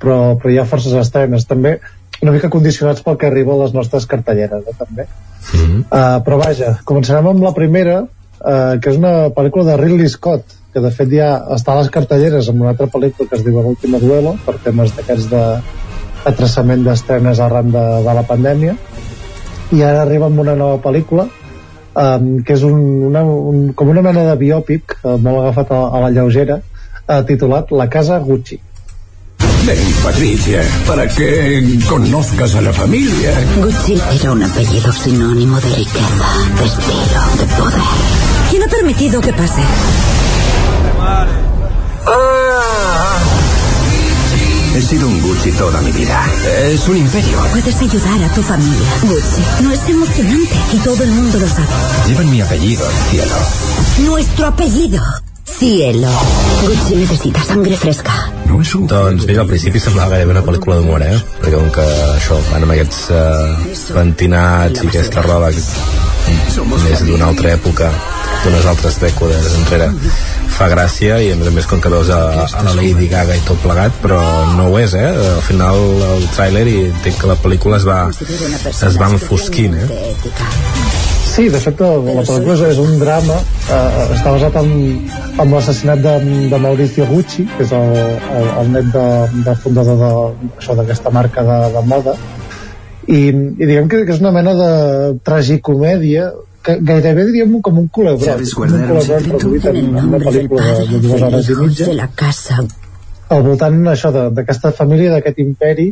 [0.01, 1.45] però, però hi ha forces estrenes.
[1.51, 1.77] També
[2.21, 5.07] una mica condicionats pel que arriba a les nostres cartelleres, eh, també.
[5.53, 5.85] Mm -hmm.
[5.91, 10.57] Uh, però vaja, començarem amb la primera, uh, que és una pel·lícula de Ridley Scott,
[10.73, 13.61] que de fet ja està a les cartelleres amb una altra pel·lícula que es diu
[13.61, 15.45] L'última duelo, per temes d'aquests de,
[16.25, 18.75] de traçament d'estrenes arran de, de la pandèmia,
[19.73, 21.29] i ara arriba amb una nova pel·lícula,
[21.95, 25.85] um, que és un, una, un, com una mena de biòpic, uh, molt agafat a,
[25.95, 26.59] a la lleugera,
[27.07, 28.61] uh, titulat La casa Gucci.
[29.65, 33.33] Ven, Patricia, para que conozcas a la familia.
[33.57, 37.81] Gucci era un apellido sinónimo de riqueza, de estilo, de poder.
[38.51, 39.63] ¿Quién ha permitido que pase?
[44.81, 46.25] He sido un Gucci toda mi vida.
[46.65, 47.39] Es un imperio.
[47.53, 48.89] Puedes ayudar a tu familia.
[49.03, 51.67] Gucci no es emocionante y todo el mundo lo sabe.
[52.09, 53.35] Llevan mi apellido al cielo.
[53.99, 55.03] Nuestro apellido.
[55.45, 56.09] Cielo.
[56.63, 58.33] Gucci necesita sangre fresca.
[58.47, 58.87] No és un...
[58.89, 61.21] Doncs mira, al principi semblava gairebé una pel·lícula d'humor, eh?
[61.43, 61.85] Perquè com que
[62.15, 67.93] això, van amb aquests uh, pentinats i aquesta roba més d'una altra època,
[68.45, 69.91] d'unes altres dècades enrere,
[70.57, 73.37] fa gràcia i a més a més com que veus a, a la Lady Gaga
[73.37, 74.21] i tot plegat, però
[74.57, 75.11] no ho és, eh?
[75.37, 75.81] Al final
[76.15, 79.89] el tràiler i entenc que la pel·lícula es va, es va enfosquint, eh?
[81.31, 83.37] Sí, de fet, la pel·lícula és, un drama,
[83.71, 84.73] eh, està basat en,
[85.39, 86.15] en l'assassinat de,
[86.51, 87.95] de Mauricio Gucci, que és el,
[88.41, 89.05] el, el net de,
[89.47, 92.17] del fundador de- d'aquesta marca de, de moda,
[93.07, 94.71] i, i diguem que, que és una mena de
[95.27, 96.33] tragicomèdia,
[96.65, 99.39] gairebé diríem com un culebrot, ¿Sabes com un guardar un culebrot secreto?
[99.39, 102.59] reduït en, En una pel·lícula de, de dues hores i mitja, de la casa.
[103.31, 105.89] al voltant això de- d'aquesta família, d'aquest imperi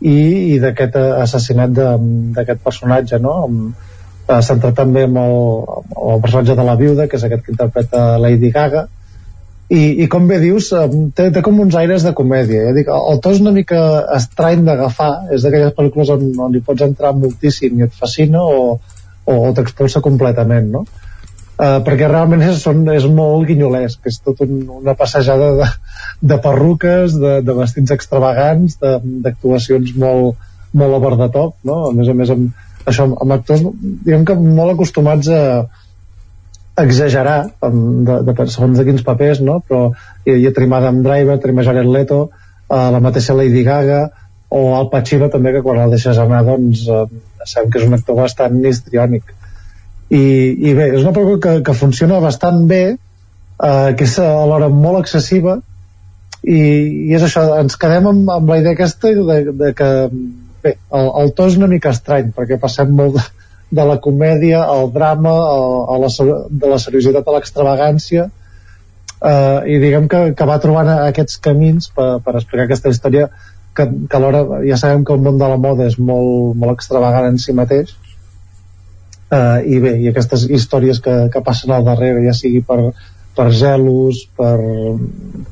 [0.00, 0.16] i,
[0.54, 1.98] i d'aquest eh, assassinat de-
[2.34, 3.34] d'aquest personatge no?
[3.44, 3.74] Amb,
[4.28, 5.36] eh, centrat també amb el,
[5.68, 8.86] amb el personatge de la viuda que és aquest que interpreta Lady Gaga
[9.72, 10.72] i, i com bé dius
[11.14, 13.78] té, té com uns aires de comèdia ja dic, el to és una mica
[14.16, 18.80] estrany d'agafar és d'aquelles pel·lícules on, on hi pots entrar moltíssim i et fascina o,
[19.24, 20.84] o, o t'expulsa completament no?
[20.84, 25.68] uh, perquè realment és, són, és molt guinyolesc és tot un, una passejada de,
[26.32, 30.40] de perruques, de, de vestits extravagants de- d'actuacions molt,
[30.72, 31.84] molt over the top no?
[31.90, 32.50] a més a més amb,
[32.86, 35.42] això, amb, actors diguem que molt acostumats a
[36.82, 39.60] exagerar amb, de, de, segons de quins papers no?
[39.68, 39.90] però
[40.24, 44.06] hi, hi tenim Adam Driver tenim a Jared Leto uh, la mateixa Lady Gaga
[44.52, 47.06] o Al Pacino també que quan el deixes anar doncs uh,
[47.44, 49.32] sabem que és un actor bastant histriònic.
[50.12, 50.22] I,
[50.68, 52.82] i bé, és una pel·lícula que, que funciona bastant bé
[53.62, 55.58] eh, que és alhora molt excessiva
[56.42, 59.88] i, i és això, ens quedem amb, amb la idea aquesta de, de que
[60.64, 63.24] bé, el, el to és una mica estrany perquè passem molt de,
[63.78, 65.58] de la comèdia al drama a,
[65.94, 66.12] a la,
[66.50, 72.16] de la seriositat a l'extravagància eh, i diguem que, que va trobant aquests camins per,
[72.24, 73.30] per explicar aquesta història
[73.76, 77.30] que, que alhora ja sabem que el món de la moda és molt, molt extravagant
[77.30, 77.94] en si mateix
[79.32, 82.92] uh, i bé, i aquestes històries que, que passen al darrere, ja sigui per,
[83.36, 84.58] per gelos, per,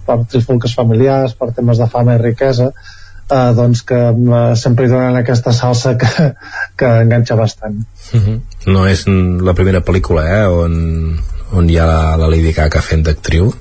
[0.07, 4.92] per trifulques familiars, per temes de fama i riquesa, uh, doncs que uh, sempre hi
[4.92, 6.31] donen aquesta salsa que,
[6.78, 7.82] que enganxa bastant.
[8.12, 8.40] Mm -hmm.
[8.66, 11.18] No és la primera pel·lícula, eh, on,
[11.52, 13.52] on hi ha la, la Lady Gaga fent d'actriu.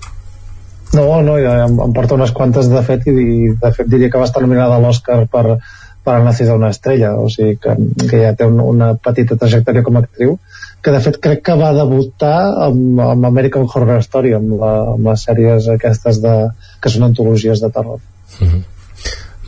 [0.93, 4.22] No, no, ja em, em porta unes quantes de fet i, de fet diria que
[4.22, 5.59] va estar nominada a l'Oscar per,
[6.03, 7.76] per ha nacido una estrella, o sigui que,
[8.08, 10.40] que ja té un, una petita trajectòria com a actriu,
[10.82, 12.38] que de fet crec que va debutar
[12.69, 16.35] amb, amb American Horror Story, amb, la, amb les sèries aquestes de,
[16.82, 18.01] que són antologies de terror.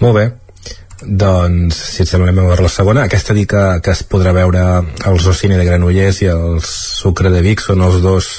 [0.01, 0.29] Molt bé.
[1.01, 3.07] Doncs, si et sembla, anem a veure la segona.
[3.07, 7.41] Aquesta dir que, que es podrà veure al Cine de Granollers i el Sucre de
[7.41, 8.29] Vic són els dos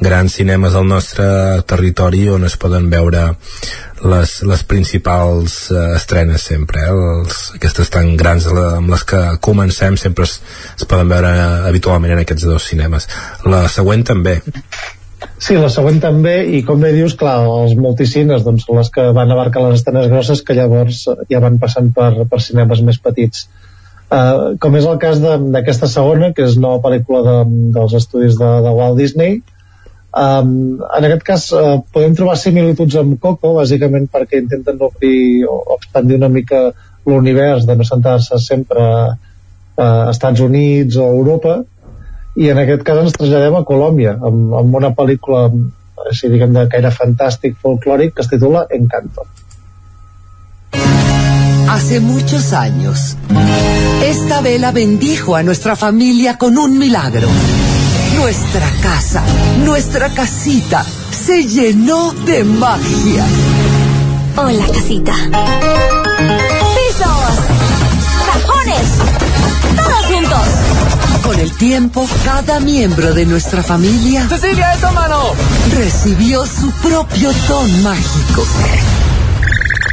[0.00, 1.26] grans cinemes del nostre
[1.70, 3.28] territori on es poden veure
[4.04, 6.90] les, les principals eh, estrenes sempre eh?
[6.90, 10.40] els, aquestes tan grans amb les que comencem sempre es,
[10.74, 11.30] es poden veure
[11.70, 13.08] habitualment en aquests dos cinemes
[13.46, 14.40] la següent també
[15.40, 19.06] Sí, la següent també, i com bé dius, clar, els multicines doncs, són les que
[19.16, 21.00] van abarcar les estenes grosses que llavors
[21.30, 23.46] ja van passant per, per cinemes més petits.
[24.12, 27.36] Uh, com és el cas d'aquesta segona, que és nova pel·lícula de,
[27.76, 29.40] dels estudis de, de Walt Disney,
[30.22, 35.60] um, en aquest cas uh, podem trobar similituds amb Coco, bàsicament perquè intenten obrir o
[35.76, 36.66] expandir una mica
[37.04, 38.84] l'univers de no centrar-se sempre
[39.76, 41.58] a Estats Units o Europa,
[42.40, 45.46] i en aquest cas ens traslladem a Colòmbia amb, amb una pel·lícula
[46.10, 49.26] així diguem de caire fantàstic folclòric que es titula Encanto
[51.74, 53.16] Hace muchos años,
[54.04, 57.26] esta vela bendijo a nuestra familia con un milagro.
[58.16, 59.22] Nuestra casa,
[59.64, 63.24] nuestra casita, se llenó de magia.
[64.36, 65.12] Hola, casita.
[66.74, 67.34] ¡Pisos!
[68.26, 68.88] ¡Cajones!
[69.76, 71.22] ¡Todos juntos!
[71.22, 74.28] Con el tiempo, cada miembro de nuestra familia...
[74.28, 75.32] ¡Cecilia, eso, mano!
[75.74, 78.46] Recibió su propio don mágico.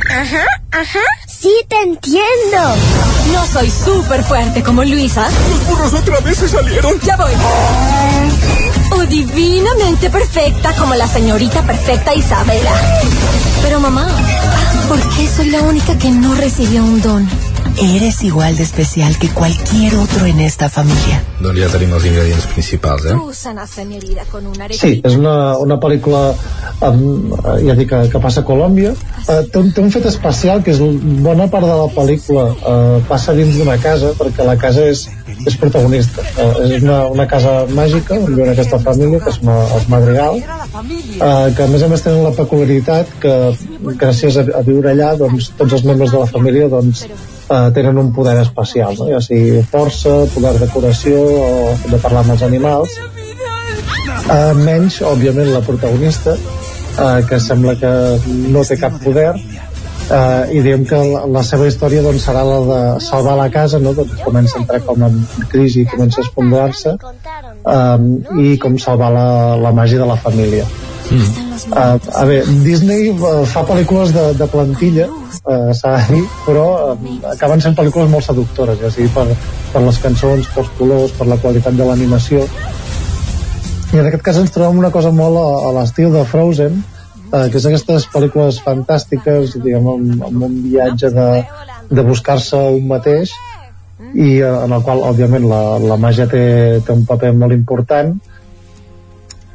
[0.10, 1.00] Ajá, ajá.
[1.28, 2.76] Sí, te entiendo.
[3.34, 5.28] No soy súper fuerte como Luisa.
[5.50, 7.00] Los burros otra vez se salieron.
[7.02, 7.32] Ya voy.
[8.92, 12.72] O divinamente perfecta como la señorita perfecta Isabela.
[13.62, 14.08] Pero mamá,
[14.88, 17.51] ¿por qué soy la única que no recibió un don?
[17.82, 21.22] Eres igual de especial que cualquier otro en esta familia.
[21.42, 23.16] Doncs ja tenim els ingredients principals, eh?
[24.78, 26.22] Sí, és una, una pel·lícula
[26.90, 27.32] um,
[27.66, 30.76] ja dic que, que passa a Colòmbia uh, té, un, té un fet especial que
[30.76, 30.82] és
[31.26, 35.08] bona part de la pel·lícula uh, passa dins d'una casa perquè la casa és,
[35.48, 39.88] és protagonista uh, és una, una casa màgica on viuen aquesta família que són els
[39.92, 43.36] Madrigal uh, que a més a més tenen la peculiaritat que
[44.04, 47.06] gràcies a, a viure allà doncs, tots els membres de la família doncs,
[47.48, 49.10] uh, tenen un poder especial no?
[49.12, 51.50] ja sigui força, poder de curació o
[51.88, 57.92] de parlar amb els animals uh, menys, òbviament, la protagonista uh, que sembla que
[58.54, 59.34] no té cap poder
[60.12, 63.80] uh, i diem que la, la seva història doncs, serà la de salvar la casa
[63.80, 63.94] no?
[63.98, 65.20] doncs comença a entrar com en
[65.52, 68.08] crisi comença a esfondrar-se um,
[68.44, 69.28] i com salvar la,
[69.62, 70.68] la màgia de la família
[71.12, 71.48] mm.
[71.62, 76.64] Uh, a veure, Disney uh, fa pel·lícules de, de plantilla uh, s'ha de dir, però
[76.96, 79.28] uh, acaben sent pel·lícules molt seductores ja sigui per,
[79.70, 82.48] per les cançons, pels colors per la qualitat de l'animació
[83.92, 86.82] i en aquest cas ens trobem una cosa molt a, a l'estil de Frozen
[87.32, 91.30] eh, que és aquestes pel·lícules fantàstiques diguem, amb, amb un viatge de,
[91.92, 93.34] de buscar-se un mateix
[94.14, 96.44] i eh, en el qual òbviament la, la màgia té,
[96.86, 98.14] té un paper molt important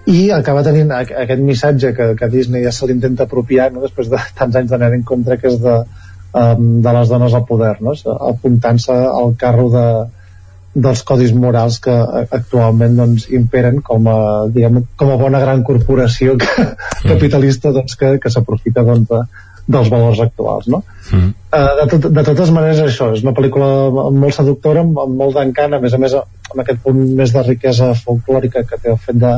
[0.07, 3.83] i acaba tenint aquest missatge que, que Disney ja se l'intenta apropiar no?
[3.85, 5.81] després de tants anys d'anar en contra que és de,
[6.33, 7.97] um, de les dones al poder no?
[8.31, 9.89] apuntant-se al carro de,
[10.77, 11.93] dels codis morals que
[12.37, 14.19] actualment doncs, imperen com a,
[14.53, 17.09] diguem, com a bona gran corporació que, mm.
[17.09, 19.23] capitalista doncs, que, que s'aprofita doncs, de,
[19.67, 20.83] dels valors actuals no?
[21.11, 21.33] Mm.
[21.49, 25.39] Uh, de, tot, de totes maneres això és una pel·lícula molt seductora amb, amb molt
[25.39, 29.01] d'encant, a més a més amb aquest punt més de riquesa folclòrica que té el
[29.01, 29.37] fet de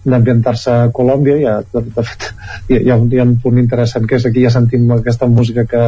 [0.00, 2.30] d'ambientar-se a Colòmbia ja, de, de fet,
[2.72, 5.82] hi, ha, hi ha un punt interessant que és aquí ja sentim aquesta música que,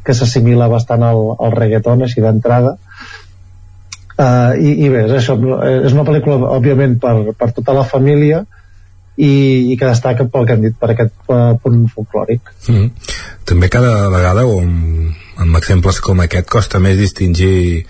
[0.00, 2.78] que s'assimila bastant al, al reggaeton així d'entrada
[4.20, 5.36] uh, i, i bé, és això
[5.86, 8.44] és una pel·lícula òbviament per, per tota la família
[9.16, 9.32] i,
[9.72, 13.16] i que destaca pel que hem dit per aquest uh, punt folclòric mm -hmm.
[13.44, 17.86] també cada vegada o amb, amb exemples com aquest costa més distingir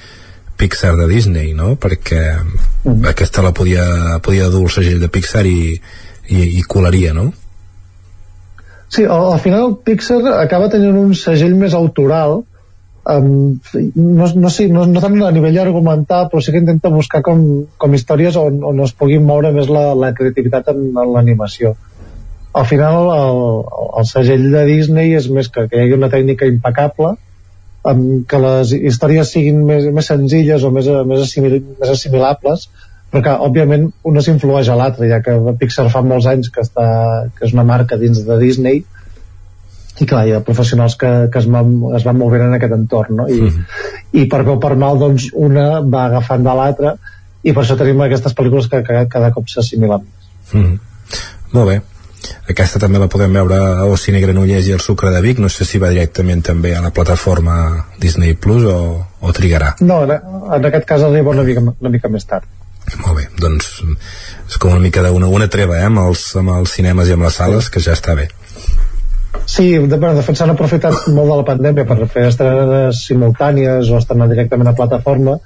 [0.61, 1.77] Pixar de Disney, no?
[1.81, 2.37] Perquè
[2.85, 3.05] mm.
[3.09, 5.81] aquesta la podia, podia dur el segell de Pixar i,
[6.29, 7.33] i, i colaria, no?
[8.91, 12.43] Sí, al, al final Pixar acaba tenint un segell més autoral
[13.05, 13.59] um,
[13.95, 17.47] no, no, sé, no, no tant a nivell argumental però sí que intenta buscar com,
[17.79, 21.75] com històries on, on es pugui moure més la, la creativitat en, en l'animació.
[22.53, 23.43] Al final el,
[24.01, 27.15] el segell de Disney és més que, que hi hagi una tècnica impecable
[27.91, 32.69] amb que les històries siguin més, més senzilles o més, més, assimil, més assimilables
[33.11, 36.85] però que òbviament una s'influeix a l'altra ja que Pixar fa molts anys que, està,
[37.37, 38.85] que és una marca dins de Disney
[40.01, 43.21] i clar, hi ha professionals que, que es, van, es van movent en aquest entorn
[43.21, 43.29] no?
[43.29, 43.87] I, mm -hmm.
[44.23, 46.95] i per bé o per mal doncs una va agafant de l'altra
[47.43, 50.01] i per això tenim aquestes pel·lícules que, que cada cop s'assimilen
[50.53, 50.79] mm -hmm.
[51.53, 51.81] molt bé.
[52.49, 55.39] Aquesta també la podem veure al Cine Granollers i el Sucre de Vic.
[55.39, 59.75] No sé si va directament també a la plataforma Disney Plus o, o trigarà.
[59.81, 62.45] No, en, en aquest cas arriba una mica, una mica més tard.
[63.05, 63.83] Molt bé, doncs
[64.49, 67.23] és com una mica d'una una treva eh, amb, els, amb els cinemes i amb
[67.23, 68.29] les sales que ja està bé
[69.47, 73.91] Sí, de, bueno, de fet s'han aprofitat molt de la pandèmia per fer estrenes simultànies
[73.91, 75.39] o estrenar directament a plataforma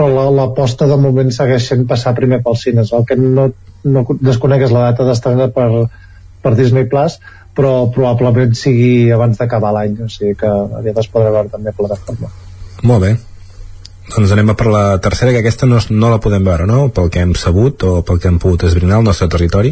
[0.00, 3.50] però l'aposta la, de moment segueix sent passar primer pels cines el que no
[3.84, 5.68] no desconegues la data d'estrena per,
[6.44, 7.18] per Disney Plus
[7.56, 11.76] però probablement sigui abans d'acabar l'any o sigui que aviat es podrà veure també a
[11.76, 12.32] plataforma
[12.88, 13.16] molt bé
[14.10, 16.88] doncs anem a per la tercera, que aquesta no, no la podem veure, no?
[16.94, 19.70] Pel que hem sabut o pel que hem pogut esbrinar al nostre territori.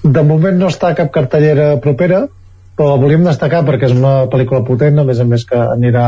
[0.00, 2.22] De moment no està cap cartellera propera,
[2.76, 6.06] però la volíem destacar perquè és una pel·lícula potent, a més a més que anirà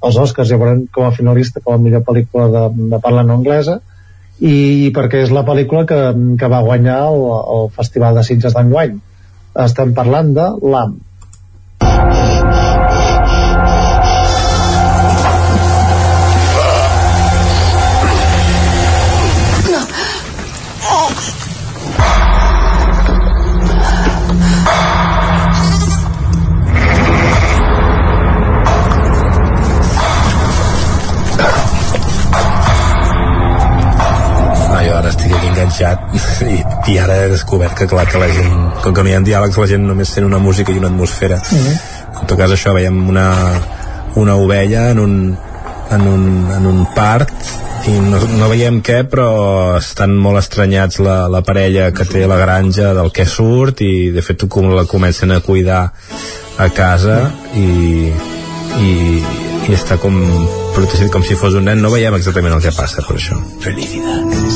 [0.00, 2.64] als Oscars, ja veurem com a finalista, com a millor pel·lícula de,
[2.94, 3.78] de parla no anglesa,
[4.40, 4.54] i,
[4.86, 6.00] i perquè és la pel·lícula que,
[6.40, 7.22] que va guanyar el,
[7.56, 8.96] el Festival de Sitges d'enguany.
[9.66, 10.96] Estem parlant de L'AM.
[35.80, 38.52] Enganxat i, i ara he descobert que clar que la gent,
[38.82, 41.40] com que no hi ha diàlegs la gent només sent una música i una atmosfera
[41.40, 42.20] Mm -hmm.
[42.20, 43.32] en tot cas això veiem una,
[44.14, 45.36] una ovella en un,
[45.90, 47.32] en un, en un part
[47.86, 52.36] i no, no veiem què però estan molt estranyats la, la parella que té la
[52.36, 55.92] granja del que surt i de fet com la comencen a cuidar
[56.58, 58.12] a casa i,
[58.80, 59.24] i,
[59.68, 60.20] i està com
[60.80, 63.36] protegit com si fos un nen no veiem exactament el que passa per això.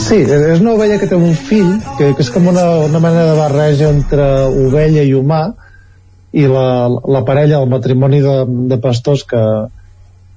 [0.05, 3.27] Sí, és una ovella que té un fill, que, que és com una, una mena
[3.28, 5.43] de barreja entre ovella i humà,
[6.35, 8.36] i la, la parella, el matrimoni de,
[8.73, 9.43] de pastors que,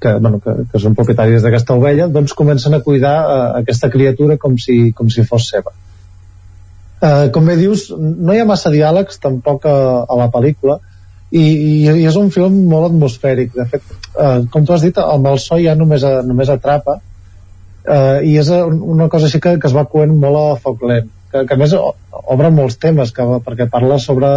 [0.03, 4.37] que, bueno, que, que són propietaris d'aquesta ovella, doncs comencen a cuidar uh, aquesta criatura
[4.41, 5.73] com si, com si fos seva.
[6.97, 10.81] Uh, com bé dius, no hi ha massa diàlegs tampoc a, a la pel·lícula,
[11.31, 13.51] i, i, i és un film molt atmosfèric.
[13.57, 13.83] De fet,
[14.15, 18.51] uh, com tu has dit, el so ja només, a, només atrapa, uh, i és
[18.51, 21.59] una cosa així que, que es va coent molt a foc lent que, que a
[21.59, 24.31] més obre molts temes que, perquè parla sobre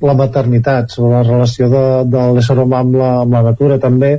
[0.00, 4.14] la maternitat sobre la relació de, de l'ésser humà amb la, amb la natura també.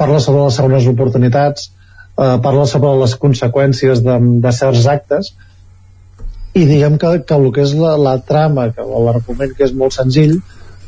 [0.00, 5.34] Parla sobre les segones oportunitats eh, parla sobre les conseqüències de, de certs actes.
[6.56, 9.94] I diguem que, que el que és la, la trama que, l'argument que és molt
[9.98, 10.38] senzill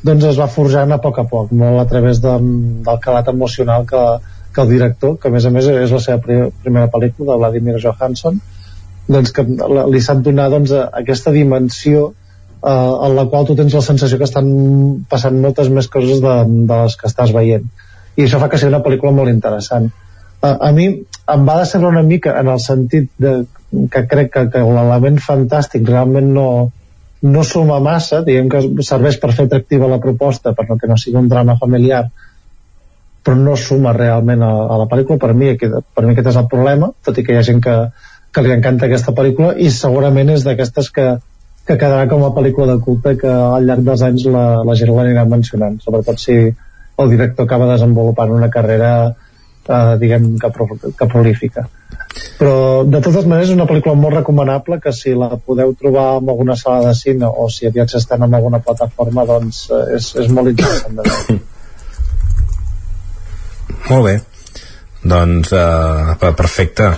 [0.02, 2.32] doncs es va forjant a poc a poc molt a través de,
[2.89, 4.02] del calat emocional que,
[4.55, 7.39] que el director, que a més a més és la seva pri- primera pel·lícula de
[7.44, 8.40] Vladimir Johansson
[9.08, 10.72] doncs que li sap donar doncs,
[11.02, 12.70] aquesta dimensió eh,
[13.06, 14.50] en la qual tu tens la sensació que estan
[15.10, 16.34] passant moltes més coses de,
[16.70, 17.64] de les que estàs veient.
[18.16, 19.89] I això fa que sigui una pel·lícula molt interessant.
[20.42, 20.86] A, a mi
[21.32, 23.34] em va decebre una mica en el sentit de,
[23.90, 26.47] que crec que, que l'element fantàstic realment no,
[27.23, 30.99] no suma massa, diguem que serveix per fer atractiva la proposta, per no que no
[30.99, 32.05] sigui un drama familiar,
[33.23, 36.41] però no suma realment a, a la pel·lícula, per mi, aquest, per mi aquest és
[36.41, 37.76] el problema, tot i que hi ha gent que,
[38.34, 41.07] que li encanta aquesta pel·lícula i segurament és d'aquestes que,
[41.68, 44.91] que quedarà com a pel·lícula de culte que al llarg dels anys la, la gent
[44.97, 48.92] l'anirà mencionant, sobretot si el director acaba desenvolupant una carrera
[49.68, 50.68] eh, diguem que, pro,
[50.99, 51.68] que prolífica
[52.39, 56.28] però de totes maneres és una pel·lícula molt recomanable que si la podeu trobar en
[56.34, 60.28] alguna sala de cine o si aviat s'estén en alguna plataforma doncs eh, és, és
[60.32, 61.41] molt interessant de veure
[63.91, 64.20] Molt bé.
[65.02, 66.89] Doncs uh, perfecte.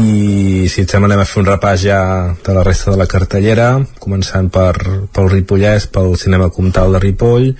[0.00, 1.98] I si et sembla anem a fer un repàs ja
[2.40, 3.68] de la resta de la cartellera,
[4.00, 4.72] començant per,
[5.12, 7.50] pel Ripollès, pel cinema comtal de Ripoll,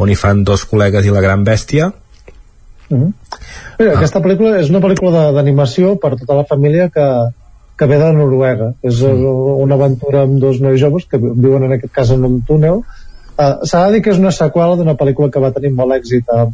[0.00, 1.92] on hi fan dos col·legues i la gran bèstia.
[2.92, 3.12] Mm -hmm.
[3.78, 7.06] Mira, aquesta pel·lícula és una pel·lícula d'animació per tota la família que,
[7.78, 8.72] que ve de Noruega.
[8.82, 9.62] És mm.
[9.64, 12.82] una aventura amb dos nois joves que viuen en aquest cas en un túnel.
[13.32, 16.28] Uh, S'ha de dir que és una seqüela d'una pel·lícula que va tenir molt èxit
[16.28, 16.46] a,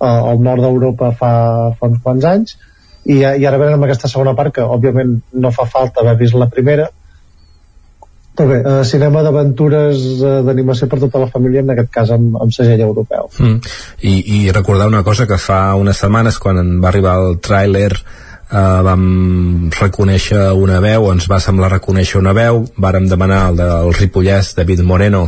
[0.00, 1.32] a, al nord d'Europa fa,
[1.78, 2.56] fa uns quants anys
[3.04, 6.34] i, i ara venen amb aquesta segona part que òbviament no fa falta haver vist
[6.40, 6.88] la primera
[8.34, 12.36] però bé, uh, cinema d'aventures uh, d'animació per tota la família en aquest cas amb,
[12.40, 13.60] amb segell europeu Mm.
[14.02, 17.90] I, I recordar una cosa que fa unes setmanes quan va arribar el tràiler
[18.54, 23.92] eh, vam reconèixer una veu, ens va semblar reconèixer una veu, vàrem demanar el del
[23.98, 25.24] Ripollès, David Moreno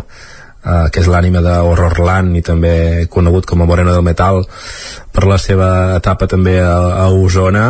[0.66, 4.42] eh, que és l'ànima de Horrorland i també conegut com a Moreno del Metal
[5.12, 6.76] per la seva etapa també a,
[7.06, 7.68] a Osona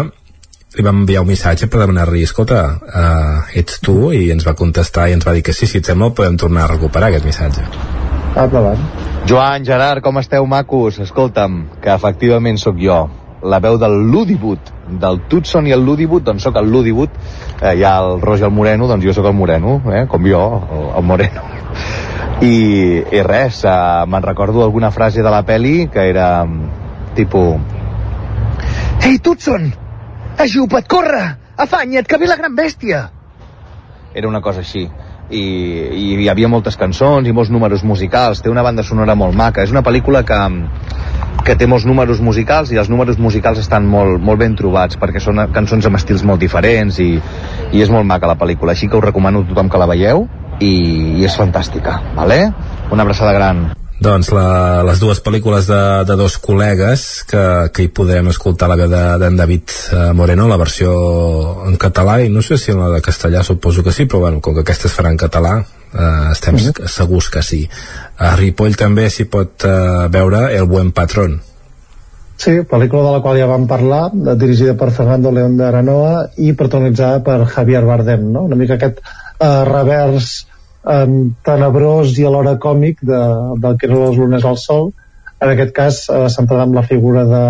[0.76, 4.12] li vam enviar un missatge per demanar-li escolta, uh, ets tu?
[4.12, 6.66] i ens va contestar i ens va dir que sí, si et sembla podem tornar
[6.66, 7.64] a recuperar aquest missatge
[8.36, 8.82] endavant
[9.26, 11.00] Joan, Gerard, com esteu, macos?
[11.02, 13.00] Escolta'm, que efectivament sóc jo,
[13.42, 14.70] la veu del Ludibut,
[15.02, 17.16] del Tutson i el Ludibut, doncs sóc el Ludibut,
[17.60, 20.44] eh, hi ha el Roger el Moreno, doncs jo sóc el Moreno, eh, com jo,
[20.76, 21.42] el, el Moreno.
[22.38, 22.54] I,
[23.18, 26.70] i res, eh, me'n recordo alguna frase de la peli que era mm,
[27.18, 27.58] tipus...
[29.02, 29.72] Ei, Tutson!
[30.38, 31.26] Ajupa't, corre!
[31.56, 33.06] Afanya't, que ve la gran bèstia!
[34.16, 34.86] era una cosa així
[35.28, 39.36] i, i hi havia moltes cançons i molts números musicals té una banda sonora molt
[39.36, 40.38] maca és una pel·lícula que,
[41.44, 45.22] que té molts números musicals i els números musicals estan molt, molt ben trobats perquè
[45.22, 47.10] són cançons amb estils molt diferents i,
[47.72, 50.28] i és molt maca la pel·lícula així que us recomano a tothom que la veieu
[50.60, 50.72] i,
[51.20, 52.46] i és fantàstica vale?
[52.90, 53.66] una abraçada gran
[54.02, 58.76] doncs la, les dues pel·lícules de, de dos col·legues que, que hi podrem escoltar la
[58.76, 60.92] veu d'en de, David eh, Moreno, la versió
[61.64, 64.42] en català i no sé si en la de castellà suposo que sí, però bueno,
[64.44, 66.88] com que aquesta es farà en català eh, estem mm -hmm.
[66.92, 67.68] segurs que sí
[68.18, 71.40] a Ripoll també s'hi pot eh, veure El buen patrón
[72.36, 76.52] Sí, pel·lícula de la qual ja vam parlar, dirigida per Fernando León de Aranoa i
[76.52, 78.42] protagonitzada per Javier Bardem, no?
[78.42, 80.46] Una mica aquest eh, revers
[80.86, 81.06] eh,
[81.46, 83.22] tenebrós i alhora còmic de,
[83.62, 84.92] del que eren els lunes al sol
[85.40, 87.46] en aquest cas eh, centrada en la figura de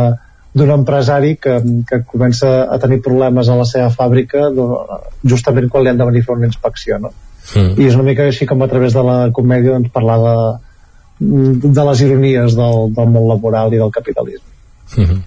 [0.56, 4.47] d'un empresari que, que comença a tenir problemes a la seva fàbrica
[5.32, 7.10] justament quan li han de venir a fer una inspecció no?
[7.52, 7.74] mm.
[7.76, 10.36] i és una mica així com a través de la comèdia doncs, parlar de,
[11.66, 14.48] de les ironies del, del món laboral i del capitalisme
[14.97, 15.24] mm -hmm.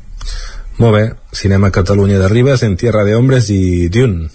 [0.80, 4.30] Molt bé, Cinema Catalunya de Ribes, En Tierra de Hombres i Dune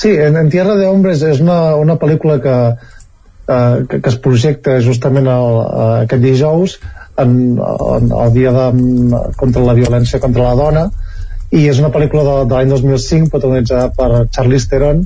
[0.00, 4.16] Sí, en, en Tierra de Hombres és una, una pel·lícula que, uh, que, que es
[4.24, 6.76] projecta justament el, uh, aquest dijous
[7.20, 8.64] en, en, el dia de,
[9.36, 10.86] contra la violència contra la dona
[11.52, 15.04] i és una pel·lícula de, de l'any 2005 protagonitzada per Charlize Theron.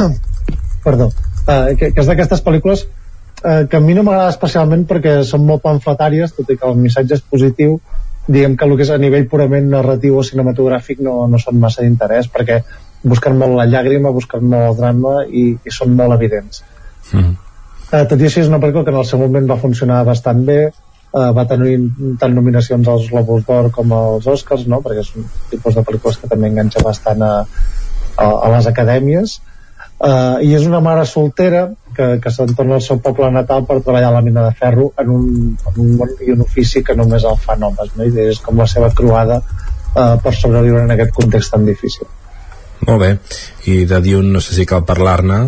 [0.86, 1.12] Perdó.
[1.44, 5.44] Uh, que, que és d'aquestes pel·lícules uh, que a mi no m'agrada especialment perquè són
[5.44, 7.82] molt pamfletàries tot i que el missatge és positiu.
[8.24, 11.84] Diguem que el que és a nivell purament narratiu o cinematogràfic no, no són massa
[11.84, 12.64] d'interès perquè
[13.02, 16.62] busquen molt la llàgrima, busquen molt el drama i, i són molt evidents
[17.14, 17.32] mm.
[17.92, 20.44] eh, tot i així és una pel·lícula que en el seu moment va funcionar bastant
[20.48, 21.76] bé eh, va tenir
[22.20, 24.82] tant nominacions als Globus d'Or com als Oscars no?
[24.84, 27.32] perquè és un tipus de pel·lícules que també enganxa bastant a,
[28.16, 32.86] a, a les acadèmies eh, i és una mare soltera que, que se'n torna al
[32.86, 35.26] seu poble natal per treballar a la mina de ferro en un,
[35.72, 38.06] en un món i un ofici que només el fan homes no?
[38.06, 42.06] i és com la seva croada eh, per sobreviure en aquest context tan difícil
[42.86, 43.10] molt bé,
[43.70, 45.40] i de Dune no sé si cal parlar-ne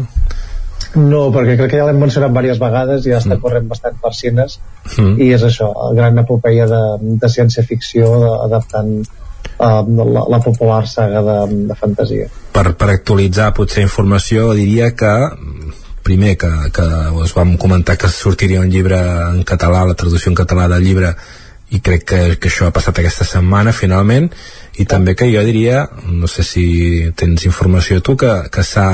[0.93, 3.43] no, perquè crec que ja l'hem mencionat diverses vegades i ja està mm.
[3.44, 4.59] corrent bastant per cines
[4.99, 5.15] mm.
[5.25, 6.83] i és això, gran epopeia de,
[7.23, 8.11] de ciència-ficció
[8.44, 11.39] adaptant uh, la, la popular saga de,
[11.70, 15.15] de fantasia per, per actualitzar potser informació diria que
[16.02, 16.89] primer que, que
[17.23, 21.15] us vam comentar que sortiria un llibre en català, la traducció en català del llibre
[21.73, 24.31] i crec que, que això ha passat aquesta setmana finalment.
[24.81, 26.65] I també que jo diria no sé si
[27.17, 28.89] tens informació tu que, que s'ha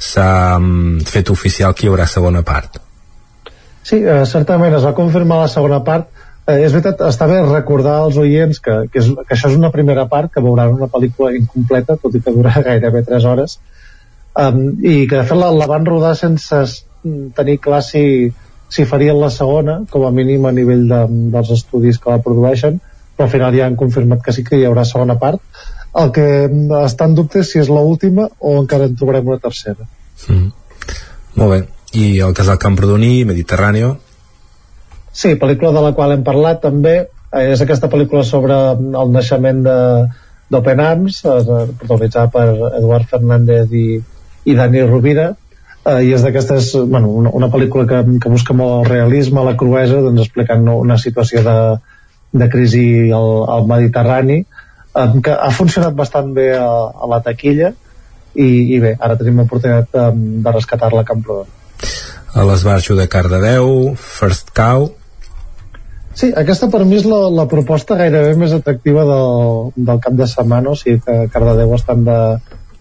[0.00, 2.80] s'ha mm, fet oficial que hi haurà segona part.
[3.84, 6.08] Sí, eh, certament es va confirmar la segona part.
[6.46, 9.70] Eh, és veritat, està bé recordar als oients que, que, és, que això és una
[9.74, 13.58] primera part que veuran una pel·lícula incompleta tot i que dura gairebé 3 hores.
[14.40, 16.62] Um, i que de fet la, la van rodar sense
[17.36, 18.02] tenir clar si,
[18.70, 21.02] si farien la segona, com a mínim a nivell de,
[21.34, 22.80] dels estudis que la produeixen
[23.20, 25.42] però al final ja han confirmat que sí que hi haurà segona part.
[26.00, 26.24] El que
[26.78, 29.84] està en dubte és si és l'última o encara en trobarem una tercera.
[30.26, 30.46] Mm.
[31.36, 31.58] molt bé.
[32.00, 33.98] I el casal Camprodoní, Mediterráneo
[35.12, 36.94] Sí, pel·lícula de la qual hem parlat també.
[37.32, 39.76] Eh, és aquesta pel·lícula sobre el naixement de
[40.50, 41.42] d'Open Arms eh,
[41.78, 42.46] protagonitzada per
[42.78, 44.00] Eduard Fernández i,
[44.46, 45.34] i Dani Rovira
[45.84, 49.56] eh, i és d'aquestes, bueno, una, una pel·lícula que, que busca molt el realisme, la
[49.60, 51.58] cruesa doncs explicant una situació de,
[52.32, 57.72] de crisi al, al Mediterrani eh, que ha funcionat bastant bé a, a la taquilla
[58.34, 61.56] i, i bé, ara tenim l'oportunitat de, de rescatar-la a Camprodon
[62.34, 64.90] a l'Esbarjo de Cardedeu First Cow.
[66.14, 70.26] Sí, aquesta per mi és la, la proposta gairebé més atractiva del, del cap de
[70.30, 72.18] setmana, o sigui que Cardedeu estan de,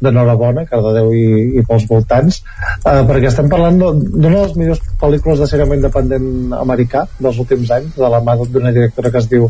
[0.03, 1.25] d'enhorabona, Cardedeu i,
[1.59, 2.41] i pels voltants,
[2.79, 7.71] eh, perquè estem parlant d'una de les millors pel·lícules de cinema independent americà dels últims
[7.75, 9.49] anys, de la mà d'una directora que es diu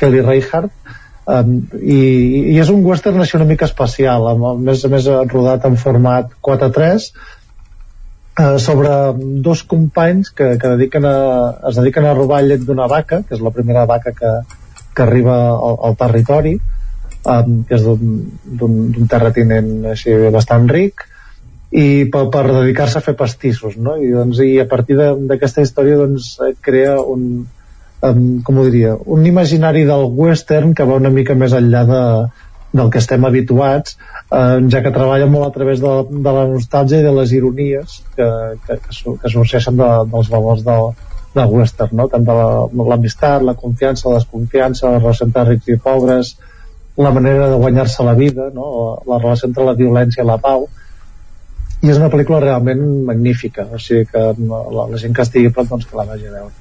[0.00, 0.72] Kelly Reichardt,
[1.32, 2.00] um, i,
[2.52, 5.80] i és un western així una mica especial, amb, a més a més rodat en
[5.80, 7.08] format 4-3,
[8.36, 11.16] eh, sobre dos companys que, que dediquen a,
[11.70, 14.32] es dediquen a robar llet d'una vaca, que és la primera vaca que,
[14.94, 16.56] que arriba al, al territori,
[17.26, 21.06] um, que és d'un terratinent així bastant ric
[21.76, 23.96] i per, per dedicar-se a fer pastissos no?
[23.98, 27.26] I, doncs, i a partir d'aquesta història doncs, crea un
[28.06, 32.02] um, com ho diria, un imaginari del western que va una mica més enllà de,
[32.76, 37.02] del que estem habituats eh, ja que treballa molt a través de, de la nostàlgia
[37.02, 38.30] i de les ironies que,
[38.66, 40.90] que, que, que sorgeixen de, dels valors del,
[41.36, 42.08] del western, no?
[42.12, 42.36] tant de
[42.90, 46.34] l'amistat, la, la confiança, la desconfiança, la relació entre rics i pobres,
[46.96, 48.98] la manera de guanyar-se la vida, no?
[49.06, 50.68] la relació entre la violència i la pau.
[51.84, 55.68] i és una pel·lícula realment magnífica o sigui que la, la gent que estigui prop
[55.68, 56.54] doncs que la vagi a veure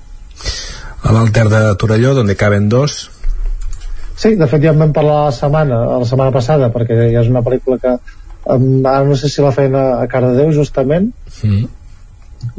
[1.06, 3.10] a l'Alter de Torelló, donde caben dos
[4.16, 7.32] Sí, de fet ja en vam parlar la setmana, la setmana passada perquè ja és
[7.32, 11.10] una pel·lícula que um, ara no sé si la feien a, a Cardedeu justament
[11.44, 11.64] mm.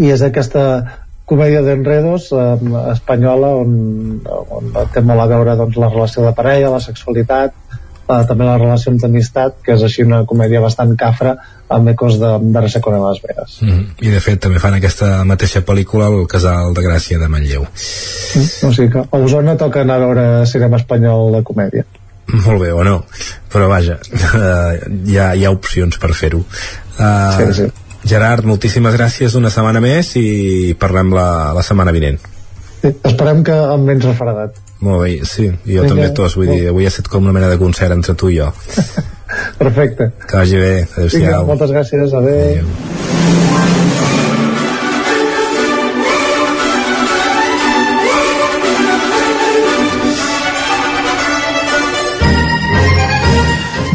[0.01, 0.65] i és aquesta
[1.27, 2.43] comèdia d'enredos eh,
[2.93, 3.71] espanyola on,
[4.31, 7.55] on té molt a veure doncs, la relació de parella, la sexualitat
[8.09, 11.37] eh, també les relacions d'amistat que és així una comèdia bastant cafra
[11.77, 13.85] amb ecos de, de Reseco de Las Vegas mm.
[14.07, 18.69] i de fet també fan aquesta mateixa pel·lícula al Casal de Gràcia de Manlleu mm.
[18.69, 21.87] o sigui que a Osona toca anar a veure cinema espanyol de comèdia
[22.27, 23.01] molt bé, o no,
[23.53, 24.73] però vaja uh,
[25.07, 27.73] hi, ha, hi ha opcions per fer-ho uh, sí, sí
[28.07, 32.21] Gerard, moltíssimes gràcies una setmana més i parlem la, la setmana vinent.
[32.81, 34.61] Sí, esperem que amb menys refredat.
[34.85, 37.49] Molt bé, sí, jo Vinga, també tos, vull dir, avui ha estat com una mena
[37.49, 38.53] de concert entre tu i jo.
[39.63, 40.13] Perfecte.
[40.27, 41.49] Que vagi bé, adéu-siau.
[41.49, 42.61] Moltes gràcies, adéu.
[42.61, 43.25] adéu.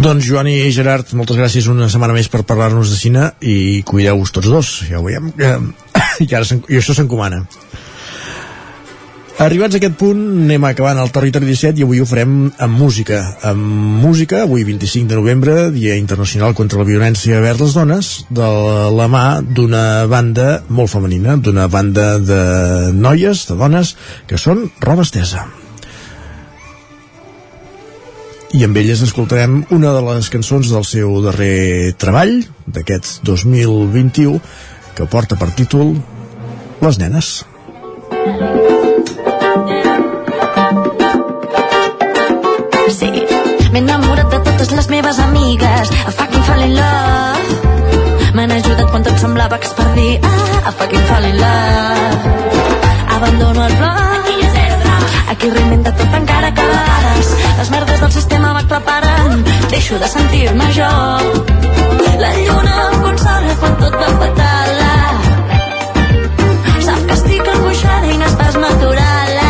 [0.02, 4.34] Doncs Joan i Gerard, moltes gràcies una setmana més per parlar-nos de cine i cuideu-vos
[4.34, 5.52] tots dos, ja ho veiem que,
[6.26, 6.42] i, ara
[6.74, 7.44] i això s'encomana
[9.42, 13.24] Arribats a aquest punt, anem acabant el Territori 17 i avui ho farem amb música.
[13.50, 13.64] Amb
[14.04, 18.52] música, avui 25 de novembre, Dia Internacional contra la Violència vers les Dones, de
[18.94, 22.40] la mà d'una banda molt femenina, d'una banda de
[22.94, 23.96] noies, de dones,
[24.30, 25.48] que són Roba Estesa
[28.52, 34.38] i amb elles escoltarem una de les cançons del seu darrer treball d'aquest 2021
[34.94, 35.96] que porta per títol
[36.82, 37.28] Les nenes.
[38.12, 38.61] Sí,
[43.72, 47.52] m'he enamorat de totes les meves amigues a fucking fall in love
[48.36, 50.20] m'han ajudat quan tot semblava que es perdia
[50.66, 52.22] a fucking fall in love
[53.18, 54.12] abandono el blog
[55.32, 59.46] Aquí reinventa tot encara que a vegades les merdes del sistema m'aclaparen.
[59.72, 60.92] Deixo de sentir-me jo.
[62.24, 64.82] La lluna em consola quan tot va fatal.
[66.90, 69.41] Sap que estic angoixada i no estàs natural.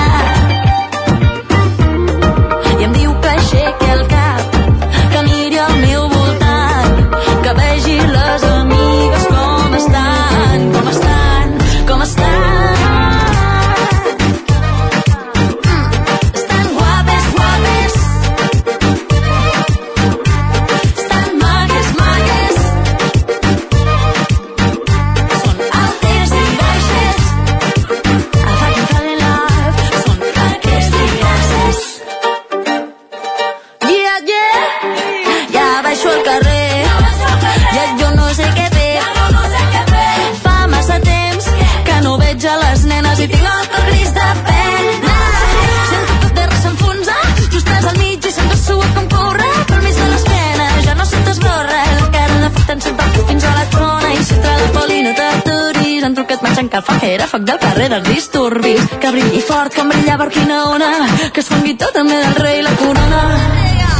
[52.71, 56.05] Te'n sento fins a la trona i si tra la poli no t'aturis.
[56.07, 56.85] Han trucat marxant que el
[57.33, 58.87] foc del carrer dels disturbis.
[59.03, 60.29] Que brilli fort com brillava
[60.77, 60.91] ona,
[61.33, 63.90] que es fongui tot també del rei la corona.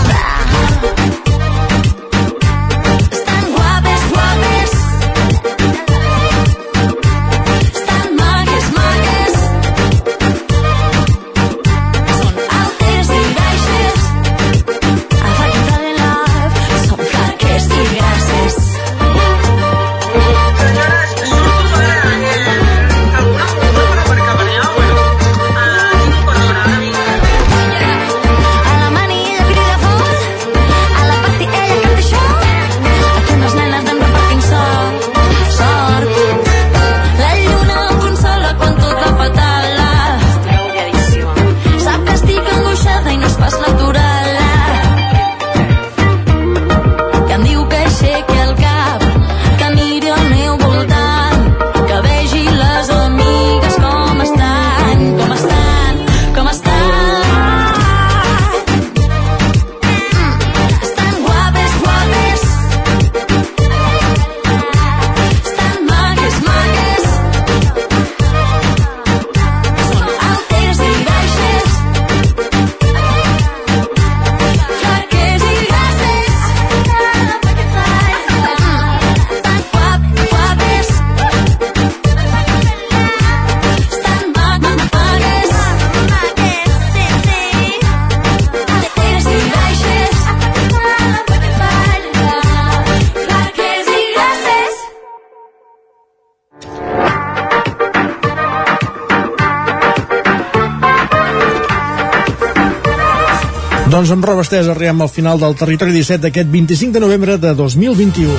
[104.42, 108.34] Amb estesa arribem al final del Territori 17 d'aquest 25 de novembre de 2021.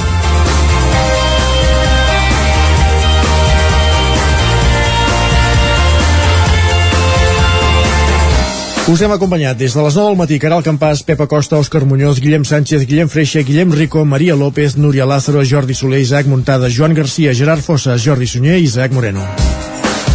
[8.90, 12.18] Us hem acompanyat des de les 9 del matí Caral Campàs, Pepa Costa, Òscar Muñoz,
[12.20, 16.94] Guillem Sánchez, Guillem Freixa, Guillem Rico, Maria López, Núria Lázaro, Jordi Soler, Isaac Montada, Joan
[16.94, 19.22] Garcia, Gerard Fossa, Jordi Sunyer i Isaac Moreno.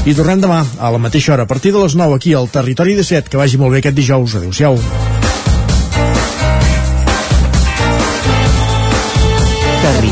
[0.06, 2.96] I tornem demà, a la mateixa hora, a partir de les 9 aquí al Territori
[2.96, 3.32] 17.
[3.32, 4.36] Que vagi molt bé aquest dijous.
[4.36, 5.17] Adéu-siau.